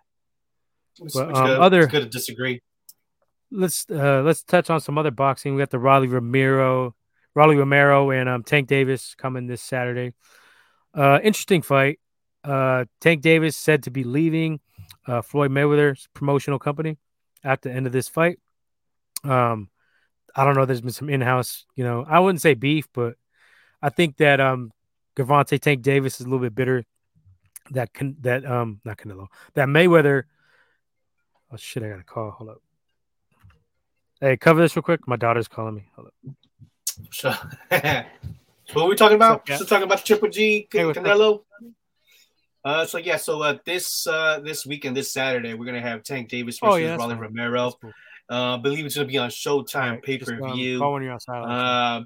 It's, 0.99 1.13
but, 1.13 1.35
um, 1.35 1.45
good. 1.45 1.59
other 1.59 1.81
it's 1.81 1.91
good 1.91 2.03
to 2.03 2.09
disagree 2.09 2.61
let's 3.51 3.85
uh 3.89 4.21
let's 4.23 4.43
touch 4.43 4.69
on 4.69 4.79
some 4.79 4.97
other 4.97 5.11
boxing. 5.11 5.55
We 5.55 5.61
got 5.61 5.69
the 5.69 5.79
Rolly 5.79 6.07
Romero, 6.07 6.95
Rolly 7.35 7.55
Romero 7.55 8.11
and 8.11 8.27
um 8.27 8.43
Tank 8.43 8.67
Davis 8.67 9.15
coming 9.15 9.47
this 9.47 9.61
Saturday. 9.61 10.13
Uh 10.93 11.19
interesting 11.23 11.61
fight. 11.61 11.99
Uh 12.43 12.85
Tank 13.01 13.21
Davis 13.21 13.55
said 13.55 13.83
to 13.83 13.91
be 13.91 14.03
leaving 14.03 14.59
uh 15.07 15.21
Floyd 15.21 15.51
Mayweather's 15.51 16.07
promotional 16.13 16.59
company 16.59 16.97
at 17.43 17.61
the 17.61 17.71
end 17.71 17.87
of 17.87 17.93
this 17.93 18.07
fight. 18.07 18.39
Um 19.23 19.69
I 20.37 20.45
don't 20.45 20.55
know, 20.55 20.65
there's 20.65 20.81
been 20.81 20.91
some 20.91 21.09
in-house, 21.09 21.65
you 21.75 21.83
know, 21.83 22.05
I 22.07 22.19
wouldn't 22.19 22.41
say 22.41 22.53
beef, 22.53 22.87
but 22.93 23.15
I 23.81 23.89
think 23.89 24.17
that 24.17 24.39
um 24.39 24.71
Gervonta 25.15 25.59
Tank 25.59 25.81
Davis 25.81 26.21
is 26.21 26.25
a 26.25 26.29
little 26.29 26.45
bit 26.45 26.55
bitter 26.55 26.85
that 27.71 27.93
can 27.93 28.15
that 28.21 28.45
um 28.45 28.79
not 28.85 28.97
Canelo 28.97 29.27
that 29.55 29.67
Mayweather 29.67 30.23
oh 31.51 31.57
shit 31.57 31.83
I 31.83 31.89
got 31.89 31.99
a 31.99 32.03
call 32.03 32.31
hold 32.31 32.51
up 32.51 32.61
Hey, 34.19 34.35
cover 34.35 34.61
this 34.61 34.75
real 34.75 34.83
quick. 34.83 35.07
My 35.07 35.15
daughter's 35.15 35.47
calling 35.47 35.75
me. 35.75 35.85
Hold 35.95 36.07
up. 36.07 36.13
So, 37.11 37.29
what 37.69 38.05
are 38.75 38.87
we 38.87 38.95
talking 38.95 39.15
about? 39.15 39.43
Still 39.47 39.67
talking 39.67 39.83
about 39.83 40.03
Triple 40.03 40.29
G, 40.29 40.67
hey, 40.71 40.79
Canelo. 40.79 41.43
Uh, 42.65 42.85
so 42.85 42.97
yeah, 42.97 43.17
so 43.17 43.41
uh, 43.43 43.57
this 43.63 44.07
uh, 44.07 44.39
this 44.39 44.65
weekend, 44.65 44.97
this 44.97 45.11
Saturday, 45.11 45.53
we're 45.53 45.65
gonna 45.65 45.81
have 45.81 46.03
Tank 46.03 46.29
Davis 46.29 46.57
versus 46.57 46.73
oh, 46.73 46.77
yeah, 46.77 46.95
Rolly 46.95 47.15
Romero. 47.15 47.71
Cool. 47.79 47.93
Uh, 48.29 48.55
I 48.55 48.57
believe 48.57 48.85
it's 48.85 48.95
gonna 48.95 49.07
be 49.07 49.17
on 49.17 49.29
Showtime 49.29 49.91
right, 49.91 50.03
pay 50.03 50.17
per 50.17 50.35
view. 50.53 50.83
Um, 50.83 51.19
uh, 51.27 52.01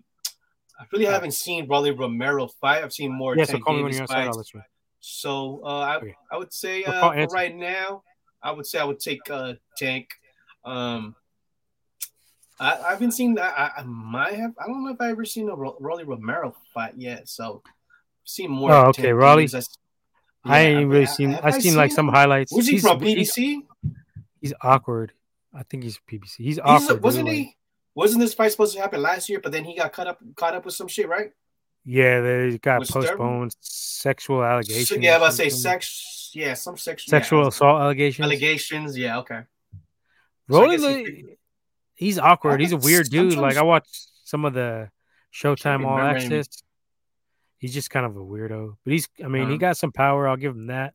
I 0.82 0.86
really 0.91 1.05
yeah. 1.05 1.11
haven't 1.11 1.34
seen 1.34 1.67
Rolly 1.67 1.91
Romero 1.91 2.47
fight. 2.47 2.84
I've 2.84 2.93
seen 2.93 3.11
more 3.11 3.36
yeah, 3.36 3.45
so 3.45 3.59
Davis 3.59 3.99
fights. 3.99 4.51
So 4.99 5.61
uh, 5.63 5.80
I, 5.80 5.97
okay. 5.97 6.15
I 6.32 6.38
would 6.38 6.53
say 6.53 6.84
uh, 6.84 7.28
right 7.28 7.55
now, 7.55 8.03
I 8.41 8.51
would 8.51 8.67
say 8.67 8.80
I 8.80 8.84
would 8.84 8.99
take 8.99 9.22
uh, 9.30 9.53
Tank. 9.78 10.09
Um, 10.63 11.15
I, 12.59 12.74
I 12.74 12.89
haven't 12.91 13.13
seen 13.13 13.34
that. 13.36 13.53
I, 13.57 13.82
I, 13.82 13.84
might 13.84 14.36
have. 14.36 14.51
I 14.59 14.67
don't 14.67 14.84
know 14.84 14.91
if 14.91 15.01
I 15.01 15.09
ever 15.09 15.26
seen 15.26 15.49
a 15.49 15.55
Rolly 15.55 16.03
Romero 16.03 16.55
fight 16.74 16.93
yet. 16.95 17.28
So, 17.28 17.63
I've 17.65 17.72
seen 18.30 18.51
more. 18.51 18.72
Oh, 18.72 18.86
okay, 18.89 19.11
Rolly. 19.11 19.47
Yeah, 19.51 19.61
I 20.45 20.59
ain't 20.61 20.89
really 20.89 21.07
seen. 21.07 21.34
I've 21.34 21.55
seen, 21.55 21.61
seen 21.61 21.76
like 21.76 21.91
some 21.91 22.07
highlights. 22.07 22.53
Was 22.53 22.67
he 22.67 22.74
he's, 22.74 22.82
from 22.84 22.99
PBC? 22.99 23.36
He's, 23.36 23.63
he's, 24.39 24.53
awkward. 24.61 25.13
I 25.53 25.63
think 25.63 25.83
he's 25.83 25.99
PBC. 26.09 26.37
He's, 26.37 26.37
he's 26.37 26.59
awkward. 26.59 27.03
Wasn't 27.03 27.27
he? 27.27 27.37
Like, 27.37 27.55
wasn't 27.93 28.21
this 28.21 28.33
fight 28.33 28.51
supposed 28.51 28.73
to 28.75 28.81
happen 28.81 29.01
last 29.01 29.29
year? 29.29 29.39
But 29.41 29.51
then 29.51 29.65
he 29.65 29.75
got 29.75 29.91
caught 29.91 30.07
up, 30.07 30.19
caught 30.35 30.55
up 30.55 30.65
with 30.65 30.73
some 30.73 30.87
shit, 30.87 31.09
right? 31.09 31.31
Yeah, 31.83 32.21
they 32.21 32.57
got 32.57 32.79
was 32.79 32.91
postponed. 32.91 33.55
Sexual 33.59 34.43
allegations. 34.43 34.89
So, 34.89 34.95
yeah, 34.95 35.15
I 35.15 35.19
was 35.19 35.35
say 35.35 35.49
sex. 35.49 36.31
Yeah, 36.33 36.53
some 36.53 36.77
sexual 36.77 37.09
sexual 37.09 37.41
yeah. 37.41 37.47
assault 37.47 37.81
allegations. 37.81 38.25
Allegations. 38.25 38.97
Yeah. 38.97 39.19
Okay. 39.19 39.41
Rolly, 40.47 40.77
so 40.77 41.05
he's 41.95 42.19
awkward. 42.19 42.61
He's 42.61 42.71
a 42.71 42.77
weird 42.77 43.09
dude. 43.09 43.35
Like 43.35 43.57
I 43.57 43.63
watched 43.63 44.09
some 44.23 44.45
of 44.45 44.53
the 44.53 44.89
Showtime 45.33 45.85
All 45.85 45.97
Access. 45.97 46.47
Him. 46.47 46.67
He's 47.57 47.73
just 47.73 47.89
kind 47.89 48.05
of 48.05 48.15
a 48.15 48.19
weirdo, 48.19 48.75
but 48.83 48.93
he's. 48.93 49.07
I 49.23 49.27
mean, 49.27 49.43
uh-huh. 49.43 49.51
he 49.51 49.57
got 49.57 49.77
some 49.77 49.91
power. 49.91 50.27
I'll 50.27 50.37
give 50.37 50.55
him 50.55 50.67
that. 50.67 50.93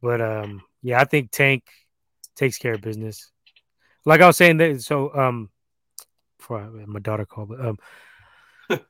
But 0.00 0.20
um, 0.20 0.62
yeah, 0.82 1.00
I 1.00 1.04
think 1.04 1.30
Tank 1.30 1.64
takes 2.36 2.58
care 2.58 2.74
of 2.74 2.80
business. 2.80 3.30
Like 4.04 4.20
I 4.20 4.26
was 4.26 4.36
saying 4.36 4.58
that. 4.58 4.82
So 4.82 5.14
um, 5.14 5.50
before 6.38 6.60
I, 6.60 6.68
my 6.86 7.00
daughter 7.00 7.26
called, 7.26 7.50
but 7.50 7.60
um, 7.64 7.78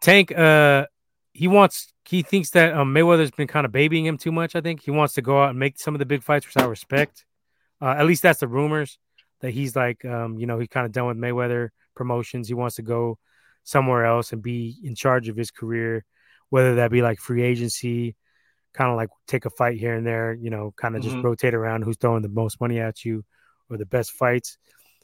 Tank 0.00 0.36
uh, 0.36 0.86
he 1.32 1.48
wants. 1.48 1.92
He 2.04 2.22
thinks 2.22 2.50
that 2.50 2.72
um, 2.72 2.94
Mayweather's 2.94 3.32
been 3.32 3.48
kind 3.48 3.66
of 3.66 3.72
babying 3.72 4.06
him 4.06 4.16
too 4.16 4.30
much. 4.30 4.54
I 4.54 4.60
think 4.60 4.80
he 4.80 4.92
wants 4.92 5.14
to 5.14 5.22
go 5.22 5.42
out 5.42 5.50
and 5.50 5.58
make 5.58 5.78
some 5.78 5.94
of 5.94 5.98
the 5.98 6.06
big 6.06 6.22
fights, 6.22 6.46
which 6.46 6.56
I 6.56 6.64
respect. 6.66 7.24
Uh, 7.82 7.96
at 7.98 8.06
least 8.06 8.22
that's 8.22 8.40
the 8.40 8.48
rumors 8.48 8.98
that 9.40 9.50
he's 9.50 9.74
like, 9.74 10.04
um, 10.04 10.38
you 10.38 10.46
know, 10.46 10.58
he's 10.58 10.68
kind 10.68 10.86
of 10.86 10.92
done 10.92 11.06
with 11.06 11.16
Mayweather 11.16 11.70
promotions. 11.96 12.48
He 12.48 12.54
wants 12.54 12.76
to 12.76 12.82
go 12.82 13.18
somewhere 13.64 14.06
else 14.06 14.32
and 14.32 14.40
be 14.40 14.76
in 14.82 14.94
charge 14.94 15.28
of 15.28 15.36
his 15.36 15.50
career, 15.50 16.04
whether 16.48 16.76
that 16.76 16.92
be 16.92 17.02
like 17.02 17.18
free 17.18 17.42
agency, 17.42 18.14
kind 18.72 18.90
of 18.90 18.96
like 18.96 19.08
take 19.26 19.44
a 19.44 19.50
fight 19.50 19.76
here 19.76 19.94
and 19.94 20.06
there, 20.06 20.32
you 20.32 20.50
know, 20.50 20.72
kind 20.76 20.94
of 20.94 21.02
mm-hmm. 21.02 21.10
just 21.10 21.24
rotate 21.24 21.54
around 21.54 21.82
who's 21.82 21.96
throwing 21.96 22.22
the 22.22 22.28
most 22.28 22.60
money 22.60 22.78
at 22.78 23.04
you 23.04 23.24
or 23.70 23.76
the 23.76 23.86
best 23.86 24.12
fights. 24.12 24.58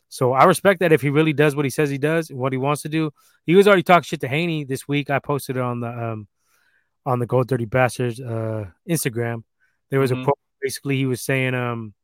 So 0.09 0.33
I 0.33 0.45
respect 0.45 0.81
that 0.81 0.93
if 0.93 1.01
he 1.01 1.09
really 1.09 1.33
does 1.33 1.57
what 1.57 1.65
he 1.65 1.71
says 1.71 1.89
he 1.89 1.99
does, 1.99 2.31
what 2.31 2.53
he 2.53 2.59
wants 2.59 2.83
to 2.83 2.89
do. 2.89 3.13
He 3.47 3.55
was 3.55 3.67
already 3.67 3.83
talking 3.83 4.03
shit 4.03 4.21
to 4.21 4.29
Haney 4.29 4.65
this 4.65 4.87
week. 4.87 5.09
I 5.09 5.19
posted 5.19 5.57
it 5.57 5.63
on 5.63 5.81
the 5.81 5.89
um 5.89 6.29
on 7.07 7.19
the 7.19 7.27
Gold 7.27 7.49
Dirty 7.49 7.65
Bastards 7.65 8.21
uh 8.21 8.67
Instagram. 8.89 9.45
There 9.91 10.01
was 10.01 10.11
mm-hmm. 10.11 10.21
a 10.21 10.25
quote 10.25 10.39
basically 10.61 10.97
he 10.97 11.07
was 11.07 11.21
saying 11.21 11.55
um 11.55 11.95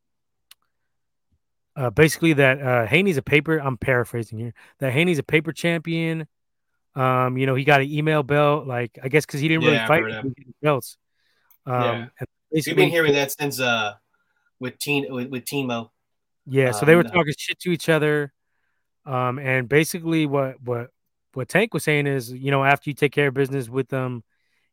uh, 1.78 1.90
basically 1.90 2.32
that 2.32 2.61
uh, 2.61 2.86
Haney's 2.86 3.18
a 3.18 3.22
paper. 3.22 3.59
I'm 3.59 3.76
paraphrasing 3.76 4.36
here. 4.36 4.52
That 4.80 4.92
Haney's 4.92 5.20
a 5.20 5.22
paper 5.22 5.52
champion. 5.52 6.26
Um, 6.96 7.38
you 7.38 7.46
know, 7.46 7.54
he 7.54 7.62
got 7.62 7.80
an 7.80 7.88
email 7.88 8.24
belt. 8.24 8.66
Like 8.66 8.98
I 9.00 9.09
guess 9.09 9.24
because 9.24 9.40
he 9.40 9.46
didn't 9.46 9.62
yeah, 9.62 9.86
really 9.86 9.86
fight 9.86 10.24
belts. 10.61 10.96
Um, 11.66 12.11
yeah, 12.20 12.26
we've 12.50 12.74
been 12.74 12.90
hearing 12.90 13.12
that 13.12 13.30
since 13.30 13.61
uh 13.61 13.94
with 14.59 14.78
Teen 14.78 15.06
with, 15.12 15.28
with 15.28 15.44
Timo. 15.44 15.90
Yeah, 16.49 16.72
so 16.72 16.86
they 16.86 16.94
were 16.94 17.05
um, 17.05 17.11
talking 17.11 17.34
shit 17.36 17.59
to 17.61 17.70
each 17.70 17.88
other. 17.88 18.32
Um, 19.05 19.38
and 19.38 19.68
basically 19.68 20.26
what 20.26 20.61
what 20.62 20.90
what 21.34 21.49
Tank 21.49 21.74
was 21.74 21.84
saying 21.84 22.07
is, 22.07 22.32
you 22.32 22.51
know, 22.51 22.64
after 22.64 22.90
you 22.90 22.94
take 22.94 23.12
care 23.12 23.28
of 23.28 23.34
business 23.34 23.68
with 23.68 23.88
them, 23.88 24.24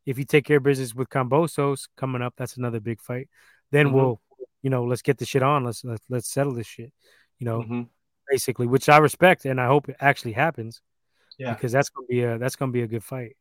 if 0.06 0.18
you 0.18 0.26
take 0.26 0.46
care 0.46 0.58
of 0.58 0.64
business 0.64 0.94
with 0.94 1.10
Kambosos 1.10 1.88
coming 1.98 2.22
up, 2.22 2.34
that's 2.38 2.58
another 2.58 2.80
big 2.80 3.02
fight. 3.02 3.30
Then 3.72 3.88
mm-hmm. 3.88 3.96
we'll 3.96 4.22
you 4.66 4.72
know, 4.72 4.84
let's 4.84 5.04
get 5.04 5.20
the 5.20 5.26
shit 5.26 5.44
on. 5.44 5.64
Let's 5.64 5.84
let's, 5.84 6.04
let's 6.10 6.28
settle 6.28 6.54
this 6.54 6.66
shit. 6.66 6.92
You 7.38 7.46
know, 7.46 7.60
mm-hmm. 7.60 7.82
basically, 8.28 8.66
which 8.66 8.90
I 8.90 8.98
respect 8.98 9.46
and 9.46 9.62
I 9.62 9.68
hope 9.68 9.90
it 9.90 9.96
actually 10.00 10.32
happens. 10.32 10.82
Yeah, 11.38 11.54
because 11.54 11.72
that's 11.72 11.90
gonna 11.90 12.08
be 12.08 12.24
a 12.24 12.40
that's 12.40 12.56
gonna 12.56 12.72
be 12.72 12.82
a 12.82 12.88
good 12.88 13.04
fight 13.04 13.38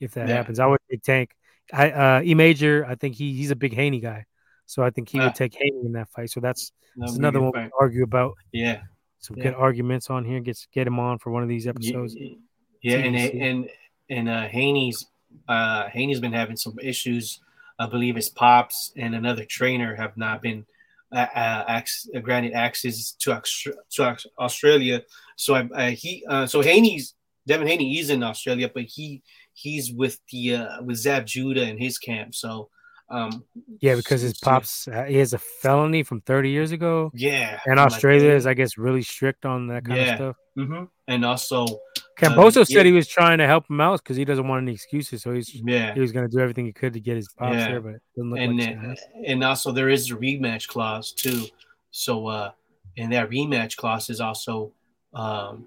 if 0.00 0.14
that 0.14 0.28
yeah. 0.28 0.36
happens. 0.36 0.58
I 0.58 0.66
would 0.66 0.80
take 0.90 1.02
Tank. 1.02 1.34
I 1.72 1.90
uh 1.90 2.22
E 2.22 2.34
Major. 2.34 2.86
I 2.86 2.94
think 2.94 3.16
he 3.16 3.34
he's 3.34 3.50
a 3.50 3.56
big 3.56 3.74
Haney 3.74 4.00
guy, 4.00 4.24
so 4.72 4.82
I 4.82 4.90
think 4.90 5.08
he 5.08 5.20
would 5.20 5.34
take 5.34 5.54
Haney 5.54 5.82
in 5.84 5.92
that 5.92 6.08
fight. 6.08 6.30
So 6.30 6.40
that's, 6.40 6.72
that's 6.96 7.16
another 7.16 7.40
one 7.40 7.52
fight. 7.52 7.66
we 7.66 7.70
argue 7.78 8.04
about. 8.04 8.34
Yeah, 8.52 8.80
some 9.18 9.36
yeah. 9.36 9.44
good 9.44 9.54
arguments 9.54 10.08
on 10.10 10.24
here. 10.24 10.40
Gets 10.40 10.66
get 10.72 10.86
him 10.86 10.98
on 10.98 11.18
for 11.18 11.30
one 11.30 11.42
of 11.42 11.48
these 11.48 11.66
episodes. 11.66 12.14
Yeah, 12.16 12.36
yeah 12.82 12.96
and 12.98 13.16
and 13.16 13.68
and 14.10 14.28
uh 14.28 14.48
Haney's 14.48 15.06
uh 15.48 15.88
Haney's 15.88 16.20
been 16.20 16.32
having 16.32 16.56
some 16.56 16.78
issues 16.80 17.40
I 17.78 17.86
believe 17.86 18.16
his 18.16 18.28
pops 18.28 18.92
and 18.96 19.14
another 19.14 19.44
trainer 19.44 19.94
have 19.94 20.16
not 20.16 20.40
been 20.40 20.66
uh, 21.10 21.26
uh, 21.34 21.80
uh 22.14 22.20
granted 22.20 22.52
access 22.54 23.12
to, 23.12 23.42
to 23.90 24.16
Australia. 24.38 25.02
So 25.36 25.54
I, 25.54 25.68
I 25.74 25.90
he 25.90 26.24
uh, 26.28 26.46
so 26.46 26.62
Haney's 26.62 27.14
Devin 27.46 27.66
Haney 27.66 27.98
is 27.98 28.10
in 28.10 28.22
Australia, 28.22 28.70
but 28.72 28.84
he 28.84 29.22
he's 29.52 29.92
with 29.92 30.18
the 30.30 30.56
uh, 30.56 30.82
with 30.82 30.96
Zab 30.96 31.26
Judah 31.26 31.68
in 31.68 31.76
his 31.76 31.98
camp. 31.98 32.34
So 32.34 32.70
um, 33.08 33.44
yeah, 33.80 33.94
because 33.94 34.22
his 34.22 34.38
pops 34.38 34.88
uh, 34.88 35.04
he 35.04 35.16
has 35.16 35.34
a 35.34 35.38
felony 35.38 36.02
from 36.02 36.20
30 36.22 36.50
years 36.50 36.72
ago. 36.72 37.10
Yeah, 37.14 37.60
and 37.66 37.78
Australia 37.78 38.30
like 38.30 38.36
is, 38.38 38.46
I 38.46 38.54
guess, 38.54 38.78
really 38.78 39.02
strict 39.02 39.44
on 39.44 39.66
that 39.68 39.84
kind 39.84 39.98
yeah. 39.98 40.12
of 40.12 40.16
stuff. 40.16 40.36
Mm-hmm. 40.56 40.84
And 41.08 41.24
also, 41.24 41.64
uh, 41.64 42.50
said 42.50 42.66
yeah. 42.68 42.82
he 42.84 42.92
was 42.92 43.08
trying 43.08 43.38
to 43.38 43.46
help 43.46 43.68
him 43.68 43.80
out 43.80 44.02
because 44.02 44.16
he 44.16 44.24
doesn't 44.24 44.46
want 44.46 44.62
any 44.62 44.72
excuses. 44.72 45.22
So 45.22 45.32
he's 45.32 45.54
yeah, 45.54 45.92
he 45.92 46.00
was 46.00 46.12
going 46.12 46.28
to 46.28 46.34
do 46.34 46.40
everything 46.40 46.64
he 46.64 46.72
could 46.72 46.94
to 46.94 47.00
get 47.00 47.16
his 47.16 47.28
pops 47.28 47.56
yeah. 47.56 47.68
there, 47.68 47.80
but 47.80 47.94
and 48.16 48.30
like 48.30 48.98
and 49.26 49.44
also 49.44 49.72
there 49.72 49.90
is 49.90 50.10
a 50.10 50.14
rematch 50.14 50.68
clause 50.68 51.12
too. 51.12 51.46
So 51.90 52.26
uh, 52.28 52.52
and 52.96 53.12
that 53.12 53.30
rematch 53.30 53.76
clause 53.76 54.08
is 54.08 54.20
also 54.20 54.72
um, 55.14 55.66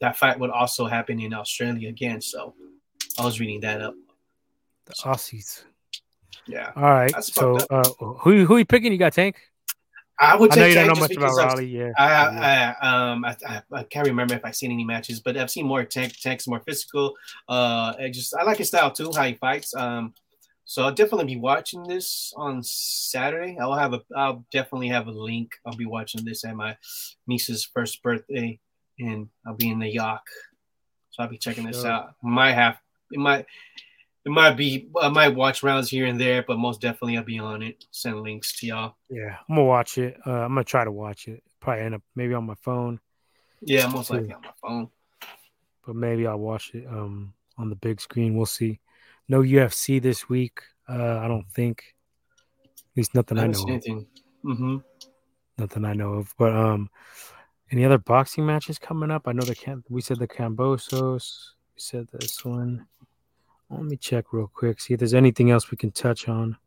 that 0.00 0.16
fight 0.16 0.38
would 0.38 0.50
also 0.50 0.86
happen 0.86 1.20
in 1.20 1.32
Australia 1.32 1.88
again. 1.88 2.20
So 2.20 2.54
I 3.18 3.24
was 3.24 3.38
reading 3.38 3.60
that 3.60 3.80
up. 3.82 3.94
The 4.86 4.94
Aussies. 5.04 5.64
Yeah. 6.46 6.72
All 6.76 6.82
right. 6.82 7.24
So 7.24 7.56
uh, 7.70 7.88
who 7.98 8.44
who 8.44 8.58
you 8.58 8.64
picking? 8.64 8.92
You 8.92 8.98
got 8.98 9.12
Tank. 9.12 9.36
I 10.18 10.36
would. 10.36 10.52
I 10.52 10.56
know 10.56 10.66
you 10.66 10.74
don't 10.74 10.86
know 10.88 11.00
much 11.00 11.16
about 11.16 11.36
Rolly. 11.36 11.66
Yeah. 11.66 11.90
I, 11.98 12.74
I, 12.80 13.10
um 13.10 13.24
I, 13.24 13.36
I, 13.46 13.62
I, 13.72 13.82
can't 13.84 14.06
remember 14.06 14.34
if 14.34 14.44
I've 14.44 14.54
seen 14.54 14.70
any 14.70 14.84
matches, 14.84 15.20
but 15.20 15.36
I've 15.36 15.50
seen 15.50 15.66
more 15.66 15.84
Tank. 15.84 16.14
Tank's 16.20 16.46
more 16.46 16.60
physical. 16.60 17.14
Uh, 17.48 17.94
I 17.98 18.10
just 18.12 18.34
I 18.34 18.44
like 18.44 18.58
his 18.58 18.68
style 18.68 18.90
too, 18.90 19.10
how 19.14 19.24
he 19.24 19.34
fights. 19.34 19.74
Um, 19.74 20.14
so 20.64 20.84
I'll 20.84 20.94
definitely 20.94 21.34
be 21.34 21.40
watching 21.40 21.82
this 21.82 22.32
on 22.36 22.62
Saturday. 22.62 23.58
I'll 23.60 23.74
have 23.74 23.94
a 23.94 24.00
I'll 24.14 24.44
definitely 24.52 24.88
have 24.88 25.08
a 25.08 25.12
link. 25.12 25.50
I'll 25.66 25.76
be 25.76 25.86
watching 25.86 26.24
this 26.24 26.44
at 26.44 26.54
my 26.54 26.76
niece's 27.26 27.64
first 27.64 28.02
birthday, 28.02 28.60
and 28.98 29.28
I'll 29.46 29.56
be 29.56 29.70
in 29.70 29.80
the 29.80 29.88
Yacht. 29.88 30.22
So 31.10 31.22
I'll 31.22 31.28
be 31.28 31.38
checking 31.38 31.66
this 31.66 31.82
sure. 31.82 31.90
out. 31.90 32.14
Might 32.22 32.52
have 32.52 32.78
it 33.10 33.18
might 33.18 33.46
it 34.24 34.30
might 34.30 34.56
be 34.56 34.88
I 35.00 35.08
might 35.08 35.34
watch 35.34 35.62
rounds 35.62 35.90
here 35.90 36.06
and 36.06 36.20
there, 36.20 36.44
but 36.46 36.58
most 36.58 36.80
definitely 36.80 37.16
I'll 37.16 37.24
be 37.24 37.38
on 37.38 37.62
it. 37.62 37.84
Send 37.90 38.20
links 38.20 38.58
to 38.60 38.66
y'all. 38.66 38.96
Yeah, 39.08 39.36
I'm 39.48 39.56
gonna 39.56 39.64
watch 39.64 39.98
it. 39.98 40.16
Uh, 40.26 40.30
I'm 40.30 40.50
gonna 40.50 40.64
try 40.64 40.84
to 40.84 40.92
watch 40.92 41.28
it. 41.28 41.42
Probably 41.60 41.82
end 41.84 41.94
up 41.94 42.02
maybe 42.14 42.34
on 42.34 42.44
my 42.44 42.54
phone. 42.62 43.00
Yeah, 43.60 43.86
most 43.88 44.10
likely 44.10 44.32
on 44.32 44.42
my 44.42 44.52
phone. 44.60 44.88
But 45.86 45.96
maybe 45.96 46.26
I'll 46.26 46.38
watch 46.38 46.70
it 46.74 46.86
um 46.86 47.34
on 47.58 47.68
the 47.68 47.76
big 47.76 48.00
screen. 48.00 48.36
We'll 48.36 48.46
see. 48.46 48.80
No 49.28 49.40
UFC 49.40 50.00
this 50.00 50.28
week. 50.28 50.60
Uh, 50.88 51.18
I 51.18 51.28
don't 51.28 51.48
think. 51.50 51.94
At 52.64 52.96
least 52.96 53.14
nothing 53.14 53.38
I, 53.38 53.44
I 53.44 53.46
know. 53.46 53.64
Anything. 53.66 54.06
Mm-hmm. 54.44 54.76
Nothing 55.58 55.84
I 55.84 55.94
know 55.94 56.14
of. 56.14 56.34
But 56.36 56.54
um, 56.54 56.90
any 57.70 57.84
other 57.84 57.98
boxing 57.98 58.44
matches 58.44 58.78
coming 58.78 59.10
up? 59.10 59.26
I 59.26 59.32
know 59.32 59.42
the 59.42 59.54
can. 59.54 59.82
We 59.88 60.02
said 60.02 60.18
the 60.18 60.28
Kambosos. 60.28 61.52
We 61.74 61.80
said 61.80 62.08
this 62.12 62.44
one. 62.44 62.86
Let 63.72 63.84
me 63.84 63.96
check 63.96 64.32
real 64.32 64.48
quick, 64.52 64.80
see 64.80 64.94
if 64.94 65.00
there's 65.00 65.14
anything 65.14 65.50
else 65.50 65.70
we 65.70 65.78
can 65.78 65.90
touch 65.90 66.28
on 66.28 66.58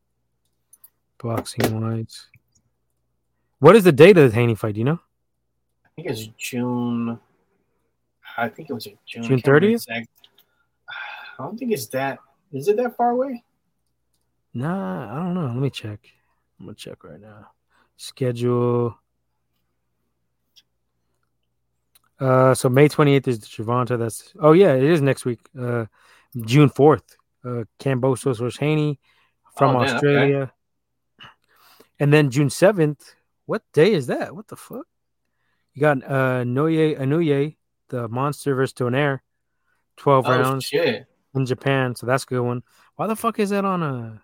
boxing 1.20 1.80
wise. 1.80 2.28
What 3.60 3.76
is 3.76 3.84
the 3.84 3.92
date 3.92 4.18
of 4.18 4.32
the 4.32 4.36
Haney 4.36 4.56
fight? 4.56 4.74
Do 4.74 4.80
you 4.80 4.86
know? 4.86 5.00
I 5.86 5.90
think 5.96 6.10
it's 6.10 6.28
June. 6.38 7.20
I 8.38 8.50
think 8.50 8.70
it 8.70 8.74
was 8.74 8.88
June. 9.06 9.24
June 9.24 9.40
thirtieth. 9.40 9.86
I 9.90 10.04
don't 11.38 11.58
think 11.58 11.72
it's 11.72 11.88
that. 11.88 12.20
Is 12.52 12.68
it 12.68 12.78
that 12.78 12.98
far 12.98 13.12
away? 13.12 13.44
Nah, 14.54 15.14
I 15.14 15.24
don't 15.24 15.36
know. 15.36 15.48
Let 15.48 15.56
me 15.56 15.70
check. 15.70 16.00
I'm 16.60 16.66
gonna 16.66 16.76
check 16.76 17.04
right 17.04 17.20
now. 17.20 17.52
Schedule. 17.98 18.98
Uh, 22.18 22.54
so 22.54 22.70
May 22.70 22.88
28th 22.88 23.28
is 23.28 23.40
the 23.40 23.48
Gervonta. 23.48 24.00
That's 24.00 24.34
oh 24.40 24.54
yeah, 24.54 24.74
it 24.74 24.84
is 24.84 25.02
next 25.02 25.26
week. 25.26 25.40
Uh, 25.58 25.86
June 26.44 26.70
4th, 26.70 27.16
uh, 27.46 27.64
Kambosos 27.80 28.40
versus 28.40 28.58
Haney. 28.58 29.00
from 29.56 29.76
oh, 29.76 29.80
Australia. 29.80 30.38
okay. 30.38 30.52
And 32.00 32.12
then 32.12 32.30
June 32.30 32.50
7th, 32.50 33.00
what 33.46 33.64
day 33.74 33.94
is 33.94 34.08
that? 34.08 34.36
What 34.36 34.48
the 34.48 34.56
fuck? 34.56 34.86
You 35.74 35.82
got 35.82 36.04
uh 36.04 36.44
Naoya 36.44 37.00
Inoue, 37.00 37.56
the 37.90 38.08
monster 38.08 38.56
versus 38.56 38.74
Donaire, 38.74 39.20
12 39.98 40.26
oh, 40.26 40.30
rounds 40.30 40.66
shit. 40.66 41.06
in 41.34 41.46
Japan. 41.46 41.96
So 41.96 42.06
that's 42.06 42.24
a 42.24 42.28
good 42.28 42.42
one. 42.42 42.64
Why 42.96 43.08
the 43.08 43.16
fuck 43.16 43.40
is 43.40 43.50
that 43.50 43.66
on 43.66 43.84
a 43.84 44.22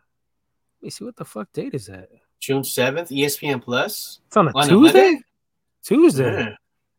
let 0.82 0.86
me 0.86 0.89
see 0.89 1.05
what 1.05 1.16
the 1.16 1.26
fuck 1.26 1.51
date 1.53 1.74
is 1.74 1.88
that? 1.88 2.09
June 2.39 2.64
7th, 2.64 3.09
ESPN 3.12 3.62
Plus. 3.62 4.20
It's 4.28 4.38
on 4.38 4.47
a 4.47 4.51
on 4.55 4.68
Tuesday? 4.68 5.20
Tuesday. 5.84 6.55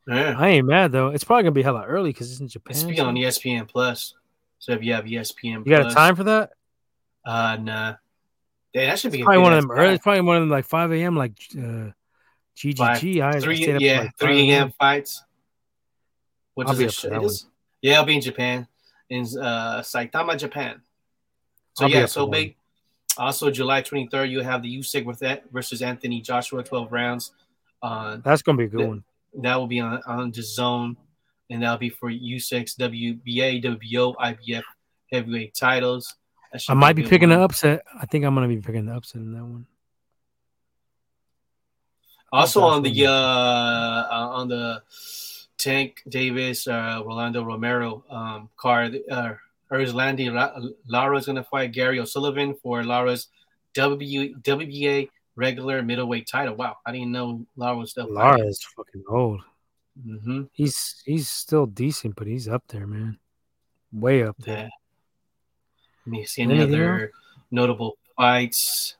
Yeah. 0.06 0.14
yeah. 0.14 0.34
I 0.38 0.48
ain't 0.48 0.66
mad 0.66 0.92
though. 0.92 1.08
It's 1.08 1.24
probably 1.24 1.44
gonna 1.44 1.52
be 1.52 1.62
hella 1.62 1.84
early 1.84 2.10
because 2.10 2.30
it's 2.30 2.40
in 2.40 2.48
Japan. 2.48 2.76
It's 2.76 2.84
be 2.84 3.00
on 3.00 3.14
ESPN 3.14 3.68
Plus. 3.68 4.14
So 4.62 4.70
if 4.70 4.84
you 4.84 4.92
have 4.92 5.06
ESPN, 5.06 5.66
you 5.66 5.76
got 5.76 5.90
a 5.90 5.92
time 5.92 6.14
for 6.14 6.22
that? 6.22 6.50
Uh, 7.24 7.58
nah. 7.60 7.94
Yeah, 8.72 8.86
that 8.86 8.98
should 9.00 9.10
be 9.10 9.24
probably 9.24 9.42
one 9.42 9.52
of 9.52 9.60
them 9.60 9.72
early. 9.72 9.94
It's 9.94 10.04
probably 10.04 10.20
one 10.20 10.36
of 10.36 10.42
them 10.42 10.50
like 10.50 10.66
5 10.66 10.92
a.m. 10.92 11.16
like 11.16 11.32
uh, 11.58 11.90
GGG. 12.56 12.78
Five, 12.78 13.34
I 13.34 13.40
three, 13.40 13.76
yeah, 13.80 14.02
like 14.02 14.16
3 14.20 14.50
a.m. 14.52 14.72
fights. 14.78 15.24
Which 16.54 16.68
I'll 16.68 16.80
is, 16.80 17.04
a, 17.04 17.20
is 17.22 17.46
yeah, 17.80 17.98
I'll 17.98 18.04
be 18.04 18.14
in 18.14 18.20
Japan, 18.20 18.68
in 19.10 19.22
uh, 19.22 19.80
Saitama, 19.80 20.38
Japan. 20.38 20.80
So 21.72 21.86
I'll 21.86 21.90
yeah, 21.90 22.06
so 22.06 22.28
big. 22.28 22.54
Also, 23.18 23.50
July 23.50 23.82
23rd, 23.82 24.30
you 24.30 24.42
have 24.42 24.62
the 24.62 24.78
Usyk 24.78 25.04
with 25.04 25.18
that 25.18 25.42
versus 25.50 25.82
Anthony 25.82 26.20
Joshua, 26.20 26.62
12 26.62 26.92
rounds. 26.92 27.32
Uh, 27.82 28.18
That's 28.22 28.42
gonna 28.42 28.58
be 28.58 28.64
a 28.64 28.68
good 28.68 28.86
one. 28.86 29.04
That 29.34 29.56
will 29.56 29.66
be 29.66 29.80
on 29.80 30.00
on 30.06 30.30
DAZN, 30.30 30.94
and 31.52 31.62
that'll 31.62 31.76
be 31.76 31.90
for 31.90 32.10
Usyk's 32.10 32.74
WBA, 32.76 33.62
WBO, 33.62 34.16
IBF 34.16 34.62
heavyweight 35.12 35.54
titles. 35.54 36.16
I 36.68 36.74
might 36.74 36.96
be 36.96 37.02
picking 37.02 37.28
one. 37.28 37.38
the 37.38 37.44
upset. 37.44 37.84
I 38.00 38.06
think 38.06 38.24
I'm 38.24 38.34
gonna 38.34 38.48
be 38.48 38.56
picking 38.56 38.86
the 38.86 38.94
upset 38.94 39.20
in 39.20 39.32
that 39.34 39.44
one. 39.44 39.66
Also 42.32 42.62
on 42.62 42.82
the 42.82 43.06
uh, 43.06 43.10
uh, 43.10 44.28
on 44.32 44.48
the 44.48 44.82
Tank 45.58 46.02
Davis, 46.08 46.66
uh, 46.66 47.02
Rolando 47.04 47.44
Romero 47.44 48.04
um, 48.08 48.48
card, 48.56 48.98
uh, 49.10 49.34
Lara 49.70 51.16
is 51.18 51.26
gonna 51.26 51.44
fight 51.44 51.72
Gary 51.72 52.00
O'Sullivan 52.00 52.54
for 52.54 52.82
Lara's 52.82 53.28
w, 53.74 54.36
WBA 54.38 55.10
regular 55.36 55.82
middleweight 55.82 56.26
title. 56.26 56.54
Wow, 56.54 56.78
I 56.86 56.92
didn't 56.92 57.12
know 57.12 57.46
Lara 57.56 57.76
was 57.76 57.90
still. 57.90 58.10
Lara 58.10 58.40
is 58.40 58.62
fucking 58.76 59.04
old. 59.08 59.42
Mm-hmm. 59.98 60.42
He's 60.52 61.02
he's 61.04 61.28
still 61.28 61.66
decent, 61.66 62.16
but 62.16 62.26
he's 62.26 62.48
up 62.48 62.64
there, 62.68 62.86
man. 62.86 63.18
Way 63.92 64.22
up 64.24 64.36
there. 64.38 64.56
Yeah. 64.56 64.68
Let 66.06 66.10
me 66.10 66.24
see 66.24 66.42
any 66.42 66.54
Anything 66.54 66.74
other 66.74 67.00
else? 67.02 67.10
notable 67.50 67.98
fights. 68.16 68.96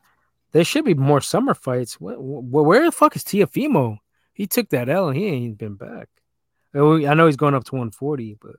There 0.52 0.64
should 0.64 0.84
be 0.84 0.94
more 0.94 1.22
summer 1.22 1.54
fights. 1.54 1.98
What, 1.98 2.20
where 2.20 2.84
the 2.84 2.92
fuck 2.92 3.16
is 3.16 3.24
Teofimo? 3.24 3.98
He 4.34 4.46
took 4.46 4.68
that 4.70 4.88
L 4.88 5.08
and 5.08 5.16
he 5.16 5.26
ain't 5.26 5.58
been 5.58 5.74
back. 5.76 6.08
I 6.74 6.78
know 6.78 7.26
he's 7.26 7.36
going 7.36 7.54
up 7.54 7.64
to 7.64 7.74
140, 7.74 8.38
but 8.40 8.56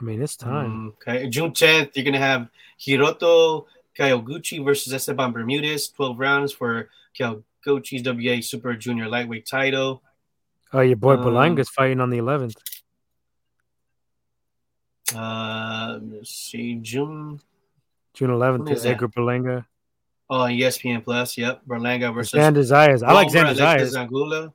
I 0.00 0.04
mean 0.04 0.22
it's 0.22 0.36
time. 0.36 0.70
Mm, 0.70 1.08
okay, 1.08 1.28
June 1.28 1.50
10th, 1.52 1.90
you're 1.94 2.04
gonna 2.04 2.18
have 2.18 2.48
Hiroto 2.80 3.64
Kyoguchi 3.98 4.64
versus 4.64 4.92
Esteban 4.92 5.32
Bermudez, 5.32 5.88
12 5.88 6.18
rounds 6.18 6.52
for 6.52 6.88
Kyoguchi's 7.18 8.02
WA 8.06 8.40
Super 8.40 8.74
Junior 8.74 9.08
Lightweight 9.08 9.46
title. 9.46 10.02
Oh, 10.72 10.80
your 10.80 10.96
boy 10.96 11.14
um, 11.14 11.20
Berlanga's 11.20 11.68
fighting 11.68 12.00
on 12.00 12.10
the 12.10 12.18
11th. 12.18 12.56
Uh, 15.14 15.98
let's 16.02 16.30
see, 16.30 16.74
June 16.74 17.40
June 18.12 18.30
11th 18.30 18.70
is 18.72 18.84
Edgar 18.84 19.08
Berlanga. 19.08 19.64
Oh, 20.28 20.40
ESPN 20.40 21.02
Plus. 21.04 21.38
Yep, 21.38 21.62
Berlanga 21.66 22.12
versus 22.12 22.38
Xander 22.38 22.64
Zayas. 22.64 23.02
I 23.02 23.12
like 23.12 23.28
Xander 23.28 23.54
Zayas. 23.54 23.96
Angulo. 23.96 24.52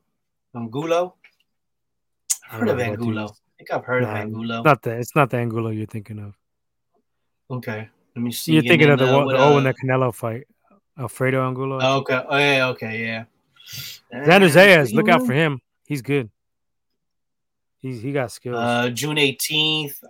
Angulo. 0.56 1.16
I've 2.52 2.60
heard 2.60 2.70
of 2.70 2.80
Angulo. 2.80 3.26
I 3.26 3.58
think 3.58 3.72
I've 3.72 3.86
heard 3.86 4.04
nah, 4.04 4.12
of 4.12 4.18
Angulo. 4.18 4.62
Not 4.62 4.82
the. 4.84 4.92
It's 4.98 5.16
not 5.16 5.32
the 5.32 5.38
Angulo 5.38 5.70
you're 5.70 5.88
thinking 5.88 6.20
of. 6.20 6.36
Okay, 7.50 7.90
let 8.16 8.22
me 8.22 8.32
see. 8.32 8.54
You're 8.54 8.64
thinking 8.64 8.90
of 8.90 9.00
the, 9.00 9.06
the, 9.06 9.12
the 9.12 9.38
oh, 9.38 9.58
in 9.58 9.64
the 9.64 9.74
Canelo 9.74 10.14
fight, 10.14 10.46
Alfredo 11.00 11.48
Angulo. 11.48 11.80
Oh, 11.82 11.98
okay. 12.00 12.22
Oh 12.30 12.38
yeah. 12.38 12.68
Okay. 12.68 13.06
Yeah. 13.06 13.24
Xander 14.14 14.52
Zayas. 14.52 14.94
Look 14.94 15.10
out 15.10 15.26
for 15.26 15.34
him. 15.34 15.60
He's 15.86 16.02
good. 16.02 16.30
He's 17.80 18.02
he 18.02 18.12
got 18.14 18.32
skills. 18.32 18.58
Uh, 18.58 18.90
June 18.90 19.18
18th, 19.18 20.04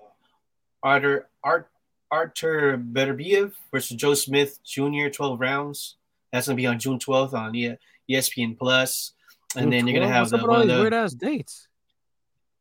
Arthur 0.83 1.29
Art 1.43 1.69
Artur 2.11 2.77
Beterbiev 2.77 3.53
versus 3.71 3.97
Joe 3.97 4.13
Smith 4.13 4.59
Jr. 4.63 5.09
12 5.11 5.39
rounds. 5.39 5.95
That's 6.31 6.47
gonna 6.47 6.55
be 6.55 6.67
on 6.67 6.79
June 6.79 6.99
12th 6.99 7.33
on 7.33 7.53
ESPN 8.09 8.57
Plus. 8.57 9.13
And 9.55 9.63
June 9.63 9.69
then 9.71 9.87
you're 9.87 9.99
gonna 9.99 10.13
have 10.13 10.31
What's 10.31 10.43
the 10.43 10.47
one 10.47 10.67
the, 10.67 10.79
weird 10.79 10.93
ass 10.93 11.13
dates. 11.13 11.67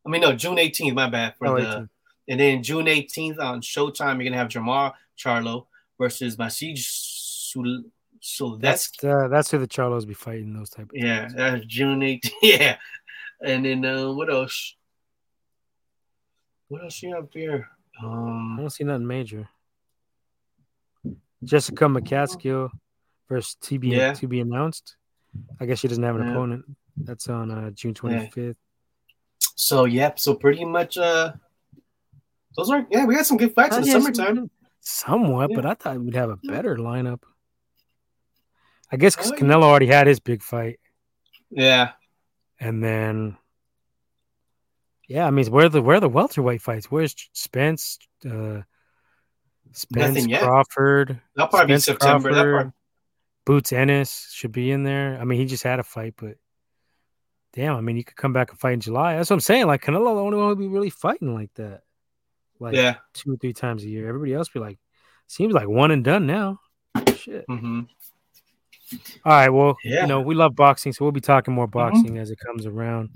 I 0.06 0.10
mean, 0.10 0.22
no, 0.22 0.32
June 0.34 0.56
18th. 0.56 0.94
My 0.94 1.08
bad 1.08 1.34
for 1.36 1.48
oh, 1.48 1.60
the. 1.60 1.66
18th. 1.66 1.88
And 2.28 2.40
then 2.40 2.62
June 2.62 2.86
18th 2.86 3.38
on 3.40 3.60
Showtime, 3.60 4.16
you're 4.16 4.24
gonna 4.24 4.36
have 4.36 4.48
Jermall 4.48 4.94
Charlo 5.18 5.66
versus 5.98 6.36
Maciej 6.36 6.78
Sul. 6.78 7.82
So 8.24 8.56
that's 8.56 8.92
uh, 9.04 9.26
that's 9.28 9.50
who 9.50 9.58
the 9.58 9.66
Charlos 9.66 10.06
be 10.06 10.14
fighting 10.14 10.54
those 10.54 10.70
type. 10.70 10.84
Of 10.84 10.90
yeah, 10.94 11.28
that's 11.34 11.66
June 11.66 12.00
18th. 12.00 12.30
Yeah, 12.42 12.76
and 13.44 13.64
then 13.64 13.84
uh, 13.84 14.12
what 14.12 14.32
else? 14.32 14.76
What 16.68 16.82
else 16.82 17.02
you 17.02 17.14
have 17.14 17.28
here? 17.32 17.68
Um, 18.02 18.56
I 18.58 18.62
don't 18.62 18.70
see 18.70 18.84
nothing 18.84 19.06
major. 19.06 19.48
Jessica 21.44 21.84
McCaskill 21.84 22.70
versus 23.28 23.56
TB 23.62 23.92
yeah. 23.92 24.12
to 24.14 24.26
be 24.26 24.40
announced. 24.40 24.96
I 25.60 25.66
guess 25.66 25.80
she 25.80 25.88
doesn't 25.88 26.02
have 26.02 26.16
an 26.16 26.26
yeah. 26.26 26.30
opponent. 26.30 26.64
That's 26.96 27.28
on 27.28 27.50
uh, 27.50 27.70
June 27.70 27.94
25th. 27.94 28.36
Yeah. 28.36 28.52
So 29.56 29.84
yep, 29.84 30.18
so 30.18 30.34
pretty 30.34 30.64
much 30.64 30.98
uh 30.98 31.32
those 32.56 32.70
are 32.70 32.86
yeah, 32.90 33.04
we 33.04 33.14
had 33.14 33.26
some 33.26 33.36
good 33.36 33.54
fights 33.54 33.76
in 33.76 33.82
the 33.82 33.90
summertime. 33.90 34.50
Somewhat, 34.80 35.50
but 35.54 35.64
I 35.64 35.74
thought 35.74 36.00
we'd 36.00 36.14
have 36.14 36.30
a 36.30 36.38
better 36.42 36.76
lineup. 36.76 37.20
I 38.90 38.96
guess 38.96 39.14
because 39.16 39.32
oh, 39.32 39.36
Canelo 39.36 39.62
already 39.62 39.86
had 39.86 40.06
his 40.06 40.20
big 40.20 40.42
fight. 40.42 40.80
Yeah. 41.50 41.92
And 42.62 42.82
then 42.82 43.36
yeah, 45.08 45.26
I 45.26 45.30
mean, 45.30 45.50
where 45.50 45.68
the 45.68 45.82
where 45.82 45.98
the 46.00 46.08
welterweight 46.08 46.62
fights? 46.62 46.90
Where's 46.90 47.14
Spence? 47.32 47.98
Uh, 48.24 48.62
Spence 49.72 50.26
Crawford. 50.26 51.20
That'll 51.34 51.48
probably 51.48 51.78
Spence 51.78 51.86
be 51.86 51.92
September. 51.92 52.30
Crawford, 52.30 52.52
probably... 52.52 52.72
Boots 53.44 53.72
Ennis 53.72 54.30
should 54.32 54.52
be 54.52 54.70
in 54.70 54.84
there. 54.84 55.18
I 55.20 55.24
mean, 55.24 55.40
he 55.40 55.46
just 55.46 55.64
had 55.64 55.80
a 55.80 55.82
fight, 55.82 56.14
but 56.16 56.36
damn, 57.52 57.76
I 57.76 57.80
mean, 57.80 57.96
you 57.96 58.04
could 58.04 58.16
come 58.16 58.32
back 58.32 58.50
and 58.50 58.60
fight 58.60 58.74
in 58.74 58.80
July. 58.80 59.16
That's 59.16 59.28
what 59.28 59.34
I'm 59.34 59.40
saying. 59.40 59.66
Like 59.66 59.82
Canelo, 59.82 60.14
the 60.14 60.22
only 60.22 60.38
one 60.38 60.48
would 60.48 60.58
be 60.58 60.68
really 60.68 60.90
fighting 60.90 61.34
like 61.34 61.52
that. 61.54 61.82
Like 62.60 62.76
yeah. 62.76 62.96
two 63.12 63.32
or 63.32 63.36
three 63.36 63.52
times 63.52 63.82
a 63.82 63.88
year. 63.88 64.08
Everybody 64.08 64.34
else 64.34 64.48
be 64.48 64.60
like, 64.60 64.78
seems 65.26 65.52
like 65.52 65.68
one 65.68 65.90
and 65.90 66.04
done 66.04 66.26
now. 66.26 66.60
Shit. 67.16 67.44
Mm-hmm. 67.48 67.80
All 69.24 69.32
right. 69.32 69.48
Well, 69.48 69.76
yeah. 69.84 70.02
you 70.02 70.06
know, 70.06 70.20
we 70.20 70.34
love 70.34 70.54
boxing, 70.56 70.92
so 70.92 71.04
we'll 71.04 71.12
be 71.12 71.20
talking 71.20 71.54
more 71.54 71.66
mm-hmm. 71.66 71.78
boxing 71.78 72.04
mm-hmm. 72.04 72.18
as 72.18 72.30
it 72.30 72.38
comes 72.38 72.66
around. 72.66 73.10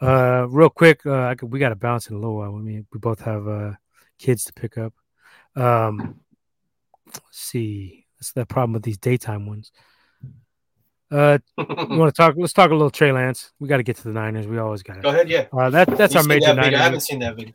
Uh, 0.00 0.46
real 0.48 0.68
quick, 0.68 1.04
uh, 1.06 1.34
could, 1.34 1.52
we 1.52 1.58
got 1.58 1.70
to 1.70 1.76
bounce 1.76 2.08
in 2.08 2.16
a 2.16 2.18
little 2.18 2.36
while. 2.36 2.54
I 2.54 2.58
mean, 2.58 2.86
we 2.92 2.98
both 2.98 3.20
have 3.20 3.46
uh 3.46 3.72
kids 4.18 4.44
to 4.44 4.52
pick 4.52 4.76
up. 4.76 4.92
Um, 5.56 6.20
let's 7.06 7.20
see, 7.30 8.06
that's 8.18 8.32
the 8.32 8.44
problem 8.44 8.72
with 8.72 8.82
these 8.82 8.98
daytime 8.98 9.46
ones. 9.46 9.70
Uh, 11.10 11.38
you 11.58 11.64
want 11.66 12.12
to 12.12 12.16
talk? 12.16 12.34
Let's 12.36 12.52
talk 12.52 12.70
a 12.70 12.74
little 12.74 12.90
Trey 12.90 13.12
Lance. 13.12 13.52
We 13.60 13.68
got 13.68 13.76
to 13.76 13.82
get 13.82 13.96
to 13.98 14.04
the 14.04 14.12
Niners. 14.12 14.46
We 14.46 14.58
always 14.58 14.82
got 14.82 14.94
to. 14.94 15.00
Go 15.00 15.10
ahead, 15.10 15.28
yeah. 15.28 15.46
Uh, 15.52 15.70
that 15.70 15.96
that's 15.96 16.14
you 16.14 16.20
our 16.20 16.26
major. 16.26 16.54
That 16.54 16.74
I 16.74 16.78
haven't 16.78 17.00
seen 17.00 17.20
that 17.20 17.36
video. 17.36 17.54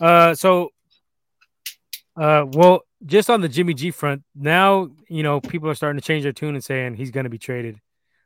Uh, 0.00 0.34
so, 0.34 0.70
uh, 2.16 2.46
well, 2.48 2.80
just 3.04 3.30
on 3.30 3.40
the 3.40 3.48
Jimmy 3.48 3.74
G 3.74 3.90
front, 3.90 4.22
now 4.34 4.90
you 5.08 5.22
know 5.22 5.40
people 5.40 5.68
are 5.68 5.74
starting 5.74 6.00
to 6.00 6.06
change 6.06 6.22
their 6.22 6.32
tune 6.32 6.54
and 6.54 6.64
saying 6.64 6.94
he's 6.94 7.10
going 7.10 7.24
to 7.24 7.30
be 7.30 7.38
traded. 7.38 7.80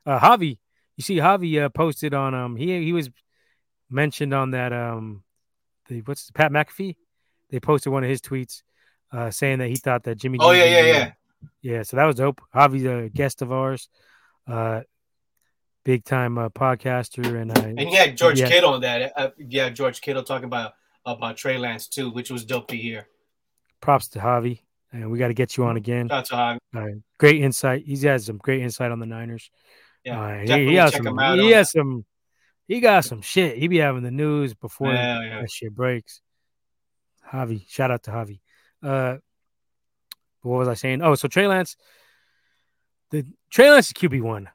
Uh, 0.06 0.18
Javi 0.18 0.58
you 0.96 1.02
see, 1.02 1.16
Javi 1.16 1.62
uh, 1.62 1.68
posted 1.68 2.14
on 2.14 2.34
um 2.34 2.56
he 2.56 2.84
he 2.84 2.92
was 2.92 3.10
mentioned 3.90 4.32
on 4.32 4.52
that 4.52 4.72
um 4.72 5.22
the 5.88 6.00
what's 6.02 6.30
Pat 6.30 6.52
McAfee. 6.52 6.96
They 7.50 7.60
posted 7.60 7.92
one 7.92 8.04
of 8.04 8.10
his 8.10 8.20
tweets 8.20 8.62
uh 9.12 9.30
saying 9.30 9.58
that 9.58 9.68
he 9.68 9.76
thought 9.76 10.04
that 10.04 10.16
Jimmy. 10.16 10.38
Oh 10.40 10.52
yeah, 10.52 10.64
yeah, 10.64 10.82
yeah, 10.82 11.12
yeah. 11.62 11.82
So 11.82 11.96
that 11.96 12.04
was 12.04 12.16
dope. 12.16 12.40
Javi's 12.54 12.84
a 12.84 13.08
guest 13.08 13.42
of 13.42 13.52
ours, 13.52 13.88
uh, 14.46 14.82
big 15.84 16.04
time 16.04 16.38
uh, 16.38 16.48
podcaster, 16.48 17.40
and 17.40 17.56
uh, 17.56 17.62
and 17.62 17.80
he 17.80 17.94
had 17.94 18.16
George 18.16 18.40
yeah. 18.40 18.48
Kittle 18.48 18.74
on 18.74 18.80
that. 18.82 19.12
Uh, 19.16 19.30
yeah, 19.38 19.70
George 19.70 20.00
Kittle 20.00 20.22
talking 20.22 20.46
about 20.46 20.74
about 21.04 21.36
Trey 21.36 21.58
Lance 21.58 21.88
too, 21.88 22.10
which 22.10 22.30
was 22.30 22.44
dope 22.44 22.68
to 22.68 22.76
hear. 22.76 23.08
Props 23.80 24.08
to 24.08 24.20
Javi, 24.20 24.60
and 24.94 25.10
we 25.10 25.18
got 25.18 25.28
to 25.28 25.34
get 25.34 25.56
you 25.56 25.64
on 25.64 25.76
again. 25.76 26.08
To 26.08 26.58
Uh, 26.74 26.86
great 27.18 27.42
insight. 27.42 27.84
He's 27.84 28.02
had 28.02 28.22
some 28.22 28.38
great 28.38 28.62
insight 28.62 28.92
on 28.92 29.00
the 29.00 29.06
Niners. 29.06 29.50
Yeah, 30.04 30.20
uh, 30.20 30.38
he, 30.56 30.68
he 30.68 30.74
has 30.76 30.94
some. 30.94 31.18
He 31.38 31.50
has 31.50 31.70
some. 31.72 32.04
He 32.68 32.80
got 32.80 33.04
some 33.04 33.20
shit. 33.20 33.58
He 33.58 33.68
be 33.68 33.78
having 33.78 34.02
the 34.02 34.10
news 34.10 34.54
before 34.54 34.92
yeah, 34.92 35.20
yeah. 35.20 35.40
that 35.40 35.50
shit 35.50 35.74
breaks. 35.74 36.20
Javi, 37.30 37.68
shout 37.68 37.90
out 37.90 38.04
to 38.04 38.10
Javi. 38.10 38.40
Uh, 38.82 39.16
what 40.42 40.58
was 40.58 40.68
I 40.68 40.74
saying? 40.74 41.02
Oh, 41.02 41.14
so 41.14 41.26
Trey 41.26 41.46
Lance, 41.46 41.76
the 43.10 43.26
Trey 43.50 43.70
Lance 43.70 43.88
is 43.88 43.92
QB 43.92 44.22
one. 44.22 44.48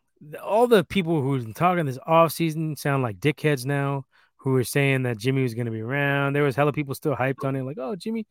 All 0.44 0.68
the 0.68 0.84
people 0.84 1.22
who've 1.22 1.44
been 1.44 1.54
talking 1.54 1.86
this 1.86 2.00
off 2.06 2.32
season 2.32 2.76
sound 2.76 3.04
like 3.04 3.20
dickheads 3.20 3.66
now, 3.66 4.06
who 4.38 4.52
were 4.52 4.64
saying 4.64 5.04
that 5.04 5.18
Jimmy 5.18 5.44
was 5.44 5.54
going 5.54 5.66
to 5.66 5.72
be 5.72 5.82
around. 5.82 6.34
There 6.34 6.44
was 6.44 6.56
hella 6.56 6.72
people 6.74 6.96
still 6.96 7.16
hyped 7.16 7.44
on 7.44 7.56
it, 7.56 7.64
like, 7.64 7.78
oh, 7.80 7.96
Jimmy, 7.96 8.26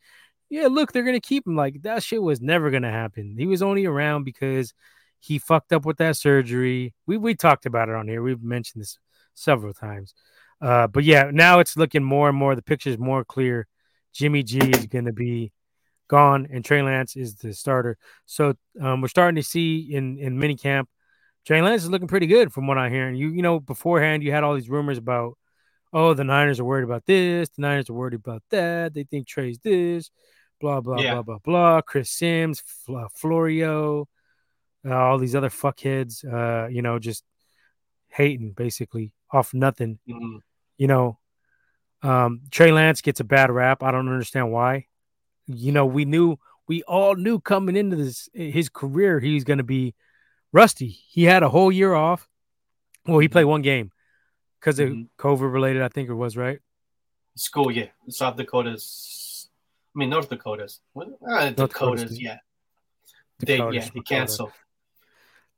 yeah, 0.50 0.68
look, 0.68 0.92
they're 0.92 1.02
to 1.14 1.20
keep 1.20 1.46
him. 1.46 1.56
Like 1.56 1.82
that 1.82 2.02
shit 2.02 2.22
was 2.22 2.40
never 2.40 2.70
to 2.84 2.90
happen. 2.90 3.36
He 3.38 3.46
was 3.46 3.62
only 3.62 3.86
around 3.86 4.24
because 4.24 4.72
he 5.20 5.38
fucked 5.38 5.72
up 5.72 5.84
with 5.84 5.98
that 5.98 6.16
surgery. 6.16 6.94
We 7.06 7.16
we 7.16 7.34
talked 7.34 7.66
about 7.66 7.88
it 7.88 7.94
on 7.94 8.08
here. 8.08 8.22
We've 8.22 8.42
mentioned 8.42 8.82
this 8.82 8.98
several 9.34 9.72
times. 9.72 10.14
Uh, 10.60 10.86
but 10.86 11.04
yeah, 11.04 11.30
now 11.32 11.60
it's 11.60 11.76
looking 11.76 12.02
more 12.02 12.28
and 12.28 12.36
more. 12.36 12.54
The 12.54 12.62
picture 12.62 12.90
is 12.90 12.98
more 12.98 13.24
clear. 13.24 13.66
Jimmy 14.12 14.42
G 14.42 14.58
is 14.58 14.86
to 14.86 15.12
be 15.12 15.52
gone, 16.08 16.48
and 16.50 16.64
Trey 16.64 16.82
Lance 16.82 17.16
is 17.16 17.36
the 17.36 17.52
starter. 17.52 17.96
So 18.26 18.54
um, 18.80 19.00
we're 19.00 19.08
starting 19.08 19.36
to 19.36 19.42
see 19.42 19.94
in 19.94 20.18
in 20.18 20.38
minicamp, 20.38 20.86
Trey 21.46 21.62
Lance 21.62 21.84
is 21.84 21.90
looking 21.90 22.08
pretty 22.08 22.26
good 22.26 22.52
from 22.52 22.66
what 22.66 22.78
I'm 22.78 22.92
hearing. 22.92 23.14
You 23.16 23.28
you 23.30 23.42
know 23.42 23.60
beforehand 23.60 24.22
you 24.22 24.32
had 24.32 24.44
all 24.44 24.54
these 24.54 24.70
rumors 24.70 24.98
about, 24.98 25.38
oh 25.92 26.14
the 26.14 26.24
Niners 26.24 26.58
are 26.58 26.64
worried 26.64 26.84
about 26.84 27.06
this, 27.06 27.50
the 27.50 27.62
Niners 27.62 27.90
are 27.90 27.94
worried 27.94 28.14
about 28.14 28.42
that. 28.50 28.94
They 28.94 29.04
think 29.04 29.28
Trey's 29.28 29.58
this, 29.58 30.10
blah 30.60 30.80
blah 30.80 31.00
yeah. 31.00 31.14
blah 31.14 31.22
blah 31.22 31.38
blah. 31.38 31.80
Chris 31.80 32.10
Simms, 32.10 32.62
Fl- 32.84 33.06
Florio, 33.14 34.08
uh, 34.86 34.94
all 34.94 35.18
these 35.18 35.34
other 35.34 35.50
fuckheads, 35.50 36.24
uh, 36.24 36.68
you 36.68 36.82
know, 36.82 36.98
just 36.98 37.24
hating 38.08 38.52
basically 38.52 39.12
off 39.30 39.54
nothing. 39.54 39.98
Mm-hmm. 40.08 40.38
You 40.76 40.86
know, 40.86 41.18
um, 42.02 42.42
Trey 42.50 42.72
Lance 42.72 43.00
gets 43.00 43.20
a 43.20 43.24
bad 43.24 43.50
rap. 43.50 43.82
I 43.82 43.90
don't 43.90 44.08
understand 44.08 44.52
why. 44.52 44.86
You 45.46 45.72
know, 45.72 45.86
we 45.86 46.04
knew, 46.04 46.36
we 46.68 46.82
all 46.82 47.14
knew 47.14 47.40
coming 47.40 47.76
into 47.76 47.96
this 47.96 48.28
his 48.34 48.68
career 48.68 49.18
he's 49.18 49.44
going 49.44 49.58
to 49.58 49.64
be 49.64 49.94
rusty. 50.52 50.88
He 50.88 51.24
had 51.24 51.42
a 51.42 51.48
whole 51.48 51.72
year 51.72 51.94
off. 51.94 52.28
Well, 53.06 53.18
he 53.18 53.28
played 53.28 53.44
one 53.44 53.62
game 53.62 53.90
because 54.60 54.78
of 54.78 54.90
mm-hmm. 54.90 55.02
COVID 55.18 55.52
related, 55.52 55.82
I 55.82 55.88
think 55.88 56.08
it 56.08 56.14
was 56.14 56.36
right. 56.36 56.60
School, 57.36 57.70
yeah, 57.70 57.86
South 58.08 58.36
Dakota's. 58.36 59.17
I 59.94 59.98
mean, 59.98 60.10
North 60.10 60.28
Dakota's. 60.28 60.80
What? 60.92 61.08
Uh, 61.26 61.50
Dakota's, 61.50 61.56
Dakota's, 61.56 62.20
yeah. 62.20 62.38
Dakota's, 63.40 63.74
they, 63.74 63.86
yeah, 63.86 63.90
he 63.94 64.00
canceled. 64.02 64.52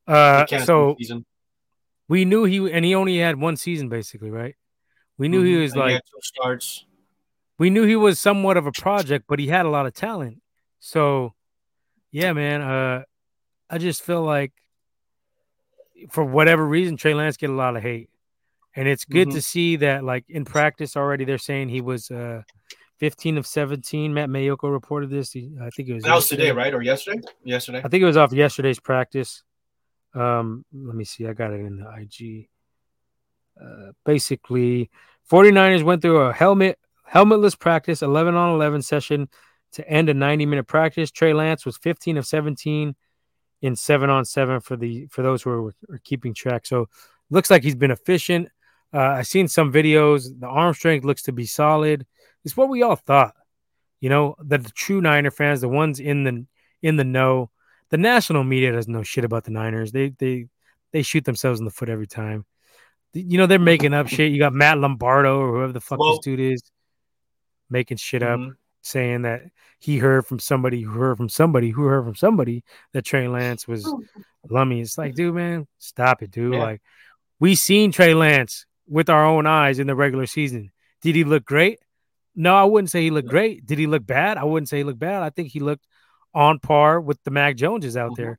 Uh, 0.07 0.47
so 0.65 0.97
season. 0.99 1.25
we 2.09 2.25
knew 2.25 2.45
he 2.45 2.71
and 2.71 2.85
he 2.85 2.95
only 2.95 3.19
had 3.19 3.39
one 3.39 3.57
season 3.57 3.89
basically, 3.89 4.31
right? 4.31 4.57
We 5.19 5.29
knew 5.29 5.41
mm-hmm. 5.41 5.47
he 5.47 5.57
was 5.57 5.77
like 5.77 6.03
starts. 6.23 6.85
We 7.59 7.71
knew 7.71 7.85
he 7.85 7.97
was 7.97 8.19
somewhat 8.19 8.57
of 8.57 8.67
a 8.67 8.73
project, 8.73 9.27
but 9.29 9.39
he 9.39 9.47
had 9.47 9.67
a 9.67 9.69
lot 9.69 9.87
of 9.87 9.93
talent. 9.93 10.41
So, 10.79 11.35
yeah, 12.11 12.33
man. 12.33 12.63
Uh, 12.63 13.03
I 13.69 13.79
just 13.79 14.03
feel 14.03 14.23
like 14.23 14.53
for 16.11 16.25
whatever 16.25 16.67
reason, 16.67 16.97
Trey 16.97 17.15
Lance 17.15 17.37
get 17.37 17.51
a 17.51 17.55
lot 17.55 17.77
of 17.77 17.83
hate, 17.83 18.09
and 18.75 18.89
it's 18.89 19.05
good 19.05 19.29
mm-hmm. 19.29 19.37
to 19.37 19.43
see 19.43 19.77
that 19.77 20.03
like 20.03 20.25
in 20.29 20.45
practice 20.45 20.97
already 20.97 21.25
they're 21.25 21.39
saying 21.39 21.69
he 21.69 21.81
was 21.81 22.11
uh 22.11 22.43
15 23.01 23.39
of 23.39 23.47
17. 23.47 24.13
Matt 24.13 24.29
Maiocco 24.29 24.71
reported 24.71 25.11
this. 25.11 25.33
He, 25.33 25.51
I 25.61 25.71
think 25.71 25.89
it 25.89 25.95
was 25.95 26.05
that 26.05 26.15
was 26.15 26.29
today, 26.29 26.53
right, 26.53 26.73
or 26.73 26.83
yesterday? 26.83 27.21
Yesterday. 27.43 27.83
I 27.85 27.89
think 27.89 28.03
it 28.03 28.07
was 28.07 28.19
off 28.19 28.33
yesterday's 28.33 28.79
practice. 28.79 29.43
Um, 30.15 30.65
let 30.73 30.95
me 30.95 31.05
see. 31.05 31.27
I 31.27 31.33
got 31.33 31.53
it 31.53 31.61
in 31.61 31.79
the 31.79 31.91
IG. 31.99 32.49
Uh, 33.61 33.93
basically, 34.05 34.91
49ers 35.31 35.83
went 35.83 36.03
through 36.03 36.19
a 36.21 36.33
helmet 36.33 36.79
helmetless 37.13 37.59
practice, 37.59 38.03
11 38.03 38.35
on 38.35 38.55
11 38.55 38.83
session 38.83 39.29
to 39.73 39.89
end 39.89 40.09
a 40.09 40.15
90 40.15 40.47
minute 40.47 40.67
practice. 40.67 41.11
Trey 41.11 41.33
Lance 41.33 41.65
was 41.65 41.77
15 41.79 42.19
of 42.19 42.27
17 42.27 42.95
in 43.63 43.77
seven 43.77 44.11
on 44.11 44.25
seven 44.25 44.61
for 44.61 44.77
the 44.77 45.07
for 45.11 45.23
those 45.23 45.43
who 45.43 45.51
are, 45.51 45.75
are 45.91 46.01
keeping 46.05 46.35
track. 46.35 46.67
So 46.67 46.89
looks 47.31 47.51
like 47.51 47.63
he's 47.63 47.75
been 47.75 47.91
efficient. 47.91 48.49
Uh, 48.93 48.99
I've 48.99 49.27
seen 49.27 49.49
some 49.49 49.73
videos. 49.73 50.29
The 50.39 50.47
arm 50.47 50.75
strength 50.75 51.05
looks 51.05 51.23
to 51.23 51.33
be 51.33 51.47
solid. 51.47 52.07
It's 52.45 52.57
what 52.57 52.69
we 52.69 52.83
all 52.83 52.97
thought. 52.97 53.35
You 54.01 54.09
know, 54.09 54.37
that 54.45 54.65
the 54.65 54.71
true 54.71 55.01
Niner 55.01 55.31
fans, 55.31 55.61
the 55.61 55.69
ones 55.69 56.01
in 56.01 56.25
the 56.25 56.47
in 56.83 56.97
the 56.97 57.05
know, 57.05 57.51
the 57.91 57.99
national 57.99 58.45
media 58.45 58.73
doesn't 58.73 58.93
know 58.93 59.03
shit 59.03 59.25
about 59.25 59.45
the 59.45 59.51
Niners. 59.51 59.93
They 59.93 60.11
they 60.19 60.47
they 60.93 61.03
shoot 61.03 61.25
themselves 61.25 61.59
in 61.59 61.65
the 61.65 61.71
foot 61.71 61.89
every 61.89 62.07
time. 62.07 62.47
You 63.13 63.39
know 63.39 63.47
they're 63.47 63.59
making 63.59 63.93
up 63.93 64.09
shit. 64.09 64.33
You 64.33 64.39
got 64.39 64.55
Matt 64.55 64.79
Lombardo 64.79 65.39
or 65.39 65.57
whoever 65.57 65.73
the 65.73 65.81
fuck 65.81 65.99
well, 65.99 66.13
this 66.13 66.21
dude 66.21 66.41
is 66.41 66.63
making 67.69 67.99
shit 67.99 68.23
mm-hmm. 68.23 68.51
up, 68.51 68.57
saying 68.83 69.23
that 69.23 69.43
he 69.79 69.99
heard 69.99 70.27
from 70.27 70.39
somebody 70.39 70.83
who 70.83 70.93
heard 70.93 71.17
from 71.17 71.29
somebody 71.29 71.71
who 71.71 71.85
heard 71.85 72.05
from 72.05 72.15
somebody 72.15 72.65
that 72.93 73.05
Trey 73.05 73.29
Lance 73.29 73.67
was 73.67 73.87
oh. 73.87 74.03
lummy. 74.49 74.81
It's 74.81 74.97
like, 74.97 75.15
dude, 75.15 75.35
man, 75.35 75.67
stop 75.79 76.23
it, 76.23 76.31
dude. 76.31 76.55
Yeah. 76.55 76.61
Like 76.61 76.83
we 77.39 77.55
seen 77.55 77.93
Trey 77.93 78.15
Lance 78.15 78.67
with 78.87 79.11
our 79.11 79.27
own 79.27 79.47
eyes 79.47 79.79
in 79.79 79.87
the 79.87 79.95
regular 79.95 80.27
season. 80.27 80.71
Did 81.03 81.15
he 81.15 81.25
look 81.25 81.45
great? 81.45 81.81
No, 82.35 82.55
I 82.55 82.65
wouldn't 82.65 82.91
say 82.91 83.03
he 83.03 83.11
looked 83.11 83.29
great. 83.29 83.67
Did 83.67 83.79
he 83.79 83.87
look 83.87 84.07
bad? 84.07 84.39
I 84.39 84.45
wouldn't 84.45 84.69
say 84.69 84.79
he 84.79 84.85
looked 84.85 84.99
bad. 84.99 85.23
I 85.23 85.31
think 85.31 85.49
he 85.49 85.61
looked 85.61 85.87
on 86.33 86.59
par 86.59 87.01
with 87.01 87.23
the 87.25 87.31
Mac 87.31 87.57
Joneses 87.57 87.97
out 87.97 88.13
mm-hmm. 88.13 88.23
there. 88.23 88.39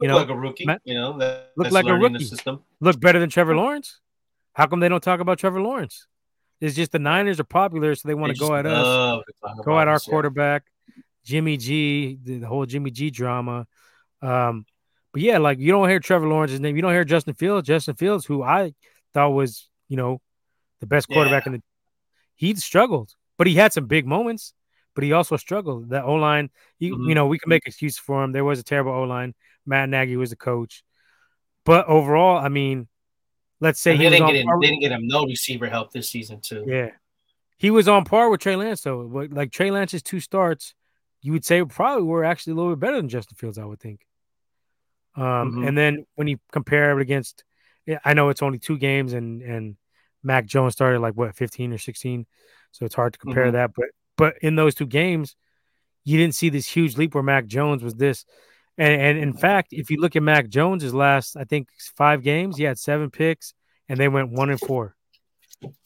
You 0.00 0.08
know, 0.08 0.16
like 0.16 0.30
a 0.30 0.34
rookie. 0.34 0.64
Matt, 0.64 0.80
you 0.84 0.94
know, 0.94 1.18
that, 1.18 1.52
look 1.56 1.70
like 1.70 1.86
a 1.86 1.94
rookie. 1.94 2.26
Look 2.80 3.00
better 3.00 3.18
than 3.18 3.28
Trevor 3.28 3.54
Lawrence. 3.54 4.00
How 4.54 4.66
come 4.66 4.80
they 4.80 4.88
don't 4.88 5.02
talk 5.02 5.20
about 5.20 5.38
Trevor 5.38 5.60
Lawrence? 5.60 6.06
It's 6.60 6.74
just 6.74 6.92
the 6.92 6.98
Niners 6.98 7.40
are 7.40 7.44
popular, 7.44 7.94
so 7.94 8.08
they 8.08 8.14
want 8.14 8.34
to 8.34 8.38
go 8.38 8.54
at 8.54 8.66
us, 8.66 9.22
go 9.64 9.78
at 9.78 9.88
our 9.88 9.94
us, 9.94 10.04
quarterback, 10.04 10.64
yeah. 10.88 11.02
Jimmy 11.24 11.56
G, 11.56 12.18
the, 12.22 12.38
the, 12.38 12.46
whole 12.46 12.66
Jimmy 12.66 12.90
G 12.90 13.10
drama. 13.10 13.66
Um, 14.20 14.66
but 15.12 15.22
yeah, 15.22 15.38
like 15.38 15.58
you 15.58 15.72
don't 15.72 15.88
hear 15.88 16.00
Trevor 16.00 16.28
Lawrence's 16.28 16.60
name, 16.60 16.76
you 16.76 16.82
don't 16.82 16.92
hear 16.92 17.04
Justin 17.04 17.34
Fields. 17.34 17.66
Justin 17.66 17.94
Fields, 17.94 18.26
who 18.26 18.42
I 18.42 18.74
thought 19.14 19.30
was, 19.30 19.68
you 19.88 19.96
know, 19.96 20.20
the 20.80 20.86
best 20.86 21.08
quarterback 21.08 21.46
yeah. 21.46 21.52
in 21.54 21.58
the, 21.58 21.62
he 22.36 22.54
struggled, 22.56 23.14
but 23.40 23.46
he 23.46 23.54
had 23.54 23.72
some 23.72 23.86
big 23.86 24.06
moments 24.06 24.52
but 24.94 25.04
he 25.04 25.12
also 25.12 25.36
struggled. 25.36 25.88
The 25.88 26.02
O 26.02 26.14
line, 26.14 26.50
mm-hmm. 26.82 27.08
you 27.08 27.14
know, 27.14 27.26
we 27.26 27.38
can 27.38 27.48
make 27.48 27.66
excuses 27.66 27.98
for 27.98 28.22
him. 28.22 28.32
There 28.32 28.44
was 28.44 28.58
a 28.58 28.62
terrible 28.62 28.92
O 28.92 29.02
line. 29.04 29.34
Matt 29.66 29.88
Nagy 29.88 30.16
was 30.16 30.30
the 30.30 30.36
coach, 30.36 30.82
but 31.64 31.86
overall, 31.86 32.38
I 32.38 32.48
mean, 32.48 32.88
let's 33.60 33.80
say 33.80 33.96
he 33.96 34.08
didn't 34.08 34.26
get 34.26 34.36
him, 34.36 34.46
they 34.60 34.68
didn't 34.68 34.80
get 34.80 34.92
him 34.92 35.06
no 35.06 35.24
receiver 35.24 35.68
help 35.68 35.92
this 35.92 36.08
season 36.08 36.40
too. 36.40 36.64
Yeah, 36.66 36.90
he 37.56 37.70
was 37.70 37.88
on 37.88 38.04
par 38.04 38.30
with 38.30 38.40
Trey 38.40 38.56
Lance 38.56 38.80
though. 38.80 39.00
Like 39.30 39.52
Trey 39.52 39.70
Lance's 39.70 40.02
two 40.02 40.18
starts, 40.18 40.74
you 41.20 41.32
would 41.32 41.44
say 41.44 41.62
probably 41.64 42.04
were 42.04 42.24
actually 42.24 42.54
a 42.54 42.56
little 42.56 42.72
bit 42.72 42.80
better 42.80 42.96
than 42.96 43.08
Justin 43.08 43.36
Fields. 43.36 43.58
I 43.58 43.64
would 43.64 43.80
think. 43.80 44.00
Um, 45.14 45.24
mm-hmm. 45.24 45.68
and 45.68 45.78
then 45.78 46.06
when 46.14 46.26
you 46.26 46.38
compare 46.52 46.98
it 46.98 47.02
against, 47.02 47.44
I 48.04 48.14
know 48.14 48.30
it's 48.30 48.42
only 48.42 48.58
two 48.58 48.78
games, 48.78 49.12
and 49.12 49.42
and 49.42 49.76
Mac 50.22 50.46
Jones 50.46 50.72
started 50.72 51.00
like 51.00 51.14
what 51.14 51.36
15 51.36 51.74
or 51.74 51.78
16, 51.78 52.26
so 52.72 52.84
it's 52.84 52.94
hard 52.94 53.12
to 53.12 53.18
compare 53.18 53.46
mm-hmm. 53.46 53.54
that. 53.54 53.72
But 53.74 53.86
but 54.16 54.34
in 54.42 54.54
those 54.54 54.74
two 54.74 54.86
games, 54.86 55.36
you 56.04 56.18
didn't 56.18 56.34
see 56.34 56.50
this 56.50 56.68
huge 56.68 56.96
leap 56.96 57.14
where 57.14 57.22
Mac 57.22 57.46
Jones 57.46 57.82
was 57.82 57.94
this. 57.94 58.24
And, 58.78 59.00
and 59.00 59.18
in 59.18 59.32
fact, 59.32 59.68
if 59.72 59.90
you 59.90 60.00
look 60.00 60.16
at 60.16 60.22
Mac 60.22 60.48
Jones's 60.48 60.94
last, 60.94 61.36
I 61.36 61.44
think 61.44 61.68
five 61.96 62.22
games, 62.22 62.56
he 62.56 62.64
had 62.64 62.78
seven 62.78 63.10
picks, 63.10 63.54
and 63.88 63.98
they 63.98 64.08
went 64.08 64.30
one 64.30 64.50
and 64.50 64.60
four. 64.60 64.94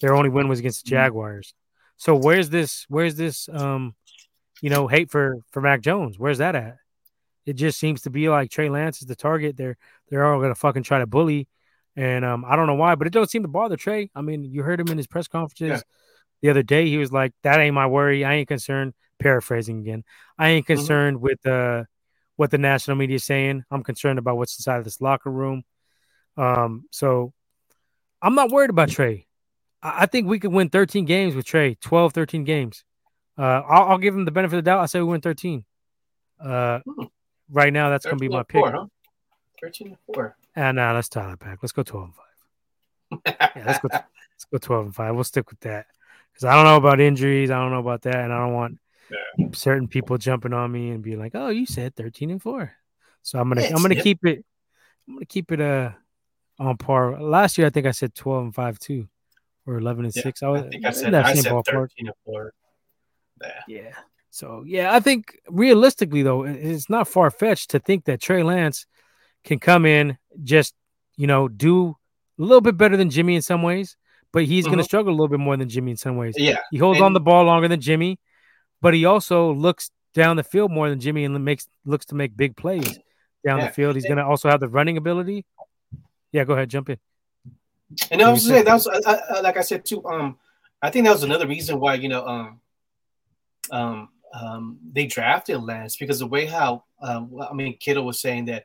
Their 0.01 0.15
only 0.15 0.31
win 0.31 0.49
was 0.49 0.61
against 0.61 0.85
the 0.85 0.91
Jaguars. 0.91 1.55
So 1.97 2.15
where's 2.15 2.51
this? 2.51 2.87
Where's 2.89 3.17
this? 3.17 3.49
Um, 3.53 3.95
you 4.61 4.71
know, 4.71 4.87
hate 4.87 5.11
for 5.11 5.39
for 5.51 5.61
Mac 5.61 5.81
Jones. 5.81 6.19
Where's 6.19 6.39
that 6.39 6.55
at? 6.55 6.77
It 7.47 7.55
just 7.55 7.79
seems 7.79 8.03
to 8.03 8.11
be 8.11 8.29
like 8.29 8.51
Trey 8.51 8.69
Lance 8.69 9.01
is 9.01 9.07
the 9.07 9.17
target. 9.17 9.57
They're 9.57 9.77
they're 10.09 10.25
all 10.25 10.41
gonna 10.41 10.55
fucking 10.55 10.85
try 10.85 11.01
to 11.01 11.07
bully, 11.07 11.49
and 11.97 12.25
um, 12.25 12.45
I 12.45 12.57
don't 12.57 12.67
know 12.67 12.75
why, 12.75 12.95
but 12.95 13.07
it 13.07 13.13
don't 13.13 13.31
seem 13.31 13.43
to 13.43 13.49
bother 13.49 13.77
Trey. 13.77 14.11
I 14.15 14.23
mean, 14.23 14.45
you 14.45 14.63
heard 14.63 14.81
him 14.81 14.89
in 14.89 14.97
his 14.97 15.07
press 15.07 15.29
conferences. 15.29 15.69
Yeah 15.69 15.81
the 16.45 16.51
other 16.51 16.63
day. 16.63 16.87
He 16.91 16.99
was 16.99 17.11
like, 17.11 17.33
"That 17.43 17.59
ain't 17.59 17.75
my 17.75 17.87
worry. 17.87 18.25
I 18.25 18.35
ain't 18.35 18.49
concerned." 18.49 18.93
Paraphrasing 19.19 19.79
again, 19.79 20.05
I 20.39 20.51
ain't 20.51 20.67
mm-hmm. 20.67 20.75
concerned 20.75 21.17
mm-hmm. 21.17 21.25
with 21.25 21.47
uh, 21.47 21.85
what 22.37 22.51
the 22.51 22.59
national 22.59 22.99
media 22.99 23.17
is 23.17 23.25
saying. 23.25 23.65
I'm 23.71 23.83
concerned 23.83 24.19
about 24.19 24.37
what's 24.37 24.59
inside 24.59 24.77
of 24.77 24.85
this 24.85 25.01
locker 25.01 25.31
room. 25.31 25.63
Um, 26.37 26.85
so 26.91 27.33
I'm 28.21 28.35
not 28.35 28.51
worried 28.51 28.69
about 28.69 28.91
Trey. 28.91 29.27
I, 29.83 30.03
I 30.03 30.07
think 30.07 30.29
we 30.29 30.39
could 30.39 30.53
win 30.53 30.69
13 30.69 31.07
games 31.07 31.35
with 31.35 31.47
Trey, 31.47 31.77
12, 31.77 32.13
13 32.13 32.45
games. 32.45 32.85
Uh, 33.39 33.63
I'll, 33.67 33.91
I'll, 33.91 33.99
give 33.99 34.15
him 34.15 34.27
the 34.27 34.31
benefit 34.31 34.59
of 34.59 34.65
the 34.65 34.71
doubt. 34.71 34.81
I 34.81 34.87
say 34.87 34.99
we 34.99 35.07
win 35.07 35.23
13. 35.23 35.65
Uh, 36.41 36.81
hmm. 36.81 37.05
right 37.51 37.73
now, 37.73 37.89
that's 37.89 38.05
going 38.05 38.19
to 38.19 38.21
be 38.21 38.29
my 38.29 38.43
pick. 38.43 38.65
huh? 38.65 38.87
13 39.63 39.89
and 39.89 39.97
4. 40.15 40.37
And 40.57 40.79
ah, 40.79 40.91
nah, 40.91 40.95
let's 40.95 41.09
dial 41.09 41.33
it 41.33 41.39
back. 41.39 41.61
Let's 41.63 41.73
go 41.73 41.83
12 41.83 42.11
and 43.11 43.21
5. 43.25 43.53
yeah, 43.57 43.65
let's 43.67 43.79
go, 43.79 43.89
let's 43.93 44.45
go 44.53 44.59
12 44.59 44.87
and 44.87 44.95
5. 44.95 45.15
We'll 45.15 45.25
stick 45.25 45.49
with 45.49 45.61
that 45.61 45.87
because 46.35 46.45
I 46.47 46.55
don't 46.55 46.65
know 46.65 46.77
about 46.77 47.01
injuries. 47.01 47.51
I 47.51 47.59
don't 47.61 47.71
know 47.71 47.79
about 47.79 48.03
that, 48.03 48.17
and 48.17 48.33
I 48.33 48.39
don't 48.39 48.55
want 48.55 48.79
yeah. 49.11 49.47
certain 49.53 49.89
people 49.89 50.19
jumping 50.19 50.53
on 50.53 50.71
me 50.71 50.91
and 50.91 51.03
be 51.03 51.17
like, 51.17 51.33
"Oh, 51.35 51.49
you 51.49 51.65
said 51.65 51.95
thirteen 51.95 52.31
and 52.31 52.43
four. 52.43 52.73
So 53.23 53.39
I'm 53.39 53.49
gonna 53.49 53.67
I'm 53.67 53.83
gonna 53.83 53.95
keep 53.95 54.25
it 54.27 54.45
I'm 55.09 55.15
gonna 55.15 55.27
keep 55.27 55.53
it 55.53 55.61
uh 55.61 55.93
on 56.59 56.77
par. 56.77 57.21
Last 57.21 57.57
year 57.57 57.67
I 57.67 57.71
think 57.71 57.87
I 57.87 57.93
said 57.93 58.15
twelve 58.15 58.45
and 58.45 58.55
five 58.55 58.79
too, 58.79 59.09
or 59.67 59.79
eleven 59.79 60.05
and 60.05 60.15
yeah, 60.15 60.23
six. 60.23 60.43
I 60.43 60.49
was 60.49 60.63
I 60.63 60.69
think 60.69 60.85
I 60.85 60.91
said, 60.91 61.15
I 61.15 61.35
said 61.35 61.53
thirteen 61.67 62.09
and 62.09 62.17
four. 62.25 62.53
Yeah. 63.43 63.61
yeah. 63.69 63.95
So 64.31 64.65
yeah, 64.67 64.93
I 64.93 65.01
think 65.01 65.39
realistically 65.49 66.23
though, 66.23 66.45
it's 66.45 66.91
not 66.91 67.09
far 67.09 67.31
fetched 67.31 67.71
to 67.71 67.79
think 67.79 68.07
that 68.07 68.21
Trey 68.21 68.43
Lance 68.43 68.87
can 69.45 69.59
come 69.59 69.87
in 69.87 70.19
just 70.43 70.75
you 71.17 71.27
know 71.27 71.49
do 71.49 71.97
a 72.39 72.43
little 72.43 72.61
bit 72.61 72.77
better 72.77 72.97
than 72.97 73.11
Jimmy 73.11 73.37
in 73.37 73.43
some 73.43 73.63
ways, 73.63 73.97
but 74.35 74.45
he's 74.45 74.65
mm-hmm. 74.65 74.73
going 74.73 74.79
to 74.79 74.85
struggle 74.85 75.13
a 75.13 75.15
little 75.15 75.29
bit 75.29 75.39
more 75.39 75.57
than 75.57 75.69
Jimmy 75.69 75.93
in 75.93 75.97
some 75.97 76.17
ways. 76.17 76.35
Yeah, 76.37 76.59
he 76.71 76.77
holds 76.77 76.99
and- 76.99 77.07
on 77.07 77.13
the 77.15 77.21
ball 77.21 77.45
longer 77.45 77.69
than 77.69 77.81
Jimmy, 77.81 78.19
but 78.83 78.93
he 78.93 79.07
also 79.07 79.55
looks 79.55 79.91
down 80.13 80.37
the 80.37 80.45
field 80.45 80.71
more 80.71 80.91
than 80.91 81.01
Jimmy 81.01 81.25
and 81.25 81.43
makes 81.45 81.67
looks 81.87 82.07
to 82.07 82.17
make 82.17 82.37
big 82.37 82.57
plays 82.57 82.99
down 83.47 83.59
yeah. 83.59 83.69
the 83.69 83.73
field. 83.73 83.95
He's 83.95 84.05
going 84.05 84.19
to 84.19 84.25
also 84.25 84.51
have 84.51 84.61
the 84.61 84.69
running 84.69 84.97
ability. 84.97 85.47
Yeah, 86.33 86.45
go 86.45 86.55
ahead, 86.55 86.69
jump 86.69 86.91
in. 86.91 86.99
And 88.11 88.21
I 88.23 88.31
was 88.33 88.45
saying 88.45 88.65
that 88.65 88.75
was 88.75 88.89
uh, 88.89 89.01
uh, 89.07 89.41
like 89.43 89.57
I 89.57 89.63
said 89.63 89.85
too. 89.85 90.05
Um, 90.05 90.37
I 90.83 90.91
think 90.91 91.07
that 91.07 91.13
was 91.13 91.23
another 91.23 91.47
reason 91.47 91.79
why 91.79 91.95
you 91.95 92.09
know 92.09 92.27
um, 92.27 92.61
um, 93.71 94.09
um, 94.35 94.79
they 94.93 95.07
drafted 95.07 95.63
Lance 95.63 95.97
because 95.97 96.19
the 96.19 96.27
way 96.27 96.45
how 96.45 96.85
um, 97.01 97.39
I 97.41 97.55
mean 97.55 97.77
Kittle 97.79 98.05
was 98.05 98.21
saying 98.21 98.47
that 98.47 98.65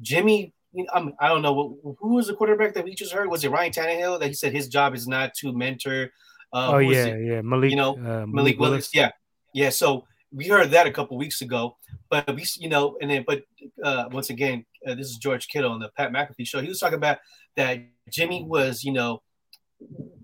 Jimmy. 0.00 0.54
You 0.76 0.84
know, 0.84 1.12
I 1.18 1.28
don't 1.28 1.42
know 1.42 1.78
who 1.98 2.14
was 2.14 2.26
the 2.26 2.34
quarterback 2.34 2.74
that 2.74 2.84
we 2.84 2.94
just 2.94 3.12
heard. 3.12 3.30
Was 3.30 3.42
it 3.44 3.50
Ryan 3.50 3.72
Tannehill 3.72 4.20
that 4.20 4.26
he 4.26 4.34
said 4.34 4.52
his 4.52 4.68
job 4.68 4.94
is 4.94 5.08
not 5.08 5.32
to 5.40 5.52
mentor? 5.52 6.10
Uh, 6.52 6.72
oh 6.74 6.78
yeah, 6.78 7.16
yeah, 7.16 7.40
Malik. 7.40 7.70
You 7.70 7.76
know, 7.76 7.94
uh, 7.94 8.26
Malik, 8.26 8.28
Malik 8.28 8.60
Willis. 8.60 8.70
Willis. 8.70 8.94
Yeah, 8.94 9.10
yeah. 9.54 9.70
So 9.70 10.04
we 10.32 10.48
heard 10.48 10.70
that 10.72 10.86
a 10.86 10.90
couple 10.90 11.16
weeks 11.16 11.40
ago, 11.40 11.76
but 12.10 12.34
we, 12.34 12.44
you 12.58 12.68
know, 12.68 12.98
and 13.00 13.10
then, 13.10 13.24
but 13.26 13.42
uh, 13.82 14.04
once 14.12 14.28
again, 14.28 14.66
uh, 14.86 14.94
this 14.94 15.06
is 15.06 15.16
George 15.16 15.48
Kittle 15.48 15.72
on 15.72 15.80
the 15.80 15.90
Pat 15.96 16.12
McAfee 16.12 16.46
show. 16.46 16.60
He 16.60 16.68
was 16.68 16.78
talking 16.78 16.98
about 16.98 17.18
that 17.56 17.80
Jimmy 18.10 18.44
was, 18.44 18.84
you 18.84 18.92
know, 18.92 19.22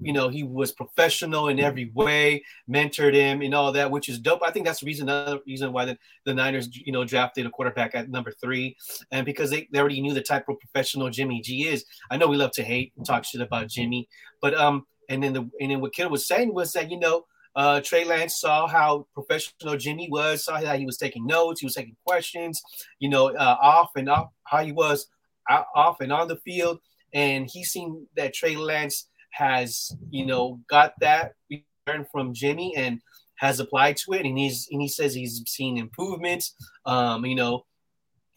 you 0.01 0.12
know, 0.12 0.29
he 0.29 0.43
was 0.43 0.73
professional 0.73 1.49
in 1.49 1.61
every 1.61 1.91
way, 1.95 2.43
mentored 2.69 3.15
him 3.15 3.41
and 3.41 3.55
all 3.55 3.70
that, 3.73 3.91
which 3.91 4.09
is 4.09 4.19
dope. 4.19 4.43
I 4.45 4.51
think 4.51 4.66
that's 4.66 4.81
the 4.81 4.87
reason, 4.87 5.09
another 5.09 5.39
reason 5.47 5.73
why 5.73 5.85
the, 5.85 5.99
the 6.24 6.35
Niners, 6.35 6.69
you 6.73 6.93
know, 6.93 7.05
drafted 7.05 7.47
a 7.47 7.51
quarterback 7.51 7.95
at 7.95 8.11
number 8.11 8.33
three. 8.33 8.77
And 9.12 9.24
because 9.24 9.51
they, 9.51 9.69
they 9.70 9.79
already 9.79 10.01
knew 10.01 10.12
the 10.12 10.23
type 10.23 10.49
of 10.49 10.59
professional 10.59 11.09
Jimmy 11.09 11.41
G 11.41 11.69
is. 11.69 11.85
I 12.11 12.16
know 12.16 12.27
we 12.27 12.37
love 12.37 12.51
to 12.53 12.65
hate 12.65 12.93
and 12.97 13.07
talk 13.07 13.24
shit 13.24 13.41
about 13.41 13.69
Jimmy, 13.69 14.09
but 14.41 14.55
um, 14.55 14.87
and 15.09 15.23
then 15.23 15.33
the 15.33 15.49
and 15.61 15.70
then 15.70 15.81
what 15.81 15.95
Kittle 15.95 16.11
was 16.11 16.27
saying 16.27 16.53
was 16.53 16.73
that, 16.73 16.91
you 16.91 16.99
know, 16.99 17.24
uh, 17.55 17.81
Trey 17.81 18.05
Lance 18.05 18.41
saw 18.41 18.66
how 18.66 19.07
professional 19.15 19.77
Jimmy 19.77 20.09
was, 20.11 20.45
saw 20.45 20.65
how 20.65 20.77
he 20.77 20.87
was 20.87 20.97
taking 20.97 21.27
notes, 21.27 21.61
he 21.61 21.66
was 21.66 21.74
taking 21.74 21.97
questions, 22.05 22.62
you 22.99 23.09
know, 23.09 23.29
uh, 23.29 23.57
off 23.61 23.91
and 23.95 24.09
off, 24.09 24.31
how 24.45 24.65
he 24.65 24.73
was 24.73 25.07
off 25.49 26.01
and 26.01 26.12
on 26.12 26.29
the 26.29 26.37
field. 26.37 26.81
And 27.15 27.49
he 27.49 27.62
seen 27.62 28.07
that 28.16 28.33
Trey 28.33 28.57
Lance 28.57 29.07
has, 29.32 29.94
you 30.10 30.26
know, 30.26 30.60
got 30.68 30.94
that 31.00 31.32
return 31.50 32.06
from 32.10 32.32
Jimmy 32.32 32.74
and 32.76 33.00
has 33.36 33.60
applied 33.60 33.96
to 33.98 34.12
it. 34.14 34.24
And 34.24 34.38
he's 34.38 34.68
and 34.70 34.80
he 34.80 34.88
says 34.88 35.14
he's 35.14 35.42
seen 35.46 35.76
improvements. 35.78 36.54
Um, 36.86 37.26
you 37.26 37.34
know, 37.34 37.64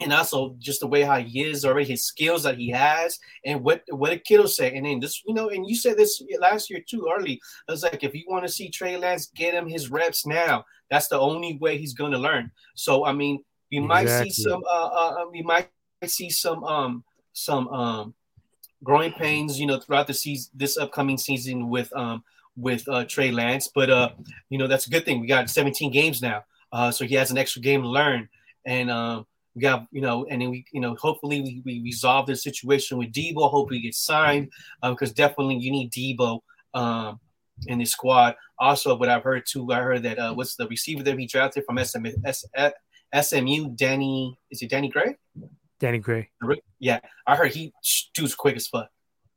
and 0.02 0.12
also 0.12 0.56
just 0.60 0.82
the 0.82 0.88
way 0.88 1.04
how 1.04 1.20
he 1.20 1.44
is 1.44 1.64
already, 1.64 1.90
his 1.90 2.06
skills 2.06 2.44
that 2.44 2.58
he 2.58 2.70
has, 2.70 3.18
and 3.46 3.64
what 3.64 3.84
what 3.90 4.10
did 4.10 4.26
Kittle 4.26 4.48
say? 4.48 4.76
And 4.76 4.86
then 4.86 5.00
this, 5.00 5.22
you 5.26 5.34
know, 5.34 5.50
and 5.50 5.68
you 5.68 5.76
said 5.76 5.98
this 5.98 6.22
last 6.40 6.70
year 6.70 6.82
too 6.88 7.10
early. 7.16 7.40
I 7.68 7.72
was 7.72 7.84
like, 7.84 8.04
if 8.04 8.14
you 8.14 8.26
want 8.28 8.46
to 8.46 8.52
see 8.52 8.70
Trey 8.70 8.98
Lance, 8.98 9.28
get 9.28 9.54
him 9.54 9.68
his 9.68 9.90
reps 9.90 10.26
now. 10.26 10.66
That's 10.90 11.08
the 11.08 11.20
only 11.20 11.58
way 11.60 11.78
he's 11.78 11.94
going 11.94 12.12
to 12.12 12.18
learn. 12.18 12.52
So 12.76 13.06
I 13.06 13.14
mean, 13.14 13.44
you 13.70 13.84
exactly. 13.86 14.06
might 14.06 14.24
see 14.24 14.44
some, 14.44 14.64
uh, 14.70 14.88
uh, 14.88 15.16
um, 15.22 15.32
you 15.34 15.44
might 15.44 15.70
see 16.06 16.30
some, 16.30 16.64
um, 16.64 17.04
some, 17.34 17.68
um, 17.70 18.14
growing 18.86 19.12
pains, 19.12 19.60
you 19.60 19.68
know, 19.68 19.80
throughout 19.80 20.08
the 20.08 20.14
season, 20.14 20.52
this 20.56 20.78
upcoming 20.78 21.18
season 21.18 21.70
with, 21.70 21.92
um, 21.94 22.24
with 22.56 22.88
uh, 22.88 23.04
Trey 23.04 23.32
Lance. 23.32 23.70
But 23.74 23.90
uh, 23.90 24.12
you 24.50 24.58
know, 24.58 24.68
that's 24.68 24.88
a 24.88 24.90
good 24.90 25.04
thing. 25.04 25.20
We 25.20 25.28
got 25.28 25.50
17 25.50 25.92
games 25.92 26.22
now, 26.22 26.46
uh, 26.72 26.92
so 26.92 27.04
he 27.04 27.16
has 27.16 27.32
an 27.32 27.38
extra 27.38 27.62
game 27.62 27.82
to 27.82 27.90
learn, 27.90 28.30
and 28.66 28.90
um 28.90 29.26
we 29.56 29.62
got, 29.62 29.88
you 29.92 30.02
know, 30.02 30.26
and 30.30 30.42
then 30.42 30.50
we, 30.50 30.66
you 30.74 30.82
know, 30.82 30.96
hopefully 30.96 31.42
we, 31.42 31.62
we 31.66 31.82
resolve 31.82 32.28
the 32.28 32.36
situation 32.36 32.98
with 32.98 33.14
Deebo. 33.14 33.50
Hopefully 33.50 33.80
he 33.80 33.86
gets 33.88 34.00
signed 34.00 34.52
because 34.84 35.10
um, 35.10 35.16
definitely 35.16 35.56
you 35.56 35.72
need 35.72 35.92
Deebo 35.92 36.42
um, 36.74 37.20
in 37.68 37.80
the 37.80 37.86
squad. 37.86 38.36
Also, 38.60 38.96
what 38.98 39.08
I've 39.08 39.24
heard 39.24 39.46
too, 39.48 39.72
I 39.72 39.80
heard 39.80 40.04
that 40.04 40.20
uh, 40.20 40.34
what's 40.34 40.58
the 40.58 40.68
receiver 40.68 41.04
that 41.04 41.18
he 41.18 41.26
drafted 41.26 41.64
from 41.66 41.84
SM, 41.84 42.06
SMU, 43.22 43.70
Danny, 43.76 44.38
is 44.52 44.62
it 44.62 44.70
Danny 44.70 44.90
Gray? 44.90 45.16
Danny 45.80 46.00
Gray. 46.00 46.30
Yeah, 46.80 47.00
I 47.28 47.36
heard 47.36 47.54
he 47.54 47.74
shoots 47.82 48.36
quick 48.36 48.56
as 48.56 48.68
fuck. 48.68 48.90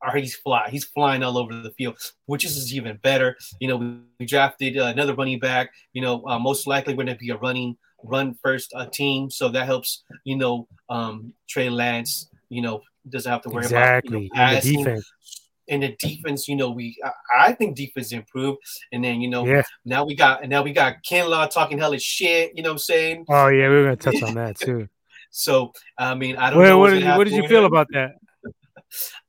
I 0.03 0.11
heard 0.11 0.23
he's 0.23 0.37
fly. 0.37 0.69
He's 0.71 0.85
flying 0.85 1.23
all 1.23 1.37
over 1.37 1.53
the 1.55 1.73
field, 1.73 1.99
which 2.27 2.45
is 2.45 2.73
even 2.73 2.99
better. 3.03 3.37
You 3.61 3.69
know, 3.69 3.77
we, 3.77 4.27
drafted 4.27 4.79
uh, 4.79 4.85
another 4.85 5.15
running 5.15 5.39
back. 5.39 5.71
You 5.93 6.03
know, 6.03 6.25
uh, 6.27 6.39
most 6.39 6.67
likely 6.67 6.95
we're 6.95 7.05
going 7.05 7.17
to 7.17 7.21
be 7.21 7.31
a 7.31 7.37
running 7.37 7.77
run 8.05 8.37
first 8.43 8.73
uh, 8.75 8.87
team, 8.87 9.31
so 9.31 9.49
that 9.49 9.67
helps. 9.67 10.05
You 10.25 10.37
know, 10.37 10.69
um, 10.89 11.33
Trey 11.49 11.69
Lance. 11.69 12.31
You 12.49 12.63
know, 12.63 12.83
doesn't 13.09 13.31
have 13.31 13.43
to 13.43 13.49
worry 13.49 13.65
exactly. 13.65 14.31
about 14.33 14.65
you 14.65 14.73
know, 14.73 14.85
the 14.85 14.91
defense. 14.91 15.13
In 15.67 15.81
the 15.81 15.97
defense, 15.99 16.49
you 16.49 16.57
know, 16.57 16.71
we 16.71 16.97
I, 17.05 17.49
I 17.49 17.53
think 17.53 17.77
defense 17.77 18.13
improved, 18.13 18.59
and 18.93 19.05
then 19.05 19.21
you 19.21 19.29
know, 19.29 19.45
yeah. 19.45 19.63
now 19.85 20.05
we 20.05 20.15
got 20.15 20.43
and 20.43 20.51
now 20.51 20.63
we 20.63 20.73
got 20.73 21.03
Kinlaw 21.03 21.51
talking 21.51 21.79
hella 21.79 21.99
shit. 21.99 22.53
You 22.55 22.63
know 22.63 22.71
what 22.71 22.75
I'm 22.75 22.79
saying? 22.79 23.25
Oh 23.29 23.49
yeah, 23.49 23.69
we 23.69 23.77
are 23.77 23.85
gonna 23.85 23.97
touch 23.97 24.23
on 24.23 24.35
that 24.35 24.59
too. 24.59 24.89
so 25.31 25.73
I 25.99 26.15
mean, 26.15 26.37
I 26.37 26.51
don't 26.51 26.63
know. 26.63 26.79
What 26.79 26.91
did, 26.91 27.05
what 27.05 27.25
did 27.25 27.35
you 27.35 27.47
feel 27.49 27.65
about 27.65 27.87
that? 27.93 28.13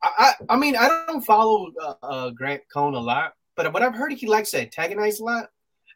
I, 0.01 0.33
I 0.47 0.55
mean, 0.55 0.75
I 0.75 1.05
don't 1.07 1.25
follow 1.25 1.71
uh, 1.81 1.93
uh, 2.01 2.29
Grant 2.29 2.61
Cohn 2.73 2.93
a 2.93 2.99
lot, 2.99 3.33
but 3.55 3.73
what 3.73 3.83
I've 3.83 3.95
heard 3.95 4.13
he 4.13 4.27
likes 4.27 4.51
to 4.51 4.61
antagonize 4.61 5.19
a 5.19 5.23
lot, 5.25 5.49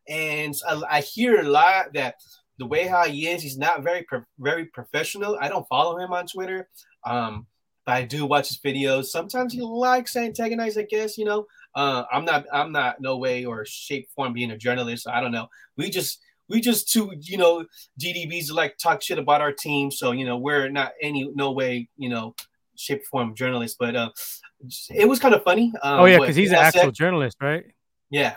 and 0.10 0.54
I, 0.68 0.82
I 0.90 1.02
hear 1.02 1.40
a 1.40 1.44
lot 1.44 1.94
that 1.94 2.16
the 2.60 2.66
way 2.66 2.88
how 2.88 3.06
he 3.06 3.28
is, 3.28 3.42
he's 3.42 3.58
not 3.58 3.84
very 3.84 4.04
pro- 4.04 4.26
very 4.40 4.66
professional. 4.66 5.38
I 5.40 5.48
don't 5.48 5.68
follow 5.68 5.98
him 5.98 6.12
on 6.12 6.28
Twitter, 6.28 6.70
um, 7.06 7.48
but 7.86 7.94
I 7.94 8.04
do 8.04 8.26
watch 8.26 8.50
his 8.50 8.60
videos. 8.60 9.06
Sometimes 9.06 9.54
he 9.54 9.62
likes 9.62 10.14
to 10.14 10.20
antagonize. 10.20 10.78
I 10.78 10.84
guess 10.84 11.18
you 11.18 11.26
know. 11.26 11.46
Uh, 11.76 12.04
I'm 12.12 12.24
not. 12.24 12.46
I'm 12.54 12.72
not 12.72 13.02
no 13.02 13.18
way 13.18 13.46
or 13.46 13.66
shape 13.66 14.08
form 14.16 14.34
being 14.34 14.52
a 14.52 14.58
journalist. 14.58 15.06
So 15.06 15.12
I 15.12 15.22
don't 15.22 15.32
know. 15.32 15.48
We 15.76 15.90
just 15.90 16.20
we 16.50 16.62
just 16.62 16.92
two 16.92 17.14
you 17.22 17.38
know 17.38 17.66
GDBs 18.00 18.52
like 18.52 18.78
talk 18.78 19.02
shit 19.02 19.20
about 19.20 19.42
our 19.42 19.52
team. 19.52 19.92
So 19.92 20.12
you 20.12 20.26
know 20.26 20.38
we're 20.38 20.70
not 20.70 20.94
any 21.02 21.30
no 21.34 21.52
way 21.52 21.90
you 21.98 22.10
know 22.10 22.36
shape 22.76 23.06
form 23.06 23.36
journalist. 23.36 23.78
But 23.80 23.96
uh, 23.96 24.10
it 24.90 25.08
was 25.08 25.20
kind 25.20 25.34
of 25.34 25.44
funny. 25.44 25.74
Um, 25.82 26.02
oh 26.02 26.06
yeah, 26.06 26.20
because 26.20 26.36
he's 26.36 26.52
an 26.52 26.58
actual 26.58 26.82
said, 26.82 26.94
journalist, 26.94 27.38
right? 27.42 27.66
Yeah, 28.10 28.36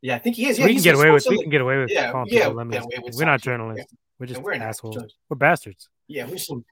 yeah, 0.00 0.16
I 0.16 0.18
think 0.18 0.36
he 0.36 0.48
is. 0.48 0.58
Yeah, 0.58 0.66
we 0.66 0.74
can 0.74 0.82
get 0.82 0.94
away 0.94 1.10
with. 1.10 1.26
We 1.28 1.40
can 1.40 1.50
get 1.50 1.60
away 1.60 1.78
with. 1.78 1.90
Yeah, 1.90 2.24
yeah, 2.26 2.48
yeah 2.48 2.98
we're 3.14 3.24
not 3.24 3.40
journalists. 3.40 3.92
We're 4.18 4.26
just 4.26 4.42
we're 4.42 4.54
assholes. 4.54 5.14
We're 5.28 5.36
bastards. 5.36 5.88
Yeah, 6.08 6.26
we're 6.26 6.38
some. 6.38 6.64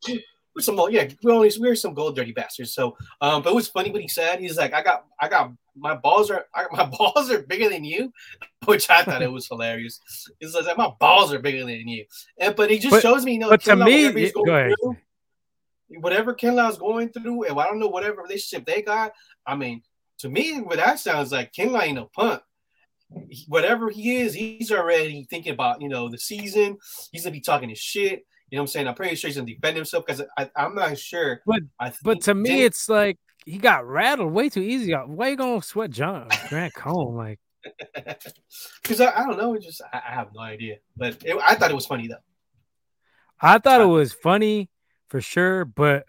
We're 0.55 0.63
some. 0.63 0.79
Yeah, 0.91 1.09
we're 1.23 1.33
only 1.33 1.51
we're 1.59 1.75
some 1.75 1.95
gold 1.95 2.17
dirty 2.17 2.33
bastards. 2.33 2.75
So, 2.75 2.97
um, 3.21 3.43
but 3.43 3.51
it 3.51 3.55
was 3.55 3.69
funny 3.69 3.91
what 3.91 4.03
he 4.03 4.09
said. 4.09 4.41
He's 4.41 4.57
like, 4.57 4.75
I 4.75 4.83
got, 4.83 5.07
I 5.21 5.29
got 5.29 5.53
my 5.77 5.95
balls 5.95 6.31
are, 6.31 6.47
I, 6.55 6.67
my 6.73 6.85
balls 6.99 7.31
are 7.31 7.43
bigger 7.43 7.69
than 7.69 7.85
you, 7.85 8.13
which 8.65 8.91
I 8.91 9.03
thought 9.03 9.23
it 9.23 9.31
was 9.31 9.47
hilarious. 9.47 10.01
He's 10.39 10.55
like, 10.55 10.77
my 10.77 10.91
balls 10.99 11.33
are 11.33 11.39
bigger 11.39 11.65
than 11.65 11.87
you, 11.89 12.05
and 12.39 12.57
but 12.57 12.71
he 12.71 12.79
just 12.79 12.93
but, 12.93 13.03
shows 13.03 13.25
me, 13.25 13.35
you 13.35 13.39
know, 13.39 13.51
but 13.51 13.63
to 13.63 13.77
me, 13.77 14.31
go 14.31 14.43
ahead. 14.47 14.75
Through, 14.81 14.97
whatever 16.01 16.35
Kinlaw's 16.35 16.79
going 16.79 17.11
through, 17.11 17.45
and 17.45 17.59
I 17.59 17.65
don't 17.65 17.79
know 17.79 17.89
whatever 17.89 18.23
relationship 18.23 18.67
they 18.67 18.83
got. 18.83 19.13
I 19.47 19.57
mean, 19.57 19.83
to 20.19 20.29
me, 20.29 20.61
what 20.61 20.77
that 20.77 20.99
sounds 20.99 21.33
like, 21.33 21.53
Ken 21.53 21.71
Kinlaw 21.71 21.83
ain't 21.83 21.95
no 21.97 22.11
punk 22.13 22.43
whatever 23.49 23.91
he 23.91 24.17
is, 24.17 24.35
he's 24.35 24.71
already 24.71 25.27
thinking 25.29 25.53
about, 25.53 25.83
you 25.83 25.89
know, 25.89 26.09
the 26.09 26.19
season. 26.19 26.79
He's 27.13 27.25
gonna 27.25 27.33
be 27.33 27.41
talking 27.41 27.69
his 27.69 27.79
shit. 27.79 28.25
You 28.51 28.57
know 28.57 28.63
what 28.63 28.65
I'm 28.65 28.67
saying? 28.69 28.89
I'm 28.89 28.95
pretty 28.95 29.15
sure 29.15 29.29
he's 29.29 29.37
gonna 29.37 29.47
defend 29.47 29.77
himself 29.77 30.05
because 30.07 30.23
I'm 30.57 30.75
not 30.75 30.99
sure. 30.99 31.41
But 31.47 31.63
but 32.03 32.23
to 32.23 32.35
me, 32.35 32.65
it's 32.65 32.89
like 32.89 33.19
he 33.45 33.59
got 33.59 33.87
rattled 33.87 34.33
way 34.33 34.49
too 34.49 34.61
easy. 34.61 34.93
Why 34.93 35.29
you 35.29 35.37
gonna 35.37 35.63
sweat 35.63 35.91
John 35.91 36.29
Grant 36.49 36.75
Cohn? 36.75 37.17
Like, 37.17 37.39
because 38.83 39.01
I, 39.01 39.13
I, 39.17 39.27
don't 39.27 39.39
know. 39.39 39.55
It 39.55 39.63
just 39.63 39.83
I, 39.93 40.03
I, 40.09 40.15
have 40.15 40.29
no 40.35 40.41
idea. 40.41 40.77
But 40.97 41.23
it, 41.25 41.37
I 41.43 41.55
thought 41.55 41.71
it 41.71 41.75
was 41.75 41.87
funny 41.87 42.09
though. 42.09 42.17
I 43.41 43.59
thought 43.59 43.81
it 43.81 43.87
was 43.87 44.13
funny 44.13 44.69
for 45.09 45.21
sure, 45.21 45.65
but 45.65 46.07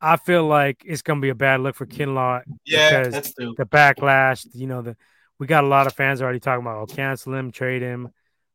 I 0.00 0.16
feel 0.16 0.46
like 0.46 0.82
it's 0.84 1.02
gonna 1.02 1.20
be 1.20 1.30
a 1.30 1.34
bad 1.34 1.60
look 1.60 1.74
for 1.74 1.86
Kinlaw. 1.86 2.42
Yeah, 2.66 3.04
that's 3.08 3.32
true. 3.32 3.54
The 3.56 3.64
backlash, 3.64 4.46
you 4.52 4.66
know, 4.66 4.82
the 4.82 4.96
we 5.38 5.46
got 5.46 5.64
a 5.64 5.68
lot 5.68 5.86
of 5.86 5.94
fans 5.94 6.20
already 6.20 6.38
talking 6.38 6.64
about, 6.64 6.82
oh, 6.82 6.86
cancel 6.86 7.34
him, 7.34 7.50
trade 7.50 7.82
him. 7.82 8.10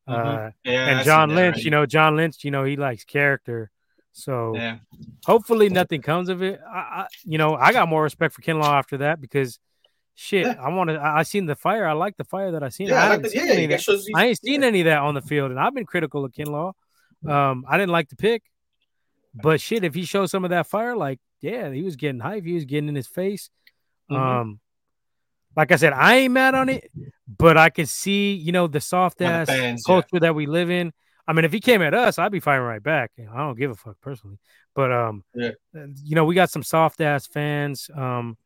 Mm-hmm. 0.08 0.48
Uh, 0.48 0.50
yeah, 0.64 0.88
and 0.88 1.06
John 1.06 1.36
Lynch, 1.36 1.64
you 1.64 1.72
know, 1.72 1.86
John 1.86 2.16
Lynch, 2.16 2.44
you 2.44 2.52
know, 2.52 2.64
he 2.64 2.76
likes 2.76 3.04
character. 3.04 3.72
So 4.14 4.56
yeah. 4.56 4.78
hopefully 5.26 5.70
nothing 5.70 6.02
comes 6.02 6.30
of 6.30 6.42
it. 6.42 6.60
I, 6.68 6.78
I, 6.78 7.08
you 7.24 7.38
know, 7.38 7.56
I 7.56 7.72
got 7.72 7.88
more 7.88 8.02
respect 8.02 8.34
for 8.34 8.42
Kinlaw 8.42 8.74
after 8.74 8.98
that 8.98 9.22
because 9.22 9.60
shit, 10.16 10.46
yeah. 10.46 10.56
I 10.60 10.70
want 10.70 10.90
to. 10.90 10.96
I, 10.96 11.20
I 11.20 11.24
seen 11.24 11.46
the 11.46 11.56
fire. 11.56 11.86
I 11.86 11.94
like 11.94 12.18
the 12.18 12.24
fire 12.24 12.52
that 12.54 12.64
I 12.64 12.70
seen. 12.70 12.88
Yeah, 12.88 13.04
I, 13.04 13.10
like 13.10 13.22
the, 13.22 13.32
yeah, 13.34 13.44
any 13.44 13.68
that. 13.68 14.12
I 14.16 14.26
ain't 14.26 14.40
seen 14.40 14.64
any 14.64 14.82
of 14.82 14.86
that 14.86 15.00
on 15.00 15.14
the 15.14 15.22
field, 15.22 15.52
and 15.52 15.60
I've 15.60 15.76
been 15.76 15.86
critical 15.86 16.26
of 16.26 16.32
Kinlaw. 16.32 16.74
Um, 17.28 17.66
I 17.68 17.78
didn't 17.78 17.92
like 17.92 18.10
the 18.10 18.16
pick, 18.16 18.44
but 19.36 19.62
shit, 19.62 19.84
if 19.84 19.94
he 19.94 20.04
shows 20.04 20.32
some 20.32 20.44
of 20.44 20.50
that 20.50 20.68
fire, 20.68 20.96
like 20.96 21.20
yeah, 21.42 21.72
he 21.72 21.84
was 21.84 21.96
getting 21.96 22.20
hype. 22.20 22.44
He 22.44 22.54
was 22.54 22.66
getting 22.66 22.90
in 22.90 22.96
his 22.96 23.08
face. 23.08 23.50
Mm-hmm. 24.10 24.22
Um, 24.22 24.60
like 25.58 25.72
I 25.72 25.76
said, 25.76 25.92
I 25.92 26.18
ain't 26.18 26.34
mad 26.34 26.54
on 26.54 26.70
it, 26.70 26.90
but 27.28 27.58
I 27.58 27.72
can 27.72 27.88
see, 27.88 28.36
you 28.36 28.52
know, 28.52 28.68
the 28.68 28.80
soft 28.80 29.22
ass 29.24 29.50
culture 29.86 30.08
yeah. 30.14 30.20
that 30.20 30.36
we 30.36 30.46
live 30.46 30.70
in. 30.70 30.94
I 31.28 31.34
mean, 31.34 31.46
if 31.46 31.52
he 31.52 31.60
came 31.60 31.82
at 31.82 31.96
us, 31.96 32.20
I'd 32.20 32.32
be 32.32 32.40
firing 32.40 32.68
right 32.68 32.82
back. 32.82 33.12
I 33.20 33.38
don't 33.38 33.58
give 33.58 33.72
a 33.72 33.76
fuck 33.76 34.00
personally, 34.00 34.38
but 34.76 34.92
um, 34.94 35.24
yeah. 35.34 35.52
Uh, 35.76 35.88
you 36.04 36.16
know, 36.16 36.26
we 36.26 36.36
got 36.36 36.52
some 36.52 36.64
soft 36.64 37.02
ass 37.02 37.26
fans. 37.26 37.90
Um, 37.94 38.38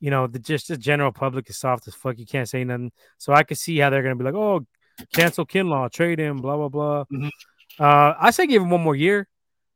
you 0.00 0.10
know, 0.10 0.26
the 0.26 0.38
just 0.38 0.68
the 0.68 0.78
general 0.78 1.12
public 1.12 1.50
is 1.50 1.58
soft 1.58 1.86
as 1.86 1.94
fuck. 1.94 2.18
You 2.18 2.26
can't 2.26 2.48
say 2.48 2.64
nothing. 2.64 2.92
So 3.18 3.34
I 3.34 3.42
can 3.42 3.56
see 3.56 3.78
how 3.78 3.90
they're 3.90 4.02
gonna 4.02 4.16
be 4.16 4.24
like, 4.24 4.34
oh, 4.34 4.66
cancel 5.12 5.46
Kinlaw, 5.46 5.92
trade 5.92 6.18
him, 6.18 6.38
blah 6.38 6.56
blah 6.56 6.68
blah. 6.68 7.04
Mm-hmm. 7.04 7.28
Uh, 7.78 8.14
I 8.18 8.30
say 8.30 8.46
give 8.46 8.62
him 8.62 8.70
one 8.70 8.80
more 8.80 8.96
year, 8.96 9.28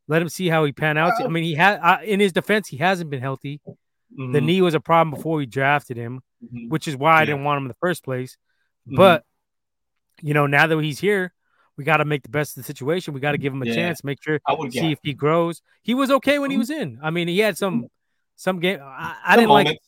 let 0.09 0.23
him 0.23 0.31
see 0.31 0.49
how 0.49 0.65
he 0.65 0.73
pan 0.73 0.97
out. 0.97 1.13
I 1.21 1.29
mean, 1.29 1.45
he 1.45 1.55
had 1.55 1.79
uh, 1.81 1.99
in 2.03 2.19
his 2.19 2.33
defense, 2.33 2.67
he 2.67 2.79
hasn't 2.79 3.11
been 3.11 3.21
healthy. 3.21 3.61
Mm-hmm. 3.67 4.33
The 4.33 4.41
knee 4.41 4.63
was 4.63 4.75
a 4.75 4.81
problem 4.81 5.15
before 5.15 5.37
we 5.37 5.47
drafted 5.47 5.97
him, 5.97 6.23
mm-hmm. 6.45 6.69
which 6.69 6.89
is 6.89 6.97
why 6.97 7.21
I 7.21 7.25
didn't 7.25 7.45
want 7.45 7.59
him 7.59 7.65
in 7.65 7.69
the 7.69 7.77
first 7.81 8.05
place. 8.05 8.37
Mm-hmm. 8.89 8.97
But 8.97 9.25
you 10.21 10.35
know, 10.35 10.47
now 10.47 10.67
that 10.67 10.81
he's 10.83 10.99
here, 10.99 11.33
we 11.77 11.85
got 11.85 11.99
to 11.99 12.05
make 12.05 12.23
the 12.23 12.29
best 12.29 12.57
of 12.57 12.63
the 12.63 12.67
situation. 12.67 13.15
We 13.15 13.21
got 13.21 13.33
to 13.33 13.39
give 13.39 13.53
him 13.53 13.63
a 13.63 13.67
yeah. 13.67 13.75
chance, 13.75 14.05
make 14.05 14.23
sure, 14.23 14.41
see 14.71 14.93
if 14.93 14.99
he 15.03 15.15
grows. 15.15 15.63
He 15.83 15.95
was 15.95 16.11
okay 16.11 16.39
when 16.39 16.51
he 16.51 16.55
mm-hmm. 16.55 16.61
was 16.61 16.71
in. 16.71 16.99
I 17.03 17.11
mean, 17.11 17.29
he 17.29 17.39
had 17.39 17.57
some 17.57 17.87
some 18.37 18.61
game. 18.61 18.81
I, 18.83 19.17
I 19.25 19.37
didn't 19.37 19.49
moments. 19.49 19.71
like 19.71 19.81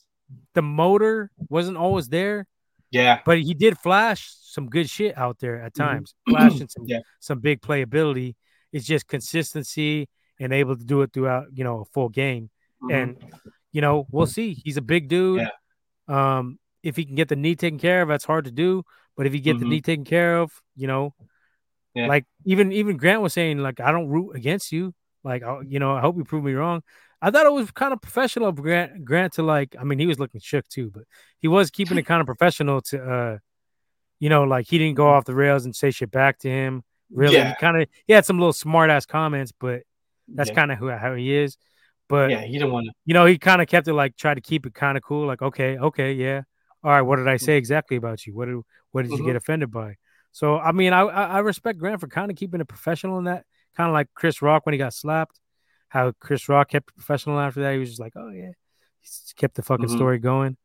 the 0.55 0.62
motor 0.62 1.31
wasn't 1.48 1.76
always 1.76 2.09
there. 2.09 2.47
Yeah, 2.90 3.20
but 3.24 3.40
he 3.40 3.55
did 3.55 3.78
flash 3.78 4.32
some 4.40 4.68
good 4.68 4.89
shit 4.89 5.18
out 5.18 5.39
there 5.40 5.60
at 5.60 5.74
mm-hmm. 5.74 5.82
times, 5.82 6.14
flashing 6.28 6.68
some 6.68 6.85
yeah. 6.86 7.01
some 7.20 7.40
big 7.40 7.60
playability. 7.60 8.35
It's 8.72 8.86
just 8.86 9.06
consistency 9.06 10.09
and 10.40 10.52
able 10.52 10.76
to 10.76 10.85
do 10.85 11.02
it 11.02 11.12
throughout, 11.12 11.47
you 11.52 11.64
know, 11.64 11.81
a 11.81 11.85
full 11.86 12.09
game. 12.09 12.51
Mm-hmm. 12.82 12.90
And 12.93 13.32
you 13.72 13.81
know, 13.81 14.06
we'll 14.10 14.26
see. 14.26 14.55
He's 14.64 14.76
a 14.76 14.82
big 14.82 15.09
dude. 15.09 15.40
Yeah. 15.40 15.48
Um, 16.09 16.59
if 16.82 16.97
he 16.97 17.05
can 17.05 17.14
get 17.14 17.28
the 17.28 17.36
knee 17.36 17.55
taken 17.55 17.78
care 17.78 18.02
of, 18.02 18.09
that's 18.09 18.24
hard 18.24 18.44
to 18.44 18.51
do. 18.51 18.85
But 19.16 19.26
if 19.26 19.32
he 19.32 19.40
get 19.40 19.56
mm-hmm. 19.56 19.64
the 19.64 19.68
knee 19.68 19.81
taken 19.81 20.05
care 20.05 20.39
of, 20.39 20.52
you 20.76 20.86
know, 20.86 21.14
yeah. 21.94 22.06
like 22.06 22.26
even 22.44 22.72
even 22.72 22.97
Grant 22.97 23.22
was 23.22 23.32
saying, 23.32 23.59
like, 23.59 23.81
I 23.81 23.93
don't 23.93 24.09
root 24.09 24.32
against 24.35 24.72
you. 24.72 24.94
Like, 25.22 25.43
I, 25.43 25.60
you 25.66 25.78
know, 25.78 25.93
I 25.93 26.01
hope 26.01 26.16
you 26.16 26.24
prove 26.24 26.44
me 26.44 26.52
wrong. 26.52 26.82
I 27.22 27.31
thought 27.31 27.47
it 27.47 27.52
was 27.52 27.70
kind 27.70 27.94
of 27.94 28.02
professional 28.02 28.48
of 28.48 28.56
Grant 28.56 29.05
Grant 29.05 29.35
to 29.35 29.43
like. 29.43 29.76
I 29.81 29.85
mean, 29.85 29.98
he 29.98 30.06
was 30.06 30.18
looking 30.18 30.40
shook 30.40 30.68
too, 30.68 30.90
but 30.93 31.05
he 31.39 31.48
was 31.48 31.70
keeping 31.70 31.97
it 31.97 32.02
kind 32.02 32.20
of 32.20 32.26
professional 32.26 32.82
to, 32.82 33.02
uh, 33.02 33.39
you 34.20 34.28
know, 34.28 34.43
like 34.43 34.66
he 34.68 34.76
didn't 34.76 34.97
go 34.97 35.09
off 35.09 35.24
the 35.24 35.35
rails 35.35 35.64
and 35.64 35.74
say 35.74 35.90
shit 35.90 36.10
back 36.10 36.39
to 36.40 36.51
him. 36.51 36.82
Really, 37.10 37.36
yeah. 37.36 37.55
kind 37.55 37.81
of 37.81 37.89
he 38.06 38.12
had 38.12 38.26
some 38.26 38.39
little 38.39 38.52
smart 38.52 38.90
ass 38.90 39.06
comments, 39.06 39.52
but 39.59 39.82
that's 40.28 40.51
yeah. 40.51 40.55
kind 40.55 40.72
of 40.72 40.78
who 40.78 40.89
how 40.89 41.14
he 41.14 41.35
is. 41.35 41.56
But 42.09 42.31
yeah, 42.31 42.43
he 42.43 42.52
didn't 42.52 42.72
want 42.72 42.86
to. 42.86 42.93
You 43.05 43.14
know, 43.14 43.26
he 43.26 43.39
kind 43.39 43.62
of 43.62 43.68
kept 43.68 43.89
it 43.89 43.94
like 43.94 44.16
try 44.16 44.35
to 44.35 44.40
keep 44.40 44.66
it 44.66 44.74
kind 44.74 44.97
of 44.97 45.02
cool. 45.02 45.26
Like, 45.26 45.43
okay, 45.43 45.78
okay, 45.78 46.12
yeah, 46.12 46.43
all 46.82 46.90
right. 46.90 47.02
What 47.02 47.16
did 47.16 47.28
I 47.28 47.36
say 47.36 47.56
exactly 47.56 47.97
about 47.97 48.26
you? 48.26 48.35
What 48.35 48.47
did 48.47 48.60
what 48.93 49.02
did 49.02 49.10
mm-hmm. 49.10 49.22
you 49.22 49.26
get 49.26 49.36
offended 49.36 49.70
by? 49.70 49.94
So 50.32 50.59
I 50.59 50.72
mean, 50.72 50.93
I 50.93 51.02
I 51.02 51.39
respect 51.39 51.78
Grant 51.78 52.01
for 52.01 52.09
kind 52.09 52.31
of 52.31 52.36
keeping 52.36 52.60
it 52.60 52.68
professional 52.68 53.18
in 53.18 53.24
that 53.24 53.44
kind 53.76 53.89
of 53.89 53.94
like 53.94 54.09
Chris 54.14 54.43
Rock 54.43 54.66
when 54.66 54.72
he 54.72 54.78
got 54.78 54.93
slapped. 54.93 55.40
How 55.89 56.12
Chris 56.20 56.48
Rock 56.48 56.70
kept 56.70 56.90
it 56.90 56.97
professional 56.97 57.39
after 57.39 57.62
that. 57.62 57.72
He 57.72 57.78
was 57.78 57.89
just 57.89 58.01
like, 58.01 58.14
oh 58.16 58.31
yeah, 58.31 58.52
he 59.01 59.09
kept 59.36 59.55
the 59.55 59.62
fucking 59.62 59.86
mm-hmm. 59.86 59.97
story 59.97 60.18
going. 60.18 60.56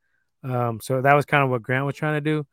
Um, 0.44 0.80
so 0.82 1.02
that 1.02 1.14
was 1.14 1.26
kind 1.26 1.44
of 1.44 1.50
what 1.50 1.62
Grant 1.62 1.86
was 1.86 1.96
trying 1.96 2.16
to 2.16 2.22
do. 2.22 2.46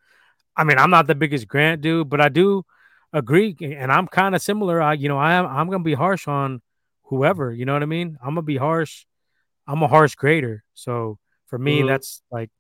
I 0.57 0.65
mean, 0.65 0.79
I'm 0.79 0.91
not 0.91 1.07
the 1.07 1.15
biggest 1.15 1.49
Grant 1.49 1.81
dude, 1.81 2.09
but 2.09 2.21
I 2.21 2.29
do 2.29 2.65
agree, 3.13 3.57
and 3.61 3.93
I'm 3.93 4.07
kind 4.07 4.35
of 4.35 4.43
similar. 4.43 4.81
I, 4.81 4.95
you 4.95 5.09
know, 5.09 5.19
I 5.19 5.35
am 5.35 5.47
I'm 5.47 5.69
gonna 5.69 5.85
be 5.85 5.95
harsh 5.95 6.29
on 6.29 6.63
whoever. 7.07 7.53
You 7.53 7.65
know 7.65 7.73
what 7.73 7.83
I 7.83 7.87
mean? 7.87 8.19
I'm 8.21 8.31
gonna 8.31 8.43
be 8.43 8.57
harsh. 8.57 9.05
I'm 9.67 9.83
a 9.83 9.89
harsh 9.89 10.15
grader. 10.15 10.65
So 10.75 11.19
for 11.47 11.59
me, 11.59 11.79
mm-hmm. 11.79 11.89
that's 11.89 12.23
like 12.31 12.51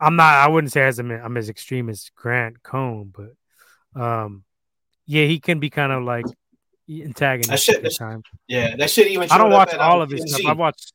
I'm 0.00 0.16
not. 0.16 0.34
I 0.34 0.48
wouldn't 0.48 0.72
say 0.72 0.82
as 0.82 0.98
I'm, 0.98 1.10
I'm 1.10 1.36
as 1.36 1.48
extreme 1.48 1.88
as 1.88 2.10
Grant 2.14 2.62
Cohn, 2.62 3.12
but 3.14 4.00
um, 4.00 4.44
yeah, 5.06 5.26
he 5.26 5.40
can 5.40 5.60
be 5.60 5.70
kind 5.70 5.92
of 5.92 6.02
like 6.02 6.26
antagonistic 6.88 7.84
at 7.84 7.96
times. 7.96 8.24
Yeah, 8.48 8.76
that 8.76 8.90
shit 8.90 9.08
even. 9.08 9.30
I 9.30 9.38
don't 9.38 9.50
watch 9.50 9.74
all 9.74 10.02
of 10.02 10.10
his 10.10 10.32
stuff. 10.32 10.46
I 10.46 10.52
watch. 10.52 10.92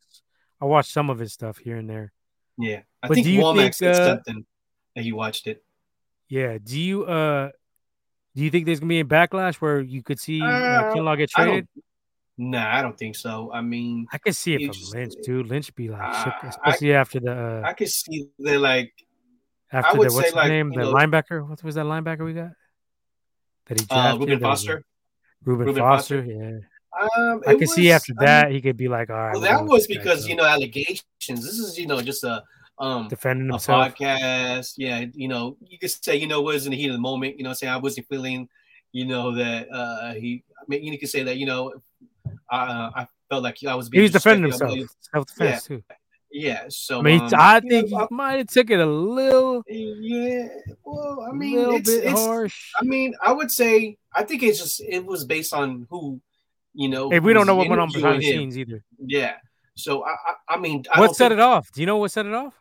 I 0.61 0.65
watch 0.65 0.91
some 0.91 1.09
of 1.09 1.19
his 1.19 1.31
stuff 1.31 1.57
here 1.57 1.77
and 1.77 1.89
there. 1.89 2.11
Yeah, 2.57 2.81
I 3.01 3.07
but 3.07 3.15
think 3.15 3.25
do 3.25 3.31
you 3.31 3.41
Womack 3.41 3.77
think, 3.77 3.95
uh, 3.95 4.05
something 4.05 4.45
that 4.95 5.03
he 5.03 5.13
watched 5.13 5.47
it. 5.47 5.63
Yeah. 6.27 6.57
Do 6.61 6.79
you 6.79 7.05
uh? 7.05 7.49
Do 8.35 8.43
you 8.43 8.51
think 8.51 8.65
there's 8.65 8.79
gonna 8.79 8.89
be 8.89 8.99
a 8.99 9.05
backlash 9.05 9.55
where 9.55 9.81
you 9.81 10.03
could 10.03 10.19
see 10.19 10.41
uh, 10.41 10.45
uh 10.45 10.93
Kinlaw 10.93 11.17
get 11.17 11.29
traded? 11.29 11.67
Nah, 12.41 12.73
I 12.73 12.81
don't 12.81 12.97
think 12.97 13.17
so. 13.17 13.51
I 13.53 13.59
mean, 13.59 14.07
I 14.13 14.17
can 14.17 14.31
see 14.31 14.55
it 14.55 14.73
from 14.73 14.97
Lynch, 14.97 15.13
dude. 15.23 15.47
Lynch 15.47 15.75
be 15.75 15.89
like, 15.89 16.01
uh, 16.01 16.31
especially 16.47 16.95
I, 16.95 17.01
after 17.01 17.19
the. 17.19 17.33
Uh, 17.33 17.67
I 17.67 17.73
can 17.73 17.87
see 17.87 18.29
the 18.39 18.57
like. 18.57 18.93
After 19.73 19.97
the 19.97 20.03
what's 20.05 20.27
his 20.27 20.33
like, 20.33 20.47
name? 20.47 20.69
The 20.69 20.77
know, 20.77 20.93
linebacker. 20.93 21.45
What 21.45 21.61
was 21.61 21.75
that 21.75 21.85
linebacker 21.85 22.23
we 22.23 22.31
got? 22.31 22.51
That 23.65 23.81
he 23.81 23.87
uh, 23.89 24.15
drafted. 24.15 24.21
Uh, 24.21 24.25
Reuben 24.25 24.39
Foster. 24.39 24.85
Reuben, 25.43 25.65
Reuben 25.65 25.81
Foster, 25.81 26.21
Foster, 26.21 26.31
yeah. 26.31 26.59
Um, 26.97 27.41
I 27.45 27.51
can 27.51 27.59
was, 27.59 27.73
see 27.73 27.91
after 27.91 28.13
that 28.19 28.51
he 28.53 28.61
could 28.61 28.77
be 28.77 28.87
like, 28.87 29.09
all 29.09 29.17
right. 29.17 29.33
Well, 29.33 29.41
that 29.41 29.65
was 29.65 29.85
because 29.85 30.25
you 30.25 30.37
know 30.37 30.45
allegations. 30.45 31.03
This 31.27 31.59
is 31.59 31.77
you 31.77 31.87
know 31.87 32.01
just 32.01 32.23
a 32.23 32.41
um 32.77 33.09
defending 33.09 33.49
himself. 33.49 33.95
podcast. 33.95 34.75
Yeah, 34.77 35.03
you 35.13 35.27
know 35.27 35.57
you 35.59 35.77
could 35.77 35.91
say 35.91 36.15
you 36.15 36.27
know 36.27 36.41
was 36.41 36.65
in 36.65 36.71
the 36.71 36.77
heat 36.77 36.87
of 36.87 36.93
the 36.93 36.99
moment. 36.99 37.37
You 37.37 37.43
know, 37.43 37.51
saying 37.51 37.73
I 37.73 37.77
wasn't 37.77 38.07
feeling, 38.07 38.47
you 38.93 39.05
know 39.05 39.35
that 39.35 39.67
uh 39.69 40.13
he. 40.13 40.45
I 40.57 40.63
mean, 40.69 40.85
you 40.85 40.97
could 40.97 41.09
say 41.09 41.23
that 41.23 41.35
you 41.35 41.45
know 41.45 41.73
uh, 42.51 42.91
I 42.95 43.07
felt 43.29 43.43
like 43.43 43.57
I 43.67 43.75
was. 43.75 43.89
Being 43.89 44.01
he 44.01 44.03
was 44.03 44.11
defending 44.11 44.51
himself, 44.51 44.77
self 45.11 45.27
defense 45.27 45.67
yeah. 45.69 45.77
too. 45.77 45.83
Yeah, 46.31 46.65
so 46.69 46.99
I 46.99 47.01
mean, 47.01 47.21
um, 47.21 47.31
I 47.33 47.59
think 47.59 47.89
know, 47.89 48.07
he 48.09 48.15
might 48.15 48.37
have 48.37 48.47
took 48.47 48.69
it 48.69 48.79
a 48.79 48.85
little. 48.85 49.63
Yeah, 49.67 50.47
well, 50.83 51.27
I 51.27 51.33
mean, 51.33 51.57
it's, 51.73 51.89
it's 51.89 52.19
harsh. 52.19 52.71
I 52.79 52.83
mean, 52.83 53.15
I 53.21 53.33
would 53.33 53.51
say 53.51 53.97
I 54.13 54.23
think 54.23 54.43
it's 54.43 54.59
just 54.59 54.81
it 54.81 55.03
was 55.03 55.25
based 55.25 55.53
on 55.53 55.87
who, 55.89 56.21
you 56.73 56.87
know. 56.87 57.09
Hey, 57.09 57.19
we 57.19 57.33
don't 57.33 57.47
know 57.47 57.55
what 57.55 57.67
went 57.67 57.81
on 57.81 57.91
behind 57.91 58.21
the 58.21 58.29
scenes 58.29 58.59
either. 58.59 58.83
Yeah, 58.99 59.37
so 59.75 60.05
I, 60.05 60.11
I, 60.11 60.55
I 60.55 60.59
mean, 60.59 60.83
I 60.93 60.99
what 60.99 61.15
set 61.15 61.29
think, 61.29 61.39
it 61.39 61.43
off? 61.43 61.71
Do 61.71 61.81
you 61.81 61.87
know 61.87 61.97
what 61.97 62.11
set 62.11 62.27
it 62.27 62.33
off? 62.33 62.53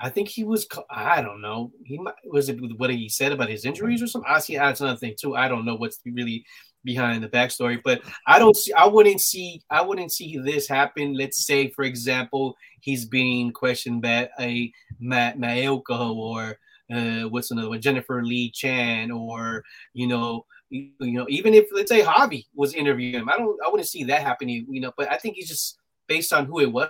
I 0.00 0.08
think 0.08 0.28
he 0.28 0.44
was. 0.44 0.66
I 0.88 1.20
don't 1.20 1.42
know. 1.42 1.72
He 1.84 1.98
might, 1.98 2.14
was 2.24 2.48
it 2.48 2.58
what 2.78 2.88
he 2.88 3.10
said 3.10 3.32
about 3.32 3.50
his 3.50 3.66
injuries 3.66 4.02
or 4.02 4.06
something. 4.06 4.30
I 4.30 4.38
see. 4.38 4.56
That's 4.56 4.80
another 4.80 4.98
thing 4.98 5.16
too. 5.20 5.36
I 5.36 5.48
don't 5.48 5.66
know 5.66 5.74
what's 5.74 6.00
really 6.06 6.46
behind 6.86 7.22
the 7.22 7.28
backstory, 7.28 7.78
but 7.84 8.00
I 8.26 8.38
don't 8.38 8.56
see. 8.56 8.72
I 8.72 8.86
wouldn't 8.86 9.20
see. 9.20 9.60
I 9.68 9.82
wouldn't 9.82 10.12
see 10.12 10.38
this 10.38 10.66
happen. 10.66 11.12
Let's 11.12 11.44
say, 11.44 11.68
for 11.70 11.84
example, 11.84 12.56
he's 12.80 13.04
being 13.04 13.52
questioned 13.52 14.00
by 14.00 14.30
a 14.40 14.72
Matt 14.98 15.38
Maiocco 15.38 16.14
or 16.14 16.58
uh, 16.90 17.28
what's 17.28 17.50
another 17.50 17.68
one, 17.68 17.82
Jennifer 17.82 18.24
Lee 18.24 18.50
Chan, 18.50 19.10
or 19.10 19.62
you 19.92 20.06
know, 20.06 20.46
you, 20.70 20.92
know, 21.00 21.26
even 21.28 21.52
if 21.52 21.66
let's 21.72 21.90
say 21.90 22.02
Javi 22.02 22.46
was 22.54 22.72
interviewing 22.72 23.20
him, 23.20 23.28
I 23.28 23.36
don't. 23.36 23.58
I 23.62 23.68
wouldn't 23.68 23.88
see 23.88 24.04
that 24.04 24.22
happening. 24.22 24.66
You 24.70 24.80
know, 24.80 24.92
but 24.96 25.10
I 25.10 25.18
think 25.18 25.36
he's 25.36 25.48
just 25.48 25.78
based 26.06 26.32
on 26.32 26.46
who 26.46 26.60
it 26.60 26.72
was. 26.72 26.88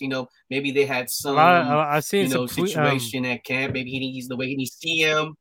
You 0.00 0.08
know, 0.08 0.28
maybe 0.50 0.72
they 0.72 0.84
had 0.84 1.08
some. 1.08 1.38
I, 1.38 1.96
I 1.96 2.00
seen 2.00 2.28
you 2.28 2.34
know 2.34 2.46
some 2.46 2.66
situation 2.66 3.24
um, 3.24 3.30
at 3.30 3.44
camp. 3.44 3.72
Maybe 3.72 3.90
he 3.90 4.12
he's 4.12 4.28
the 4.28 4.36
way 4.36 4.48
he 4.48 4.66
see 4.66 4.98
him 4.98 5.36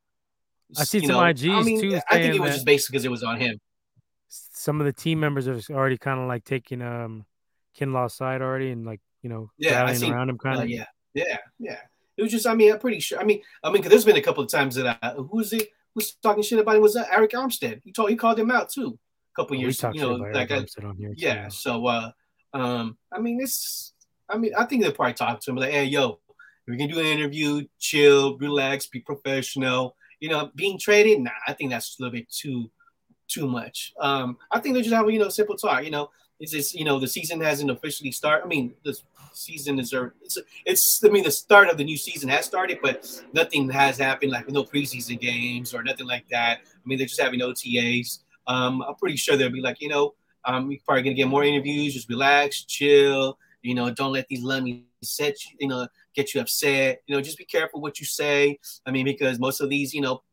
I 0.75 0.83
see 0.83 0.99
some 0.99 1.09
know, 1.09 1.19
IGs 1.19 1.55
I 1.55 1.63
mean, 1.63 1.79
too. 1.79 1.99
I 2.09 2.19
think 2.19 2.35
it 2.35 2.41
was 2.41 2.53
just 2.53 2.65
basically 2.65 2.93
because 2.93 3.05
it 3.05 3.11
was 3.11 3.23
on 3.23 3.39
him. 3.39 3.59
Some 4.27 4.81
of 4.81 4.85
the 4.85 4.93
team 4.93 5.19
members 5.19 5.45
have 5.45 5.63
already 5.69 5.97
kind 5.97 6.19
of 6.19 6.27
like 6.27 6.43
taking 6.43 6.81
um 6.81 7.25
Kinlaw's 7.77 8.15
side 8.15 8.41
already 8.41 8.71
and 8.71 8.85
like 8.85 8.99
you 9.21 9.29
know 9.29 9.51
yeah, 9.57 9.85
I 9.85 9.93
seen, 9.93 10.13
around 10.13 10.29
him 10.29 10.37
kind 10.37 10.57
of. 10.57 10.63
Uh, 10.63 10.65
yeah, 10.65 10.85
yeah, 11.13 11.37
yeah. 11.59 11.79
It 12.17 12.23
was 12.23 12.31
just 12.31 12.47
I 12.47 12.53
mean 12.53 12.73
I'm 12.73 12.79
pretty 12.79 12.99
sure. 12.99 13.19
I 13.19 13.23
mean 13.23 13.41
I 13.63 13.67
mean 13.67 13.77
because 13.77 13.91
there's 13.91 14.05
been 14.05 14.17
a 14.17 14.21
couple 14.21 14.43
of 14.43 14.49
times 14.49 14.75
that 14.75 14.97
I 15.01 15.09
who's 15.11 15.53
it 15.53 15.69
who's 15.93 16.15
talking 16.15 16.43
shit 16.43 16.59
about 16.59 16.75
him 16.75 16.81
was 16.81 16.95
uh, 16.95 17.05
Arik 17.05 17.31
Armstead. 17.31 17.81
He 17.83 17.91
told 17.91 18.09
he 18.09 18.15
called 18.15 18.39
him 18.39 18.51
out 18.51 18.69
too. 18.69 18.99
A 19.33 19.41
couple 19.41 19.55
oh, 19.55 19.59
years, 19.59 19.81
you 19.93 20.01
know, 20.01 20.15
like 20.15 20.51
I, 20.51 20.65
yeah. 21.15 21.45
Too. 21.45 21.49
So 21.51 21.85
uh, 21.85 22.11
um, 22.53 22.97
I 23.11 23.19
mean 23.19 23.39
it's 23.39 23.93
I 24.27 24.37
mean 24.37 24.51
I 24.57 24.65
think 24.65 24.81
they'll 24.81 24.91
probably 24.91 25.13
talk 25.13 25.39
to 25.41 25.51
him 25.51 25.57
like, 25.57 25.71
hey 25.71 25.85
yo, 25.85 26.19
we 26.67 26.77
can 26.77 26.89
do 26.89 26.99
an 26.99 27.05
interview, 27.05 27.65
chill, 27.79 28.37
relax, 28.37 28.87
be 28.87 28.99
professional 28.99 29.95
you 30.19 30.29
know, 30.29 30.51
being 30.55 30.79
traded, 30.79 31.19
nah, 31.21 31.31
I 31.47 31.53
think 31.53 31.69
that's 31.69 31.99
a 31.99 32.03
little 32.03 32.17
bit 32.17 32.29
too 32.31 32.69
too 33.27 33.47
much. 33.47 33.93
Um, 33.99 34.37
I 34.51 34.59
think 34.59 34.75
they 34.75 34.81
just 34.81 34.95
have 34.95 35.09
you 35.09 35.19
know 35.19 35.29
simple 35.29 35.55
talk. 35.55 35.83
You 35.83 35.91
know, 35.91 36.09
it's 36.39 36.51
just 36.51 36.73
you 36.73 36.85
know 36.85 36.99
the 36.99 37.07
season 37.07 37.41
hasn't 37.41 37.71
officially 37.71 38.11
started. 38.11 38.45
I 38.45 38.47
mean, 38.47 38.73
the 38.83 38.97
season 39.33 39.79
is 39.79 39.93
it's 40.21 40.37
it's 40.65 41.03
I 41.03 41.09
mean 41.09 41.23
the 41.23 41.31
start 41.31 41.69
of 41.69 41.77
the 41.77 41.83
new 41.83 41.97
season 41.97 42.29
has 42.29 42.45
started, 42.45 42.79
but 42.81 43.09
nothing 43.33 43.69
has 43.69 43.97
happened 43.97 44.31
like 44.31 44.49
no 44.49 44.63
preseason 44.63 45.19
games 45.19 45.73
or 45.73 45.83
nothing 45.83 46.07
like 46.07 46.27
that. 46.29 46.59
I 46.63 46.81
mean, 46.85 46.97
they're 46.97 47.07
just 47.07 47.21
having 47.21 47.41
OTAs. 47.41 48.19
Um, 48.47 48.81
I'm 48.81 48.95
pretty 48.95 49.17
sure 49.17 49.35
they'll 49.35 49.49
be 49.49 49.61
like 49.61 49.81
you 49.81 49.89
know, 49.89 50.13
um, 50.45 50.71
you're 50.71 50.79
probably 50.85 51.03
gonna 51.03 51.15
get 51.15 51.27
more 51.27 51.43
interviews. 51.43 51.93
Just 51.93 52.09
relax, 52.09 52.63
chill. 52.63 53.37
You 53.61 53.75
know, 53.75 53.91
don't 53.91 54.13
let 54.13 54.27
these 54.27 54.43
lummies 54.43 54.83
set 55.03 55.35
you, 55.45 55.57
you 55.59 55.67
know 55.67 55.87
get 56.17 56.33
you 56.33 56.41
upset. 56.41 57.01
You 57.05 57.15
know, 57.15 57.21
just 57.21 57.37
be 57.37 57.45
careful 57.45 57.79
what 57.79 57.99
you 57.99 58.05
say. 58.05 58.59
I 58.85 58.91
mean, 58.91 59.05
because 59.05 59.39
most 59.39 59.61
of 59.61 59.69
these, 59.69 59.93
you 59.93 60.01
know, 60.01 60.23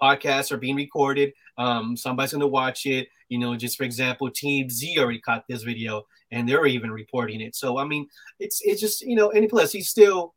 podcasts 0.00 0.52
are 0.52 0.56
being 0.56 0.76
recorded. 0.76 1.32
Um, 1.58 1.96
somebody's 1.96 2.32
going 2.32 2.40
to 2.40 2.46
watch 2.46 2.86
it. 2.86 3.08
You 3.28 3.38
know, 3.38 3.56
just 3.56 3.76
for 3.76 3.84
example, 3.84 4.30
Team 4.30 4.70
Z 4.70 4.98
already 4.98 5.20
caught 5.20 5.44
this 5.48 5.62
video 5.62 6.04
and 6.30 6.48
they're 6.48 6.66
even 6.66 6.90
reporting 6.90 7.40
it. 7.40 7.56
So 7.56 7.78
I 7.78 7.84
mean, 7.84 8.06
it's 8.38 8.60
it's 8.62 8.80
just 8.80 9.00
you 9.02 9.16
know, 9.16 9.30
and 9.30 9.48
plus 9.48 9.72
he's 9.72 9.88
still 9.88 10.34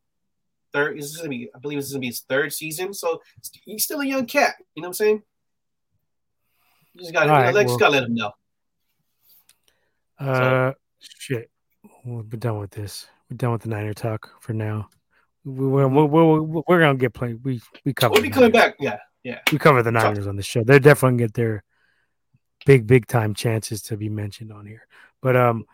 third. 0.72 0.98
This 0.98 1.06
is 1.06 1.16
gonna 1.18 1.28
be, 1.28 1.50
I 1.54 1.58
believe, 1.58 1.78
this 1.78 1.86
is 1.86 1.92
gonna 1.92 2.00
be 2.00 2.06
his 2.06 2.20
third 2.20 2.52
season. 2.52 2.94
So 2.94 3.20
he's 3.64 3.84
still 3.84 4.00
a 4.00 4.06
young 4.06 4.26
cat. 4.26 4.54
You 4.74 4.82
know 4.82 4.88
what 4.88 4.90
I'm 4.90 4.94
saying? 4.94 5.22
You 6.94 7.00
just 7.02 7.12
gotta, 7.12 7.30
right, 7.30 7.46
you 7.48 7.52
know, 7.52 7.58
well, 7.58 7.64
just 7.64 7.80
gotta 7.80 7.92
let 7.92 8.04
him 8.04 8.14
know. 8.14 8.32
Uh, 10.18 10.72
so. 10.72 10.74
shit. 11.18 11.50
We'll 12.02 12.22
be 12.22 12.38
done 12.38 12.58
with 12.58 12.70
this. 12.70 13.06
We're 13.30 13.36
done 13.36 13.52
with 13.52 13.62
the 13.62 13.68
Niner 13.68 13.94
talk 13.94 14.30
for 14.40 14.52
now. 14.52 14.88
We're 15.44 15.88
we're, 15.88 16.04
we're, 16.04 16.40
we're 16.42 16.80
gonna 16.80 16.96
get 16.96 17.14
played. 17.14 17.42
We 17.42 17.60
we 17.84 17.92
cover. 17.92 18.12
We'll 18.12 18.22
be 18.22 18.30
coming 18.30 18.52
back. 18.52 18.76
Yeah, 18.78 18.98
yeah. 19.22 19.40
We 19.50 19.58
cover 19.58 19.82
the 19.82 19.92
Niners 19.92 20.26
on 20.26 20.36
the 20.36 20.42
show. 20.42 20.62
They're 20.64 20.78
definitely 20.78 21.18
gonna 21.18 21.28
get 21.28 21.34
their 21.34 21.64
big 22.64 22.86
big 22.86 23.06
time 23.06 23.34
chances 23.34 23.82
to 23.82 23.96
be 23.96 24.08
mentioned 24.08 24.52
on 24.52 24.66
here. 24.66 24.86
But 25.22 25.36
um, 25.36 25.64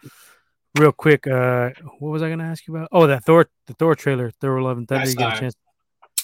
real 0.79 0.93
quick, 0.93 1.27
uh, 1.27 1.71
what 1.99 2.11
was 2.11 2.23
I 2.23 2.31
gonna 2.31 2.45
ask 2.45 2.67
you 2.67 2.77
about? 2.77 2.89
Oh, 2.93 3.07
that 3.07 3.25
Thor 3.25 3.49
the 3.67 3.75
Thor 3.75 3.95
trailer, 3.95 4.31
Thor 4.31 4.59
and 4.71 4.89
Thunder. 4.89 5.09
You 5.09 5.17
get 5.17 5.37
a 5.37 5.41
chance. 5.41 5.55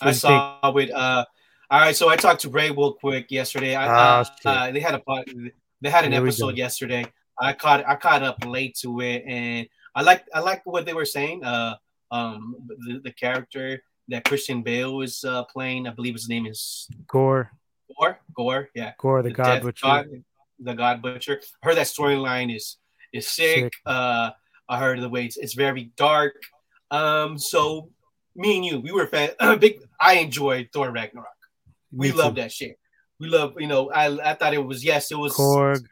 I 0.00 0.12
saw 0.12 0.60
think? 0.62 0.74
with 0.74 0.90
uh. 0.90 1.24
All 1.70 1.80
right, 1.80 1.94
so 1.94 2.08
I 2.08 2.16
talked 2.16 2.40
to 2.42 2.48
Ray 2.48 2.70
real 2.70 2.94
quick 2.94 3.30
yesterday. 3.30 3.74
I, 3.74 4.20
uh, 4.20 4.24
uh, 4.46 4.70
they 4.70 4.80
had 4.80 4.94
a 4.94 5.02
they 5.82 5.90
had 5.90 6.06
an 6.06 6.12
Here 6.12 6.22
episode 6.22 6.56
yesterday. 6.56 7.04
I 7.38 7.52
caught 7.52 7.86
I 7.86 7.96
caught 7.96 8.22
up 8.22 8.42
late 8.46 8.74
to 8.76 9.00
it, 9.00 9.24
and 9.26 9.68
I 9.94 10.02
like 10.02 10.24
I 10.34 10.40
like 10.40 10.64
what 10.64 10.86
they 10.86 10.94
were 10.94 11.04
saying. 11.04 11.44
Uh, 11.44 11.76
um, 12.10 12.56
the, 12.66 13.00
the 13.04 13.12
character 13.12 13.82
that 14.08 14.24
Christian 14.24 14.62
Bale 14.62 14.96
was 14.96 15.24
uh, 15.24 15.44
playing, 15.44 15.86
I 15.86 15.90
believe 15.90 16.14
his 16.14 16.28
name 16.28 16.46
is 16.46 16.88
Gorr. 17.06 17.50
Gore, 17.98 18.18
Gorr, 18.34 18.68
yeah. 18.74 18.92
Gore, 18.98 19.22
the, 19.22 19.28
the 19.28 19.34
God 19.34 19.62
Butcher. 19.62 19.86
God, 19.86 20.06
the 20.60 20.74
God 20.74 21.02
Butcher. 21.02 21.40
I 21.62 21.66
heard 21.66 21.76
that 21.76 21.86
storyline 21.86 22.54
is 22.54 22.76
is 23.12 23.28
sick. 23.28 23.64
sick. 23.64 23.72
Uh, 23.86 24.30
I 24.68 24.78
heard 24.78 25.00
the 25.00 25.08
way 25.08 25.24
it's, 25.24 25.36
it's 25.36 25.54
very 25.54 25.90
dark. 25.96 26.34
Um, 26.90 27.38
so 27.38 27.90
me 28.34 28.56
and 28.56 28.64
you, 28.64 28.80
we 28.80 28.92
were 28.92 29.06
fan, 29.06 29.30
big. 29.58 29.80
I 30.00 30.14
enjoyed 30.14 30.68
Thor 30.72 30.90
Ragnarok. 30.90 31.28
We 31.92 32.12
love 32.12 32.36
that 32.36 32.52
shit. 32.52 32.78
We 33.18 33.28
love, 33.28 33.54
you 33.58 33.66
know. 33.66 33.90
I 33.90 34.30
I 34.30 34.34
thought 34.34 34.54
it 34.54 34.64
was 34.64 34.84
yes, 34.84 35.10
it 35.10 35.18
was. 35.18 35.34
Korg. 35.34 35.84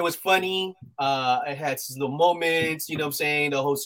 It 0.00 0.02
was 0.02 0.16
funny. 0.16 0.74
Uh, 0.98 1.40
it 1.46 1.58
had 1.58 1.78
some 1.78 2.00
little 2.00 2.16
moments. 2.16 2.88
You 2.88 2.96
know 2.96 3.04
what 3.04 3.08
I'm 3.08 3.12
saying? 3.12 3.50
The 3.50 3.60
whole. 3.60 3.78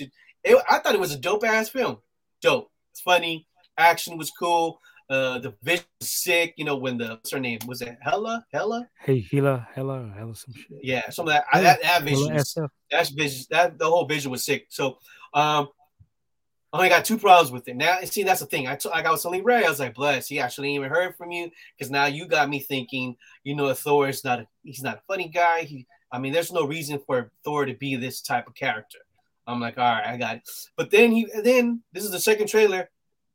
It, 0.44 0.56
I 0.70 0.78
thought 0.78 0.94
it 0.94 1.00
was 1.00 1.12
a 1.12 1.18
dope 1.18 1.42
ass 1.42 1.70
film. 1.70 1.98
Dope. 2.40 2.70
It's 2.92 3.00
funny. 3.00 3.48
Action 3.76 4.16
was 4.16 4.30
cool. 4.30 4.80
Uh, 5.10 5.40
the 5.40 5.54
vision 5.64 5.84
was 6.00 6.12
sick. 6.12 6.54
You 6.56 6.66
know 6.66 6.76
when 6.76 6.98
the 6.98 7.08
what's 7.08 7.32
her 7.32 7.40
name 7.40 7.58
was 7.66 7.82
it 7.82 7.98
Hella 8.00 8.46
Hella? 8.52 8.88
Hey 9.00 9.26
Hela 9.28 9.66
Hella 9.74 10.14
Hella 10.16 10.36
some 10.36 10.54
shit. 10.54 10.78
Yeah, 10.84 11.10
some 11.10 11.26
of 11.26 11.34
that 11.34 11.46
I, 11.52 11.60
that, 11.62 11.82
that 11.82 12.02
vision. 12.04 12.40
that's 12.88 13.10
vision. 13.10 13.46
That 13.50 13.76
the 13.76 13.86
whole 13.86 14.06
vision 14.06 14.30
was 14.30 14.44
sick. 14.44 14.66
So 14.68 14.98
um, 15.34 15.68
I 16.72 16.76
only 16.76 16.90
got 16.90 17.04
two 17.04 17.18
problems 17.18 17.50
with 17.50 17.66
it. 17.66 17.74
Now, 17.74 17.98
see, 18.04 18.22
that's 18.22 18.40
the 18.40 18.46
thing. 18.46 18.68
I, 18.68 18.76
t- 18.76 18.90
I 18.92 19.02
got 19.02 19.20
telling 19.20 19.42
Ray, 19.42 19.64
I 19.64 19.68
was 19.68 19.78
like, 19.78 19.94
bless, 19.94 20.28
he 20.28 20.40
actually 20.40 20.74
even 20.74 20.90
heard 20.90 21.16
from 21.16 21.30
you 21.30 21.50
because 21.76 21.88
now 21.88 22.06
you 22.06 22.26
got 22.26 22.48
me 22.48 22.58
thinking, 22.58 23.16
you 23.44 23.54
know, 23.54 23.72
Thor 23.74 24.08
is 24.08 24.24
not 24.24 24.40
a, 24.40 24.46
he's 24.62 24.82
not 24.82 24.98
a 24.98 25.02
funny 25.06 25.28
guy. 25.28 25.62
He, 25.62 25.86
I 26.14 26.18
mean, 26.18 26.32
there's 26.32 26.52
no 26.52 26.64
reason 26.64 27.00
for 27.04 27.32
Thor 27.42 27.66
to 27.66 27.74
be 27.74 27.96
this 27.96 28.20
type 28.20 28.46
of 28.46 28.54
character. 28.54 28.98
I'm 29.48 29.60
like, 29.60 29.78
all 29.78 29.84
right, 29.84 30.06
I 30.06 30.16
got 30.16 30.36
it. 30.36 30.48
But 30.76 30.92
then 30.92 31.10
he, 31.10 31.26
then 31.42 31.82
this 31.92 32.04
is 32.04 32.12
the 32.12 32.20
second 32.20 32.46
trailer. 32.46 32.88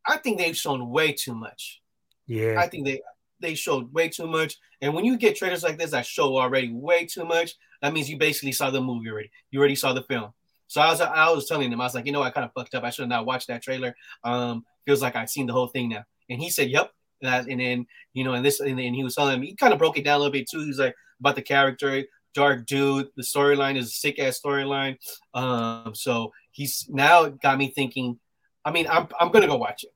I 0.07 0.15
think 0.15 0.37
they've 0.37 0.55
shown 0.55 0.89
way 0.89 1.11
too 1.11 1.35
much. 1.35 1.81
Yeah, 2.25 2.55
I 2.57 2.67
think 2.67 2.85
they 2.85 3.01
they 3.41 3.53
showed 3.53 3.93
way 3.93 4.07
too 4.07 4.27
much. 4.27 4.57
And 4.81 4.93
when 4.93 5.03
you 5.03 5.17
get 5.17 5.35
trailers 5.35 5.61
like 5.61 5.77
this 5.77 5.91
that 5.91 6.05
show 6.05 6.37
already 6.37 6.71
way 6.71 7.05
too 7.05 7.25
much, 7.25 7.55
that 7.81 7.91
means 7.91 8.09
you 8.09 8.17
basically 8.17 8.53
saw 8.53 8.69
the 8.69 8.79
movie 8.79 9.09
already. 9.09 9.31
You 9.51 9.59
already 9.59 9.75
saw 9.75 9.91
the 9.91 10.03
film. 10.03 10.31
So 10.67 10.79
I 10.79 10.89
was 10.89 11.01
I 11.01 11.29
was 11.31 11.47
telling 11.47 11.69
him 11.69 11.81
I 11.81 11.83
was 11.83 11.95
like, 11.95 12.05
you 12.05 12.13
know, 12.13 12.23
I 12.23 12.31
kind 12.31 12.45
of 12.45 12.53
fucked 12.53 12.75
up. 12.75 12.85
I 12.85 12.91
should 12.91 13.03
have 13.03 13.09
not 13.09 13.25
watched 13.25 13.49
that 13.49 13.61
trailer. 13.61 13.93
Um, 14.23 14.63
feels 14.85 15.01
like 15.01 15.17
I've 15.17 15.29
seen 15.29 15.47
the 15.47 15.53
whole 15.53 15.67
thing 15.67 15.89
now. 15.89 16.05
And 16.29 16.39
he 16.39 16.49
said, 16.49 16.69
"Yep." 16.69 16.91
That 17.21 17.47
and 17.47 17.59
then 17.59 17.87
you 18.13 18.23
know, 18.23 18.33
and 18.33 18.45
this 18.45 18.61
and 18.61 18.79
then 18.79 18.93
he 18.93 19.03
was 19.03 19.15
telling 19.15 19.41
me 19.41 19.47
he 19.47 19.55
kind 19.55 19.73
of 19.73 19.79
broke 19.79 19.97
it 19.97 20.05
down 20.05 20.15
a 20.15 20.19
little 20.19 20.31
bit 20.31 20.49
too. 20.49 20.63
He's 20.63 20.79
like 20.79 20.95
about 21.19 21.35
the 21.35 21.41
character, 21.41 22.03
dark 22.33 22.65
dude. 22.65 23.09
The 23.15 23.23
storyline 23.23 23.77
is 23.77 23.87
a 23.87 23.91
sick 23.91 24.19
ass 24.19 24.39
storyline. 24.43 24.97
Um, 25.33 25.93
so 25.95 26.31
he's 26.51 26.87
now 26.89 27.27
got 27.27 27.57
me 27.57 27.69
thinking. 27.69 28.19
I 28.65 28.71
mean, 28.71 28.87
I'm 28.89 29.07
I'm 29.19 29.31
gonna 29.31 29.47
go 29.47 29.57
watch 29.57 29.83
it. 29.83 29.91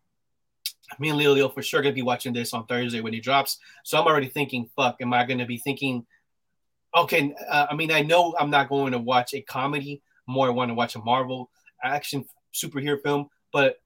Me 0.99 1.09
and 1.09 1.17
Leo 1.17 1.49
for 1.49 1.61
sure 1.61 1.81
gonna 1.81 1.93
be 1.93 2.01
watching 2.01 2.33
this 2.33 2.53
on 2.53 2.65
Thursday 2.65 3.01
when 3.01 3.13
it 3.13 3.23
drops. 3.23 3.59
So 3.83 3.99
I'm 3.99 4.07
already 4.07 4.29
thinking, 4.29 4.69
fuck, 4.75 4.97
am 5.01 5.13
I 5.13 5.25
gonna 5.25 5.45
be 5.45 5.57
thinking? 5.57 6.05
Okay, 6.95 7.33
uh, 7.49 7.67
I 7.71 7.75
mean, 7.75 7.91
I 7.91 8.01
know 8.01 8.35
I'm 8.39 8.51
not 8.51 8.69
going 8.69 8.91
to 8.91 8.99
watch 8.99 9.33
a 9.33 9.41
comedy. 9.41 10.03
More 10.27 10.47
I 10.47 10.51
want 10.51 10.69
to 10.69 10.75
watch 10.75 10.95
a 10.95 10.99
Marvel 10.99 11.49
action 11.83 12.23
superhero 12.53 13.01
film, 13.01 13.29
but 13.51 13.77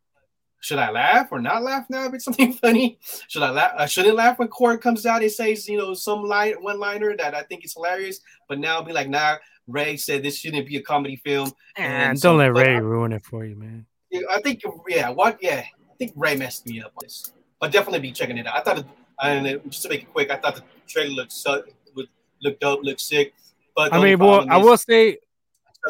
should 0.60 0.80
I 0.80 0.92
laugh 0.92 1.28
or 1.32 1.40
not 1.40 1.64
laugh 1.64 1.86
now 1.90 2.06
if 2.06 2.14
it's 2.14 2.26
something 2.26 2.54
funny? 2.62 3.00
Should 3.28 3.44
I 3.44 3.52
laugh? 3.52 3.72
I 3.78 3.86
shouldn't 3.86 4.16
laugh 4.16 4.40
when 4.40 4.48
Korg 4.48 4.82
comes 4.82 5.06
out 5.06 5.22
and 5.22 5.32
says, 5.32 5.68
you 5.68 5.78
know, 5.78 5.94
some 5.94 6.24
line 6.24 6.56
one 6.62 6.80
liner 6.80 7.16
that 7.18 7.36
I 7.36 7.44
think 7.44 7.66
is 7.66 7.74
hilarious, 7.74 8.20
but 8.50 8.60
now 8.60 8.76
I'll 8.76 8.84
be 8.84 8.94
like, 8.94 9.10
nah, 9.10 9.38
Ray 9.68 9.98
said 9.98 10.24
this 10.24 10.38
shouldn't 10.38 10.68
be 10.68 10.78
a 10.78 10.82
comedy 10.82 11.18
film. 11.18 11.52
And, 11.76 12.20
don't 12.20 12.34
so, 12.34 12.36
let 12.36 12.54
Ray 12.54 12.76
I, 12.76 12.80
ruin 12.80 13.12
it 13.12 13.24
for 13.24 13.46
you, 13.46 13.56
man. 13.56 13.86
I 14.32 14.40
think, 14.42 14.62
yeah, 14.88 15.10
what, 15.10 15.38
yeah, 15.42 15.64
I 15.64 15.96
think 15.98 16.14
Ray 16.16 16.36
messed 16.36 16.66
me 16.66 16.82
up 16.82 16.94
on 16.96 17.04
this. 17.04 17.34
But 17.60 17.72
definitely 17.72 18.00
be 18.00 18.12
checking 18.12 18.38
it 18.38 18.48
out. 18.48 18.56
I 18.56 18.62
thought, 18.62 18.80
it, 18.80 18.86
and 19.22 19.72
just 19.72 19.84
to 19.84 19.90
make 19.90 20.04
it 20.04 20.14
quick, 20.14 20.32
I 20.32 20.38
thought 20.38 20.56
the 20.56 20.64
trailer 20.88 21.10
looked 21.10 21.34
so, 21.34 21.64
would 21.96 22.08
looked 22.42 22.62
dope, 22.62 22.84
looked 22.84 23.02
sick. 23.02 23.34
But 23.76 23.94
I 23.94 24.02
mean, 24.02 24.20
well, 24.20 24.46
I 24.50 24.58
will 24.58 24.78
say, 24.78 25.18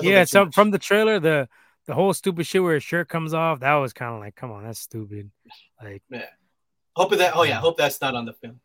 yeah, 0.02 0.24
so 0.24 0.50
from 0.52 0.72
the 0.72 0.80
trailer, 0.80 1.20
the 1.20 1.48
the 1.88 1.94
whole 1.94 2.14
stupid 2.14 2.46
shit 2.46 2.62
where 2.62 2.76
his 2.76 2.84
shirt 2.84 3.08
comes 3.08 3.34
off, 3.34 3.62
that 3.62 3.74
was 3.76 3.94
kind 3.94 4.14
of 4.14 4.20
like, 4.20 4.36
come 4.36 4.52
on, 4.52 4.66
that's 4.66 4.80
stupid. 4.80 5.32
Like, 5.82 6.04
yeah. 6.10 6.26
Hoping 6.96 7.20
that, 7.20 7.36
oh 7.36 7.44
yeah, 7.44 7.60
hope 7.60 7.78
that's 7.78 8.02
not 8.02 8.14
on 8.16 8.26
the 8.26 8.34
film. 8.34 8.60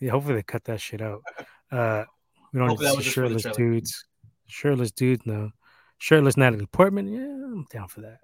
Yeah, 0.00 0.10
hopefully 0.10 0.34
they 0.34 0.42
cut 0.42 0.64
that 0.64 0.80
shit 0.80 1.00
out. 1.00 1.22
Uh, 1.70 2.04
we 2.52 2.58
don't 2.58 2.68
need 2.68 2.78
see 2.78 3.02
shirtless 3.02 3.46
dudes. 3.56 4.04
Shirtless 4.46 4.90
dudes, 4.90 5.24
no. 5.24 5.50
Shirtless 5.98 6.36
Natalie 6.36 6.66
Portman, 6.66 7.08
yeah, 7.08 7.20
I'm 7.20 7.66
down 7.70 7.88
for 7.88 8.00
that. 8.00 8.18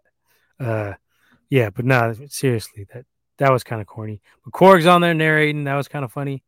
Uh, 0.58 0.94
yeah, 1.48 1.70
but 1.70 1.84
no, 1.84 2.14
seriously, 2.26 2.86
that 2.92 3.04
that 3.36 3.52
was 3.52 3.62
kind 3.62 3.80
of 3.80 3.86
corny. 3.86 4.20
But 4.44 4.52
Korg's 4.52 4.86
on 4.86 5.00
there 5.00 5.14
narrating, 5.14 5.64
that 5.64 5.76
was 5.76 5.86
kind 5.86 6.04
of 6.04 6.12
funny. 6.12 6.42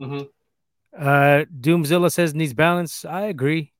Mm-hmm. 0.00 0.22
Uh, 0.96 1.44
Doomzilla 1.60 2.10
says 2.10 2.34
needs 2.34 2.54
balance. 2.54 3.04
I 3.04 3.22
agree 3.22 3.72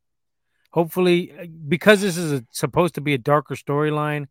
hopefully 0.70 1.32
because 1.66 2.00
this 2.00 2.16
is 2.16 2.32
a, 2.32 2.44
supposed 2.50 2.94
to 2.94 3.00
be 3.00 3.14
a 3.14 3.18
darker 3.18 3.54
storyline 3.54 4.26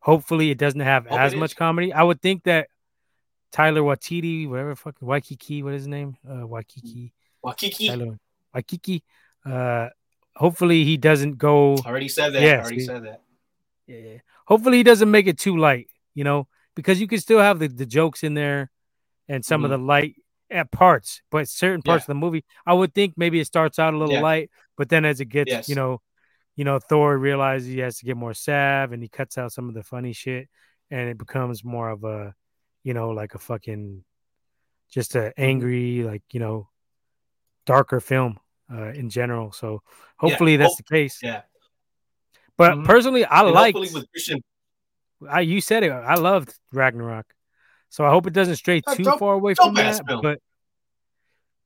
hopefully 0.00 0.50
it 0.50 0.58
doesn't 0.58 0.80
have 0.80 1.06
Hope 1.06 1.18
as 1.18 1.34
much 1.34 1.56
comedy. 1.56 1.92
I 1.92 2.02
would 2.02 2.20
think 2.20 2.44
that 2.44 2.68
tyler 3.52 3.82
watiti 3.82 4.48
whatever 4.48 4.76
fucking 4.76 5.06
waikiki 5.06 5.62
what 5.62 5.74
is 5.74 5.82
his 5.82 5.88
name? 5.88 6.16
Uh 6.28 6.46
waikiki. 6.46 7.12
Waikiki. 7.42 7.88
Tyler, 7.88 8.18
waikiki. 8.54 9.02
Uh 9.44 9.88
hopefully 10.34 10.84
he 10.84 10.96
doesn't 10.96 11.38
go 11.38 11.76
already 11.86 12.08
said 12.08 12.34
that. 12.34 12.42
Yeah, 12.42 12.60
already 12.60 12.80
said 12.80 13.04
that. 13.04 13.22
Yeah 13.86 14.18
hopefully 14.46 14.78
he 14.78 14.82
doesn't 14.82 15.10
make 15.10 15.28
it 15.28 15.38
too 15.38 15.56
light 15.56 15.88
you 16.14 16.24
know 16.24 16.48
because 16.74 17.00
you 17.00 17.06
can 17.06 17.20
still 17.20 17.38
have 17.38 17.58
the, 17.58 17.68
the 17.68 17.86
jokes 17.86 18.24
in 18.24 18.34
there 18.34 18.70
and 19.28 19.44
some 19.44 19.62
mm-hmm. 19.62 19.72
of 19.72 19.80
the 19.80 19.86
light 19.86 20.16
at 20.50 20.70
parts, 20.70 21.22
but 21.30 21.48
certain 21.48 21.82
parts 21.82 22.02
yeah. 22.02 22.04
of 22.04 22.08
the 22.08 22.14
movie, 22.26 22.44
I 22.66 22.74
would 22.74 22.94
think 22.94 23.14
maybe 23.16 23.40
it 23.40 23.46
starts 23.46 23.78
out 23.78 23.94
a 23.94 23.98
little 23.98 24.14
yeah. 24.14 24.22
light, 24.22 24.50
but 24.76 24.88
then 24.88 25.04
as 25.04 25.20
it 25.20 25.26
gets, 25.26 25.50
yes. 25.50 25.68
you 25.68 25.74
know, 25.74 26.00
you 26.56 26.64
know, 26.64 26.78
Thor 26.78 27.16
realizes 27.16 27.68
he 27.68 27.78
has 27.78 27.98
to 27.98 28.04
get 28.04 28.16
more 28.16 28.34
sav, 28.34 28.92
and 28.92 29.02
he 29.02 29.08
cuts 29.08 29.38
out 29.38 29.52
some 29.52 29.68
of 29.68 29.74
the 29.74 29.82
funny 29.82 30.12
shit, 30.12 30.48
and 30.90 31.08
it 31.08 31.16
becomes 31.16 31.64
more 31.64 31.88
of 31.88 32.04
a, 32.04 32.34
you 32.82 32.92
know, 32.92 33.10
like 33.10 33.34
a 33.34 33.38
fucking, 33.38 34.04
just 34.90 35.14
a 35.14 35.18
mm-hmm. 35.18 35.42
angry, 35.42 36.02
like 36.02 36.22
you 36.32 36.40
know, 36.40 36.68
darker 37.64 38.00
film 38.00 38.38
uh, 38.72 38.88
in 38.88 39.10
general. 39.10 39.52
So 39.52 39.82
hopefully 40.18 40.52
yeah. 40.52 40.58
that's 40.58 40.76
the 40.76 40.82
case. 40.82 41.20
Yeah. 41.22 41.42
But 42.56 42.72
mm-hmm. 42.72 42.84
personally, 42.84 43.24
I 43.24 43.42
like. 43.42 43.76
I 45.28 45.40
you 45.40 45.60
said 45.60 45.82
it. 45.82 45.90
I 45.90 46.14
loved 46.14 46.54
Ragnarok. 46.72 47.26
So 47.90 48.06
I 48.06 48.10
hope 48.10 48.26
it 48.26 48.32
doesn't 48.32 48.56
stray 48.56 48.80
too 48.80 49.04
far 49.18 49.34
away 49.34 49.54
from 49.54 49.74
that. 49.74 50.02
But 50.06 50.40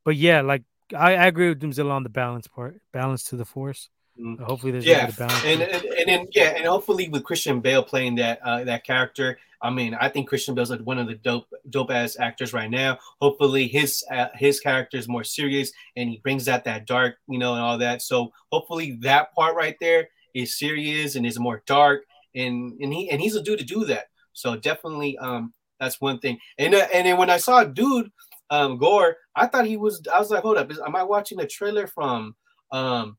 but 0.03 0.15
yeah, 0.15 0.41
like 0.41 0.63
I, 0.93 1.15
I, 1.15 1.25
agree 1.25 1.49
with 1.49 1.61
Doomzilla 1.61 1.91
on 1.91 2.03
the 2.03 2.09
balance 2.09 2.47
part, 2.47 2.81
balance 2.91 3.23
to 3.25 3.35
the 3.35 3.45
force. 3.45 3.89
Mm. 4.19 4.39
hopefully 4.39 4.71
there's 4.71 4.85
yeah, 4.85 5.11
balance. 5.11 5.43
And, 5.43 5.61
and 5.61 5.83
and 5.83 6.07
then 6.07 6.27
yeah, 6.31 6.53
and 6.55 6.65
hopefully 6.65 7.09
with 7.09 7.23
Christian 7.23 7.59
Bale 7.59 7.83
playing 7.83 8.15
that 8.15 8.39
uh, 8.43 8.63
that 8.63 8.83
character, 8.83 9.37
I 9.61 9.69
mean, 9.69 9.93
I 9.93 10.09
think 10.09 10.29
Christian 10.29 10.55
Bale's 10.55 10.69
like 10.69 10.79
one 10.81 10.97
of 10.97 11.07
the 11.07 11.15
dope 11.15 11.47
dope 11.69 11.91
ass 11.91 12.17
actors 12.19 12.53
right 12.53 12.69
now. 12.69 12.97
Hopefully 13.19 13.67
his 13.67 14.03
uh, 14.09 14.27
his 14.33 14.59
character 14.59 14.97
is 14.97 15.07
more 15.07 15.23
serious 15.23 15.71
and 15.95 16.09
he 16.09 16.17
brings 16.17 16.47
out 16.47 16.63
that 16.63 16.87
dark, 16.87 17.17
you 17.27 17.37
know, 17.37 17.53
and 17.53 17.61
all 17.61 17.77
that. 17.79 18.01
So 18.01 18.31
hopefully 18.51 18.97
that 19.01 19.33
part 19.35 19.55
right 19.55 19.75
there 19.81 20.07
is 20.33 20.57
serious 20.57 21.15
and 21.15 21.25
is 21.25 21.37
more 21.37 21.61
dark, 21.65 22.05
and 22.33 22.73
and 22.79 22.93
he 22.93 23.09
and 23.09 23.21
he's 23.21 23.35
a 23.35 23.43
dude 23.43 23.59
to 23.59 23.65
do 23.65 23.85
that. 23.85 24.05
So 24.33 24.55
definitely, 24.55 25.17
um, 25.17 25.53
that's 25.79 25.99
one 26.01 26.19
thing. 26.19 26.39
And 26.57 26.73
uh, 26.75 26.87
and 26.93 27.07
then 27.07 27.17
when 27.17 27.29
I 27.29 27.37
saw 27.37 27.63
dude 27.63 28.11
um 28.49 28.77
Gorr, 28.77 29.17
I 29.35 29.47
thought 29.47 29.65
he 29.65 29.77
was. 29.77 30.01
I 30.13 30.19
was 30.19 30.29
like, 30.29 30.43
hold 30.43 30.57
up, 30.57 30.71
is, 30.71 30.79
am 30.79 30.95
I 30.95 31.03
watching 31.03 31.39
a 31.39 31.47
trailer 31.47 31.87
from 31.87 32.35
um 32.71 33.17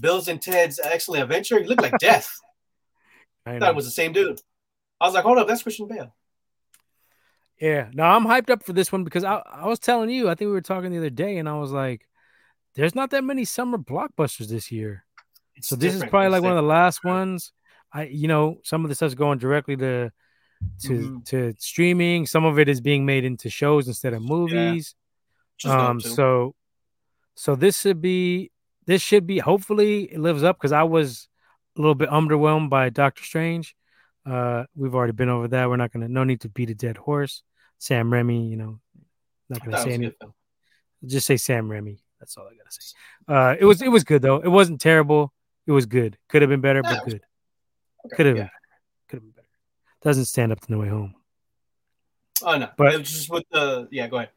Bills 0.00 0.28
and 0.28 0.40
Ted's 0.40 0.80
Excellent 0.82 1.22
Adventure? 1.22 1.60
He 1.60 1.66
looked 1.66 1.82
like 1.82 1.98
Death. 2.00 2.30
I, 3.46 3.56
I 3.56 3.58
thought 3.58 3.70
it 3.70 3.76
was 3.76 3.86
the 3.86 3.90
same 3.90 4.12
dude. 4.12 4.40
I 5.00 5.06
was 5.06 5.14
like, 5.14 5.24
hold 5.24 5.38
up, 5.38 5.48
that's 5.48 5.62
Christian 5.62 5.88
Bale. 5.88 6.14
Yeah, 7.60 7.90
no, 7.92 8.04
I'm 8.04 8.24
hyped 8.24 8.50
up 8.50 8.64
for 8.64 8.72
this 8.72 8.90
one 8.90 9.04
because 9.04 9.24
I, 9.24 9.36
I 9.36 9.66
was 9.66 9.78
telling 9.78 10.10
you, 10.10 10.28
I 10.28 10.34
think 10.34 10.48
we 10.48 10.52
were 10.52 10.60
talking 10.60 10.90
the 10.90 10.98
other 10.98 11.10
day, 11.10 11.38
and 11.38 11.48
I 11.48 11.58
was 11.58 11.70
like, 11.70 12.06
there's 12.74 12.94
not 12.94 13.10
that 13.10 13.24
many 13.24 13.44
summer 13.44 13.78
blockbusters 13.78 14.48
this 14.48 14.72
year. 14.72 15.04
It's 15.54 15.68
so 15.68 15.76
this 15.76 15.94
is 15.94 16.00
probably 16.00 16.28
like 16.28 16.38
different. 16.38 16.44
one 16.44 16.52
of 16.52 16.64
the 16.64 16.68
last 16.68 17.04
ones. 17.04 17.52
I, 17.92 18.04
you 18.04 18.26
know, 18.26 18.58
some 18.64 18.84
of 18.84 18.88
the 18.88 18.94
stuff's 18.94 19.14
going 19.14 19.38
directly 19.38 19.76
to 19.76 20.10
to 20.82 20.88
mm-hmm. 20.88 21.18
to 21.26 21.54
streaming. 21.58 22.26
Some 22.26 22.44
of 22.44 22.58
it 22.58 22.68
is 22.68 22.80
being 22.80 23.06
made 23.06 23.24
into 23.24 23.50
shows 23.50 23.88
instead 23.88 24.14
of 24.14 24.22
movies. 24.22 24.94
Yeah. 25.64 25.88
Um, 25.88 26.00
so 26.00 26.54
so 27.34 27.54
this 27.54 27.80
should 27.80 28.00
be 28.00 28.50
this 28.86 29.02
should 29.02 29.26
be 29.26 29.38
hopefully 29.38 30.04
it 30.04 30.18
lives 30.18 30.42
up 30.42 30.58
because 30.58 30.72
I 30.72 30.82
was 30.82 31.28
a 31.76 31.80
little 31.80 31.94
bit 31.94 32.10
underwhelmed 32.10 32.68
by 32.68 32.90
Doctor 32.90 33.22
Strange. 33.22 33.74
Uh, 34.24 34.64
we've 34.74 34.94
already 34.94 35.12
been 35.12 35.28
over 35.28 35.48
that. 35.48 35.68
We're 35.68 35.76
not 35.76 35.92
gonna 35.92 36.08
no 36.08 36.24
need 36.24 36.40
to 36.42 36.48
beat 36.48 36.70
a 36.70 36.74
dead 36.74 36.96
horse. 36.96 37.42
Sam 37.78 38.10
Raimi, 38.10 38.50
you 38.50 38.56
know, 38.56 38.80
not 39.48 39.64
gonna 39.64 39.82
say 39.82 39.92
anything. 39.92 40.32
Just 41.04 41.26
say 41.26 41.36
Sam 41.36 41.68
Raimi. 41.68 41.98
That's 42.20 42.36
all 42.36 42.44
I 42.44 42.56
gotta 42.56 42.70
say. 42.70 42.94
Uh, 43.26 43.56
it 43.58 43.64
was 43.64 43.82
it 43.82 43.88
was 43.88 44.04
good 44.04 44.22
though. 44.22 44.36
It 44.36 44.48
wasn't 44.48 44.80
terrible. 44.80 45.32
It 45.66 45.72
was 45.72 45.86
good. 45.86 46.18
Could 46.28 46.42
have 46.42 46.48
been 46.48 46.60
better, 46.60 46.82
but 46.82 47.04
good. 47.04 47.20
Okay, 48.06 48.16
Could 48.16 48.26
have 48.26 48.36
yeah. 48.36 48.42
been. 48.42 48.50
Could 49.08 49.16
have 49.16 49.22
been 49.22 49.30
better. 49.32 49.48
Doesn't 50.02 50.24
stand 50.26 50.52
up 50.52 50.60
to 50.60 50.72
No 50.72 50.78
Way 50.78 50.88
Home. 50.88 51.14
Oh 52.42 52.58
no, 52.58 52.68
but 52.76 53.02
just 53.02 53.30
with 53.30 53.44
the 53.50 53.88
yeah. 53.90 54.08
Go 54.08 54.16
ahead. 54.16 54.30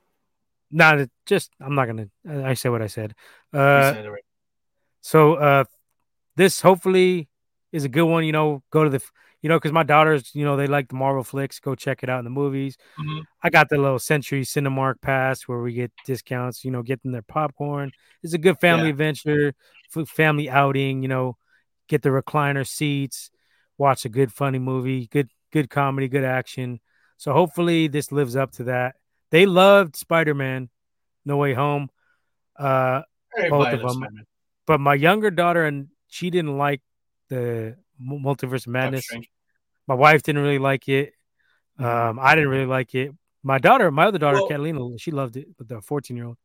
Not 0.72 1.08
just. 1.26 1.52
I'm 1.60 1.76
not 1.76 1.86
gonna. 1.88 2.08
I 2.28 2.54
said 2.54 2.72
what 2.72 2.82
I 2.82 2.88
said. 2.88 3.16
Uh, 3.54 3.94
said 3.94 4.08
right. 4.08 4.24
so 5.02 5.36
uh, 5.36 5.64
this 6.36 6.62
hopefully 6.62 7.30
is 7.72 7.84
a 7.84 7.90
good 7.90 8.06
one. 8.06 8.26
You 8.26 8.32
know, 8.32 8.64
go 8.70 8.84
to 8.84 8.90
the 8.90 9.02
you 9.46 9.50
know, 9.50 9.58
because 9.58 9.72
my 9.72 9.84
daughters, 9.84 10.32
you 10.34 10.44
know, 10.44 10.58
they 10.58 10.66
like 10.66 10.90
the 10.90 10.96
Marvel 10.96 11.24
flicks. 11.24 11.60
Go 11.60 11.76
check 11.76 12.02
it 12.02 12.10
out 12.10 12.18
in 12.18 12.26
the 12.26 12.32
movies. 12.32 12.78
Mm-hmm. 13.00 13.20
I 13.44 13.52
got 13.52 13.70
the 13.70 13.78
little 13.78 14.00
Century 14.00 14.42
Cinemark 14.42 15.02
pass 15.02 15.44
where 15.44 15.60
we 15.60 15.74
get 15.74 15.92
discounts. 16.04 16.66
You 16.66 16.72
know, 16.72 16.82
getting 16.82 17.12
their 17.12 17.22
popcorn. 17.22 17.92
It's 18.24 18.34
a 18.34 18.40
good 18.40 18.60
family 18.60 18.86
yeah. 18.86 18.92
adventure, 18.92 19.54
family 20.08 20.50
outing. 20.50 21.04
You 21.04 21.10
know, 21.10 21.38
get 21.88 22.02
the 22.02 22.10
recliner 22.10 22.68
seats, 22.68 23.30
watch 23.78 24.06
a 24.06 24.10
good 24.10 24.34
funny 24.34 24.60
movie, 24.60 25.08
good 25.08 25.30
good 25.52 25.70
comedy, 25.70 26.08
good 26.08 26.24
action. 26.24 26.80
So 27.18 27.34
hopefully 27.34 27.88
this 27.88 28.12
lives 28.12 28.36
up 28.36 28.52
to 28.54 28.66
that. 28.66 28.96
They 29.32 29.46
loved 29.46 29.96
Spider 29.96 30.34
Man, 30.34 30.70
No 31.26 31.38
Way 31.38 31.54
Home, 31.54 31.90
uh, 32.58 33.02
both 33.50 33.74
of 33.74 33.80
them. 33.80 33.90
Spider-Man. 33.90 34.26
But 34.68 34.80
my 34.80 34.96
younger 34.96 35.32
daughter 35.32 35.66
and 35.66 35.88
she 36.08 36.30
didn't 36.30 36.58
like 36.58 36.82
the 37.30 37.78
Multiverse 38.02 38.68
Madness. 38.68 39.08
My 39.88 39.96
wife 39.96 40.24
didn't 40.24 40.42
really 40.42 40.60
like 40.60 40.88
it. 40.88 41.14
Mm-hmm. 41.80 41.86
Um, 41.86 42.20
I 42.22 42.36
didn't 42.36 42.50
really 42.50 42.66
like 42.66 42.96
it. 42.96 43.12
My 43.44 43.60
daughter, 43.60 43.92
my 43.92 44.06
other 44.06 44.18
daughter, 44.18 44.38
well, 44.38 44.48
Catalina, 44.48 44.98
she 44.98 45.12
loved 45.12 45.38
it. 45.38 45.48
But 45.58 45.68
the 45.68 45.82
14 45.82 46.18
year 46.18 46.26
old, 46.26 46.38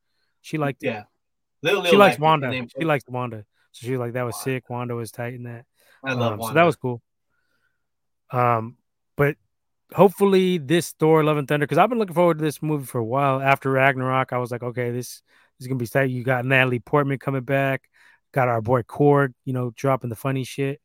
she 0.43 0.59
liked 0.59 0.82
it. 0.82 0.89
Yeah. 0.89 1.05
Little, 1.62 1.81
little 1.81 1.93
she 1.93 1.97
likes 1.97 2.18
Wanda. 2.18 2.66
She 2.78 2.85
likes 2.85 3.05
Wanda. 3.09 3.44
So 3.72 3.86
she 3.86 3.93
was 3.93 4.01
like, 4.01 4.12
that 4.14 4.24
was 4.24 4.40
sick. 4.40 4.68
Wanda 4.68 4.94
was 4.94 5.10
tight 5.10 5.35
in 5.35 5.44
that. 5.44 5.64
I 6.05 6.12
love 6.12 6.32
um, 6.32 6.39
Wanda. 6.39 6.52
So 6.52 6.55
that 6.55 6.64
was 6.64 6.77
cool. 6.77 7.02
Um, 8.31 8.77
but 9.20 9.36
hopefully 9.92 10.56
this 10.56 10.92
Thor 10.92 11.22
Love 11.22 11.36
and 11.36 11.47
Thunder, 11.47 11.66
because 11.66 11.76
I've 11.76 11.90
been 11.90 11.98
looking 11.98 12.14
forward 12.14 12.38
to 12.38 12.42
this 12.44 12.62
movie 12.62 12.86
for 12.86 12.97
a 12.97 13.05
while. 13.05 13.42
After 13.42 13.70
Ragnarok, 13.70 14.32
I 14.32 14.38
was 14.38 14.51
like, 14.51 14.62
okay, 14.62 14.92
this, 14.92 15.09
this 15.59 15.64
is 15.64 15.66
gonna 15.66 15.76
be 15.76 15.86
tight. 15.86 16.09
You 16.09 16.24
got 16.24 16.47
Natalie 16.47 16.78
Portman 16.78 17.18
coming 17.18 17.42
back, 17.42 17.82
got 18.32 18.48
our 18.48 18.62
boy 18.62 18.80
Korg, 18.80 19.34
you 19.44 19.52
know, 19.52 19.72
dropping 19.76 20.09
the 20.09 20.16
funny 20.16 20.44
shit. 20.44 20.80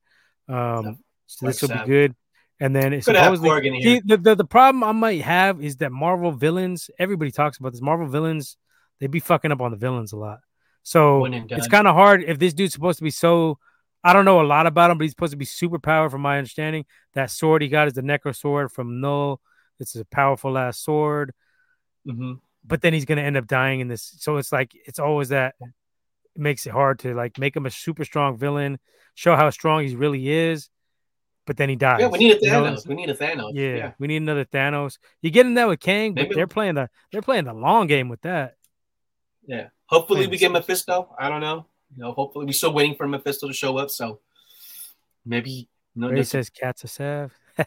Um, 0.49 0.99
so 1.27 1.45
this 1.45 1.61
will 1.61 1.69
be 1.69 1.85
good. 1.85 2.13
And 2.59 2.75
then 2.75 2.91
it's 2.91 3.05
supposedly 3.05 3.81
see, 3.81 4.01
the, 4.03 4.17
the, 4.17 4.35
the 4.35 4.43
problem 4.43 4.83
I 4.83 4.91
might 4.91 5.21
have 5.21 5.63
is 5.63 5.77
that 5.77 5.93
Marvel 5.93 6.33
villains, 6.33 6.89
everybody 6.99 7.31
talks 7.31 7.57
about 7.57 7.71
this. 7.71 7.81
Marvel 7.81 8.07
villains, 8.07 8.57
they 8.99 9.07
be 9.07 9.21
fucking 9.21 9.53
up 9.53 9.61
on 9.61 9.71
the 9.71 9.77
villains 9.77 10.11
a 10.11 10.17
lot. 10.17 10.39
So 10.83 11.23
it's 11.23 11.69
kind 11.69 11.87
of 11.87 11.95
hard 11.95 12.21
if 12.21 12.37
this 12.37 12.53
dude's 12.53 12.73
supposed 12.73 12.97
to 12.97 13.03
be 13.05 13.11
so. 13.11 13.59
I 14.06 14.14
don't 14.14 14.23
know 14.23 14.40
a 14.40 14.45
lot 14.45 14.68
about 14.68 14.91
him, 14.91 14.99
but 14.99 15.03
he's 15.03 15.11
supposed 15.14 15.32
to 15.32 15.38
be 15.38 15.45
super 15.45 15.80
powerful, 15.80 16.11
from 16.11 16.22
my 16.22 16.38
understanding. 16.38 16.86
That 17.15 17.32
sword 17.32 17.64
he 17.64 17.69
got 17.69 17.88
is 17.88 17.94
the 17.94 18.03
Necro 18.03 18.36
sword 18.36 18.72
from 18.72 19.02
Knull. 19.02 19.41
It's 19.80 19.95
a 19.95 20.06
powerful 20.06 20.57
ass 20.60 20.77
sword. 20.77 21.34
Mm-hmm. 22.07 22.34
But 22.64 22.82
then 22.82 22.94
he's 22.94 23.06
gonna 23.06 23.23
end 23.23 23.36
up 23.36 23.48
dying 23.48 23.80
in 23.80 23.88
this. 23.88 24.15
So 24.19 24.38
it's 24.38 24.52
like 24.52 24.73
it's 24.86 24.99
always 24.99 25.30
that 25.30 25.56
it 25.60 25.72
makes 26.41 26.68
it 26.68 26.72
hard 26.72 26.99
to 26.99 27.15
like 27.15 27.40
make 27.40 27.56
him 27.56 27.65
a 27.65 27.72
super 27.72 28.06
strong 28.06 28.38
villain, 28.38 28.77
show 29.15 29.36
how 29.36 29.49
strong 29.49 29.84
he 29.84 29.95
really 29.95 30.30
is, 30.30 30.69
but 31.48 31.57
then 31.57 31.69
he 31.69 31.76
dies. 31.76 31.99
Yeah, 31.99 32.07
we 32.07 32.19
need 32.19 32.38
a 32.38 32.40
Thanos. 32.40 32.88
We 32.88 32.95
need 32.95 33.10
a 33.10 33.15
Thanos. 33.15 33.52
Yeah, 33.56 33.76
yeah, 33.76 33.91
we 33.98 34.07
need 34.07 34.18
another 34.18 34.45
Thanos. 34.45 34.99
You 35.22 35.32
get 35.32 35.48
in 35.48 35.56
that 35.56 35.68
with 35.68 35.80
Kang, 35.80 36.14
but 36.14 36.23
Maybe. 36.23 36.36
they're 36.36 36.48
playing 36.48 36.76
the 36.76 36.90
they're 37.11 37.23
playing 37.23 37.45
the 37.45 37.53
long 37.53 37.88
game 37.88 38.10
with 38.10 38.22
that. 38.22 38.56
Yeah. 39.48 39.68
Hopefully 39.88 40.27
we 40.27 40.38
get 40.38 40.52
Mephisto. 40.52 41.15
I 41.19 41.30
don't 41.30 41.41
know. 41.41 41.68
You 41.95 42.03
know, 42.03 42.11
hopefully 42.11 42.45
we're 42.45 42.53
still 42.53 42.73
waiting 42.73 42.95
for 42.95 43.07
Mephisto 43.07 43.47
to 43.47 43.53
show 43.53 43.77
up. 43.77 43.89
So 43.89 44.19
maybe 45.26 45.69
no. 45.95 46.09
Ray 46.09 46.23
says 46.23 46.49
cats 46.49 46.84
a 46.84 46.88
sav. 46.88 47.34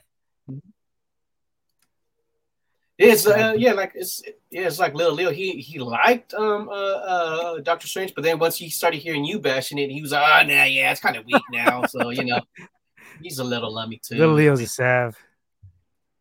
It's 2.98 3.28
uh, 3.28 3.54
yeah, 3.56 3.74
like 3.74 3.92
it's 3.94 4.24
yeah, 4.50 4.66
it's 4.66 4.80
like 4.80 4.92
little 4.92 5.14
Leo. 5.14 5.30
He 5.30 5.52
he 5.52 5.78
liked 5.78 6.34
um 6.34 6.68
uh, 6.68 6.72
uh 6.72 7.60
Doctor 7.60 7.86
Strange, 7.86 8.12
but 8.12 8.24
then 8.24 8.40
once 8.40 8.56
he 8.56 8.68
started 8.70 8.98
hearing 8.98 9.24
you 9.24 9.38
bashing 9.38 9.78
it, 9.78 9.88
he 9.88 10.02
was 10.02 10.10
like, 10.10 10.22
oh 10.24 10.48
nah, 10.48 10.64
yeah, 10.64 10.90
it's 10.90 11.00
kind 11.00 11.16
of 11.16 11.24
weak 11.24 11.42
now. 11.52 11.84
so 11.86 12.10
you 12.10 12.24
know, 12.24 12.40
he's 13.22 13.38
a 13.38 13.44
little 13.44 13.72
lummy 13.72 14.00
too. 14.04 14.16
Little 14.16 14.34
Leo's 14.34 14.60
a 14.60 14.66
sav. 14.66 15.16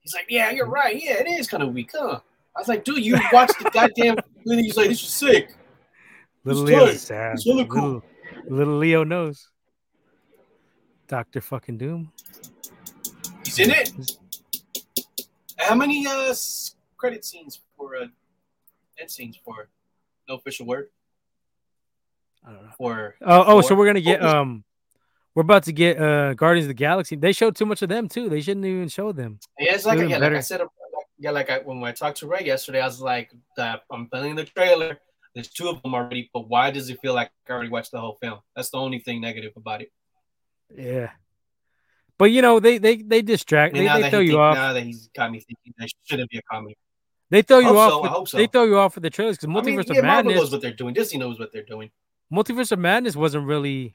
He's 0.02 0.14
like, 0.14 0.28
yeah, 0.30 0.52
you're 0.52 0.68
right. 0.68 0.96
Yeah, 1.04 1.14
it 1.14 1.28
is 1.28 1.48
kind 1.48 1.64
of 1.64 1.74
weak, 1.74 1.90
huh? 1.96 2.20
I 2.56 2.60
was 2.60 2.68
like, 2.68 2.84
dude, 2.84 3.04
you 3.04 3.18
watched 3.34 3.58
the 3.58 3.72
goddamn. 3.72 4.18
and 4.46 4.60
he's 4.60 4.78
like, 4.78 4.90
this 4.90 5.02
is 5.02 5.10
sick. 5.10 5.57
Little 6.48 6.64
Leo's 6.64 6.96
a 6.96 7.00
sav. 7.00 7.38
Cool. 7.46 7.66
Little, 7.68 8.04
little 8.48 8.78
Leo 8.78 9.04
knows. 9.04 9.50
Doctor 11.08 11.42
fucking 11.42 11.78
Doom. 11.78 12.12
He's 13.44 13.60
in 13.60 13.72
it. 13.72 13.92
How 15.58 15.76
many 15.76 16.08
uh 16.08 16.34
credit 16.96 17.26
scenes 17.26 17.60
for 17.76 17.96
uh 17.96 18.08
end 19.00 19.12
scenes 19.12 19.38
for 19.44 19.70
no 20.30 20.36
official 20.36 20.66
word? 20.66 20.90
I 22.46 22.52
don't 22.52 22.64
know. 22.64 22.72
For 22.78 23.16
oh, 23.22 23.44
oh, 23.48 23.62
so 23.62 23.76
we're 23.76 23.88
gonna 23.88 24.02
get 24.02 24.24
um 24.24 24.64
we're 25.36 25.42
about 25.42 25.64
to 25.64 25.74
get 25.74 26.00
uh 26.00 26.34
Guardians 26.34 26.66
of 26.66 26.70
the 26.70 26.74
Galaxy. 26.76 27.18
They 27.18 27.34
showed 27.34 27.56
too 27.56 27.66
much 27.66 27.82
of 27.82 27.90
them 27.90 28.08
too. 28.08 28.30
They 28.30 28.40
shouldn't 28.42 28.66
even 28.66 28.88
show 28.88 29.12
them. 29.12 29.40
Yeah, 29.60 29.76
it's 29.76 29.86
like, 29.86 30.00
yeah, 30.00 30.18
like 30.18 30.34
I 30.34 30.40
said, 30.40 30.62
yeah, 31.20 31.32
like 31.32 31.50
I, 31.50 31.60
when 31.60 31.84
I 31.84 31.92
talked 31.92 32.20
to 32.20 32.28
Ray 32.28 32.46
yesterday, 32.46 32.80
I 32.80 32.86
was 32.86 33.02
like, 33.02 33.32
that 33.58 33.82
I'm 33.92 34.08
feeling 34.10 34.36
the 34.36 34.46
trailer. 34.46 35.00
There's 35.38 35.50
two 35.50 35.70
of 35.70 35.84
them 35.84 35.94
already, 35.94 36.32
but 36.34 36.50
why 36.50 36.72
does 36.72 36.90
it 36.90 37.00
feel 37.00 37.14
like 37.14 37.30
I 37.48 37.52
already 37.52 37.70
watched 37.70 37.92
the 37.92 38.00
whole 38.00 38.18
film? 38.20 38.40
That's 38.56 38.72
the 38.72 38.78
only 38.78 38.98
thing 38.98 39.22
negative 39.22 39.52
about 39.56 39.84
it. 39.84 39.92
Yeah, 40.76 41.12
but 42.18 42.32
you 42.32 42.42
know, 42.42 42.60
they 42.60 42.80
they 42.80 43.04
they 43.04 43.22
distract. 43.22 43.76
they, 43.76 43.88
they 43.88 44.10
throw 44.10 44.18
you 44.18 44.30
think, 44.30 44.40
off. 44.40 44.56
Now 44.56 44.74
that 44.74 44.82
he's 44.82 45.10
got 45.16 45.32
me 45.32 45.40
thinking 45.40 45.76
that 45.78 45.90
shouldn't 46.06 46.32
be 46.32 46.40
a 46.40 46.42
comedy. 46.52 46.76
They 47.30 47.44
throw 47.44 47.60
you 47.60 47.78
off. 47.78 47.92
So, 47.92 48.22
with, 48.22 48.30
so. 48.30 48.38
They 48.38 48.48
throw 48.48 48.64
you 48.64 48.80
off 48.80 48.96
for 48.96 49.00
the 49.00 49.12
trailers 49.12 49.38
because 49.38 49.54
Multiverse 49.54 49.62
I 49.62 49.64
mean, 49.64 49.86
yeah, 49.90 50.00
of 50.00 50.04
Madness 50.06 50.06
Marvel 50.06 50.34
knows 50.34 50.52
what 50.52 50.62
they're 50.64 50.74
doing. 50.74 50.96
Disney 50.96 51.20
knows 51.20 51.38
what 51.38 51.54
they're 51.54 51.62
doing. 51.62 51.92
Multiverse 52.34 52.72
of 52.72 52.80
Madness 52.80 53.16
wasn't 53.16 53.46
really 53.46 53.94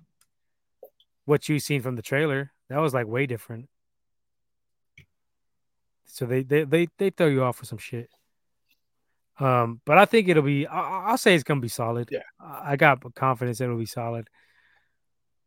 what 1.25 1.49
you 1.49 1.59
seen 1.59 1.83
from 1.83 1.97
the 1.97 2.03
trailer. 2.03 2.53
That 2.69 2.79
was 2.79 2.95
like 2.95 3.09
way 3.09 3.27
different. 3.27 3.69
So 6.05 6.25
they 6.25 6.45
they 6.45 6.63
they, 6.63 6.87
they 6.99 7.11
throw 7.11 7.27
you 7.27 7.43
off 7.43 7.57
for 7.57 7.65
some 7.65 7.79
shit. 7.79 8.11
Um, 9.39 9.81
but 9.85 9.99
I 9.99 10.05
think 10.05 10.29
it'll 10.29 10.43
be. 10.43 10.67
I, 10.67 11.11
will 11.11 11.19
say 11.19 11.35
it's 11.35 11.45
gonna 11.45 11.61
be 11.61 11.69
solid. 11.69 12.09
Yeah, 12.11 12.21
I 12.41 12.77
got 12.77 13.03
confidence 13.15 13.61
it'll 13.61 13.79
be 13.79 13.87
solid. 13.87 14.29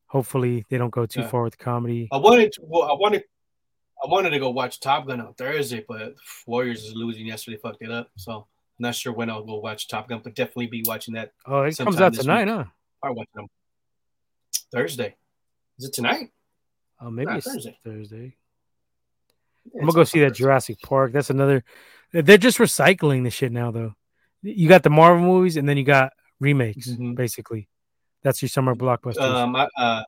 Hopefully, 0.07 0.65
they 0.69 0.77
don't 0.77 0.91
go 0.91 1.05
too 1.05 1.21
yeah. 1.21 1.27
far 1.27 1.43
with 1.43 1.57
comedy. 1.57 2.07
I 2.11 2.17
wanted 2.17 2.51
to. 2.53 2.61
Well, 2.63 2.83
I 2.83 2.93
wanted. 2.93 3.23
I 4.03 4.07
wanted 4.07 4.31
to 4.31 4.39
go 4.39 4.49
watch 4.49 4.79
Top 4.79 5.07
Gun 5.07 5.21
on 5.21 5.33
Thursday, 5.35 5.85
but 5.87 6.15
Warriors 6.45 6.83
is 6.83 6.93
losing 6.95 7.27
yesterday. 7.27 7.57
Fucked 7.57 7.81
it 7.81 7.91
up. 7.91 8.09
So 8.17 8.33
I'm 8.33 8.45
not 8.79 8.95
sure 8.95 9.13
when 9.13 9.29
I'll 9.29 9.43
go 9.43 9.59
watch 9.59 9.87
Top 9.87 10.09
Gun, 10.09 10.21
but 10.23 10.35
definitely 10.35 10.67
be 10.67 10.83
watching 10.85 11.13
that. 11.13 11.31
Oh, 11.45 11.61
it 11.61 11.77
comes 11.77 12.01
out 12.01 12.13
tonight, 12.13 12.45
week. 12.45 12.55
huh? 12.55 12.65
I 13.03 13.11
watch 13.11 13.29
them 13.33 13.47
Thursday. 14.71 15.15
Is 15.79 15.85
it 15.85 15.93
tonight? 15.93 16.31
Oh, 16.99 17.09
maybe 17.09 17.31
it's 17.33 17.47
Thursday. 17.47 17.77
Thursday. 17.83 18.35
Yeah, 19.73 19.81
I'm 19.81 19.87
gonna 19.87 19.95
go 19.95 20.03
see 20.03 20.19
that 20.21 20.33
Jurassic 20.33 20.81
Park. 20.81 21.13
That's 21.13 21.29
another. 21.29 21.63
They're 22.23 22.37
just 22.37 22.59
recycling 22.59 23.23
the 23.23 23.29
shit 23.29 23.51
now, 23.51 23.71
though. 23.71 23.93
You 24.41 24.69
got 24.69 24.83
the 24.83 24.89
Marvel 24.89 25.25
movies, 25.25 25.57
and 25.57 25.67
then 25.67 25.77
you 25.77 25.83
got 25.83 26.13
remakes, 26.39 26.89
mm-hmm. 26.89 27.13
basically. 27.13 27.67
That's 28.23 28.41
your 28.41 28.49
summer 28.49 28.75
blockbuster. 28.75 29.21
Um, 29.21 29.55
uh, 29.55 30.03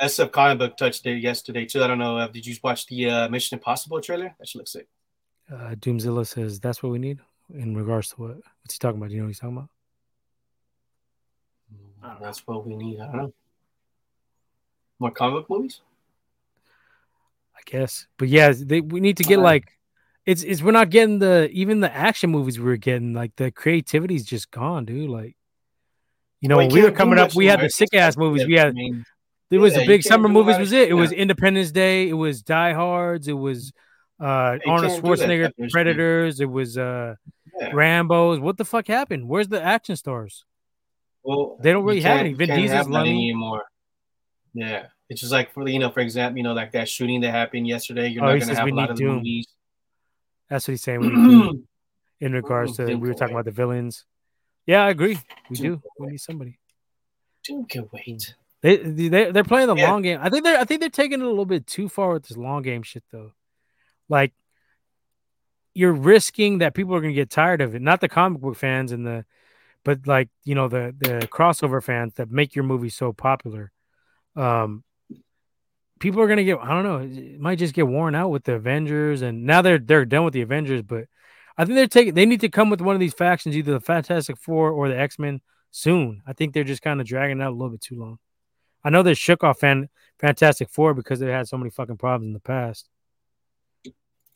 SF 0.00 0.32
comic 0.32 0.58
book 0.58 0.76
touched 0.76 1.06
it 1.06 1.18
yesterday 1.18 1.64
too. 1.66 1.82
I 1.82 1.86
don't 1.86 1.98
know. 1.98 2.18
Uh, 2.18 2.28
did 2.28 2.46
you 2.46 2.54
watch 2.62 2.86
the 2.86 3.10
uh, 3.10 3.28
Mission 3.28 3.58
Impossible 3.58 4.00
trailer? 4.00 4.34
That 4.38 4.48
should 4.48 4.58
look 4.58 4.68
sick. 4.68 4.88
Uh, 5.50 5.74
Doomzilla 5.74 6.26
says 6.26 6.58
that's 6.58 6.82
what 6.82 6.90
we 6.90 6.98
need 6.98 7.18
in 7.52 7.76
regards 7.76 8.10
to 8.10 8.16
what? 8.16 8.36
What's 8.36 8.74
he 8.74 8.78
talking 8.78 8.98
about? 8.98 9.08
Do 9.08 9.14
you 9.14 9.20
know 9.20 9.26
what 9.26 9.30
he's 9.30 9.40
talking 9.40 9.56
about? 9.56 9.68
Mm, 12.02 12.20
that's 12.22 12.46
what 12.46 12.66
we 12.66 12.76
need. 12.76 13.00
I 13.00 13.06
don't 13.06 13.16
know. 13.16 13.32
More 14.98 15.10
comic 15.10 15.46
book 15.46 15.50
movies. 15.50 15.80
I 17.56 17.60
guess, 17.66 18.06
but 18.18 18.28
yeah, 18.28 18.52
they, 18.56 18.80
we 18.80 19.00
need 19.00 19.16
to 19.18 19.22
get 19.22 19.38
like 19.38 19.73
it's 20.26 20.42
it's 20.42 20.62
we're 20.62 20.72
not 20.72 20.90
getting 20.90 21.18
the 21.18 21.50
even 21.52 21.80
the 21.80 21.94
action 21.94 22.30
movies 22.30 22.58
we 22.58 22.64
were 22.64 22.76
getting 22.76 23.12
like 23.12 23.36
the 23.36 23.50
creativity's 23.50 24.24
just 24.24 24.50
gone, 24.50 24.84
dude. 24.84 25.10
Like 25.10 25.36
you 26.40 26.48
know, 26.48 26.56
well, 26.56 26.66
when 26.66 26.74
we 26.74 26.82
were 26.82 26.90
coming 26.90 27.18
up, 27.18 27.34
we 27.34 27.46
had 27.46 27.60
the 27.60 27.68
sick 27.68 27.94
ass 27.94 28.16
movies. 28.16 28.46
We 28.46 28.54
had 28.54 28.68
I 28.68 28.72
mean, 28.72 29.04
it 29.50 29.58
was 29.58 29.74
yeah, 29.74 29.80
the 29.80 29.86
big 29.86 30.02
summer 30.02 30.28
movies. 30.28 30.58
Was 30.58 30.72
it? 30.72 30.84
It 30.84 30.88
yeah. 30.88 30.94
was 30.94 31.12
Independence 31.12 31.70
Day. 31.70 32.08
It 32.08 32.14
was 32.14 32.42
Die 32.42 32.72
Hards. 32.72 33.28
It 33.28 33.34
was 33.34 33.72
uh 34.20 34.58
Arnold 34.66 35.02
Schwarzenegger 35.02 35.52
Predators. 35.70 36.40
It 36.40 36.50
was 36.50 36.78
uh 36.78 37.14
yeah. 37.60 37.70
Rambo's. 37.72 38.40
What 38.40 38.56
the 38.56 38.64
fuck 38.64 38.86
happened? 38.86 39.28
Where's 39.28 39.48
the 39.48 39.62
action 39.62 39.96
stars? 39.96 40.44
Well, 41.22 41.58
they 41.60 41.72
don't 41.72 41.84
really 41.84 42.00
have 42.02 42.20
any. 42.20 42.32
Vin 42.32 42.48
Diesel's 42.48 42.88
anymore. 42.88 43.64
Yeah, 44.54 44.86
it's 45.08 45.20
just 45.20 45.32
like 45.32 45.52
for 45.52 45.68
you 45.68 45.78
know, 45.78 45.90
for 45.90 46.00
example, 46.00 46.38
you 46.38 46.44
know, 46.44 46.52
like 46.52 46.72
that 46.72 46.88
shooting 46.88 47.20
that 47.22 47.30
happened 47.30 47.66
yesterday. 47.66 48.08
You're 48.08 48.24
oh, 48.24 48.32
not 48.32 48.40
gonna 48.40 48.54
have 48.54 48.68
a 48.68 48.70
lot 48.70 48.90
of 48.90 49.00
movies. 49.00 49.46
That's 50.48 50.66
what 50.68 50.72
he's 50.72 50.82
saying. 50.82 51.02
In 52.20 52.32
regards 52.32 52.76
to 52.76 52.86
we 52.86 53.08
were 53.08 53.14
talking 53.14 53.34
about 53.34 53.44
the 53.44 53.50
villains. 53.50 54.04
Yeah, 54.66 54.84
I 54.84 54.90
agree. 54.90 55.18
We 55.50 55.56
do. 55.56 55.82
We 55.98 56.06
need 56.08 56.20
somebody. 56.20 56.58
Dude 57.42 57.68
can 57.68 57.88
wait. 57.92 58.34
They 58.62 58.76
they 58.78 59.30
they're 59.30 59.44
playing 59.44 59.66
the 59.66 59.76
yeah. 59.76 59.90
long 59.90 60.02
game. 60.02 60.18
I 60.22 60.30
think 60.30 60.44
they're 60.44 60.58
I 60.58 60.64
think 60.64 60.80
they're 60.80 60.88
taking 60.88 61.20
it 61.20 61.24
a 61.24 61.28
little 61.28 61.44
bit 61.44 61.66
too 61.66 61.88
far 61.88 62.14
with 62.14 62.26
this 62.26 62.36
long 62.36 62.62
game 62.62 62.82
shit 62.82 63.04
though. 63.12 63.32
Like 64.08 64.32
you're 65.74 65.92
risking 65.92 66.58
that 66.58 66.72
people 66.72 66.94
are 66.94 67.00
gonna 67.00 67.12
get 67.12 67.30
tired 67.30 67.60
of 67.60 67.74
it. 67.74 67.82
Not 67.82 68.00
the 68.00 68.08
comic 68.08 68.40
book 68.40 68.56
fans 68.56 68.92
and 68.92 69.06
the 69.06 69.26
but 69.84 70.06
like 70.06 70.30
you 70.44 70.54
know 70.54 70.68
the 70.68 70.94
the 70.96 71.28
crossover 71.30 71.82
fans 71.82 72.14
that 72.14 72.30
make 72.30 72.54
your 72.54 72.64
movie 72.64 72.88
so 72.88 73.12
popular. 73.12 73.70
Um 74.34 74.83
people 76.04 76.20
are 76.20 76.28
gonna 76.28 76.44
get 76.44 76.58
I 76.60 76.68
don't 76.68 76.84
know, 76.84 76.98
it 76.98 77.40
might 77.40 77.58
just 77.58 77.72
get 77.72 77.88
worn 77.88 78.14
out 78.14 78.28
with 78.28 78.44
the 78.44 78.52
Avengers 78.52 79.22
and 79.22 79.44
now 79.44 79.62
they're 79.62 79.78
they're 79.78 80.04
done 80.04 80.24
with 80.24 80.34
the 80.34 80.42
Avengers, 80.42 80.82
but 80.82 81.06
I 81.56 81.64
think 81.64 81.76
they're 81.76 81.86
taking 81.86 82.12
they 82.12 82.26
need 82.26 82.42
to 82.42 82.50
come 82.50 82.68
with 82.68 82.82
one 82.82 82.94
of 82.94 83.00
these 83.00 83.14
factions, 83.14 83.56
either 83.56 83.72
the 83.72 83.80
Fantastic 83.80 84.36
Four 84.36 84.70
or 84.70 84.90
the 84.90 84.98
X-Men 84.98 85.40
soon. 85.70 86.22
I 86.26 86.34
think 86.34 86.52
they're 86.52 86.62
just 86.62 86.82
kind 86.82 87.00
of 87.00 87.06
dragging 87.06 87.40
out 87.40 87.52
a 87.52 87.56
little 87.56 87.70
bit 87.70 87.80
too 87.80 87.98
long. 87.98 88.18
I 88.84 88.90
know 88.90 89.02
they 89.02 89.14
shook 89.14 89.42
off 89.42 89.60
fan, 89.60 89.88
Fantastic 90.18 90.68
Four 90.68 90.92
because 90.92 91.20
they 91.20 91.30
had 91.30 91.48
so 91.48 91.56
many 91.56 91.70
fucking 91.70 91.96
problems 91.96 92.28
in 92.28 92.34
the 92.34 92.40
past. 92.40 92.90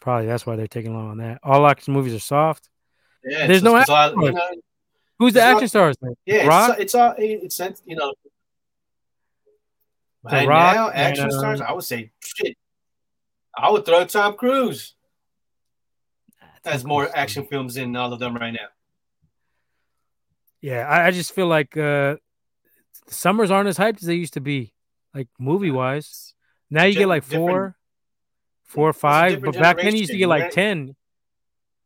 Probably 0.01 0.27
that's 0.27 0.47
why 0.47 0.57
they're 0.57 0.69
taking 0.69 0.95
long 0.95 1.11
on 1.11 1.19
that. 1.19 1.41
All 1.43 1.67
action 1.67 1.93
movies 1.93 2.15
are 2.15 2.19
soft. 2.19 2.71
Yeah, 3.23 3.47
there's 3.47 3.63
no 3.63 3.77
action. 3.77 3.95
All, 3.95 4.25
you 4.25 4.33
know, 4.33 4.51
Who's 5.19 5.35
the 5.35 5.43
action 5.43 5.69
stars? 5.69 5.97
Yeah, 6.25 6.47
Rock? 6.47 6.79
it's 6.79 6.95
all 6.95 7.15
it's, 7.19 7.61
it's 7.61 7.83
you 7.85 7.97
know. 7.97 8.15
The 10.25 10.47
Rock 10.47 10.75
now, 10.75 10.91
action 10.91 11.25
and, 11.25 11.33
stars. 11.33 11.61
I 11.61 11.73
would 11.73 11.85
say 11.85 12.11
shit. 12.21 12.57
I 13.57 13.71
would 13.71 13.85
throw 13.85 14.05
Tom 14.05 14.37
Cruise. 14.37 14.95
Has 16.65 16.85
more 16.85 17.09
action 17.17 17.47
films 17.47 17.75
than 17.75 17.95
all 17.97 18.13
of 18.13 18.19
them 18.19 18.37
right 18.37 18.53
now. 18.53 18.69
Yeah, 20.61 20.87
I, 20.87 21.07
I 21.07 21.11
just 21.13 21.33
feel 21.33 21.47
like 21.47 21.77
uh 21.77 22.17
the 23.07 23.15
summers 23.15 23.51
aren't 23.51 23.69
as 23.69 23.79
hyped 23.79 23.99
as 23.99 24.03
they 24.03 24.15
used 24.15 24.35
to 24.35 24.41
be, 24.41 24.75
like 25.15 25.29
movie 25.39 25.71
wise. 25.71 26.35
Now 26.69 26.85
you 26.85 26.95
get 26.95 27.09
like 27.09 27.23
four, 27.23 27.77
four 28.65 28.89
or 28.91 28.93
five, 28.93 29.41
but 29.41 29.55
back 29.55 29.79
then 29.79 29.95
you 29.95 30.01
used 30.01 30.11
to 30.11 30.19
get 30.19 30.29
like 30.29 30.51
ten. 30.51 30.95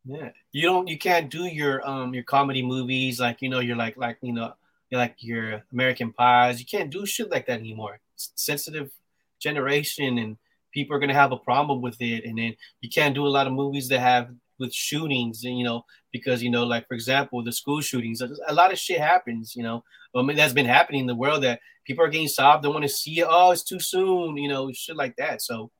Yeah, 0.05 0.31
you 0.51 0.63
don't, 0.63 0.87
you 0.87 0.97
can't 0.97 1.29
do 1.29 1.45
your 1.45 1.87
um 1.87 2.13
your 2.13 2.23
comedy 2.23 2.61
movies 2.61 3.21
like 3.21 3.41
you 3.41 3.47
know 3.47 3.59
you're 3.59 3.77
like 3.77 3.95
like 3.95 4.17
you 4.21 4.33
know 4.33 4.53
you're 4.89 4.99
like 4.99 5.15
your 5.19 5.63
American 5.71 6.11
Pies. 6.11 6.59
You 6.59 6.65
can't 6.65 6.89
do 6.89 7.05
shit 7.05 7.31
like 7.31 7.45
that 7.45 7.59
anymore. 7.59 7.99
Sensitive 8.15 8.91
generation, 9.39 10.17
and 10.17 10.37
people 10.73 10.95
are 10.95 10.99
gonna 10.99 11.13
have 11.13 11.31
a 11.31 11.37
problem 11.37 11.81
with 11.81 12.01
it. 12.01 12.25
And 12.25 12.37
then 12.37 12.55
you 12.81 12.89
can't 12.89 13.15
do 13.15 13.25
a 13.25 13.29
lot 13.29 13.47
of 13.47 13.53
movies 13.53 13.87
that 13.89 13.99
have 13.99 14.29
with 14.59 14.73
shootings 14.73 15.43
and 15.43 15.57
you 15.57 15.63
know 15.63 15.83
because 16.11 16.41
you 16.43 16.49
know 16.49 16.63
like 16.63 16.87
for 16.87 16.93
example 16.93 17.43
the 17.43 17.51
school 17.51 17.81
shootings 17.81 18.21
a 18.21 18.53
lot 18.53 18.71
of 18.71 18.79
shit 18.79 18.99
happens 18.99 19.55
you 19.55 19.63
know. 19.63 19.83
I 20.15 20.21
mean 20.21 20.37
that's 20.37 20.53
been 20.53 20.67
happening 20.67 21.01
in 21.01 21.07
the 21.07 21.15
world 21.15 21.43
that 21.43 21.59
people 21.85 22.05
are 22.05 22.09
getting 22.09 22.27
stopped 22.27 22.63
don't 22.63 22.73
want 22.73 22.83
to 22.83 22.89
see 22.89 23.19
it 23.19 23.27
oh 23.27 23.51
it's 23.51 23.63
too 23.63 23.79
soon 23.79 24.37
you 24.37 24.47
know 24.47 24.71
shit 24.71 24.95
like 24.95 25.15
that. 25.17 25.41
So 25.41 25.71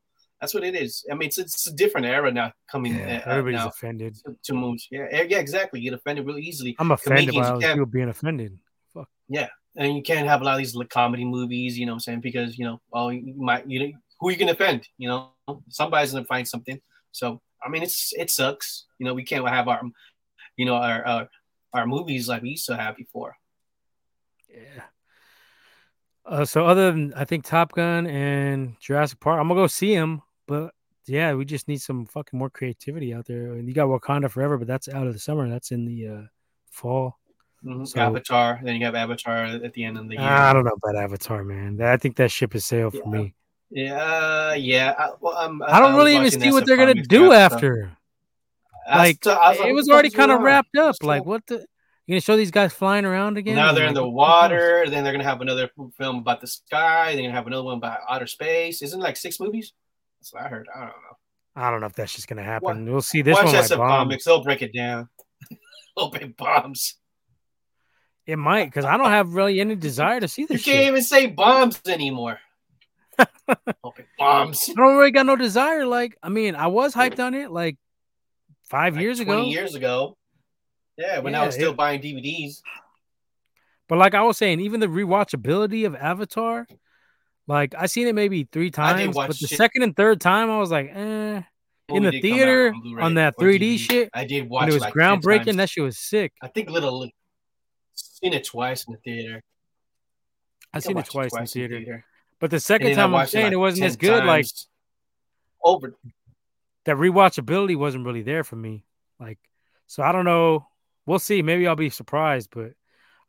that's 0.41 0.53
what 0.53 0.63
it 0.63 0.75
is. 0.75 1.05
I 1.09 1.13
mean 1.13 1.27
it's, 1.27 1.37
it's 1.37 1.67
a 1.67 1.73
different 1.73 2.07
era 2.07 2.31
now 2.31 2.51
coming 2.69 2.95
yeah, 2.95 3.23
uh, 3.25 3.29
everybody's 3.29 3.59
now 3.59 3.67
offended. 3.67 4.15
to, 4.25 4.35
to 4.43 4.53
moves 4.53 4.87
yeah 4.91 5.07
yeah 5.11 5.37
exactly. 5.37 5.79
You 5.79 5.91
get 5.91 5.99
offended 5.99 6.25
really 6.25 6.41
easily. 6.41 6.75
I'm 6.79 6.91
offended 6.91 7.35
by 7.35 7.59
people 7.59 7.85
being 7.85 8.09
offended. 8.09 8.57
Fuck. 8.93 9.09
yeah 9.29 9.49
and 9.75 9.95
you 9.95 10.03
can't 10.03 10.27
have 10.27 10.41
a 10.41 10.43
lot 10.43 10.53
of 10.53 10.59
these 10.59 10.75
comedy 10.89 11.25
movies 11.25 11.77
you 11.77 11.85
know 11.85 11.93
what 11.93 11.97
I'm 11.97 11.99
saying 12.01 12.21
because 12.21 12.57
you 12.57 12.65
know 12.65 12.81
oh 12.93 13.09
you 13.09 13.33
might 13.37 13.67
you 13.69 13.79
know 13.79 13.91
who 14.19 14.27
are 14.27 14.31
you 14.31 14.37
can 14.37 14.49
offend 14.49 14.87
you 14.97 15.07
know 15.07 15.31
somebody's 15.69 16.11
gonna 16.11 16.25
find 16.25 16.47
something 16.47 16.79
so 17.11 17.41
I 17.63 17.69
mean, 17.69 17.83
it's 17.83 18.11
it 18.13 18.29
sucks. 18.29 18.85
You 18.99 19.05
know, 19.05 19.13
we 19.13 19.23
can't 19.23 19.47
have 19.47 19.67
our, 19.67 19.81
you 20.57 20.65
know, 20.65 20.75
our 20.75 21.05
our, 21.05 21.29
our 21.73 21.87
movies 21.87 22.27
like 22.27 22.41
we 22.41 22.49
used 22.51 22.65
to 22.65 22.75
have 22.75 22.97
before. 22.97 23.37
Yeah. 24.49 24.83
Uh, 26.25 26.45
so 26.45 26.65
other 26.65 26.91
than 26.91 27.13
I 27.15 27.25
think 27.25 27.45
Top 27.45 27.73
Gun 27.73 28.07
and 28.07 28.75
Jurassic 28.79 29.19
Park, 29.19 29.39
I'm 29.39 29.47
gonna 29.47 29.59
go 29.59 29.67
see 29.67 29.95
them. 29.95 30.21
But 30.47 30.73
yeah, 31.05 31.33
we 31.33 31.45
just 31.45 31.67
need 31.67 31.81
some 31.81 32.05
fucking 32.05 32.37
more 32.37 32.49
creativity 32.49 33.13
out 33.13 33.25
there. 33.25 33.53
And 33.53 33.67
you 33.67 33.73
got 33.73 33.87
Wakanda 33.87 34.29
Forever, 34.29 34.57
but 34.57 34.67
that's 34.67 34.89
out 34.89 35.07
of 35.07 35.13
the 35.13 35.19
summer. 35.19 35.49
That's 35.49 35.71
in 35.71 35.85
the 35.85 36.07
uh, 36.07 36.21
fall. 36.71 37.17
Mm-hmm. 37.65 37.85
So, 37.85 37.99
Avatar. 37.99 38.59
Then 38.63 38.75
you 38.75 38.85
have 38.85 38.95
Avatar 38.95 39.45
at 39.45 39.73
the 39.73 39.83
end 39.83 39.97
of 39.97 40.07
the 40.07 40.15
year. 40.15 40.23
I 40.23 40.51
don't 40.53 40.65
know 40.65 40.71
about 40.83 41.01
Avatar, 41.01 41.43
man. 41.43 41.81
I 41.81 41.97
think 41.97 42.17
that 42.17 42.31
ship 42.31 42.53
has 42.53 42.65
sailed 42.65 42.93
yeah. 42.93 43.01
for 43.01 43.09
me. 43.09 43.35
Yeah, 43.69 44.53
yeah. 44.53 44.93
I, 44.97 45.09
well, 45.19 45.35
I'm, 45.35 45.61
I 45.63 45.79
don't 45.79 45.93
I 45.93 45.97
really 45.97 46.15
even 46.15 46.29
see 46.29 46.51
what 46.51 46.65
they're 46.65 46.77
gonna 46.77 46.93
do 46.93 47.31
after. 47.31 47.91
Like 48.87 49.25
it 49.25 49.73
was 49.73 49.89
already 49.89 50.09
kind 50.09 50.31
of 50.31 50.41
wrapped 50.41 50.77
up. 50.77 50.95
Like 51.01 51.25
what 51.25 51.45
the? 51.47 51.65
You 52.05 52.15
gonna 52.15 52.21
show 52.21 52.35
these 52.35 52.51
guys 52.51 52.73
flying 52.73 53.05
around 53.05 53.37
again? 53.37 53.55
Now 53.55 53.71
they're 53.71 53.87
in 53.87 53.93
the 53.93 54.07
water. 54.07 54.85
Then 54.89 55.03
they're 55.03 55.13
gonna 55.13 55.23
have 55.23 55.39
another 55.39 55.69
film 55.97 56.17
about 56.17 56.41
the 56.41 56.47
sky. 56.47 57.13
They're 57.13 57.23
gonna 57.23 57.33
have 57.33 57.47
another 57.47 57.63
one 57.63 57.77
about 57.77 57.99
outer 58.09 58.27
space. 58.27 58.81
Isn't 58.81 58.99
like 58.99 59.15
six 59.15 59.39
movies? 59.39 59.71
That's 60.19 60.33
what 60.33 60.43
I 60.43 60.49
heard. 60.49 60.67
I 60.75 60.79
don't 60.81 60.89
know. 60.89 61.17
I 61.55 61.71
don't 61.71 61.79
know 61.79 61.87
if 61.87 61.93
that's 61.93 62.13
just 62.13 62.27
gonna 62.27 62.43
happen. 62.43 62.85
What? 62.85 62.91
we'll 62.91 63.01
see 63.01 63.21
this 63.21 63.35
Watch 63.35 63.45
one. 63.45 63.55
Watch 63.55 63.69
comics. 63.69 64.25
They'll 64.25 64.43
break 64.43 64.61
it 64.61 64.73
down. 64.73 65.07
Open 65.97 66.35
bombs. 66.37 66.95
It 68.25 68.37
might 68.37 68.65
because 68.65 68.85
I 68.85 68.97
don't 68.97 69.09
have 69.09 69.33
really 69.33 69.59
any 69.59 69.75
desire 69.75 70.19
to 70.19 70.27
see 70.27 70.45
this. 70.45 70.65
You 70.65 70.73
can't 70.73 70.87
even 70.87 71.03
say 71.03 71.27
bombs 71.27 71.81
anymore. 71.87 72.39
bombs. 74.17 74.69
I 74.69 74.73
don't 74.73 74.97
really 74.97 75.11
got 75.11 75.25
no 75.25 75.35
desire. 75.35 75.85
Like, 75.85 76.17
I 76.23 76.29
mean, 76.29 76.55
I 76.55 76.67
was 76.67 76.93
hyped 76.93 77.19
on 77.19 77.33
it 77.33 77.51
like 77.51 77.77
five 78.69 78.93
like 78.95 79.01
years 79.01 79.19
ago. 79.19 79.43
years 79.43 79.75
ago. 79.75 80.17
Yeah, 80.97 81.19
when 81.19 81.33
yeah, 81.33 81.41
I 81.41 81.45
was 81.45 81.55
still 81.55 81.71
it, 81.71 81.77
buying 81.77 82.01
DVDs. 82.01 82.61
But 83.89 83.97
like 83.97 84.13
I 84.13 84.21
was 84.21 84.37
saying, 84.37 84.61
even 84.61 84.79
the 84.79 84.87
rewatchability 84.87 85.85
of 85.85 85.95
Avatar, 85.95 86.65
like 87.47 87.75
I 87.77 87.87
seen 87.87 88.07
it 88.07 88.15
maybe 88.15 88.47
three 88.51 88.71
times, 88.71 89.15
but 89.15 89.27
the 89.27 89.47
shit. 89.47 89.57
second 89.57 89.83
and 89.83 89.95
third 89.95 90.21
time 90.21 90.49
I 90.49 90.59
was 90.59 90.71
like, 90.71 90.91
eh. 90.93 91.41
in 91.89 92.03
the 92.03 92.21
theater 92.21 92.73
on, 92.73 93.01
on, 93.01 93.13
that 93.15 93.35
3D 93.37 93.59
DVD. 93.59 93.79
shit, 93.79 94.09
I 94.13 94.25
did 94.25 94.49
watch. 94.49 94.69
it 94.69 94.73
was 94.73 94.81
like 94.81 94.93
groundbreaking. 94.93 95.57
That 95.57 95.69
shit 95.69 95.83
was 95.83 95.97
sick. 95.97 96.31
I 96.41 96.47
think 96.47 96.69
little 96.69 97.09
seen 98.23 98.33
it 98.33 98.45
twice 98.45 98.85
in 98.85 98.93
the 98.93 98.99
theater. 98.99 99.43
I've 100.73 100.83
seen 100.83 100.97
it 100.97 101.05
twice, 101.05 101.31
twice 101.31 101.55
in, 101.55 101.61
the 101.61 101.67
theater. 101.67 101.85
Theater. 101.85 102.05
But 102.39 102.51
the 102.51 102.59
second 102.59 102.95
time 102.95 103.13
I'm 103.13 103.27
saying 103.27 103.45
it, 103.45 103.47
like 103.47 103.53
it 103.53 103.57
wasn't 103.57 103.85
as 103.85 103.95
good. 103.95 104.25
Like 104.25 104.45
over 105.63 105.95
that 106.85 106.97
rewatchability 106.97 107.75
wasn't 107.75 108.05
really 108.05 108.21
there 108.21 108.43
for 108.43 108.55
me. 108.55 108.83
Like, 109.19 109.39
so 109.87 110.03
I 110.03 110.11
don't 110.11 110.25
know. 110.25 110.67
We'll 111.05 111.19
see. 111.19 111.41
Maybe 111.41 111.67
I'll 111.67 111.75
be 111.75 111.89
surprised, 111.89 112.49
but 112.53 112.73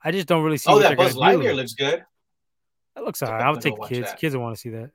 I 0.03 0.11
just 0.11 0.27
don't 0.27 0.43
really 0.43 0.59
see. 0.59 0.71
Oh, 0.71 0.79
that 0.81 0.97
Buzz 0.97 1.15
Lightyear 1.15 1.55
looks 1.55 1.75
good. 1.75 2.05
That 2.95 3.05
looks 3.05 3.23
alright. 3.23 3.43
I'll 3.43 3.57
take 3.57 3.77
the 3.77 3.87
kids. 3.87 4.11
That. 4.11 4.19
Kids 4.19 4.35
will 4.35 4.43
want 4.43 4.57
to 4.57 4.61
see 4.61 4.71
that. 4.71 4.91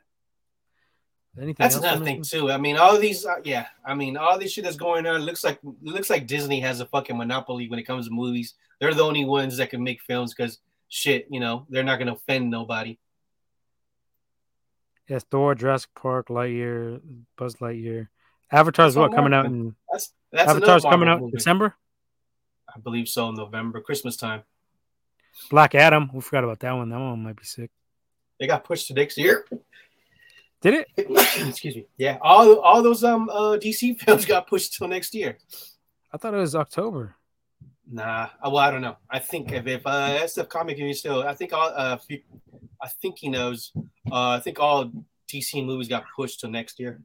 Anything 1.41 1.55
that's 1.57 1.75
another 1.75 2.03
thing 2.03 2.21
too. 2.21 2.51
I 2.51 2.57
mean, 2.57 2.75
all 2.75 2.97
these, 2.97 3.25
uh, 3.25 3.35
yeah. 3.43 3.67
I 3.85 3.93
mean, 3.93 4.17
all 4.17 4.37
this 4.37 4.51
shit 4.51 4.65
that's 4.65 4.75
going 4.75 5.07
on 5.07 5.21
looks 5.21 5.43
like 5.43 5.59
looks 5.81 6.09
like 6.09 6.27
Disney 6.27 6.59
has 6.59 6.81
a 6.81 6.85
fucking 6.85 7.17
monopoly 7.17 7.69
when 7.69 7.79
it 7.79 7.83
comes 7.83 8.07
to 8.07 8.13
movies. 8.13 8.55
They're 8.79 8.93
the 8.93 9.03
only 9.03 9.23
ones 9.23 9.57
that 9.57 9.69
can 9.69 9.83
make 9.83 10.01
films 10.01 10.33
because 10.33 10.59
shit, 10.89 11.27
you 11.29 11.39
know, 11.39 11.65
they're 11.69 11.83
not 11.83 11.97
gonna 11.97 12.13
offend 12.13 12.49
nobody. 12.49 12.97
Yes, 15.07 15.23
Thor, 15.31 15.55
Jurassic 15.55 15.91
Park, 15.95 16.27
Lightyear, 16.27 16.99
Buzz 17.37 17.55
Lightyear. 17.55 18.09
Avatar's 18.51 18.95
what 18.95 19.13
coming 19.13 19.33
out 19.33 19.45
in 19.45 19.75
that's, 19.91 20.13
that's 20.31 20.49
Avatar's 20.49 20.83
coming 20.83 21.07
out 21.07 21.21
movie. 21.21 21.37
December? 21.37 21.75
I 22.67 22.79
believe 22.79 23.07
so, 23.07 23.31
November, 23.31 23.81
Christmas 23.81 24.17
time. 24.17 24.43
Black 25.49 25.73
Adam, 25.73 26.09
we 26.13 26.21
forgot 26.21 26.43
about 26.43 26.59
that 26.59 26.73
one. 26.73 26.89
That 26.89 26.99
one 26.99 27.23
might 27.23 27.37
be 27.37 27.45
sick. 27.45 27.71
They 28.39 28.47
got 28.47 28.63
pushed 28.63 28.87
to 28.87 28.93
next 28.93 29.17
year. 29.17 29.45
Did 30.61 30.73
it? 30.73 30.87
Excuse 31.47 31.75
me. 31.75 31.85
Yeah, 31.97 32.17
all 32.21 32.59
all 32.59 32.83
those 32.83 33.03
um 33.03 33.29
uh, 33.29 33.57
DC 33.57 33.99
films 34.05 34.25
got 34.25 34.47
pushed 34.47 34.75
till 34.75 34.87
next 34.87 35.13
year. 35.13 35.37
I 36.11 36.17
thought 36.17 36.33
it 36.33 36.37
was 36.37 36.55
October. 36.55 37.15
Nah, 37.91 38.29
uh, 38.45 38.49
well, 38.49 38.57
I 38.57 38.69
don't 38.69 38.81
know. 38.81 38.97
I 39.09 39.19
think 39.19 39.51
if, 39.51 39.65
if 39.65 39.81
uh, 39.85 40.19
SF 40.21 40.49
Comic 40.49 40.77
can 40.77 40.93
still, 40.93 41.23
I 41.23 41.33
think 41.33 41.53
all, 41.53 41.71
uh, 41.75 41.97
I 42.81 42.87
think 43.01 43.17
he 43.17 43.29
knows. 43.29 43.71
Uh, 44.11 44.29
I 44.29 44.39
think 44.39 44.59
all 44.59 44.91
DC 45.27 45.65
movies 45.65 45.87
got 45.87 46.03
pushed 46.15 46.41
to 46.41 46.47
next 46.47 46.79
year. 46.79 47.01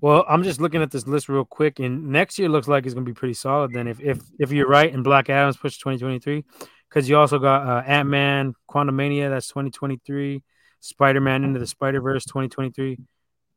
Well, 0.00 0.24
I'm 0.28 0.42
just 0.42 0.60
looking 0.60 0.82
at 0.82 0.90
this 0.90 1.06
list 1.06 1.28
real 1.28 1.44
quick, 1.44 1.78
and 1.78 2.08
next 2.08 2.38
year 2.38 2.48
looks 2.48 2.68
like 2.68 2.84
it's 2.84 2.92
going 2.92 3.06
to 3.06 3.10
be 3.10 3.14
pretty 3.14 3.34
solid. 3.34 3.72
Then, 3.72 3.86
if 3.86 4.00
if 4.00 4.18
if 4.38 4.52
you're 4.52 4.68
right, 4.68 4.92
and 4.92 5.04
Black 5.04 5.30
Adam's 5.30 5.56
pushed 5.56 5.80
2023, 5.80 6.44
because 6.88 7.08
you 7.08 7.16
also 7.16 7.38
got 7.38 7.66
uh, 7.66 7.82
Ant 7.86 8.08
Man, 8.08 8.54
Quantumania, 8.68 9.30
that's 9.30 9.48
2023, 9.48 10.42
Spider 10.82 11.20
Man 11.20 11.44
into 11.44 11.60
the 11.60 11.66
Spider 11.66 12.00
Verse 12.00 12.24
2023. 12.24 12.98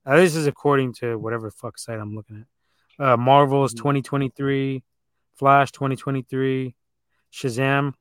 Uh, 0.06 0.16
this 0.18 0.36
is 0.36 0.46
according 0.46 0.94
to 0.94 1.18
whatever 1.18 1.50
fuck 1.50 1.78
site 1.80 2.00
I'm 2.00 2.16
looking 2.16 2.46
at. 3.00 3.04
Uh, 3.04 3.18
Marvel's 3.18 3.74
Mhm. 3.74 3.78
2023, 3.78 4.84
Flash 5.34 5.72
2023, 5.72 6.76
Shazam. 7.34 7.96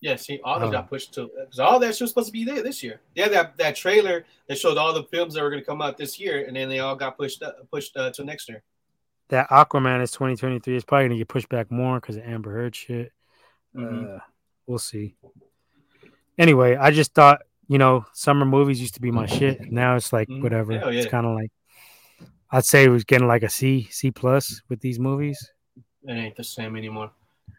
Yeah, 0.00 0.16
see, 0.16 0.38
all 0.44 0.56
of 0.56 0.60
them 0.60 0.68
Oh. 0.68 0.72
got 0.72 0.88
pushed 0.90 1.14
to 1.14 1.28
because 1.40 1.58
all 1.58 1.80
that 1.80 1.94
shit 1.94 2.02
was 2.02 2.10
supposed 2.10 2.26
to 2.28 2.32
be 2.32 2.44
there 2.44 2.62
this 2.62 2.82
year. 2.82 3.00
Yeah, 3.14 3.28
that 3.28 3.56
that 3.56 3.74
trailer 3.74 4.26
that 4.46 4.58
showed 4.58 4.76
all 4.76 4.92
the 4.92 5.04
films 5.04 5.34
that 5.34 5.42
were 5.42 5.50
going 5.50 5.62
to 5.62 5.66
come 5.66 5.80
out 5.82 5.96
this 5.96 6.20
year, 6.20 6.44
and 6.46 6.54
then 6.54 6.68
they 6.68 6.78
all 6.80 6.94
got 6.94 7.16
pushed 7.16 7.42
uh, 7.42 7.52
pushed 7.72 7.96
uh, 7.96 8.10
to 8.12 8.24
next 8.24 8.48
year. 8.48 8.62
That 9.28 9.48
Aquaman 9.48 10.02
is 10.02 10.12
2023. 10.12 10.76
It's 10.76 10.84
probably 10.84 11.08
gonna 11.08 11.18
get 11.18 11.28
pushed 11.28 11.48
back 11.48 11.70
more 11.70 11.98
because 11.98 12.16
of 12.16 12.22
Amber 12.24 12.52
Heard 12.52 12.76
shit. 12.76 13.12
Mhm. 13.74 14.16
Uh, 14.16 14.20
we'll 14.66 14.78
see. 14.78 15.16
Anyway, 16.38 16.76
I 16.76 16.90
just 16.92 17.14
thought 17.14 17.42
you 17.68 17.78
know 17.78 18.04
summer 18.12 18.44
movies 18.44 18.80
used 18.80 18.94
to 18.94 19.00
be 19.00 19.10
my 19.10 19.26
shit. 19.26 19.70
Now 19.70 19.94
it's 19.96 20.12
like 20.12 20.28
Mhm. 20.28 20.42
whatever. 20.42 20.78
Hell 20.78 20.88
It's 20.88 21.06
kind 21.06 21.26
of 21.26 21.34
like 21.34 21.50
I'd 22.50 22.64
say 22.64 22.84
it 22.84 22.88
was 22.88 23.04
getting 23.04 23.28
like 23.28 23.42
a 23.42 23.48
C 23.48 23.88
C 23.90 24.10
plus 24.10 24.62
with 24.68 24.80
these 24.80 24.98
movies. 24.98 25.50
It 26.04 26.12
ain't 26.12 26.36
the 26.36 26.44
same 26.44 26.76
anymore. 26.76 27.10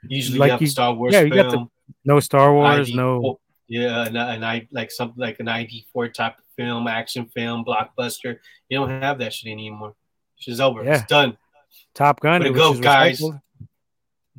Usually, 0.07 0.39
Like 0.39 0.59
you 0.61 0.67
Star 0.67 0.93
Wars 0.93 1.13
yeah, 1.13 1.21
you 1.21 1.33
got 1.33 1.51
the 1.51 1.67
No 2.05 2.19
Star 2.19 2.53
Wars, 2.53 2.93
no. 2.93 3.39
yeah, 3.67 4.05
and, 4.07 4.17
and 4.17 4.45
I 4.45 4.67
like 4.71 4.89
something 4.91 5.19
like 5.21 5.39
an 5.39 5.47
ID 5.47 5.85
four 5.93 6.07
type 6.07 6.37
of 6.37 6.43
film, 6.55 6.87
action 6.87 7.27
film, 7.35 7.63
blockbuster. 7.65 8.39
You 8.69 8.77
don't 8.79 8.89
have 8.89 9.19
that 9.19 9.33
shit 9.33 9.51
anymore. 9.51 9.93
Shit's 10.37 10.59
over. 10.59 10.83
Yeah. 10.83 10.95
It's 10.95 11.05
done. 11.05 11.37
Top 11.93 12.19
Gun. 12.21 12.41
Which 12.43 12.53
go, 12.53 12.73
guys. 12.79 13.21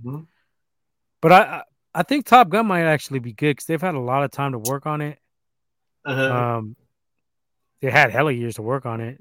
Mhm. 0.03 0.27
But 1.21 1.33
I- 1.33 1.63
I 1.95 2.03
think 2.05 2.25
Top 2.25 2.49
Gun 2.49 2.67
might 2.67 2.85
actually 2.85 3.19
be 3.19 3.33
good 3.33 3.51
because 3.57 3.67
they've 3.67 3.81
had 3.81 3.95
a 3.97 4.01
lot 4.01 4.23
of 4.25 4.31
time 4.31 4.53
to 4.53 4.59
work 4.59 4.87
on 4.87 5.01
it. 5.01 5.19
Uh-huh. 6.05 6.57
Um, 6.59 6.77
they 7.81 7.91
had 7.91 8.11
hella 8.11 8.33
years 8.33 8.57
to 8.57 8.63
work 8.63 8.87
on 8.87 9.01
it. 9.01 9.19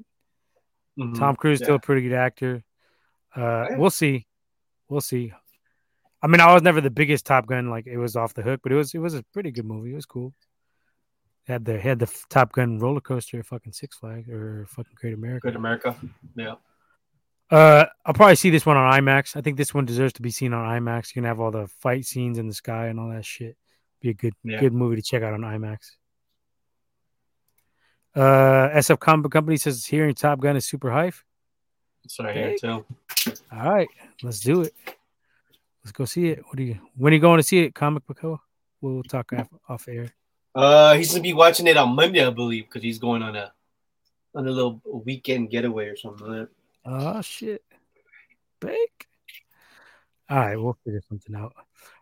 Mhm. 0.98 1.18
Tom 1.18 1.36
Cruise 1.36 1.60
Yeah. 1.62 1.66
still 1.66 1.76
a 1.76 1.80
pretty 1.80 2.02
good 2.02 2.14
actor. 2.16 2.64
Uh, 3.36 3.68
yeah. 3.70 3.78
we'll 3.78 3.90
see, 3.90 4.26
we'll 4.90 5.02
see. 5.02 5.32
I 6.22 6.28
mean, 6.28 6.42
I 6.42 6.54
was 6.54 6.62
never 6.64 6.82
the 6.82 6.90
biggest 6.90 7.26
Top 7.26 7.46
Gun 7.48 7.70
like 7.70 7.88
it 7.88 7.98
was 7.98 8.16
off 8.16 8.34
the 8.34 8.42
hook, 8.42 8.60
but 8.64 8.72
it 8.72 8.76
was 8.76 8.94
it 8.94 9.00
was 9.00 9.14
a 9.14 9.24
pretty 9.34 9.52
good 9.52 9.66
movie. 9.66 9.92
It 9.92 9.96
was 9.96 10.06
cool. 10.06 10.34
Had 11.48 11.64
the 11.64 11.80
had 11.80 12.00
the 12.00 12.14
Top 12.30 12.52
Gun 12.52 12.80
roller 12.80 13.00
coaster, 13.02 13.42
fucking 13.44 13.72
Six 13.74 13.98
Flags 13.98 14.28
or 14.30 14.66
fucking 14.68 14.96
Great 14.96 15.14
America. 15.14 15.48
Good 15.48 15.56
America. 15.56 15.96
Yeah. 16.36 16.56
Uh, 17.50 17.86
I'll 18.06 18.14
probably 18.14 18.36
see 18.36 18.50
this 18.52 18.66
one 18.66 18.78
on 18.78 18.94
IMAX. 19.02 19.36
I 19.36 19.42
think 19.42 19.58
this 19.58 19.74
one 19.74 19.86
deserves 19.86 20.14
to 20.14 20.22
be 20.22 20.30
seen 20.30 20.54
on 20.54 20.66
IMAX. 20.66 21.10
You 21.10 21.22
can 21.22 21.24
have 21.24 21.40
all 21.40 21.50
the 21.52 21.68
fight 21.68 22.06
scenes 22.06 22.38
in 22.38 22.48
the 22.48 22.54
sky 22.54 22.88
and 22.88 23.00
all 23.00 23.10
that 23.10 23.26
shit. 23.26 23.58
Be 24.02 24.10
a 24.10 24.14
good 24.14 24.34
Yeah. 24.44 24.60
good 24.60 24.74
movie 24.74 24.98
to 24.98 25.02
check 25.02 25.24
out 25.24 25.34
on 25.34 25.42
IMAX. 25.42 25.96
Uh, 28.20 28.70
SF 28.76 29.00
Comic 29.00 29.32
Company 29.32 29.56
says 29.56 29.86
hearing 29.86 30.14
Top 30.14 30.41
Gun 30.41 30.58
is 30.58 30.66
super 30.66 30.91
hype. 30.91 31.14
That's 32.04 32.20
what 32.20 32.28
I 32.28 32.34
hear 32.34 32.56
too. 32.58 32.86
All 33.50 33.72
right, 33.72 33.88
let's 34.22 34.41
do 34.41 34.64
it. 34.64 34.74
Let's 35.86 35.94
go 35.94 36.04
see 36.04 36.28
it. 36.28 36.44
What 36.46 36.58
do 36.58 36.64
you? 36.64 36.80
When 36.98 37.14
are 37.14 37.16
you 37.16 37.22
going 37.22 37.38
to 37.38 37.44
see 37.44 37.60
it? 37.60 37.74
Comic 37.74 38.06
Book? 38.06 38.41
We'll 38.82 39.04
talk 39.04 39.32
off, 39.32 39.48
off 39.70 39.88
air. 39.88 40.14
Uh, 40.54 40.96
he's 40.96 41.12
gonna 41.12 41.24
be 41.24 41.34
watching 41.34 41.66
it 41.68 41.78
on 41.78 41.96
Monday, 41.96 42.26
I 42.26 42.30
believe, 42.30 42.66
because 42.66 42.84
he's 42.84 43.00
going 43.00 43.24
on 43.24 43.38
a 43.38 43.54
on 44.36 44.46
a 44.46 44.52
little 44.52 44.82
weekend 45.06 45.50
getaway 45.50 45.88
or 45.88 45.96
something. 45.96 46.28
Like 46.28 46.40
that. 46.40 46.50
Oh 46.86 47.22
shit, 47.22 47.64
bake. 48.60 49.08
All 50.30 50.40
right, 50.40 50.58
we'll 50.58 50.78
figure 50.84 51.02
something 51.08 51.36
out. 51.36 51.54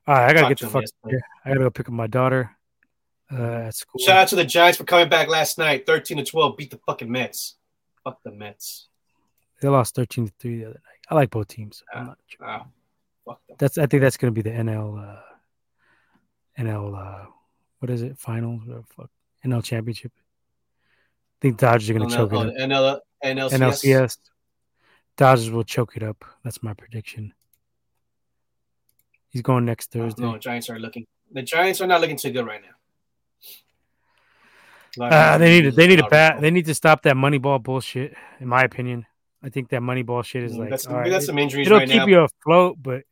All 0.07 0.15
right, 0.15 0.29
I 0.29 0.33
gotta 0.33 0.55
Talked 0.55 0.61
get 0.61 0.71
the 0.71 0.97
fuck. 1.11 1.21
I 1.45 1.49
gotta 1.49 1.59
go 1.59 1.69
pick 1.69 1.87
up 1.87 1.93
my 1.93 2.07
daughter 2.07 2.56
uh, 3.31 3.67
at 3.67 3.75
school. 3.75 3.99
Shout 3.99 4.17
out 4.17 4.27
to 4.29 4.35
the 4.35 4.45
Giants 4.45 4.77
for 4.77 4.83
coming 4.83 5.09
back 5.09 5.27
last 5.27 5.57
night, 5.57 5.85
thirteen 5.85 6.17
to 6.17 6.23
twelve, 6.23 6.57
beat 6.57 6.71
the 6.71 6.79
fucking 6.85 7.11
Mets. 7.11 7.55
Fuck 8.03 8.21
the 8.23 8.31
Mets. 8.31 8.87
They 9.61 9.67
lost 9.69 9.95
thirteen 9.95 10.27
to 10.27 10.33
three 10.39 10.59
the 10.59 10.65
other 10.65 10.73
night. 10.73 10.99
I 11.09 11.15
like 11.15 11.29
both 11.29 11.47
teams. 11.47 11.83
I'm 11.93 12.07
not 12.07 12.17
sure. 12.27 12.65
Fuck 13.25 13.47
them. 13.47 13.55
That's 13.59 13.77
I 13.77 13.85
think 13.87 14.01
that's 14.01 14.17
gonna 14.17 14.31
be 14.31 14.41
the 14.41 14.51
NL 14.51 15.15
uh, 15.17 15.21
NL 16.59 16.97
uh, 16.97 17.25
what 17.79 17.89
is 17.89 18.01
it? 18.01 18.17
Finals? 18.17 18.61
Whatever 18.65 18.85
fuck. 18.95 19.09
NL 19.45 19.63
championship. 19.63 20.11
I 20.15 21.37
think 21.41 21.57
Dodgers 21.57 21.89
are 21.89 21.93
gonna 21.93 22.05
Oh, 22.05 22.09
choke 22.09 22.33
it 22.33 22.35
oh, 22.35 22.41
up. 22.41 22.53
NL, 22.55 22.99
NLCS. 23.23 23.59
NLCS. 23.59 24.17
Dodgers 25.17 25.49
will 25.51 25.63
choke 25.63 25.95
it 25.97 26.03
up. 26.03 26.23
That's 26.43 26.61
my 26.63 26.73
prediction. 26.73 27.33
He's 29.29 29.41
going 29.41 29.65
next 29.65 29.95
Oh, 29.95 29.99
Thursday. 29.99 30.21
no, 30.23 30.37
Giants 30.37 30.69
are 30.69 30.79
looking. 30.79 31.05
The 31.31 31.41
Giants 31.43 31.81
are 31.81 31.87
not 31.87 32.01
looking 32.01 32.17
too 32.17 32.31
good 32.31 32.45
right 32.45 32.61
now. 32.61 32.69
A 34.97 34.99
lot 34.99 35.11
of 35.11 35.19
Uh, 35.19 35.37
they 35.37 35.49
need 35.49 35.61
to, 35.69 35.71
they 35.71 35.87
need 35.87 35.95
to 35.97 36.07
bat. 36.09 36.41
They 36.41 36.51
need 36.51 36.65
to 36.65 36.73
stop 36.75 37.03
that 37.03 37.15
money 37.15 37.37
ball 37.37 37.59
bullshit. 37.59 38.15
In 38.39 38.47
my 38.47 38.63
opinion, 38.63 39.05
I 39.43 39.49
think 39.49 39.69
that 39.69 39.81
money 39.81 40.01
ball 40.03 40.23
shit 40.23 40.43
is 40.43 40.53
Mm, 40.53 40.59
like 40.59 40.69
that's, 40.69 40.85
all 40.87 40.93
we 40.93 40.99
right, 41.01 41.09
got 41.09 41.21
it- 41.21 41.25
some 41.25 41.37
injuries 41.37 41.67
it'll 41.67 41.79
right 41.79 41.87
keep 41.87 41.97
now. 41.97 42.07
you 42.07 42.19
afloat, 42.19 42.77
but 42.81 43.03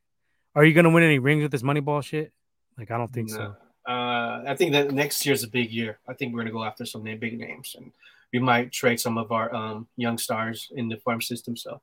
are 0.56 0.66
you 0.66 0.74
gonna 0.74 0.90
win 0.90 1.03
any 1.03 1.20
rings 1.20 1.44
with 1.44 1.52
this 1.52 1.64
money 1.64 1.82
ball 1.82 2.02
shit? 2.02 2.32
Like 2.78 2.91
I 2.91 2.98
don't 2.98 3.12
think 3.12 3.30
so. 3.30 3.56
Uh, 3.88 4.44
I 4.48 4.56
think 4.57 4.72
that 4.72 4.91
next 4.91 5.26
year's 5.26 5.44
a 5.44 5.48
big 5.48 5.72
year. 5.72 5.99
I 6.07 6.14
think 6.14 6.34
we're 6.34 6.41
gonna 6.41 6.52
go 6.52 6.64
after 6.64 6.86
some 6.86 7.03
big 7.03 7.38
names, 7.40 7.76
and 7.78 7.91
we 8.34 8.40
might 8.40 8.72
trade 8.72 8.99
some 8.99 9.18
of 9.18 9.32
our 9.32 9.53
um, 9.53 9.88
young 9.95 10.18
stars 10.18 10.72
in 10.76 10.90
the 10.90 10.98
farm 10.98 11.22
system. 11.22 11.56
So, 11.56 11.82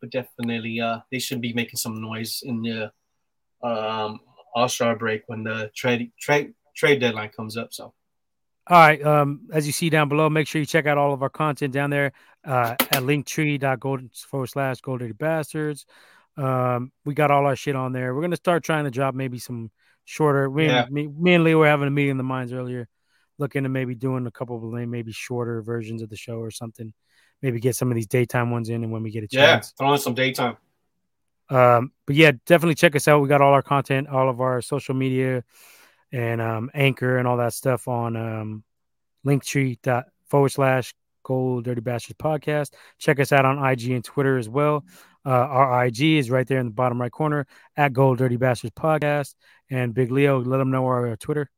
but 0.00 0.10
definitely, 0.10 0.80
uh, 0.80 1.00
they 1.10 1.18
should 1.18 1.40
be 1.40 1.52
making 1.52 1.76
some 1.76 2.00
noise 2.00 2.42
in 2.42 2.62
the 2.62 2.92
um, 3.62 4.20
All 4.54 4.68
Star 4.68 4.96
break 4.96 5.24
when 5.26 5.44
the 5.44 5.70
trade 5.74 6.12
trade 6.18 6.54
trade 6.74 7.00
deadline 7.00 7.30
comes 7.30 7.56
up. 7.56 7.74
So, 7.74 7.92
All 8.70 8.76
right. 8.78 9.02
Um, 9.02 9.48
as 9.52 9.66
you 9.66 9.72
see 9.72 9.88
down 9.88 10.08
below, 10.08 10.28
make 10.28 10.46
sure 10.46 10.60
you 10.60 10.66
check 10.66 10.86
out 10.86 10.98
all 10.98 11.14
of 11.14 11.22
our 11.22 11.30
content 11.30 11.72
down 11.72 11.88
there 11.88 12.12
uh, 12.44 12.74
at 12.78 13.02
linktree.gold 13.02 14.14
forward 14.14 14.48
slash 14.48 14.80
gold 14.82 15.00
dirty 15.00 15.14
bastards. 15.14 15.86
Um, 16.36 16.92
we 17.04 17.14
got 17.14 17.30
all 17.30 17.46
our 17.46 17.56
shit 17.56 17.74
on 17.74 17.92
there. 17.92 18.14
We're 18.14 18.20
gonna 18.20 18.36
start 18.36 18.62
trying 18.62 18.84
to 18.84 18.90
drop 18.90 19.14
maybe 19.14 19.38
some 19.38 19.70
shorter. 20.04 20.50
Me, 20.50 20.66
Yeah. 20.66 20.86
me, 20.90 21.06
me 21.06 21.34
and 21.34 21.44
Lee 21.44 21.54
were 21.54 21.66
having 21.66 21.88
a 21.88 21.90
meeting 21.90 22.12
in 22.12 22.16
the 22.18 22.22
minds 22.24 22.52
earlier, 22.52 22.88
looking 23.38 23.62
to 23.62 23.68
maybe 23.68 23.94
doing 23.94 24.26
a 24.26 24.30
couple 24.30 24.56
of 24.56 24.88
maybe 24.88 25.12
shorter 25.12 25.62
versions 25.62 26.02
of 26.02 26.10
the 26.10 26.16
show 26.16 26.36
or 26.36 26.50
something. 26.50 26.92
Maybe 27.40 27.60
get 27.60 27.74
some 27.76 27.90
of 27.90 27.94
these 27.94 28.06
daytime 28.06 28.50
ones 28.50 28.68
in, 28.68 28.82
and 28.84 28.92
when 28.92 29.02
we 29.02 29.10
get 29.10 29.24
a 29.24 29.28
yeah, 29.30 29.54
chance. 29.54 29.72
throw 29.78 29.92
in 29.92 29.98
some 29.98 30.14
daytime. 30.14 30.56
Um, 31.50 31.92
but 32.06 32.16
yeah, 32.16 32.32
definitely 32.46 32.74
check 32.74 32.94
us 32.94 33.08
out. 33.08 33.20
We 33.20 33.28
got 33.28 33.40
all 33.40 33.52
our 33.54 33.62
content, 33.62 34.08
all 34.08 34.28
of 34.28 34.40
our 34.40 34.60
social 34.60 34.94
media, 34.94 35.44
and 36.12 36.40
um, 36.40 36.70
Anchor 36.74 37.18
and 37.18 37.28
all 37.28 37.36
that 37.38 37.54
stuff 37.54 37.88
on 37.88 38.16
um, 38.16 38.64
Linktree 39.26 39.78
dot 39.82 40.06
forward 40.28 40.50
slash 40.50 40.94
Gold 41.22 41.64
Dirty 41.64 41.80
Bastards 41.80 42.16
podcast. 42.18 42.72
Check 42.98 43.20
us 43.20 43.32
out 43.32 43.44
on 43.44 43.64
IG 43.64 43.90
and 43.90 44.04
Twitter 44.04 44.38
as 44.38 44.48
well. 44.48 44.84
Uh, 45.26 45.30
our 45.30 45.84
IG 45.84 46.00
is 46.00 46.30
right 46.30 46.46
there 46.46 46.58
in 46.58 46.66
the 46.66 46.72
bottom 46.72 47.00
right 47.00 47.12
corner 47.12 47.46
at 47.76 47.92
Gold 47.92 48.18
Dirty 48.18 48.36
Bastards 48.36 48.72
podcast. 48.74 49.34
And 49.70 49.92
Big 49.92 50.10
Leo, 50.10 50.40
let 50.40 50.56
them 50.56 50.70
know 50.70 50.86
our 50.86 51.16
Twitter. 51.16 51.50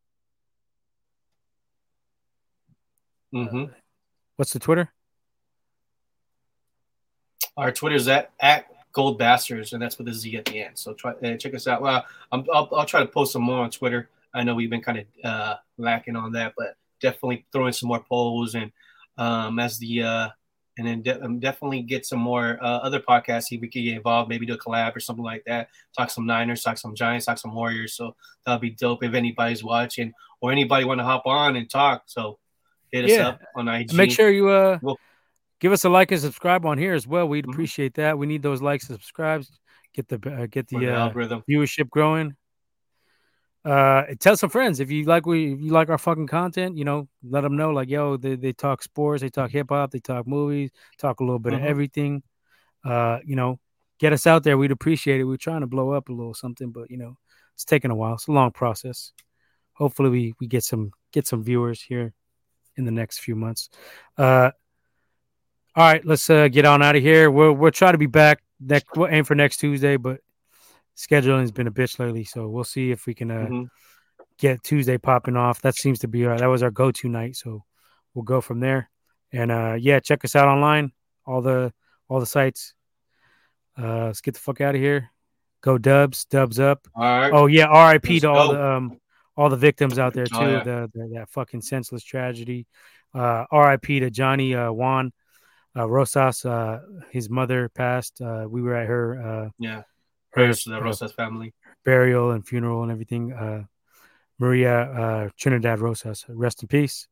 Mm-hmm. 3.33 3.65
What's 4.37 4.53
the 4.53 4.59
Twitter? 4.59 4.91
Our 7.57 7.71
Twitter 7.71 7.97
is 7.97 8.09
at 8.09 8.31
at 8.41 8.67
Gold 8.93 9.19
Bastards, 9.19 9.73
and 9.73 9.81
that's 9.81 9.99
with 9.99 10.09
a 10.09 10.15
Z 10.15 10.37
at 10.37 10.47
the 10.47 10.63
end. 10.63 10.79
So 10.79 10.95
try 10.95 11.13
uh, 11.13 11.37
check 11.37 11.55
us 11.55 11.69
out. 11.69 11.81
Well, 11.81 12.05
I'm, 12.33 12.45
I'll, 12.53 12.69
I'll 12.73 12.87
try 12.87 13.01
to 13.01 13.07
post 13.07 13.33
some 13.33 13.43
more 13.43 13.63
on 13.63 13.71
Twitter. 13.71 14.09
I 14.35 14.43
know 14.45 14.55
we've 14.55 14.71
been 14.71 14.83
kind 14.83 14.99
of 14.99 15.05
uh, 15.25 15.57
lacking 15.79 16.17
on 16.17 16.33
that, 16.33 16.55
but 16.57 16.75
definitely 17.01 17.47
throw 17.53 17.67
in 17.67 17.73
some 17.73 17.89
more 17.89 18.05
polls 18.09 18.55
and 18.55 18.71
um, 19.19 19.59
as 19.59 19.79
the 19.79 20.03
uh, 20.03 20.29
and 20.79 20.87
then 20.87 21.03
de- 21.03 21.23
um, 21.23 21.41
definitely 21.41 21.83
get 21.83 22.07
some 22.07 22.21
more 22.21 22.59
uh, 22.63 22.79
other 22.79 23.01
podcasts. 23.01 23.45
See 23.45 23.57
if 23.57 23.61
we 23.61 23.69
can 23.69 23.85
get 23.85 23.97
involved, 23.97 24.29
maybe 24.31 24.47
do 24.47 24.55
a 24.55 24.59
collab 24.59 24.97
or 24.97 25.01
something 25.01 25.25
like 25.25 25.45
that. 25.47 25.69
Talk 25.99 26.11
some 26.11 26.27
Niners, 26.27 26.63
talk 26.63 26.79
some 26.79 26.95
Giants, 26.95 27.27
talk 27.27 27.39
some 27.39 27.55
Warriors. 27.55 27.95
So 27.95 28.15
that'll 28.47 28.61
be 28.61 28.71
dope 28.71 29.03
if 29.03 29.13
anybody's 29.15 29.63
watching 29.65 30.13
or 30.41 30.53
anybody 30.53 30.85
want 30.85 31.01
to 31.01 31.05
hop 31.05 31.27
on 31.27 31.57
and 31.57 31.69
talk. 31.69 32.05
So 32.07 32.39
hit 32.93 33.05
us 33.07 33.19
up 33.19 33.41
on 33.57 33.69
IG. 33.69 33.93
Make 33.93 34.11
sure 34.13 34.31
you 34.31 34.49
uh 34.49 34.79
Well- 34.81 34.99
give 35.59 35.73
us 35.73 35.85
a 35.85 35.91
like 35.91 36.13
and 36.13 36.21
subscribe 36.21 36.65
on 36.65 36.79
here 36.79 36.95
as 36.95 37.07
well. 37.07 37.29
We'd 37.29 37.45
Mhm. 37.47 37.53
appreciate 37.53 37.95
that. 37.95 38.17
We 38.17 38.27
need 38.27 38.43
those 38.43 38.63
likes 38.63 38.89
and 38.89 38.95
subscribes. 38.99 39.51
Get 39.93 40.09
the 40.09 40.17
uh, 40.17 40.47
get 40.47 40.69
the 40.69 40.79
the 40.79 40.95
uh, 40.95 40.99
algorithm. 41.01 41.43
viewership 41.51 41.91
growing. 41.91 42.37
Uh, 43.65 44.05
tell 44.19 44.37
some 44.37 44.49
friends 44.51 44.81
if 44.81 44.91
you 44.91 45.05
like 45.05 45.27
we 45.27 45.53
if 45.53 45.61
you 45.61 45.71
like 45.71 45.91
our 45.91 45.99
fucking 45.99 46.27
content. 46.27 46.77
You 46.79 46.85
know, 46.85 47.09
let 47.23 47.43
them 47.43 47.57
know 47.57 47.71
like 47.71 47.89
yo, 47.91 48.17
they, 48.17 48.37
they 48.37 48.53
talk 48.53 48.83
sports, 48.83 49.21
they 49.23 49.29
talk 49.29 49.51
hip 49.51 49.69
hop, 49.69 49.91
they 49.91 49.99
talk 49.99 50.27
movies, 50.27 50.71
talk 50.99 51.21
a 51.21 51.25
little 51.25 51.39
bit 51.39 51.53
Mhm. 51.53 51.57
of 51.59 51.65
everything. 51.65 52.23
Uh, 52.85 53.19
you 53.25 53.37
know, 53.37 53.61
get 53.99 54.13
us 54.15 54.27
out 54.27 54.45
there. 54.45 54.57
We'd 54.57 54.71
appreciate 54.71 55.21
it. 55.21 55.25
We're 55.25 55.37
trying 55.37 55.61
to 55.61 55.67
blow 55.67 55.91
up 55.93 56.09
a 56.09 56.13
little 56.13 56.33
something, 56.35 56.71
but 56.71 56.91
you 56.91 56.97
know, 56.97 57.19
it's 57.55 57.65
taking 57.67 57.91
a 57.91 57.95
while. 57.95 58.15
It's 58.15 58.29
a 58.29 58.33
long 58.33 58.51
process. 58.53 59.13
Hopefully, 59.75 60.09
we 60.11 60.35
we 60.41 60.47
get 60.47 60.65
some 60.65 60.93
get 61.13 61.27
some 61.27 61.45
viewers 61.45 61.83
here 61.83 62.15
in 62.77 62.85
the 62.87 62.91
next 62.93 63.19
few 63.21 63.37
months. 63.37 63.69
Uh, 64.17 64.53
All 65.77 65.85
right, 65.85 66.05
let's 66.05 66.29
uh, 66.31 66.49
get 66.49 66.65
on 66.65 66.83
out 66.83 66.97
of 66.97 67.03
here. 67.03 67.31
We'll 67.31 67.53
we'll 67.53 67.71
try 67.71 67.93
to 67.93 67.99
be 67.99 68.07
back. 68.07 68.43
Next, 68.59 68.87
we'll 68.97 69.09
aim 69.09 69.25
for 69.25 69.35
next 69.35 69.59
Tuesday, 69.59 69.97
but 69.97 70.21
scheduling 71.01 71.41
has 71.41 71.53
been 71.53 71.67
a 71.67 71.73
bitch 71.73 71.99
lately, 71.99 72.25
so 72.25 72.49
we'll 72.49 72.65
see 72.65 72.91
if 72.91 73.07
we 73.07 73.15
can 73.15 73.31
uh, 73.31 73.35
mm-hmm. 73.35 73.65
get 74.39 74.63
Tuesday 74.63 74.99
popping 74.99 75.37
off. 75.37 75.63
That 75.63 75.75
seems 75.75 76.01
to 76.01 76.09
be 76.09 76.27
our, 76.27 76.39
that 76.39 76.47
was 76.47 76.63
our 76.63 76.71
go 76.71 76.91
to 76.91 77.09
night, 77.09 77.37
so 77.37 77.65
we'll 78.15 78.25
go 78.25 78.41
from 78.41 78.61
there. 78.61 78.91
And 79.33 79.51
uh, 79.51 79.77
yeah, 79.79 80.01
check 80.01 80.25
us 80.25 80.37
out 80.37 80.49
online. 80.49 80.93
All 81.27 81.41
the 81.41 81.73
all 82.09 82.21
the 82.21 82.27
sites. 82.27 82.75
Uh, 83.79 84.07
let's 84.07 84.21
get 84.21 84.35
the 84.35 84.41
fuck 84.41 84.61
out 84.61 84.75
of 84.75 84.81
here. 84.81 85.11
Go 85.63 85.79
Dubs, 85.79 86.25
Dubs 86.25 86.59
up. 86.59 86.87
All 86.95 87.03
right. 87.03 87.33
Oh 87.33 87.47
yeah, 87.47 87.67
R.I.P. 87.67 88.21
to 88.21 88.31
all 88.31 88.53
the 88.53 88.63
um 88.63 89.01
all 89.37 89.49
the 89.49 89.57
victims 89.57 89.99
out 89.99 90.13
there 90.13 90.27
too. 90.27 90.37
Oh, 90.37 90.51
yeah. 90.51 90.65
the, 90.65 90.91
the, 90.93 91.11
that 91.15 91.31
fucking 91.31 91.63
senseless 91.63 92.03
tragedy. 92.03 92.67
Uh, 93.15 93.45
R.I.P. 93.51 94.01
to 94.01 94.11
Johnny 94.11 94.55
uh, 94.55 94.71
Juan 94.73 95.13
uh, 95.77 95.89
Rosas. 95.89 96.45
Uh, 96.45 96.81
his 97.11 97.31
mother 97.31 97.69
passed. 97.69 98.21
Uh, 98.21 98.47
we 98.49 98.61
were 98.61 98.75
at 98.75 98.87
her. 98.87 99.23
Uh, 99.23 99.49
yeah. 99.59 99.83
Prayers 100.33 100.65
to 100.65 100.71
the 100.71 100.83
Rosas 100.83 101.13
family. 101.13 101.55
Burial 101.85 102.31
and 102.31 102.47
funeral 102.47 102.83
and 102.83 102.93
everything. 102.93 103.33
Uh, 103.33 103.65
Maria 104.39 104.81
uh, 104.81 105.29
Trinidad 105.37 105.81
Rosas, 105.81 106.25
rest 106.29 106.63
in 106.63 106.69
peace. 106.69 107.07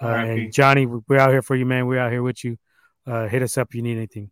Uh, 0.00 0.08
and 0.08 0.52
Johnny, 0.52 0.84
we're 0.86 1.18
out 1.18 1.30
here 1.30 1.42
for 1.42 1.56
you, 1.56 1.64
man. 1.64 1.86
We're 1.86 2.00
out 2.00 2.12
here 2.12 2.22
with 2.22 2.44
you. 2.44 2.58
Uh, 3.06 3.28
hit 3.28 3.42
us 3.42 3.56
up 3.56 3.68
if 3.70 3.74
you 3.76 3.82
need 3.82 3.96
anything. 3.96 4.30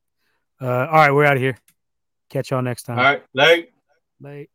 Uh, 0.61 0.67
all 0.67 0.93
right, 0.93 1.11
we're 1.11 1.25
out 1.25 1.37
of 1.37 1.43
here. 1.43 1.57
Catch 2.29 2.51
y'all 2.51 2.63
next 2.63 2.83
time. 2.83 2.99
All 2.99 3.05
right, 3.05 3.23
late. 3.33 3.71
Late. 4.21 4.51